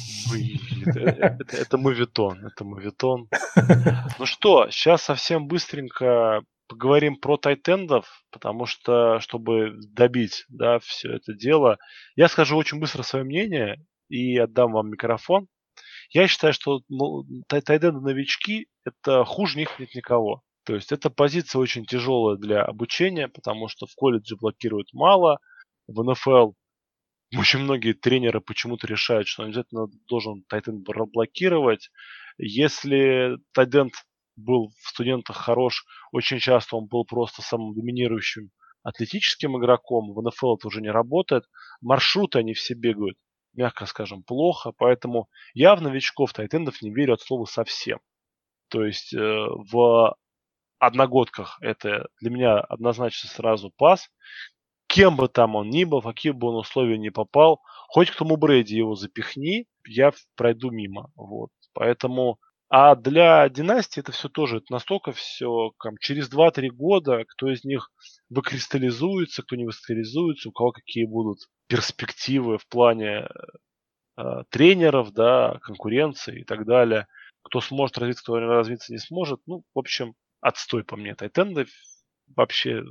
Это, 0.86 1.00
это, 1.38 1.56
это 1.56 1.78
мувитон, 1.78 2.46
это 2.46 2.64
мувитон. 2.64 3.28
Ну 4.18 4.24
что, 4.24 4.70
сейчас 4.70 5.02
совсем 5.02 5.46
быстренько 5.46 6.40
поговорим 6.68 7.16
про 7.16 7.36
тайтендов, 7.36 8.24
потому 8.30 8.66
что, 8.66 9.20
чтобы 9.20 9.74
добить, 9.92 10.44
да, 10.48 10.78
все 10.80 11.14
это 11.14 11.34
дело, 11.34 11.78
я 12.14 12.28
скажу 12.28 12.56
очень 12.56 12.80
быстро 12.80 13.02
свое 13.02 13.24
мнение 13.24 13.84
и 14.08 14.36
отдам 14.38 14.72
вам 14.72 14.90
микрофон. 14.90 15.48
Я 16.10 16.28
считаю, 16.28 16.52
что 16.52 16.80
ну, 16.88 17.24
тайтенды 17.48 18.00
новички 18.00 18.68
это 18.84 19.24
хуже 19.24 19.58
них 19.58 19.78
нет 19.78 19.94
никого. 19.94 20.42
То 20.64 20.74
есть 20.74 20.92
эта 20.92 21.10
позиция 21.10 21.60
очень 21.60 21.84
тяжелая 21.84 22.36
для 22.36 22.62
обучения, 22.62 23.28
потому 23.28 23.68
что 23.68 23.86
в 23.86 23.94
колледже 23.94 24.36
блокируют 24.36 24.92
мало, 24.92 25.38
в 25.86 26.02
НФЛ 26.02 26.52
очень 27.36 27.60
многие 27.60 27.92
тренеры 27.92 28.40
почему-то 28.40 28.86
решают, 28.86 29.28
что 29.28 29.44
обязательно 29.44 29.86
должен 30.08 30.42
тайтенд 30.48 30.86
блокировать. 31.12 31.90
Если 32.38 33.36
тайтенд 33.52 33.94
был 34.36 34.70
в 34.80 34.88
студентах 34.88 35.36
хорош, 35.36 35.84
очень 36.12 36.38
часто 36.38 36.76
он 36.76 36.86
был 36.86 37.04
просто 37.04 37.42
самым 37.42 37.74
доминирующим 37.74 38.50
атлетическим 38.82 39.58
игроком. 39.58 40.12
В 40.12 40.22
НФЛ 40.22 40.56
это 40.56 40.68
уже 40.68 40.80
не 40.80 40.90
работает. 40.90 41.44
Маршруты 41.80 42.38
они 42.38 42.54
все 42.54 42.74
бегают, 42.74 43.18
мягко 43.52 43.86
скажем, 43.86 44.22
плохо. 44.22 44.72
Поэтому 44.76 45.28
я 45.54 45.74
в 45.74 45.82
новичков 45.82 46.32
тайтендов 46.32 46.82
не 46.82 46.92
верю 46.92 47.14
от 47.14 47.20
слова 47.20 47.46
совсем. 47.46 47.98
То 48.68 48.84
есть 48.84 49.12
э, 49.12 49.18
в 49.18 50.16
одногодках 50.78 51.58
это 51.60 52.08
для 52.20 52.30
меня 52.30 52.60
однозначно 52.60 53.28
сразу 53.28 53.72
пас. 53.76 54.08
Кем 54.86 55.16
бы 55.16 55.28
там 55.28 55.56
он 55.56 55.68
ни 55.68 55.82
был, 55.82 56.00
в 56.00 56.06
какие 56.06 56.30
бы 56.32 56.48
он 56.48 56.56
условия 56.56 56.96
не 56.96 57.10
попал, 57.10 57.60
хоть 57.88 58.10
к 58.10 58.16
тому 58.16 58.36
Брэди 58.36 58.74
его 58.74 58.94
запихни, 58.94 59.66
я 59.84 60.12
пройду 60.36 60.70
мимо. 60.70 61.10
Вот. 61.16 61.50
Поэтому 61.72 62.38
а 62.68 62.96
для 62.96 63.48
династии 63.48 64.00
это 64.00 64.12
все 64.12 64.28
тоже 64.28 64.58
это 64.58 64.72
настолько 64.72 65.12
все 65.12 65.72
там, 65.82 65.96
через 66.00 66.28
2-3 66.28 66.68
года, 66.70 67.24
кто 67.24 67.50
из 67.50 67.64
них 67.64 67.90
выкристаллизуется, 68.28 69.42
кто 69.42 69.54
не 69.56 69.64
выкристаллизуется, 69.64 70.48
у 70.48 70.52
кого 70.52 70.72
какие 70.72 71.04
будут 71.04 71.38
перспективы 71.68 72.58
в 72.58 72.66
плане 72.66 73.28
э, 74.16 74.42
тренеров, 74.50 75.12
да, 75.12 75.58
конкуренции 75.62 76.40
и 76.40 76.44
так 76.44 76.66
далее. 76.66 77.06
Кто 77.42 77.60
сможет 77.60 77.98
развиться, 77.98 78.24
кто 78.24 78.40
развиться 78.40 78.92
не 78.92 78.98
сможет. 78.98 79.40
Ну, 79.46 79.62
в 79.72 79.78
общем, 79.78 80.14
отстой 80.40 80.82
по 80.84 80.96
мне. 80.96 81.14
Тайтенды 81.14 81.66
вообще... 82.34 82.82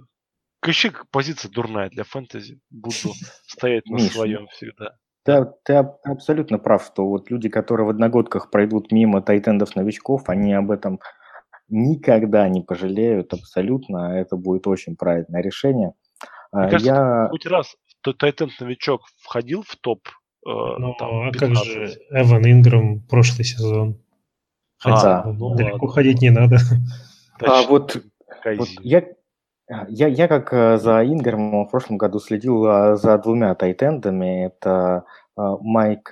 Вообще 0.61 0.93
позиция 1.11 1.51
дурная 1.51 1.89
для 1.89 2.05
фэнтези. 2.05 2.59
Буду 2.69 2.93
стоять 3.45 3.85
на 3.87 3.99
своем 3.99 4.47
всегда. 4.47 4.97
Ты, 5.25 5.47
ты 5.63 5.73
абсолютно 6.03 6.59
прав, 6.59 6.85
что 6.85 7.07
вот 7.07 7.31
люди, 7.31 7.49
которые 7.49 7.87
в 7.87 7.89
одногодках 7.89 8.51
пройдут 8.51 8.91
мимо 8.91 9.23
тайтендов 9.23 9.75
новичков, 9.75 10.29
они 10.29 10.53
об 10.53 10.69
этом 10.69 10.99
никогда 11.67 12.47
не 12.47 12.61
пожалеют 12.61 13.33
абсолютно. 13.33 14.15
Это 14.15 14.35
будет 14.35 14.67
очень 14.67 14.95
правильное 14.95 15.41
решение. 15.41 15.93
Мне 16.51 16.69
кажется, 16.69 16.93
Я... 16.93 17.27
хоть 17.29 17.45
раз 17.47 17.75
тайтенд 18.19 18.51
новичок 18.59 19.01
входил 19.19 19.63
в 19.67 19.75
топ 19.77 20.07
э, 20.45 20.49
ну, 20.49 20.93
там, 20.99 21.29
а 21.29 21.31
как 21.31 21.55
же 21.55 21.97
Эван 22.11 22.45
Инграм 22.45 23.01
прошлый 23.01 23.45
сезон? 23.45 23.99
Хотя 24.77 25.21
а, 25.21 25.33
ну, 25.33 25.55
далеко 25.55 25.87
ладно. 25.87 25.91
ходить 25.91 26.21
не 26.21 26.29
надо. 26.29 26.57
А, 27.41 27.63
вот, 27.63 27.97
вот 28.45 28.69
я, 28.81 29.03
я, 29.67 30.07
я 30.07 30.27
как 30.27 30.53
э, 30.53 30.77
за 30.77 31.03
Ингером 31.03 31.65
в 31.65 31.69
прошлом 31.69 31.97
году 31.97 32.19
следил 32.19 32.65
э, 32.65 32.95
за 32.95 33.17
двумя 33.17 33.55
тайтендами. 33.55 34.45
Это 34.45 35.05
э, 35.37 35.41
Майк 35.61 36.11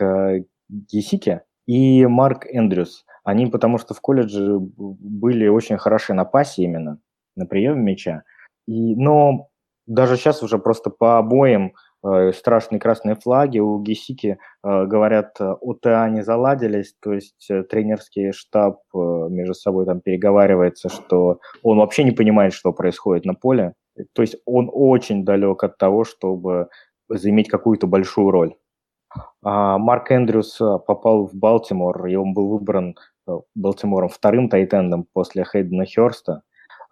Гесики 0.69 1.41
и 1.67 2.05
Марк 2.05 2.45
Эндрюс. 2.45 3.05
Они 3.23 3.47
потому 3.47 3.77
что 3.77 3.93
в 3.93 4.01
колледже 4.01 4.57
были 4.59 5.47
очень 5.47 5.77
хороши 5.77 6.13
на 6.13 6.25
пасе 6.25 6.63
именно, 6.63 6.99
на 7.35 7.45
приеме 7.45 7.81
мяча. 7.81 8.23
И, 8.67 8.95
но 8.95 9.49
даже 9.85 10.17
сейчас 10.17 10.43
уже 10.43 10.57
просто 10.57 10.89
по 10.89 11.17
обоим 11.17 11.73
Э, 11.73 11.93
страшные 12.34 12.80
красные 12.80 13.15
флаги, 13.15 13.59
у 13.59 13.80
Гесики, 13.80 14.38
э, 14.63 14.85
говорят, 14.85 15.39
ОТА 15.39 16.09
не 16.09 16.21
заладились, 16.21 16.95
то 16.99 17.13
есть 17.13 17.49
э, 17.49 17.63
тренерский 17.63 18.31
штаб 18.34 18.81
между 18.93 19.53
собой 19.53 19.85
там 19.85 20.01
переговаривается, 20.01 20.89
что 20.89 21.39
он 21.61 21.77
вообще 21.77 22.03
не 22.03 22.11
понимает, 22.11 22.53
что 22.53 22.73
происходит 22.73 23.25
на 23.25 23.34
поле. 23.34 23.73
То 24.13 24.21
есть 24.21 24.35
он 24.45 24.69
очень 24.71 25.23
далек 25.23 25.63
от 25.63 25.77
того, 25.77 26.03
чтобы 26.03 26.67
заиметь 27.07 27.49
какую-то 27.49 27.88
большую 27.88 28.31
роль. 28.31 28.55
А 29.43 29.77
Марк 29.77 30.11
Эндрюс 30.11 30.57
попал 30.57 31.27
в 31.27 31.35
Балтимор, 31.35 32.07
и 32.07 32.15
он 32.15 32.34
был 32.34 32.49
выбран 32.49 32.95
Балтимором 33.55 34.09
вторым 34.09 34.49
тайтендом 34.49 35.05
после 35.13 35.45
Хейдена 35.45 35.85
Херста. 35.85 36.41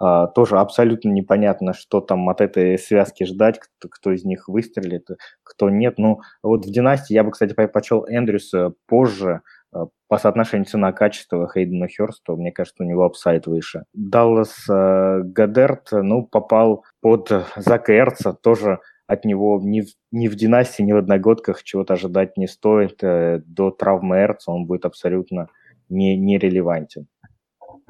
А, 0.03 0.26
тоже 0.26 0.57
абсолютно 0.57 1.10
непонятно, 1.10 1.73
что 1.73 2.02
там 2.02 2.28
от 2.28 2.41
этой 2.41 2.80
связки 2.80 3.23
ждать, 3.23 3.60
кто, 3.60 3.88
кто 3.88 4.11
из 4.11 4.26
них 4.26 4.48
выстрелит, 4.48 5.07
кто 5.44 5.69
нет. 5.69 5.99
Ну, 5.99 6.22
вот 6.41 6.65
в 6.65 6.72
«Династии» 6.72 7.14
я 7.14 7.23
бы, 7.23 7.30
кстати, 7.30 7.53
предпочел 7.53 8.07
Эндрюса 8.10 8.73
позже, 8.88 9.41
а, 9.72 9.86
по 10.07 10.18
соотношению 10.18 10.65
цена-качество 10.65 11.48
Хейдена 11.48 11.88
Херста, 11.88 12.34
мне 12.34 12.52
кажется, 12.52 12.84
у 12.84 12.88
него 12.88 13.06
upside 13.05 13.45
выше. 13.45 13.84
Даллас 13.94 14.68
э, 14.68 15.22
Годерт, 15.23 15.89
ну, 15.91 16.26
попал 16.26 16.84
под 16.99 17.32
Зака 17.56 17.95
Эрца, 17.95 18.34
тоже 18.34 18.80
от 19.06 19.23
него 19.23 19.61
ни 19.64 19.82
в, 19.82 19.90
ни 20.11 20.28
в 20.28 20.36
династии, 20.36 20.82
ни 20.82 20.94
в 20.94 20.98
одногодках 20.98 21.61
чего-то 21.61 21.94
ожидать 21.94 22.38
не 22.38 22.48
стоит. 22.48 23.03
Э, 23.03 23.40
до 23.45 23.69
травмы 23.69 24.18
Эрца 24.18 24.52
он 24.52 24.65
будет 24.65 24.86
абсолютно 24.86 25.48
не, 25.90 26.18
нерелевантен. 26.18 27.07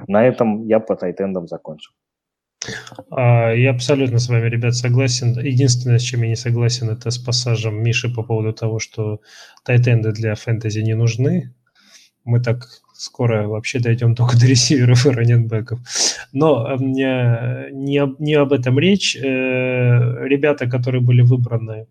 На 0.08 0.28
этом 0.28 0.66
я 0.68 0.82
по 0.82 0.98
тайтендам 0.98 1.48
закончил. 1.48 1.94
А, 3.10 3.52
я 3.52 3.72
абсолютно 3.72 4.20
с 4.20 4.30
вами, 4.30 4.48
ребят, 4.50 4.76
согласен. 4.76 5.38
Единственное, 5.40 6.00
с 6.00 6.04
чем 6.04 6.22
я 6.24 6.30
не 6.30 6.36
согласен, 6.36 6.90
это 6.90 7.10
с 7.10 7.18
пассажем 7.18 7.82
Миши 7.82 8.10
по 8.10 8.24
поводу 8.24 8.54
того, 8.54 8.80
что 8.80 9.20
тайтенды 9.64 10.12
для 10.12 10.36
фэнтези 10.36 10.80
не 10.80 10.96
нужны. 10.96 11.54
Мы 12.24 12.40
так 12.40 12.68
скоро 12.94 13.48
вообще 13.48 13.80
дойдем 13.80 14.16
только 14.16 14.40
до 14.40 14.46
ресиверов 14.46 15.06
и 15.06 15.10
раненбеков. 15.10 15.80
Но 16.32 16.76
не, 16.78 17.72
не, 17.72 18.16
не 18.20 18.34
об 18.36 18.54
этом 18.54 18.78
речь. 18.78 19.16
Ребята, 19.16 20.70
которые 20.70 21.02
были 21.02 21.22
выбраны 21.22 21.88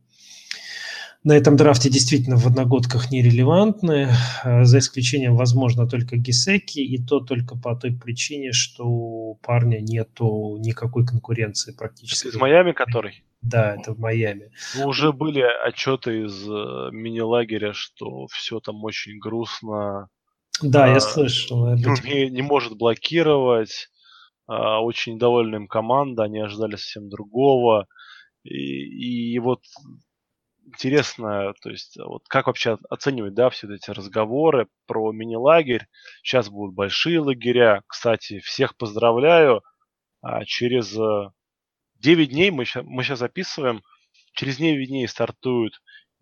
на 1.23 1.33
этом 1.37 1.57
драфте 1.57 1.91
действительно 1.91 2.37
в 2.37 2.47
одногодках 2.47 3.11
нерелевантны, 3.11 4.09
э, 4.45 4.65
за 4.65 4.79
исключением, 4.79 5.37
возможно, 5.37 5.87
только 5.87 6.17
Гисеки, 6.17 6.81
и 6.81 7.03
то 7.03 7.21
только 7.21 7.57
по 7.57 7.77
той 7.77 7.93
причине, 7.93 8.53
что 8.53 8.85
у 8.87 9.35
парня 9.43 9.81
нету 9.81 10.57
никакой 10.59 11.07
конкуренции 11.07 11.73
практически. 11.73 12.29
Это 12.29 12.37
из 12.37 12.41
Майами 12.41 12.73
который? 12.73 13.23
Да, 13.43 13.75
это 13.75 13.95
в 13.95 13.99
Майами. 13.99 14.51
Ну, 14.77 14.89
уже 14.89 15.13
были 15.13 15.43
отчеты 15.67 16.25
из 16.25 16.49
э, 16.49 16.91
мини-лагеря, 16.93 17.73
что 17.73 18.27
все 18.29 18.61
там 18.61 18.83
очень 18.85 19.19
грустно. 19.19 20.09
Да, 20.63 20.85
а, 20.85 20.89
я 20.89 21.01
слышал. 21.01 21.75
Не, 21.75 22.31
не 22.31 22.43
может 22.43 22.77
блокировать. 22.77 23.89
А, 24.47 24.81
очень 24.83 25.19
довольна 25.19 25.57
им 25.57 25.69
команда, 25.69 26.25
они 26.25 26.41
ожидали 26.41 26.77
совсем 26.77 27.09
другого. 27.09 27.87
И, 28.43 29.35
и 29.35 29.39
вот 29.39 29.61
интересно, 30.71 31.53
то 31.63 31.71
есть 31.71 31.97
вот 31.99 32.23
как 32.29 32.47
вообще 32.47 32.79
оценивать, 32.89 33.35
да, 33.35 33.51
все 33.51 33.73
эти 33.73 33.91
разговоры 33.91 34.69
про 34.87 35.13
мини-лагерь. 35.13 35.87
Сейчас 36.23 36.49
будут 36.49 36.75
большие 36.75 37.21
лагеря. 37.21 37.83
Кстати, 37.87 38.41
всех 38.41 38.77
поздравляю. 38.77 39.63
А 40.23 40.45
через 40.45 40.93
9 40.93 42.29
э, 42.29 42.31
дней 42.31 42.51
мы, 42.51 42.65
мы 42.85 43.03
сейчас 43.03 43.21
записываем. 43.21 43.83
Через 44.35 44.57
9 44.57 44.89
дней 44.89 45.09
стартует 45.09 45.73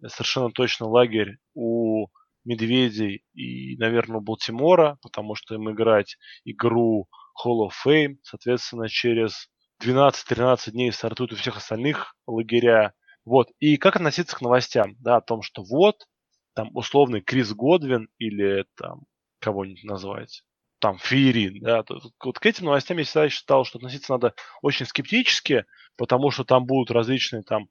совершенно 0.07 0.51
точно 0.51 0.87
лагерь 0.89 1.39
у 1.55 2.07
Медведей 2.45 3.25
и, 3.35 3.77
наверное, 3.77 4.19
у 4.19 4.21
Балтимора, 4.21 4.99
потому 5.03 5.35
что 5.35 5.55
им 5.55 5.71
играть 5.71 6.17
игру 6.45 7.09
Hall 7.45 7.69
of 7.69 7.73
Fame. 7.85 8.17
Соответственно, 8.23 8.89
через 8.89 9.49
12-13 9.83 10.71
дней 10.71 10.93
стартуют 10.93 11.33
у 11.33 11.37
всех 11.37 11.57
остальных 11.57 12.15
лагеря. 12.27 12.95
Вот. 13.29 13.51
И 13.59 13.77
как 13.77 13.97
относиться 13.97 14.35
к 14.35 14.41
новостям, 14.41 14.97
да, 15.01 15.17
о 15.17 15.21
том, 15.21 15.43
что 15.43 15.63
вот, 15.63 16.07
там, 16.55 16.75
условный 16.75 17.21
Крис 17.21 17.53
Годвин 17.53 18.09
или 18.17 18.65
там 18.75 19.03
кого-нибудь 19.39 19.85
назвать, 19.85 20.45
там, 20.79 20.97
Феерин, 20.99 21.61
да, 21.61 21.83
то, 21.83 22.01
вот 22.25 22.39
к 22.39 22.47
этим 22.47 22.65
новостям 22.65 22.97
я 22.97 23.05
всегда 23.05 23.29
считал, 23.29 23.65
что 23.65 23.77
относиться 23.79 24.13
надо 24.13 24.35
очень 24.63 24.87
скептически, 24.87 25.67
потому 25.97 26.31
что 26.31 26.45
там 26.45 26.65
будут 26.65 26.91
различные 26.91 27.43
там 27.43 27.69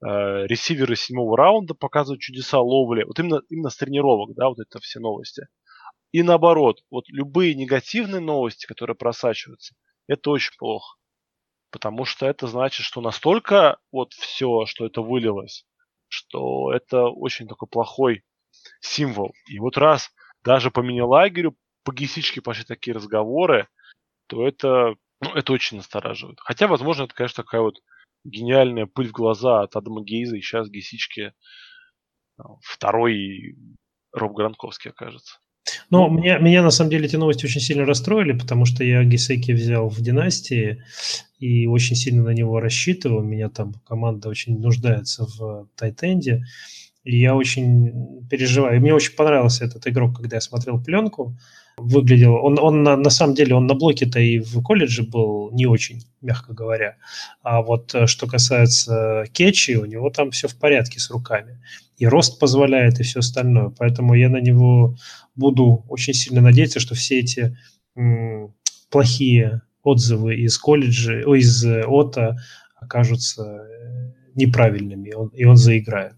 э, 0.00 0.46
ресиверы 0.46 0.94
седьмого 0.94 1.36
раунда 1.36 1.74
показывать 1.74 2.20
чудеса 2.20 2.60
ловли, 2.60 3.02
вот 3.02 3.18
именно, 3.18 3.42
именно 3.48 3.70
с 3.70 3.76
тренировок, 3.76 4.36
да, 4.36 4.48
вот 4.48 4.60
это 4.60 4.78
все 4.78 5.00
новости. 5.00 5.48
И 6.12 6.22
наоборот, 6.22 6.84
вот 6.88 7.08
любые 7.08 7.56
негативные 7.56 8.20
новости, 8.20 8.66
которые 8.66 8.94
просачиваются, 8.94 9.74
это 10.06 10.30
очень 10.30 10.52
плохо 10.56 10.99
потому 11.70 12.04
что 12.04 12.26
это 12.26 12.46
значит, 12.46 12.84
что 12.84 13.00
настолько 13.00 13.78
вот 13.92 14.12
все, 14.12 14.66
что 14.66 14.86
это 14.86 15.02
вылилось, 15.02 15.66
что 16.08 16.72
это 16.72 17.08
очень 17.08 17.48
такой 17.48 17.68
плохой 17.68 18.24
символ. 18.80 19.32
И 19.48 19.58
вот 19.58 19.76
раз 19.76 20.10
даже 20.42 20.70
по 20.70 20.80
мини-лагерю, 20.80 21.56
по 21.84 21.92
гисичке 21.92 22.40
пошли 22.40 22.64
такие 22.64 22.94
разговоры, 22.94 23.68
то 24.26 24.46
это, 24.46 24.94
ну, 25.20 25.32
это 25.34 25.52
очень 25.52 25.78
настораживает. 25.78 26.38
Хотя, 26.40 26.66
возможно, 26.68 27.04
это, 27.04 27.14
конечно, 27.14 27.42
такая 27.42 27.60
вот 27.62 27.76
гениальная 28.24 28.86
пыль 28.86 29.08
в 29.08 29.12
глаза 29.12 29.62
от 29.62 29.76
Адама 29.76 30.02
Гейза, 30.02 30.36
и 30.36 30.40
сейчас 30.40 30.68
гисички 30.68 31.32
а, 32.38 32.44
второй 32.62 33.56
Роб 34.12 34.34
Гранковский 34.34 34.90
окажется. 34.90 35.38
Но 35.90 36.08
ну, 36.08 36.18
меня, 36.18 36.38
меня 36.38 36.62
на 36.62 36.70
самом 36.70 36.90
деле 36.90 37.06
эти 37.06 37.16
новости 37.16 37.44
очень 37.44 37.60
сильно 37.60 37.84
расстроили, 37.84 38.32
потому 38.32 38.64
что 38.64 38.84
я 38.84 39.04
Гисеки 39.04 39.52
взял 39.52 39.88
в 39.88 40.00
династии 40.00 40.82
и 41.38 41.66
очень 41.66 41.96
сильно 41.96 42.22
на 42.22 42.30
него 42.30 42.60
рассчитывал. 42.60 43.22
Меня 43.22 43.48
там 43.48 43.74
команда 43.86 44.28
очень 44.28 44.58
нуждается 44.58 45.26
в 45.26 45.68
Тайтенде. 45.76 46.44
И 47.02 47.18
я 47.18 47.34
очень 47.34 48.26
переживаю. 48.28 48.76
И 48.76 48.80
мне 48.80 48.94
очень 48.94 49.14
понравился 49.14 49.64
этот 49.64 49.86
игрок, 49.86 50.16
когда 50.16 50.36
я 50.36 50.40
смотрел 50.40 50.82
пленку. 50.82 51.36
Выглядел, 51.82 52.34
он, 52.34 52.58
он 52.58 52.82
на, 52.82 52.96
на 52.96 53.10
самом 53.10 53.34
деле, 53.34 53.54
он 53.54 53.66
на 53.66 53.74
блоке-то 53.74 54.20
и 54.20 54.38
в 54.38 54.62
колледже 54.62 55.02
был 55.02 55.50
не 55.52 55.66
очень, 55.66 56.02
мягко 56.20 56.52
говоря. 56.52 56.96
А 57.42 57.62
вот 57.62 57.94
э, 57.94 58.06
что 58.06 58.26
касается 58.26 59.24
кетчи, 59.32 59.72
у 59.72 59.86
него 59.86 60.10
там 60.10 60.30
все 60.30 60.48
в 60.48 60.56
порядке 60.56 61.00
с 61.00 61.10
руками. 61.10 61.60
И 61.96 62.06
рост 62.06 62.38
позволяет, 62.38 63.00
и 63.00 63.02
все 63.02 63.20
остальное. 63.20 63.70
Поэтому 63.70 64.14
я 64.14 64.28
на 64.28 64.40
него 64.40 64.96
буду 65.34 65.84
очень 65.88 66.14
сильно 66.14 66.40
надеяться, 66.40 66.80
что 66.80 66.94
все 66.94 67.20
эти 67.20 67.56
м, 67.96 68.54
плохие 68.90 69.62
отзывы 69.82 70.36
из 70.36 70.58
колледжа, 70.58 71.22
о, 71.26 71.34
из 71.34 71.64
э, 71.64 71.84
ОТА 71.84 72.36
окажутся 72.76 73.42
э, 73.42 74.12
неправильными, 74.34 75.08
и 75.08 75.14
он, 75.14 75.28
и 75.28 75.44
он 75.44 75.56
заиграет. 75.56 76.14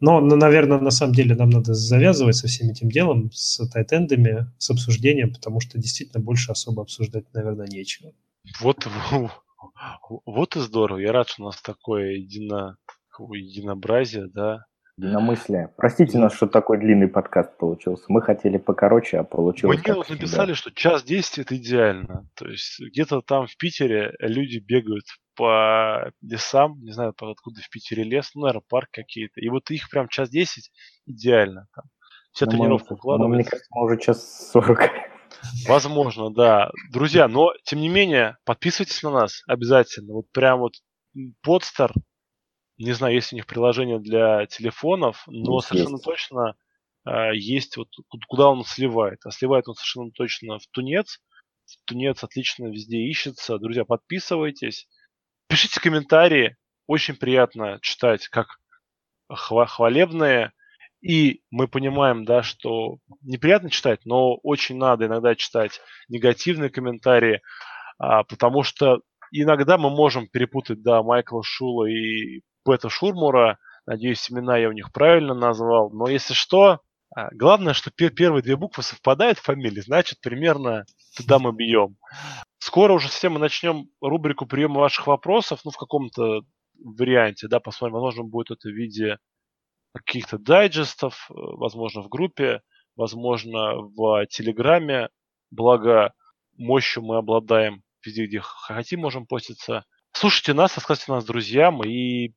Но, 0.00 0.20
наверное, 0.20 0.78
на 0.78 0.90
самом 0.90 1.14
деле 1.14 1.34
нам 1.34 1.50
надо 1.50 1.72
завязывать 1.74 2.36
со 2.36 2.48
всем 2.48 2.68
этим 2.70 2.90
делом, 2.90 3.30
с 3.32 3.66
тайтендами, 3.68 4.52
с 4.58 4.70
обсуждением, 4.70 5.32
потому 5.32 5.60
что 5.60 5.78
действительно 5.78 6.22
больше 6.22 6.52
особо 6.52 6.82
обсуждать, 6.82 7.24
наверное, 7.32 7.66
нечего. 7.66 8.12
Вот, 8.60 8.86
вот 10.26 10.56
и 10.56 10.60
здорово. 10.60 10.98
Я 10.98 11.12
рад, 11.12 11.28
что 11.28 11.42
у 11.42 11.46
нас 11.46 11.60
такое 11.62 12.16
едино, 12.16 12.76
единообразие, 13.18 14.28
да, 14.28 14.66
Единомыслие. 14.98 15.74
Простите 15.76 16.18
нас, 16.18 16.34
что 16.34 16.46
такой 16.46 16.78
длинный 16.78 17.08
подкаст 17.08 17.56
получился. 17.58 18.04
Мы 18.08 18.22
хотели 18.22 18.56
покороче, 18.56 19.18
а 19.18 19.24
получилось. 19.24 19.78
Мне 19.84 19.94
вот 19.94 20.08
написали, 20.08 20.54
что 20.54 20.70
час 20.70 21.04
десять 21.04 21.38
это 21.38 21.56
идеально. 21.56 22.28
То 22.34 22.48
есть 22.48 22.80
где-то 22.80 23.20
там 23.20 23.46
в 23.46 23.56
Питере 23.58 24.14
люди 24.20 24.58
бегают 24.58 25.04
по 25.34 26.10
лесам, 26.22 26.80
не 26.80 26.92
знаю, 26.92 27.10
откуда 27.10 27.60
в 27.60 27.68
Питере 27.68 28.04
лес, 28.04 28.30
ну, 28.34 28.42
наверное, 28.42 28.64
парк 28.66 28.88
какие-то. 28.90 29.38
И 29.40 29.50
вот 29.50 29.70
их 29.70 29.90
прям 29.90 30.08
час 30.08 30.30
десять 30.30 30.70
идеально. 31.04 31.66
Там. 31.74 31.84
Вся 32.32 32.46
ну, 32.46 32.52
тренировка 32.52 32.94
укладывается. 32.94 33.28
Ну, 33.28 33.34
мне 33.34 33.44
кажется, 33.44 33.68
мы 33.72 33.84
уже 33.84 33.98
час 33.98 34.50
сорок. 34.50 34.90
Возможно, 35.68 36.32
да. 36.32 36.70
Друзья, 36.90 37.28
но 37.28 37.52
тем 37.64 37.80
не 37.80 37.90
менее, 37.90 38.38
подписывайтесь 38.46 39.02
на 39.02 39.10
нас 39.10 39.42
обязательно. 39.46 40.14
Вот 40.14 40.30
прям 40.32 40.60
вот 40.60 40.72
подстар 41.42 41.92
не 42.78 42.92
знаю, 42.92 43.14
есть 43.14 43.32
у 43.32 43.36
них 43.36 43.46
приложение 43.46 43.98
для 43.98 44.46
телефонов, 44.46 45.24
но 45.26 45.56
есть, 45.56 45.68
совершенно 45.68 45.98
точно 45.98 46.56
э, 47.06 47.34
есть 47.34 47.76
вот 47.76 47.88
куда 48.28 48.48
он 48.48 48.64
сливает. 48.64 49.20
А 49.24 49.30
сливает 49.30 49.68
он 49.68 49.74
совершенно 49.74 50.10
точно 50.10 50.58
в 50.58 50.66
Тунец. 50.70 51.20
Тунец 51.86 52.22
отлично 52.22 52.66
везде 52.66 52.98
ищется. 52.98 53.58
Друзья, 53.58 53.84
подписывайтесь. 53.84 54.88
Пишите 55.48 55.80
комментарии. 55.80 56.56
Очень 56.86 57.16
приятно 57.16 57.78
читать 57.82 58.28
как 58.28 58.58
хвалебные. 59.28 60.52
И 61.00 61.42
мы 61.50 61.68
понимаем, 61.68 62.24
да, 62.24 62.42
что 62.42 62.98
неприятно 63.22 63.70
читать, 63.70 64.00
но 64.04 64.36
очень 64.36 64.76
надо 64.76 65.06
иногда 65.06 65.34
читать 65.34 65.80
негативные 66.08 66.70
комментарии, 66.70 67.42
а, 67.98 68.24
потому 68.24 68.62
что 68.62 69.02
иногда 69.30 69.78
мы 69.78 69.90
можем 69.90 70.26
перепутать, 70.26 70.82
да, 70.82 71.02
Майкла 71.02 71.42
Шула 71.44 71.86
и 71.86 72.42
Пэта 72.66 72.88
Шурмура. 72.88 73.58
Надеюсь, 73.86 74.28
имена 74.30 74.58
я 74.58 74.68
у 74.68 74.72
них 74.72 74.92
правильно 74.92 75.34
назвал. 75.34 75.90
Но 75.90 76.08
если 76.08 76.34
что, 76.34 76.80
а, 77.14 77.28
главное, 77.32 77.72
что 77.72 77.92
первые 77.92 78.42
две 78.42 78.56
буквы 78.56 78.82
совпадают 78.82 79.38
в 79.38 79.42
фамилии, 79.42 79.80
значит, 79.80 80.20
примерно 80.20 80.84
туда 81.16 81.38
мы 81.38 81.52
бьем. 81.52 81.96
Скоро 82.58 82.92
уже 82.92 83.08
совсем 83.08 83.34
мы 83.34 83.38
начнем 83.38 83.88
рубрику 84.00 84.46
приема 84.46 84.80
ваших 84.80 85.06
вопросов, 85.06 85.60
ну, 85.64 85.70
в 85.70 85.76
каком-то 85.76 86.42
варианте, 86.82 87.46
да, 87.46 87.60
посмотрим, 87.60 87.94
возможно, 87.94 88.24
будет 88.24 88.50
это 88.50 88.68
в 88.68 88.72
виде 88.72 89.18
каких-то 89.94 90.36
дайджестов, 90.36 91.30
э, 91.30 91.34
возможно, 91.34 92.02
в 92.02 92.08
группе, 92.08 92.60
возможно, 92.96 93.76
в 93.76 94.26
Телеграме. 94.26 95.08
Благо, 95.52 96.12
мощью 96.56 97.04
мы 97.04 97.18
обладаем 97.18 97.82
везде, 98.04 98.26
где 98.26 98.40
хотим, 98.40 99.00
можем 99.00 99.26
поститься. 99.26 99.84
Слушайте 100.12 100.54
нас, 100.54 100.74
рассказывайте 100.74 101.12
нас 101.12 101.24
друзьям 101.24 101.82
и 101.84 102.34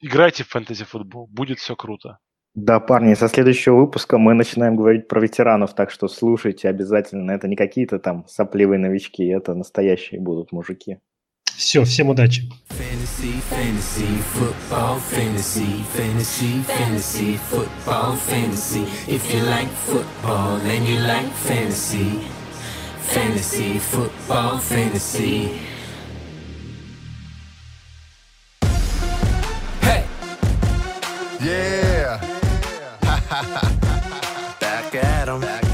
Играйте 0.00 0.44
в 0.44 0.48
фэнтези-футбол, 0.48 1.26
будет 1.26 1.58
все 1.58 1.74
круто. 1.74 2.18
Да, 2.54 2.80
парни, 2.80 3.14
со 3.14 3.28
следующего 3.28 3.76
выпуска 3.76 4.16
мы 4.18 4.34
начинаем 4.34 4.76
говорить 4.76 5.08
про 5.08 5.20
ветеранов, 5.20 5.74
так 5.74 5.90
что 5.90 6.08
слушайте 6.08 6.68
обязательно. 6.68 7.30
Это 7.30 7.48
не 7.48 7.56
какие-то 7.56 7.98
там 7.98 8.26
сопливые 8.26 8.78
новички, 8.78 9.26
это 9.26 9.54
настоящие 9.54 10.20
будут 10.20 10.52
мужики. 10.52 10.98
Все, 11.56 11.84
всем 11.84 12.10
удачи. 12.10 12.42
Fantasy, 12.70 13.32
fantasy, 13.50 14.22
football, 14.34 14.98
fantasy, 15.10 15.84
fantasy, 15.94 16.62
fantasy, 16.64 17.38
football, 17.50 18.16
fantasy. 18.16 18.86
If 19.06 19.32
you 19.32 19.42
like 19.44 19.68
football 19.86 20.58
and 20.60 20.86
you 20.86 20.98
like 21.00 21.30
fantasy, 21.44 22.20
fantasy, 23.00 23.78
football, 23.78 24.58
fantasy. 24.58 25.75
Yeah. 31.40 32.18
Back 34.60 34.94
at 34.94 35.28
'em. 35.28 35.40
Back. 35.40 35.65